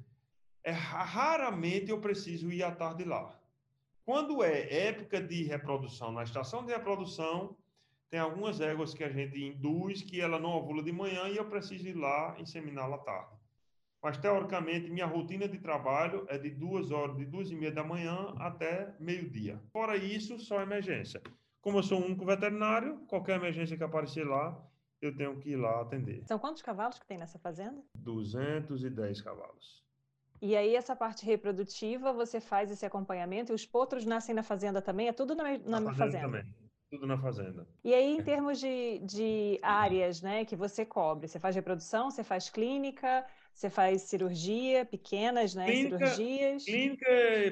é, 0.62 0.70
raramente 0.70 1.90
eu 1.90 2.00
preciso 2.00 2.50
ir 2.50 2.62
à 2.62 2.70
tarde 2.70 3.04
lá. 3.04 3.38
Quando 4.04 4.42
é 4.42 4.86
época 4.88 5.20
de 5.20 5.42
reprodução, 5.42 6.12
na 6.12 6.22
estação 6.22 6.64
de 6.64 6.72
reprodução, 6.72 7.56
tem 8.08 8.20
algumas 8.20 8.60
éguas 8.60 8.94
que 8.94 9.02
a 9.02 9.10
gente 9.10 9.38
induz 9.42 10.02
que 10.02 10.20
ela 10.20 10.38
não 10.38 10.50
ovula 10.50 10.82
de 10.82 10.92
manhã 10.92 11.28
e 11.28 11.36
eu 11.36 11.44
preciso 11.44 11.88
ir 11.88 11.94
lá 11.94 12.36
inseminá-la 12.38 12.96
à 12.96 13.00
tarde. 13.00 13.35
Mas, 14.02 14.18
teoricamente, 14.18 14.90
minha 14.90 15.06
rotina 15.06 15.48
de 15.48 15.58
trabalho 15.58 16.26
é 16.28 16.38
de 16.38 16.50
duas 16.50 16.90
horas, 16.90 17.16
de 17.16 17.24
duas 17.24 17.50
e 17.50 17.54
meia 17.56 17.72
da 17.72 17.82
manhã 17.82 18.34
até 18.38 18.94
meio-dia. 19.00 19.60
Fora 19.72 19.96
isso, 19.96 20.38
só 20.38 20.60
emergência. 20.60 21.20
Como 21.60 21.78
eu 21.78 21.82
sou 21.82 22.00
um 22.00 22.06
único 22.06 22.24
veterinário, 22.24 22.98
qualquer 23.08 23.36
emergência 23.36 23.76
que 23.76 23.82
aparecer 23.82 24.24
lá, 24.24 24.56
eu 25.00 25.16
tenho 25.16 25.36
que 25.40 25.50
ir 25.50 25.56
lá 25.56 25.80
atender. 25.80 26.22
São 26.26 26.38
quantos 26.38 26.62
cavalos 26.62 26.98
que 26.98 27.06
tem 27.06 27.18
nessa 27.18 27.38
fazenda? 27.38 27.82
210 27.96 29.20
cavalos. 29.20 29.84
E 30.40 30.54
aí, 30.54 30.76
essa 30.76 30.94
parte 30.94 31.24
reprodutiva, 31.24 32.12
você 32.12 32.40
faz 32.40 32.70
esse 32.70 32.84
acompanhamento 32.84 33.52
e 33.52 33.54
os 33.54 33.66
potros 33.66 34.04
nascem 34.04 34.34
na 34.34 34.42
fazenda 34.42 34.82
também? 34.82 35.08
É 35.08 35.12
tudo 35.12 35.34
na, 35.34 35.58
na, 35.58 35.80
na 35.80 35.94
fazenda? 35.94 35.96
fazenda? 35.96 36.20
Também. 36.20 36.44
Tudo 36.90 37.06
na 37.06 37.18
fazenda. 37.18 37.66
E 37.82 37.92
aí, 37.92 38.16
em 38.16 38.22
termos 38.22 38.60
de, 38.60 39.00
de 39.00 39.58
áreas 39.62 40.22
né, 40.22 40.44
que 40.44 40.54
você 40.54 40.84
cobre, 40.84 41.26
você 41.26 41.40
faz 41.40 41.56
reprodução, 41.56 42.10
você 42.10 42.22
faz 42.22 42.48
clínica, 42.48 43.26
você 43.56 43.70
faz 43.70 44.02
cirurgia, 44.02 44.84
pequenas 44.84 45.54
né, 45.54 45.64
clínica, 45.64 45.96
cirurgias? 45.96 46.64
Clínica, 46.64 47.06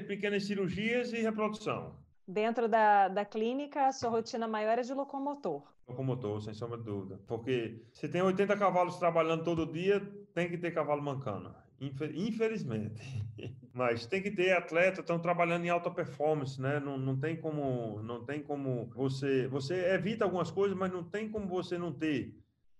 pequenas 0.06 0.44
cirurgias 0.44 1.12
e 1.14 1.22
reprodução. 1.22 1.96
Dentro 2.28 2.68
da, 2.68 3.08
da 3.08 3.24
clínica, 3.24 3.86
a 3.86 3.92
sua 3.92 4.10
rotina 4.10 4.46
maior 4.46 4.78
é 4.78 4.82
de 4.82 4.92
locomotor. 4.92 5.62
Locomotor, 5.88 6.42
sem 6.42 6.52
sombra 6.52 6.76
de 6.76 6.84
dúvida. 6.84 7.18
Porque 7.26 7.86
se 7.90 8.06
tem 8.06 8.20
80 8.20 8.54
cavalos 8.54 8.98
trabalhando 8.98 9.44
todo 9.44 9.72
dia, 9.72 10.00
tem 10.34 10.50
que 10.50 10.58
ter 10.58 10.72
cavalo 10.72 11.02
mancando. 11.02 11.54
Infelizmente. 11.80 13.00
Mas 13.72 14.06
tem 14.06 14.22
que 14.22 14.30
ter 14.30 14.52
atleta, 14.52 15.00
estão 15.00 15.18
trabalhando 15.18 15.64
em 15.64 15.70
alta 15.70 15.90
performance, 15.90 16.60
né? 16.60 16.80
Não, 16.80 16.98
não 16.98 17.18
tem 17.18 17.34
como, 17.34 18.02
não 18.02 18.22
tem 18.24 18.42
como 18.42 18.90
você, 18.94 19.48
você 19.48 19.94
evita 19.94 20.24
algumas 20.24 20.50
coisas, 20.50 20.76
mas 20.78 20.92
não 20.92 21.02
tem 21.02 21.28
como 21.28 21.48
você 21.48 21.76
não 21.76 21.92
ter. 21.92 22.38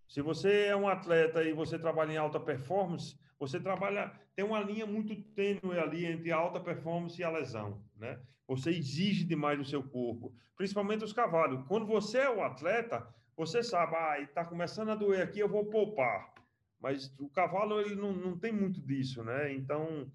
Se 0.09 0.21
você 0.21 0.67
é 0.67 0.77
um 0.77 0.89
atleta 0.89 1.43
e 1.43 1.53
você 1.53 1.79
trabalha 1.79 2.13
em 2.13 2.17
alta 2.17 2.39
performance, 2.39 3.17
você 3.39 3.59
trabalha, 3.61 4.13
tem 4.35 4.45
uma 4.45 4.61
linha 4.61 4.87
muito 4.87 5.15
tênue 5.35 5.79
ali 5.79 6.07
entre 6.07 6.31
a 6.31 6.37
alta 6.37 6.61
performance 6.61 7.21
e 7.21 7.25
a 7.25 7.31
lesão, 7.31 7.83
né? 7.97 8.21
Você 8.47 8.71
exige 8.71 9.25
demais 9.25 9.59
do 9.59 9.65
seu 9.65 9.83
corpo, 9.83 10.33
principalmente 10.57 11.05
os 11.05 11.13
cavalos. 11.13 11.67
Quando 11.67 11.87
você 11.87 12.19
é 12.19 12.31
o 12.31 12.43
atleta, 12.43 13.07
você 13.37 13.63
sabe, 13.63 13.97
ah, 13.97 14.21
está 14.21 14.45
começando 14.45 14.91
a 14.91 14.95
doer 14.95 15.23
aqui, 15.23 15.41
eu 15.41 15.49
vou 15.49 15.65
poupar. 15.67 16.33
Mas 16.81 17.13
o 17.19 17.29
cavalo, 17.31 17.81
ele 17.81 17.95
não, 17.95 18.13
não 18.13 18.39
tem 18.39 18.53
muito 18.53 18.81
disso, 18.81 19.25
né? 19.25 19.53
Então, 19.55 20.11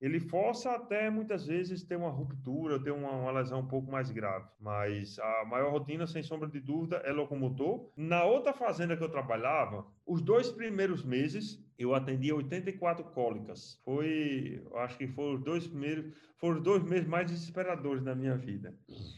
ele 0.00 0.20
força 0.20 0.72
até 0.72 1.08
muitas 1.08 1.46
vezes 1.46 1.82
ter 1.82 1.96
uma 1.96 2.10
ruptura, 2.10 2.82
ter 2.82 2.90
uma, 2.90 3.10
uma, 3.10 3.32
lesão 3.32 3.60
um 3.60 3.66
pouco 3.66 3.90
mais 3.90 4.10
grave. 4.10 4.46
Mas 4.60 5.18
a 5.18 5.44
maior 5.46 5.72
rotina, 5.72 6.06
sem 6.06 6.22
sombra 6.22 6.48
de 6.48 6.60
dúvida, 6.60 6.96
é 7.04 7.12
locomotor. 7.12 7.90
Na 7.96 8.24
outra 8.24 8.52
fazenda 8.52 8.96
que 8.96 9.02
eu 9.02 9.08
trabalhava, 9.08 9.86
os 10.06 10.20
dois 10.20 10.50
primeiros 10.50 11.02
meses 11.04 11.64
eu 11.78 11.94
atendi 11.94 12.32
84 12.32 13.04
cólicas. 13.04 13.80
Foi, 13.84 14.62
acho 14.76 14.96
que 14.96 15.06
foram 15.08 15.34
os 15.34 15.42
dois 15.42 15.66
primeiros, 15.66 16.12
foram 16.38 16.56
os 16.56 16.62
dois 16.62 16.82
meses 16.82 17.06
mais 17.06 17.30
desesperadores 17.30 18.02
da 18.02 18.14
minha 18.14 18.36
vida. 18.36 18.74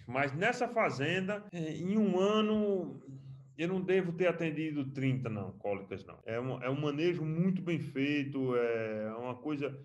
Mas 0.07 0.33
nessa 0.33 0.69
fazenda, 0.69 1.45
em 1.53 1.97
um 1.97 2.19
ano, 2.19 3.01
eu 3.57 3.69
não 3.69 3.81
devo 3.81 4.13
ter 4.13 4.27
atendido 4.27 4.85
30, 4.91 5.29
não, 5.29 5.53
cólicas, 5.53 6.05
não. 6.05 6.19
É 6.25 6.41
um, 6.41 6.63
é 6.63 6.71
um 6.71 6.81
manejo 6.81 7.25
muito 7.25 7.63
bem 7.63 7.79
feito, 7.79 8.57
é 8.57 9.15
uma 9.17 9.35
coisa... 9.35 9.77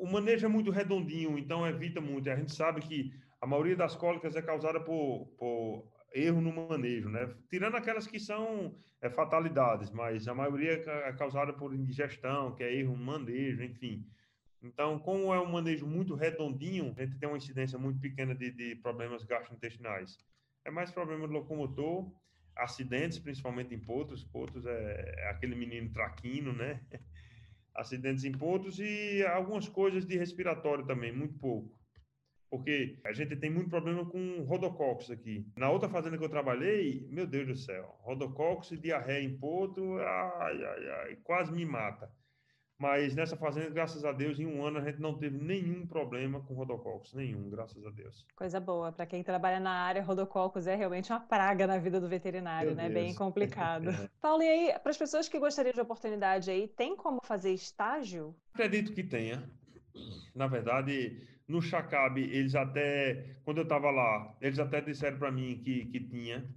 É, 0.00 0.02
o 0.02 0.10
manejo 0.10 0.46
é 0.46 0.48
muito 0.48 0.70
redondinho, 0.70 1.38
então 1.38 1.66
evita 1.66 2.00
muito. 2.00 2.30
A 2.30 2.36
gente 2.36 2.54
sabe 2.54 2.80
que 2.80 3.12
a 3.40 3.46
maioria 3.46 3.76
das 3.76 3.94
cólicas 3.94 4.34
é 4.36 4.42
causada 4.42 4.80
por, 4.80 5.26
por 5.38 5.88
erro 6.12 6.40
no 6.40 6.52
manejo, 6.52 7.08
né? 7.08 7.32
Tirando 7.48 7.76
aquelas 7.76 8.06
que 8.06 8.18
são 8.18 8.74
é, 9.00 9.08
fatalidades, 9.10 9.90
mas 9.90 10.26
a 10.26 10.34
maioria 10.34 10.72
é 10.72 11.12
causada 11.12 11.52
por 11.52 11.74
indigestão, 11.74 12.54
que 12.54 12.62
é 12.62 12.74
erro 12.74 12.96
no 12.96 13.04
manejo, 13.04 13.62
enfim. 13.62 14.06
Então, 14.62 14.98
como 14.98 15.32
é 15.32 15.40
um 15.40 15.50
manejo 15.50 15.86
muito 15.86 16.14
redondinho, 16.14 16.94
a 16.98 17.04
gente 17.04 17.18
tem 17.18 17.28
uma 17.28 17.38
incidência 17.38 17.78
muito 17.78 17.98
pequena 17.98 18.34
de, 18.34 18.50
de 18.50 18.76
problemas 18.76 19.24
gastrointestinais. 19.24 20.18
É 20.64 20.70
mais 20.70 20.90
problema 20.90 21.26
do 21.26 21.32
locomotor, 21.32 22.12
acidentes, 22.54 23.18
principalmente 23.18 23.74
em 23.74 23.78
potros. 23.78 24.22
Potros 24.22 24.66
é, 24.66 25.14
é 25.16 25.30
aquele 25.30 25.54
menino 25.54 25.90
traquino, 25.90 26.52
né? 26.52 26.80
Acidentes 27.74 28.24
em 28.24 28.32
potros 28.32 28.78
e 28.78 29.24
algumas 29.26 29.68
coisas 29.68 30.06
de 30.06 30.16
respiratório 30.16 30.86
também, 30.86 31.12
muito 31.12 31.34
pouco 31.38 31.80
porque 32.50 32.98
a 33.04 33.12
gente 33.12 33.36
tem 33.36 33.48
muito 33.48 33.70
problema 33.70 34.04
com 34.04 34.42
rodococcus 34.42 35.10
aqui. 35.10 35.46
Na 35.56 35.70
outra 35.70 35.88
fazenda 35.88 36.18
que 36.18 36.24
eu 36.24 36.28
trabalhei, 36.28 37.06
meu 37.08 37.24
Deus 37.24 37.46
do 37.46 37.54
céu, 37.54 37.96
rodococcus 38.02 38.72
e 38.72 38.76
diarreia 38.76 39.22
em 39.22 39.38
potro, 39.38 39.98
ai, 40.00 40.64
ai, 40.64 40.88
ai, 40.88 41.16
quase 41.22 41.52
me 41.52 41.64
mata. 41.64 42.10
Mas 42.80 43.14
nessa 43.14 43.36
fazenda, 43.36 43.68
graças 43.68 44.06
a 44.06 44.10
Deus, 44.10 44.40
em 44.40 44.46
um 44.46 44.64
ano 44.64 44.78
a 44.78 44.80
gente 44.80 45.02
não 45.02 45.12
teve 45.12 45.36
nenhum 45.36 45.86
problema 45.86 46.40
com 46.40 46.54
rodococcus, 46.54 47.12
nenhum, 47.12 47.50
graças 47.50 47.84
a 47.84 47.90
Deus. 47.90 48.26
Coisa 48.34 48.58
boa. 48.58 48.90
Para 48.90 49.04
quem 49.04 49.22
trabalha 49.22 49.60
na 49.60 49.70
área, 49.70 50.02
rodococcus 50.02 50.66
é 50.66 50.74
realmente 50.74 51.12
uma 51.12 51.20
praga 51.20 51.66
na 51.66 51.76
vida 51.76 52.00
do 52.00 52.08
veterinário, 52.08 52.68
Meu 52.68 52.76
né? 52.76 52.88
Deus. 52.88 52.94
Bem 52.94 53.14
complicado. 53.14 53.90
é. 53.92 54.08
Paulo, 54.18 54.42
e 54.42 54.48
aí, 54.48 54.78
para 54.78 54.92
as 54.92 54.96
pessoas 54.96 55.28
que 55.28 55.38
gostariam 55.38 55.74
de 55.74 55.80
oportunidade 55.82 56.50
aí, 56.50 56.66
tem 56.68 56.96
como 56.96 57.20
fazer 57.22 57.52
estágio? 57.52 58.34
Acredito 58.54 58.94
que 58.94 59.04
tenha. 59.04 59.44
Na 60.34 60.46
verdade, 60.46 61.20
no 61.46 61.60
Chacab, 61.60 62.18
eles 62.18 62.54
até, 62.54 63.36
quando 63.44 63.58
eu 63.58 63.64
estava 63.64 63.90
lá, 63.90 64.34
eles 64.40 64.58
até 64.58 64.80
disseram 64.80 65.18
para 65.18 65.30
mim 65.30 65.60
que, 65.62 65.84
que 65.84 66.00
tinha. 66.00 66.48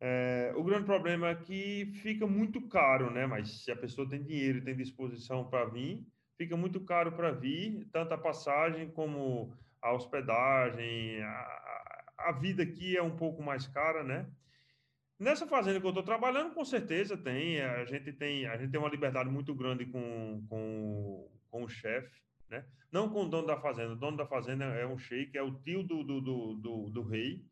É, 0.00 0.52
o 0.56 0.62
grande 0.62 0.84
problema 0.84 1.28
é 1.28 1.34
que 1.34 1.86
fica 2.02 2.26
muito 2.26 2.60
caro, 2.68 3.10
né? 3.10 3.26
Mas 3.26 3.64
se 3.64 3.70
a 3.70 3.76
pessoa 3.76 4.08
tem 4.08 4.22
dinheiro 4.22 4.58
e 4.58 4.64
tem 4.64 4.76
disposição 4.76 5.48
para 5.48 5.64
vir, 5.64 6.06
fica 6.36 6.56
muito 6.56 6.80
caro 6.80 7.12
para 7.12 7.32
vir, 7.32 7.86
tanto 7.92 8.12
a 8.12 8.18
passagem 8.18 8.90
como 8.90 9.56
a 9.80 9.92
hospedagem, 9.92 11.22
a, 11.22 12.04
a 12.18 12.32
vida 12.32 12.62
aqui 12.62 12.96
é 12.96 13.02
um 13.02 13.16
pouco 13.16 13.42
mais 13.42 13.66
cara, 13.66 14.02
né? 14.02 14.26
Nessa 15.18 15.46
fazenda 15.46 15.80
que 15.80 15.86
eu 15.86 15.90
estou 15.90 16.04
trabalhando, 16.04 16.52
com 16.52 16.64
certeza 16.64 17.16
tem. 17.16 17.60
A 17.62 17.84
gente 17.86 18.12
tem, 18.12 18.46
a 18.46 18.56
gente 18.58 18.70
tem 18.70 18.78
uma 18.78 18.90
liberdade 18.90 19.30
muito 19.30 19.54
grande 19.54 19.86
com, 19.86 20.44
com, 20.48 21.30
com 21.50 21.64
o 21.64 21.68
chefe 21.68 22.26
né? 22.48 22.64
Não 22.90 23.08
com 23.08 23.24
o 23.24 23.28
dono 23.28 23.46
da 23.46 23.58
fazenda. 23.58 23.92
O 23.92 23.96
dono 23.96 24.16
da 24.16 24.26
fazenda 24.26 24.64
é 24.64 24.86
um 24.86 24.98
sheik, 24.98 25.36
é 25.36 25.42
o 25.42 25.54
tio 25.60 25.82
do, 25.82 26.02
do, 26.02 26.20
do, 26.20 26.54
do, 26.54 26.90
do 26.90 27.02
rei. 27.02 27.44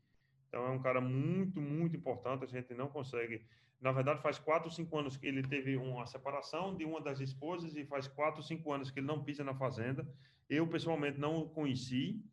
Então 0.54 0.68
é 0.68 0.70
um 0.70 0.78
cara 0.78 1.00
muito, 1.00 1.60
muito 1.60 1.96
importante. 1.96 2.44
A 2.44 2.46
gente 2.46 2.72
não 2.74 2.88
consegue. 2.88 3.44
Na 3.80 3.90
verdade, 3.90 4.22
faz 4.22 4.38
quatro, 4.38 4.70
cinco 4.70 4.96
anos 4.96 5.16
que 5.16 5.26
ele 5.26 5.42
teve 5.42 5.76
uma 5.76 6.06
separação 6.06 6.76
de 6.76 6.84
uma 6.84 7.00
das 7.00 7.18
esposas 7.18 7.74
e 7.74 7.84
faz 7.84 8.06
quatro, 8.06 8.40
cinco 8.40 8.72
anos 8.72 8.88
que 8.88 9.00
ele 9.00 9.06
não 9.08 9.24
pisa 9.24 9.42
na 9.42 9.52
fazenda. 9.52 10.06
Eu, 10.48 10.64
pessoalmente, 10.68 11.18
não 11.18 11.38
o 11.38 11.48
conheci, 11.48 12.24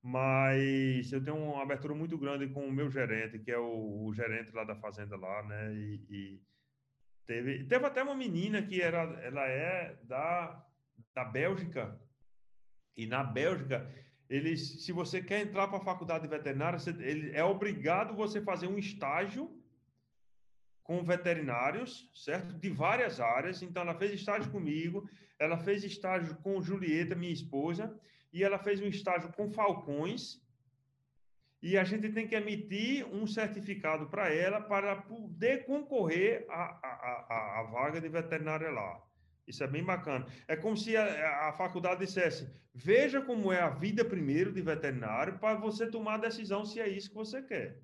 mas 0.00 1.12
eu 1.12 1.22
tenho 1.24 1.36
uma 1.36 1.60
abertura 1.60 1.92
muito 1.92 2.16
grande 2.16 2.46
com 2.46 2.64
o 2.68 2.72
meu 2.72 2.88
gerente, 2.88 3.40
que 3.40 3.50
é 3.50 3.58
o, 3.58 4.04
o 4.06 4.14
gerente 4.14 4.54
lá 4.54 4.62
da 4.62 4.76
fazenda 4.76 5.16
lá, 5.16 5.42
né? 5.42 5.74
E, 5.74 6.06
e, 6.08 6.40
teve, 7.26 7.64
teve 7.64 7.84
até 7.84 8.00
uma 8.00 8.14
menina 8.14 8.62
que 8.62 8.80
era, 8.80 9.02
ela 9.24 9.44
é 9.48 9.98
da 10.04 10.64
da 11.12 11.24
Bélgica. 11.24 12.00
E 12.96 13.06
na 13.06 13.24
Bélgica, 13.24 13.90
eles, 14.30 14.84
se 14.84 14.92
você 14.92 15.20
quer 15.20 15.40
entrar 15.40 15.66
para 15.66 15.78
a 15.78 15.84
faculdade 15.84 16.22
de 16.22 16.30
veterinária, 16.30 16.78
você, 16.78 16.90
ele, 16.90 17.32
é 17.34 17.42
obrigado 17.42 18.14
você 18.14 18.40
fazer 18.40 18.68
um 18.68 18.78
estágio 18.78 19.50
com 20.84 21.02
veterinários, 21.02 22.08
certo? 22.14 22.54
De 22.54 22.70
várias 22.70 23.18
áreas. 23.18 23.60
Então, 23.60 23.82
ela 23.82 23.94
fez 23.96 24.12
estágio 24.12 24.48
comigo, 24.52 25.10
ela 25.36 25.58
fez 25.58 25.82
estágio 25.82 26.36
com 26.36 26.62
Julieta, 26.62 27.16
minha 27.16 27.32
esposa, 27.32 27.92
e 28.32 28.44
ela 28.44 28.56
fez 28.56 28.80
um 28.80 28.86
estágio 28.86 29.32
com 29.32 29.50
falcões. 29.50 30.40
E 31.60 31.76
a 31.76 31.82
gente 31.82 32.08
tem 32.10 32.28
que 32.28 32.36
emitir 32.36 33.04
um 33.12 33.26
certificado 33.26 34.08
para 34.08 34.32
ela 34.32 34.60
para 34.60 34.94
poder 34.94 35.64
concorrer 35.66 36.46
à, 36.48 37.58
à 37.58 37.62
vaga 37.64 38.00
de 38.00 38.08
veterinária 38.08 38.70
lá. 38.70 39.09
Isso 39.46 39.64
é 39.64 39.66
bem 39.66 39.82
bacana. 39.82 40.26
É 40.46 40.56
como 40.56 40.76
se 40.76 40.96
a, 40.96 41.48
a, 41.48 41.52
faculdade 41.52 42.04
dissesse: 42.04 42.48
veja 42.74 43.20
como 43.20 43.52
é 43.52 43.60
a 43.60 43.70
vida 43.70 44.04
primeiro 44.04 44.52
de 44.52 44.62
veterinário 44.62 45.38
para 45.38 45.58
você 45.58 45.86
tomar 45.86 46.14
a 46.14 46.18
decisão 46.28 46.64
se 46.64 46.80
é 46.80 46.88
isso 46.88 47.08
que 47.08 47.14
você 47.14 47.42
quer. 47.42 47.78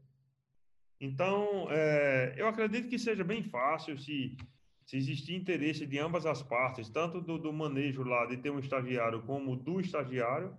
Então, 1.00 1.68
é, 1.70 2.34
eu 2.36 2.46
acredito 2.46 2.88
que 2.88 2.98
seja 2.98 3.22
bem 3.22 3.42
fácil 3.42 3.98
se, 3.98 4.36
se 4.84 4.96
existir 4.96 5.34
interesse 5.34 5.84
de 5.84 5.98
ambas 5.98 6.24
as 6.24 6.42
partes, 6.42 6.88
tanto 6.88 7.20
do, 7.20 7.38
do 7.38 7.52
manejo 7.52 8.02
lá 8.02 8.26
de 8.26 8.36
ter 8.38 8.50
um 8.50 8.58
estagiário 8.58 9.22
como 9.22 9.56
do 9.56 9.80
estagiário. 9.80 10.56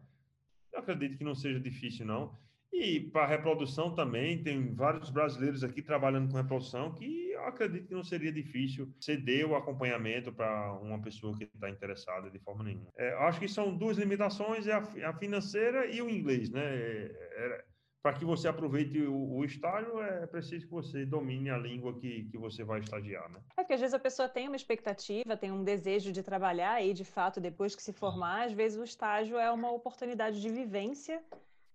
Eu 0.71 0.79
acredito 0.79 1.17
que 1.17 1.23
não 1.23 1.33
seja 1.33 1.59
difícil, 1.59 2.05
não. 2.05 2.37
E 2.71 2.99
para 2.99 3.25
reprodução 3.25 3.95
também, 3.95 4.43
tem 4.43 4.75
vários 4.75 5.09
brasileiros 5.09 5.63
aqui 5.63 5.81
trabalhando 5.81 6.29
com 6.29 6.37
reprodução 6.37 6.93
que 6.93 7.26
acredito 7.47 7.87
que 7.87 7.93
não 7.93 8.03
seria 8.03 8.31
difícil 8.31 8.93
ceder 8.99 9.47
o 9.47 9.55
acompanhamento 9.55 10.31
para 10.31 10.73
uma 10.81 11.01
pessoa 11.01 11.37
que 11.37 11.45
está 11.45 11.69
interessada 11.69 12.29
de 12.29 12.39
forma 12.39 12.63
nenhuma. 12.63 12.89
É, 12.97 13.13
acho 13.27 13.39
que 13.39 13.47
são 13.47 13.75
duas 13.75 13.97
limitações, 13.97 14.67
é 14.67 14.73
a, 14.73 15.09
a 15.09 15.13
financeira 15.13 15.85
e 15.85 16.01
o 16.01 16.09
inglês, 16.09 16.49
né? 16.49 16.63
É, 16.63 17.11
é, 17.37 17.65
para 18.01 18.13
que 18.13 18.23
você 18.23 18.47
aproveite 18.47 19.01
o, 19.01 19.35
o, 19.35 19.43
estágio, 19.43 19.99
é 20.01 20.25
preciso 20.27 20.65
que 20.65 20.71
você 20.71 21.05
domine 21.05 21.49
a 21.49 21.57
língua 21.57 21.97
que, 21.99 22.23
que 22.25 22.37
você 22.37 22.63
vai 22.63 22.79
estagiar, 22.79 23.29
né? 23.29 23.39
É 23.57 23.63
porque 23.63 23.73
às 23.73 23.81
vezes 23.81 23.93
a 23.93 23.99
pessoa 23.99 24.29
tem 24.29 24.47
uma 24.47 24.55
expectativa, 24.55 25.35
tem 25.35 25.51
um 25.51 25.63
desejo 25.63 26.11
de 26.11 26.23
trabalhar 26.23 26.81
e, 26.81 26.93
de 26.93 27.03
fato, 27.03 27.41
depois 27.41 27.75
que 27.75 27.83
se 27.83 27.91
formar, 27.91 28.45
às 28.45 28.53
vezes 28.53 28.77
o 28.77 28.83
estágio 28.83 29.37
é 29.37 29.51
uma 29.51 29.71
oportunidade 29.71 30.39
de 30.41 30.49
vivência 30.49 31.21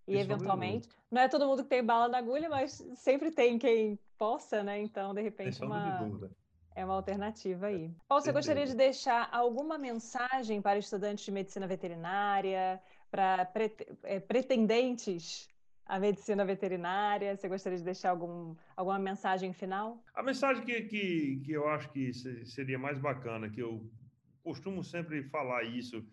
e 0.06 0.16
eventualmente, 0.16 0.88
não 1.10 1.22
é 1.22 1.28
todo 1.28 1.46
mundo 1.46 1.62
que 1.62 1.68
tem 1.68 1.84
bala 1.84 2.08
na 2.08 2.18
agulha, 2.18 2.48
mas 2.48 2.72
sempre 2.96 3.30
tem 3.30 3.58
quem 3.58 3.98
possa, 4.22 4.62
né? 4.62 4.80
Então, 4.80 5.12
de 5.12 5.20
repente, 5.20 5.60
uma, 5.64 6.30
é 6.76 6.84
uma 6.84 6.94
alternativa 6.94 7.66
aí. 7.66 7.90
Paulo, 8.06 8.22
você 8.22 8.30
gostaria 8.30 8.64
de 8.64 8.76
deixar 8.76 9.28
alguma 9.32 9.76
mensagem 9.76 10.62
para 10.62 10.78
estudantes 10.78 11.24
de 11.24 11.32
medicina 11.32 11.66
veterinária, 11.66 12.80
para 13.10 13.50
é, 14.04 14.20
pretendentes 14.20 15.48
à 15.84 15.98
medicina 15.98 16.44
veterinária? 16.44 17.36
Você 17.36 17.48
gostaria 17.48 17.76
de 17.76 17.84
deixar 17.84 18.10
algum, 18.10 18.54
alguma 18.76 18.96
mensagem 18.96 19.52
final? 19.52 20.00
A 20.14 20.22
mensagem 20.22 20.64
que, 20.64 20.82
que, 20.82 21.42
que 21.44 21.50
eu 21.50 21.66
acho 21.68 21.90
que 21.90 22.12
seria 22.46 22.78
mais 22.78 23.00
bacana, 23.00 23.50
que 23.50 23.60
eu 23.60 23.90
costumo 24.44 24.84
sempre 24.84 25.24
falar 25.24 25.64
isso 25.64 26.06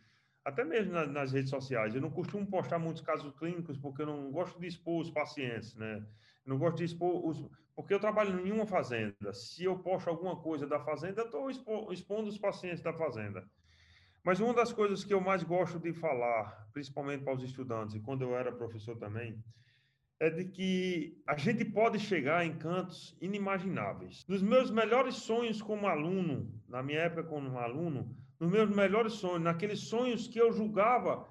até 0.44 0.64
mesmo 0.64 0.94
nas, 0.94 1.12
nas 1.12 1.32
redes 1.32 1.52
sociais. 1.52 1.94
Eu 1.94 2.02
não 2.02 2.10
costumo 2.10 2.44
postar 2.48 2.80
muitos 2.80 3.04
casos 3.04 3.32
clínicos 3.38 3.78
porque 3.78 4.02
eu 4.02 4.08
não 4.08 4.32
gosto 4.32 4.60
de 4.60 4.66
expor 4.66 5.00
os 5.00 5.12
pacientes, 5.12 5.76
né? 5.76 6.04
Não 6.46 6.58
gosto 6.58 6.78
de 6.78 6.86
expor 6.86 7.26
os. 7.26 7.46
Porque 7.76 7.94
eu 7.94 8.00
trabalho 8.00 8.46
em 8.46 8.52
uma 8.52 8.66
fazenda. 8.66 9.34
Se 9.34 9.64
eu 9.64 9.80
posto 9.80 10.10
alguma 10.10 10.36
coisa 10.36 10.68
da 10.68 10.80
fazenda, 10.80 11.22
estou 11.22 11.50
expo, 11.50 11.94
expondo 11.94 12.30
os 12.30 12.38
pacientes 12.38 12.82
da 12.82 12.94
fazenda. 12.94 13.50
Mas 14.24 14.40
uma 14.40 14.54
das 14.54 14.74
coisas 14.74 15.04
que 15.04 15.14
eu 15.14 15.22
mais 15.22 15.44
gosto 15.44 15.80
de 15.80 15.94
falar, 15.94 16.68
principalmente 16.74 17.24
para 17.24 17.34
os 17.34 17.44
estudantes, 17.44 17.96
e 17.96 18.00
quando 18.02 18.24
eu 18.24 18.36
era 18.36 18.52
professor 18.52 18.98
também, 18.98 19.42
é 20.20 20.30
de 20.30 20.46
que 20.46 21.22
a 21.26 21.38
gente 21.38 21.64
pode 21.64 21.98
chegar 21.98 22.46
em 22.46 22.58
cantos 22.58 23.16
inimagináveis. 23.22 24.26
Nos 24.28 24.42
meus 24.42 24.70
melhores 24.70 25.16
sonhos 25.16 25.62
como 25.62 25.88
aluno, 25.88 26.54
na 26.68 26.84
minha 26.84 27.00
época 27.00 27.24
como 27.24 27.58
aluno, 27.58 28.14
nos 28.38 28.52
meus 28.52 28.70
melhores 28.70 29.14
sonhos, 29.14 29.42
naqueles 29.42 29.80
sonhos 29.80 30.28
que 30.28 30.40
eu 30.40 30.52
julgava 30.52 31.26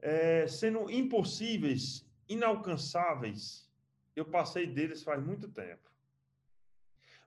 é, 0.00 0.46
sendo 0.46 0.88
impossíveis, 0.90 2.08
inalcançáveis, 2.28 3.68
eu 4.14 4.24
passei 4.24 4.66
deles 4.66 5.02
faz 5.02 5.22
muito 5.22 5.48
tempo. 5.48 5.90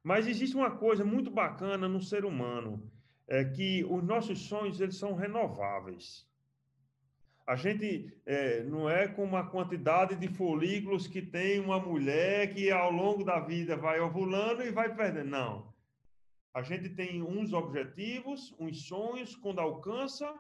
Mas 0.04 0.28
existe 0.28 0.56
uma 0.56 0.72
coisa 0.72 1.04
muito 1.04 1.30
bacana 1.30 1.88
no 1.88 2.02
ser 2.02 2.24
humano, 2.24 2.90
é 3.28 3.44
que 3.44 3.84
os 3.84 4.04
nossos 4.04 4.40
sonhos 4.40 4.80
eles 4.80 4.96
são 4.96 5.16
renováveis. 5.16 6.26
A 7.46 7.56
gente 7.56 8.14
é, 8.26 8.64
não 8.64 8.90
é 8.90 9.08
com 9.08 9.24
uma 9.24 9.50
quantidade 9.50 10.16
de 10.16 10.28
folículos 10.28 11.08
que 11.08 11.22
tem 11.22 11.60
uma 11.60 11.80
mulher 11.80 12.54
que 12.54 12.70
ao 12.70 12.92
longo 12.92 13.24
da 13.24 13.40
vida 13.40 13.76
vai 13.76 14.00
ovulando 14.00 14.64
e 14.64 14.72
vai 14.72 14.94
perdendo. 14.94 15.30
Não. 15.30 15.74
A 16.54 16.62
gente 16.62 16.90
tem 16.90 17.22
uns 17.22 17.54
objetivos, 17.54 18.54
uns 18.60 18.88
sonhos, 18.88 19.36
quando 19.36 19.60
alcança, 19.60 20.34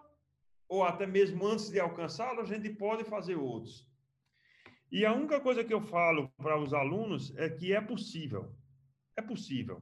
ou 0.67 0.83
até 0.83 1.05
mesmo 1.05 1.45
antes 1.45 1.69
de 1.69 1.79
alcançá-lo, 1.79 2.41
a 2.41 2.45
gente 2.45 2.69
pode 2.69 3.03
fazer 3.05 3.35
outros. 3.35 3.87
E 4.91 5.05
a 5.05 5.13
única 5.13 5.39
coisa 5.39 5.63
que 5.63 5.73
eu 5.73 5.81
falo 5.81 6.29
para 6.37 6.57
os 6.57 6.73
alunos 6.73 7.35
é 7.37 7.49
que 7.49 7.73
é 7.73 7.81
possível. 7.81 8.55
É 9.15 9.21
possível. 9.21 9.81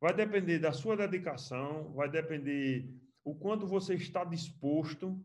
Vai 0.00 0.14
depender 0.14 0.58
da 0.58 0.72
sua 0.72 0.96
dedicação, 0.96 1.92
vai 1.94 2.08
depender 2.08 2.88
o 3.24 3.34
quanto 3.34 3.66
você 3.66 3.94
está 3.94 4.22
disposto 4.22 5.18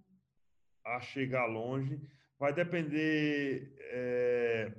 a 0.85 0.99
chegar 1.01 1.45
longe, 1.45 2.01
vai 2.39 2.53
depender 2.53 3.75
é, 3.77 4.73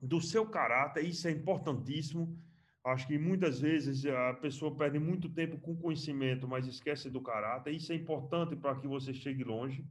do 0.00 0.20
seu 0.20 0.46
caráter, 0.46 1.04
isso 1.04 1.26
é 1.26 1.30
importantíssimo. 1.30 2.38
Acho 2.84 3.08
que 3.08 3.18
muitas 3.18 3.60
vezes 3.60 4.06
a 4.06 4.34
pessoa 4.34 4.76
perde 4.76 4.98
muito 4.98 5.28
tempo 5.28 5.58
com 5.58 5.74
conhecimento, 5.74 6.46
mas 6.46 6.68
esquece 6.68 7.10
do 7.10 7.20
caráter. 7.20 7.72
Isso 7.72 7.90
é 7.90 7.96
importante 7.96 8.54
para 8.54 8.78
que 8.78 8.86
você 8.86 9.12
chegue 9.12 9.42
longe, 9.42 9.84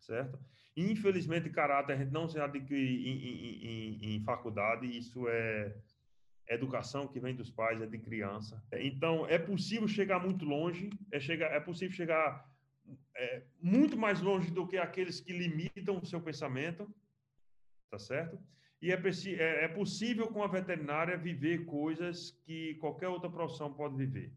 certo? 0.00 0.38
Infelizmente, 0.78 1.50
caráter 1.50 1.94
a 1.94 1.96
gente 1.96 2.12
não 2.12 2.28
se 2.28 2.38
adquire 2.38 3.08
em, 3.08 3.18
em, 3.24 3.66
em, 3.66 4.14
em 4.16 4.20
faculdade, 4.22 4.86
isso 4.86 5.28
é 5.28 5.74
educação 6.48 7.08
que 7.08 7.18
vem 7.18 7.34
dos 7.34 7.50
pais, 7.50 7.82
é 7.82 7.86
de 7.86 7.98
criança. 7.98 8.62
Então, 8.72 9.26
é 9.26 9.38
possível 9.38 9.88
chegar 9.88 10.20
muito 10.20 10.44
longe, 10.44 10.88
é, 11.10 11.18
chegar, 11.18 11.48
é 11.48 11.60
possível 11.60 11.94
chegar 11.94 12.48
é, 13.16 13.42
muito 13.60 13.96
mais 13.98 14.20
longe 14.20 14.50
do 14.50 14.66
que 14.66 14.78
aqueles 14.78 15.20
que 15.20 15.32
limitam 15.32 15.98
o 15.98 16.06
seu 16.06 16.20
pensamento, 16.20 16.88
tá 17.90 17.98
certo? 17.98 18.38
E 18.80 18.92
é, 18.92 18.94
é, 18.94 19.64
é 19.64 19.68
possível 19.68 20.28
com 20.28 20.42
a 20.42 20.46
veterinária 20.46 21.18
viver 21.18 21.64
coisas 21.64 22.30
que 22.46 22.76
qualquer 22.76 23.08
outra 23.08 23.28
profissão 23.28 23.74
pode 23.74 23.96
viver, 23.96 24.32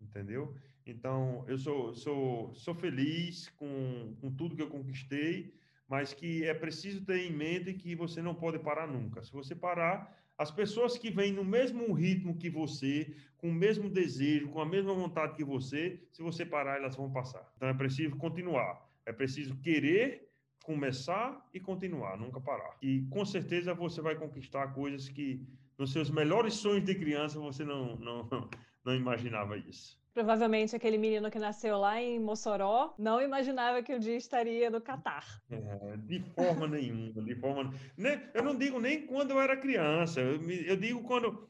entendeu? 0.00 0.56
Então, 0.90 1.44
eu 1.46 1.56
sou, 1.56 1.94
sou, 1.94 2.54
sou 2.54 2.74
feliz 2.74 3.48
com, 3.50 4.14
com 4.20 4.30
tudo 4.32 4.56
que 4.56 4.62
eu 4.62 4.68
conquistei, 4.68 5.54
mas 5.88 6.12
que 6.12 6.44
é 6.44 6.54
preciso 6.54 7.04
ter 7.04 7.26
em 7.26 7.32
mente 7.32 7.74
que 7.74 7.94
você 7.94 8.20
não 8.20 8.34
pode 8.34 8.58
parar 8.58 8.86
nunca. 8.86 9.22
Se 9.22 9.32
você 9.32 9.54
parar, 9.54 10.16
as 10.36 10.50
pessoas 10.50 10.96
que 10.96 11.10
vêm 11.10 11.32
no 11.32 11.44
mesmo 11.44 11.92
ritmo 11.92 12.36
que 12.36 12.48
você, 12.48 13.14
com 13.36 13.50
o 13.50 13.54
mesmo 13.54 13.90
desejo, 13.90 14.48
com 14.48 14.60
a 14.60 14.66
mesma 14.66 14.94
vontade 14.94 15.34
que 15.34 15.44
você, 15.44 16.02
se 16.10 16.22
você 16.22 16.46
parar, 16.46 16.78
elas 16.78 16.96
vão 16.96 17.12
passar. 17.12 17.46
Então 17.56 17.68
é 17.68 17.74
preciso 17.74 18.16
continuar. 18.16 18.88
É 19.04 19.12
preciso 19.12 19.54
querer 19.56 20.28
começar 20.64 21.46
e 21.52 21.60
continuar, 21.60 22.16
nunca 22.16 22.40
parar. 22.40 22.76
E 22.80 23.02
com 23.10 23.24
certeza 23.24 23.74
você 23.74 24.00
vai 24.00 24.14
conquistar 24.14 24.68
coisas 24.68 25.08
que 25.08 25.46
nos 25.76 25.92
seus 25.92 26.10
melhores 26.10 26.54
sonhos 26.54 26.84
de 26.84 26.94
criança 26.94 27.38
você 27.38 27.64
não, 27.64 27.96
não, 27.96 28.28
não 28.82 28.94
imaginava 28.94 29.58
isso. 29.58 29.99
Provavelmente 30.12 30.74
aquele 30.74 30.98
menino 30.98 31.30
que 31.30 31.38
nasceu 31.38 31.78
lá 31.78 32.00
em 32.00 32.18
Mossoró 32.18 32.94
não 32.98 33.20
imaginava 33.20 33.82
que 33.82 33.94
o 33.94 34.00
dia 34.00 34.16
estaria 34.16 34.68
no 34.68 34.80
Catar. 34.80 35.24
É, 35.50 35.96
de 35.98 36.20
forma 36.34 36.66
nenhuma, 36.66 37.22
de 37.22 37.34
forma. 37.36 37.72
Né? 37.96 38.28
Eu 38.34 38.42
não 38.42 38.56
digo 38.56 38.80
nem 38.80 39.06
quando 39.06 39.30
eu 39.30 39.40
era 39.40 39.56
criança, 39.56 40.20
eu, 40.20 40.40
eu 40.50 40.76
digo 40.76 41.02
quando. 41.04 41.48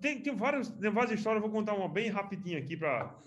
Tem, 0.00 0.20
tem, 0.20 0.34
várias, 0.34 0.68
tem 0.68 0.90
várias 0.90 1.18
histórias, 1.18 1.42
vou 1.42 1.50
contar 1.50 1.74
uma 1.74 1.88
bem 1.88 2.08
rapidinha 2.08 2.58
aqui, 2.58 2.76
pra, 2.76 3.18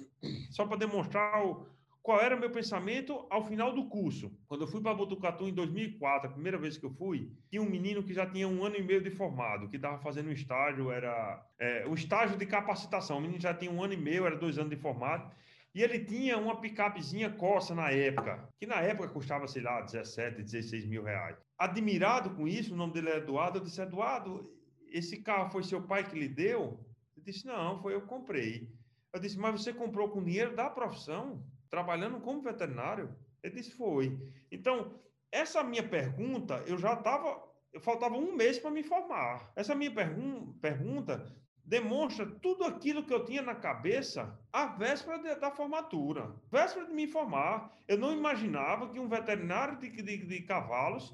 só 0.52 0.66
para 0.66 0.78
demonstrar 0.78 1.44
o, 1.46 1.68
qual 2.08 2.22
era 2.22 2.38
o 2.38 2.40
meu 2.40 2.50
pensamento 2.50 3.28
ao 3.30 3.44
final 3.44 3.74
do 3.74 3.90
curso. 3.90 4.32
Quando 4.48 4.62
eu 4.62 4.68
fui 4.70 4.80
para 4.80 4.94
Botucatu 4.94 5.46
em 5.46 5.54
2004, 5.54 6.30
a 6.30 6.32
primeira 6.32 6.58
vez 6.58 6.78
que 6.78 6.86
eu 6.86 6.90
fui, 6.90 7.30
tinha 7.50 7.62
um 7.62 7.70
menino 7.70 8.02
que 8.02 8.14
já 8.14 8.26
tinha 8.26 8.48
um 8.48 8.64
ano 8.64 8.78
e 8.78 8.82
meio 8.82 9.02
de 9.02 9.12
formado, 9.12 9.68
que 9.68 9.76
estava 9.76 10.00
fazendo 10.00 10.30
um 10.30 10.32
estágio, 10.32 10.90
era 10.90 11.46
é, 11.60 11.86
o 11.86 11.94
estágio 11.94 12.38
de 12.38 12.46
capacitação. 12.46 13.18
O 13.18 13.22
menino 13.22 13.42
já 13.42 13.54
tinha 13.54 13.70
um 13.70 13.84
ano 13.84 13.92
e 13.92 13.98
meio, 13.98 14.26
era 14.26 14.38
dois 14.38 14.58
anos 14.58 14.70
de 14.70 14.78
formado. 14.78 15.30
E 15.76 15.84
ele 15.84 16.00
tinha 16.00 16.38
uma 16.38 16.62
picapezinha 16.62 17.30
Corsa 17.30 17.76
na 17.76 17.92
época, 17.92 18.48
que 18.58 18.66
na 18.66 18.80
época 18.80 19.10
custava, 19.10 19.46
sei 19.46 19.64
lá, 19.64 19.82
17, 19.82 20.42
16 20.42 20.86
mil 20.86 21.04
reais. 21.04 21.36
Admirado 21.58 22.30
com 22.30 22.48
isso, 22.48 22.74
o 22.74 22.78
nome 22.78 22.94
dele 22.94 23.10
é 23.10 23.18
Eduardo, 23.18 23.58
eu 23.58 23.64
disse, 23.66 23.82
Eduardo, 23.82 24.50
esse 24.88 25.22
carro 25.22 25.50
foi 25.50 25.62
seu 25.62 25.82
pai 25.82 26.10
que 26.10 26.18
lhe 26.18 26.30
deu? 26.30 26.80
Ele 27.18 27.26
disse, 27.26 27.46
não, 27.46 27.82
foi 27.82 27.96
eu 27.96 28.02
que 28.02 28.08
comprei. 28.08 28.72
Eu 29.12 29.20
disse, 29.20 29.38
mas 29.38 29.62
você 29.62 29.74
comprou 29.74 30.08
com 30.08 30.24
dinheiro 30.24 30.56
da 30.56 30.70
profissão? 30.70 31.44
Trabalhando 31.70 32.20
como 32.20 32.42
veterinário? 32.42 33.16
Ele 33.44 33.56
disse, 33.56 33.72
foi. 33.72 34.18
Então, 34.52 35.00
essa 35.32 35.64
minha 35.64 35.88
pergunta, 35.88 36.64
eu 36.66 36.78
já 36.78 36.94
estava, 36.94 37.42
faltava 37.82 38.16
um 38.16 38.36
mês 38.36 38.58
para 38.60 38.72
me 38.72 38.84
formar. 38.84 39.52
Essa 39.56 39.76
minha 39.76 39.94
pergun 39.94 40.54
pergunta 40.62 41.36
demonstra 41.64 42.26
tudo 42.26 42.64
aquilo 42.64 43.04
que 43.04 43.14
eu 43.14 43.26
tinha 43.26 43.42
na 43.42 43.54
cabeça 43.54 44.40
à 44.54 44.68
véspera 44.68 45.20
de, 45.20 45.36
da 45.36 45.52
formatura. 45.52 46.34
Véspera 46.50 46.86
de 46.86 46.94
me 46.94 47.08
formar, 47.08 47.76
eu 47.88 47.98
não 47.98 48.14
imaginava 48.14 48.90
que 48.90 49.00
um 49.00 49.10
veterinário 49.10 49.78
de, 49.78 49.90
de, 49.90 50.18
de 50.26 50.42
cavalos 50.44 51.14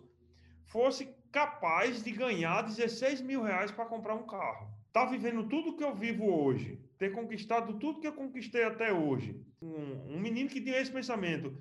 fosse 0.66 1.08
capaz 1.32 2.04
de 2.04 2.12
ganhar 2.12 2.62
16 2.62 3.22
mil 3.22 3.42
reais 3.42 3.72
para 3.72 3.86
comprar 3.86 4.14
um 4.14 4.28
carro. 4.28 4.72
Tá 4.94 5.06
vivendo 5.06 5.50
tudo 5.50 5.76
que 5.76 5.84
eu 5.84 5.96
vivo 5.96 6.32
hoje, 6.32 6.80
ter 7.00 7.12
conquistado 7.12 7.80
tudo 7.80 8.00
que 8.00 8.06
eu 8.06 8.14
conquistei 8.14 8.64
até 8.64 8.94
hoje. 8.94 9.44
Um, 9.60 10.16
um 10.16 10.20
menino 10.20 10.48
que 10.48 10.62
tinha 10.62 10.78
esse 10.78 10.92
pensamento, 10.92 11.58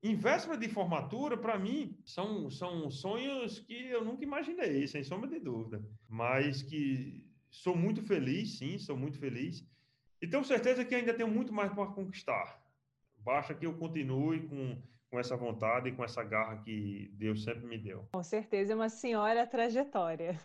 em 0.00 0.14
véspera 0.14 0.56
de 0.56 0.68
formatura, 0.68 1.36
para 1.36 1.58
mim, 1.58 1.98
são, 2.04 2.48
são 2.48 2.88
sonhos 2.88 3.58
que 3.58 3.88
eu 3.88 4.04
nunca 4.04 4.22
imaginei, 4.22 4.86
sem 4.86 5.02
sombra 5.02 5.28
de 5.28 5.40
dúvida. 5.40 5.84
Mas 6.08 6.62
que 6.62 7.26
sou 7.50 7.76
muito 7.76 8.02
feliz, 8.02 8.56
sim, 8.56 8.78
sou 8.78 8.96
muito 8.96 9.18
feliz. 9.18 9.66
E 10.22 10.28
tenho 10.28 10.44
certeza 10.44 10.84
que 10.84 10.94
ainda 10.94 11.12
tenho 11.12 11.28
muito 11.28 11.52
mais 11.52 11.72
para 11.72 11.86
conquistar. 11.86 12.62
Basta 13.18 13.52
que 13.52 13.66
eu 13.66 13.76
continue 13.76 14.46
com, 14.46 14.80
com 15.10 15.18
essa 15.18 15.36
vontade 15.36 15.88
e 15.88 15.92
com 15.92 16.04
essa 16.04 16.22
garra 16.22 16.58
que 16.58 17.10
Deus 17.14 17.42
sempre 17.42 17.66
me 17.66 17.78
deu. 17.78 18.08
Com 18.12 18.22
certeza, 18.22 18.74
é 18.74 18.76
uma 18.76 18.88
senhora 18.88 19.44
trajetória. 19.44 20.38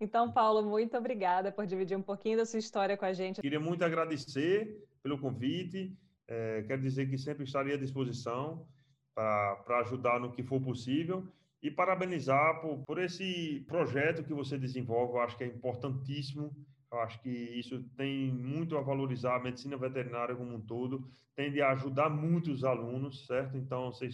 Então, 0.00 0.32
Paulo, 0.32 0.62
muito 0.68 0.96
obrigada 0.96 1.52
por 1.52 1.66
dividir 1.66 1.96
um 1.96 2.02
pouquinho 2.02 2.36
da 2.36 2.44
sua 2.44 2.58
história 2.58 2.96
com 2.96 3.04
a 3.04 3.12
gente. 3.12 3.40
Queria 3.40 3.60
muito 3.60 3.84
agradecer 3.84 4.84
pelo 5.02 5.18
convite. 5.18 5.96
É, 6.28 6.62
quero 6.62 6.80
dizer 6.82 7.08
que 7.08 7.18
sempre 7.18 7.44
estarei 7.44 7.74
à 7.74 7.76
disposição 7.76 8.66
para 9.14 9.80
ajudar 9.80 10.18
no 10.18 10.32
que 10.32 10.42
for 10.42 10.60
possível 10.60 11.26
e 11.62 11.70
parabenizar 11.70 12.60
por, 12.60 12.78
por 12.86 12.98
esse 12.98 13.64
projeto 13.68 14.24
que 14.24 14.34
você 14.34 14.58
desenvolve. 14.58 15.14
Eu 15.14 15.20
acho 15.20 15.36
que 15.36 15.44
é 15.44 15.46
importantíssimo. 15.46 16.54
Eu 16.90 17.00
acho 17.00 17.22
que 17.22 17.30
isso 17.30 17.82
tem 17.96 18.30
muito 18.30 18.76
a 18.76 18.82
valorizar 18.82 19.36
a 19.36 19.42
medicina 19.42 19.78
veterinária 19.78 20.36
como 20.36 20.54
um 20.54 20.60
todo, 20.60 21.08
tende 21.34 21.62
a 21.62 21.70
ajudar 21.70 22.10
muito 22.10 22.50
os 22.50 22.64
alunos, 22.64 23.26
certo? 23.26 23.56
Então, 23.56 23.90
você 23.90 24.10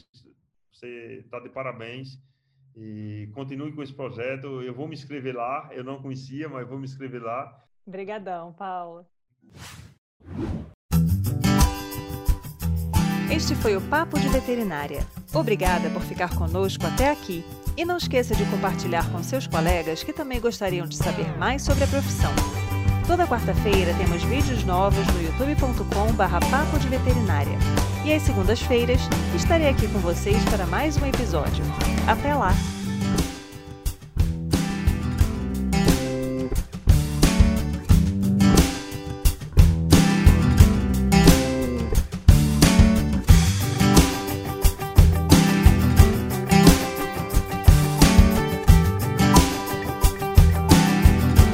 está 1.19 1.41
de 1.41 1.49
parabéns. 1.49 2.21
E 2.81 3.29
continue 3.35 3.73
com 3.73 3.83
esse 3.83 3.93
projeto. 3.93 4.63
Eu 4.63 4.73
vou 4.73 4.87
me 4.87 4.95
inscrever 4.95 5.35
lá. 5.35 5.69
Eu 5.73 5.83
não 5.83 6.01
conhecia, 6.01 6.49
mas 6.49 6.69
vou 6.69 6.79
me 6.79 6.85
inscrever 6.85 7.23
lá. 7.23 7.53
Obrigadão, 7.87 8.53
Paulo. 8.53 9.05
Este 13.31 13.55
foi 13.57 13.77
o 13.77 13.81
Papo 13.81 14.19
de 14.19 14.29
Veterinária. 14.29 15.01
Obrigada 15.35 15.91
por 15.91 16.03
ficar 16.03 16.35
conosco 16.37 16.87
até 16.87 17.11
aqui. 17.11 17.45
E 17.77 17.85
não 17.85 17.97
esqueça 17.97 18.35
de 18.35 18.45
compartilhar 18.51 19.11
com 19.13 19.23
seus 19.23 19.47
colegas 19.47 20.03
que 20.03 20.13
também 20.13 20.41
gostariam 20.41 20.87
de 20.87 20.97
saber 20.97 21.37
mais 21.37 21.63
sobre 21.63 21.85
a 21.85 21.87
profissão. 21.87 22.33
Toda 23.09 23.27
quarta-feira 23.27 23.95
temos 23.95 24.23
vídeos 24.23 24.65
novos 24.65 25.07
no 25.07 25.23
youtube.com/papo 25.23 26.79
de 26.79 26.89
veterinária. 26.89 27.59
E 28.05 28.13
às 28.13 28.21
segundas-feiras 28.21 29.01
estarei 29.35 29.67
aqui 29.67 29.89
com 29.89 29.99
vocês 29.99 30.45
para 30.45 30.67
mais 30.67 30.99
um 30.99 31.07
episódio. 31.07 31.65
Até 32.07 32.35
lá! 32.35 32.53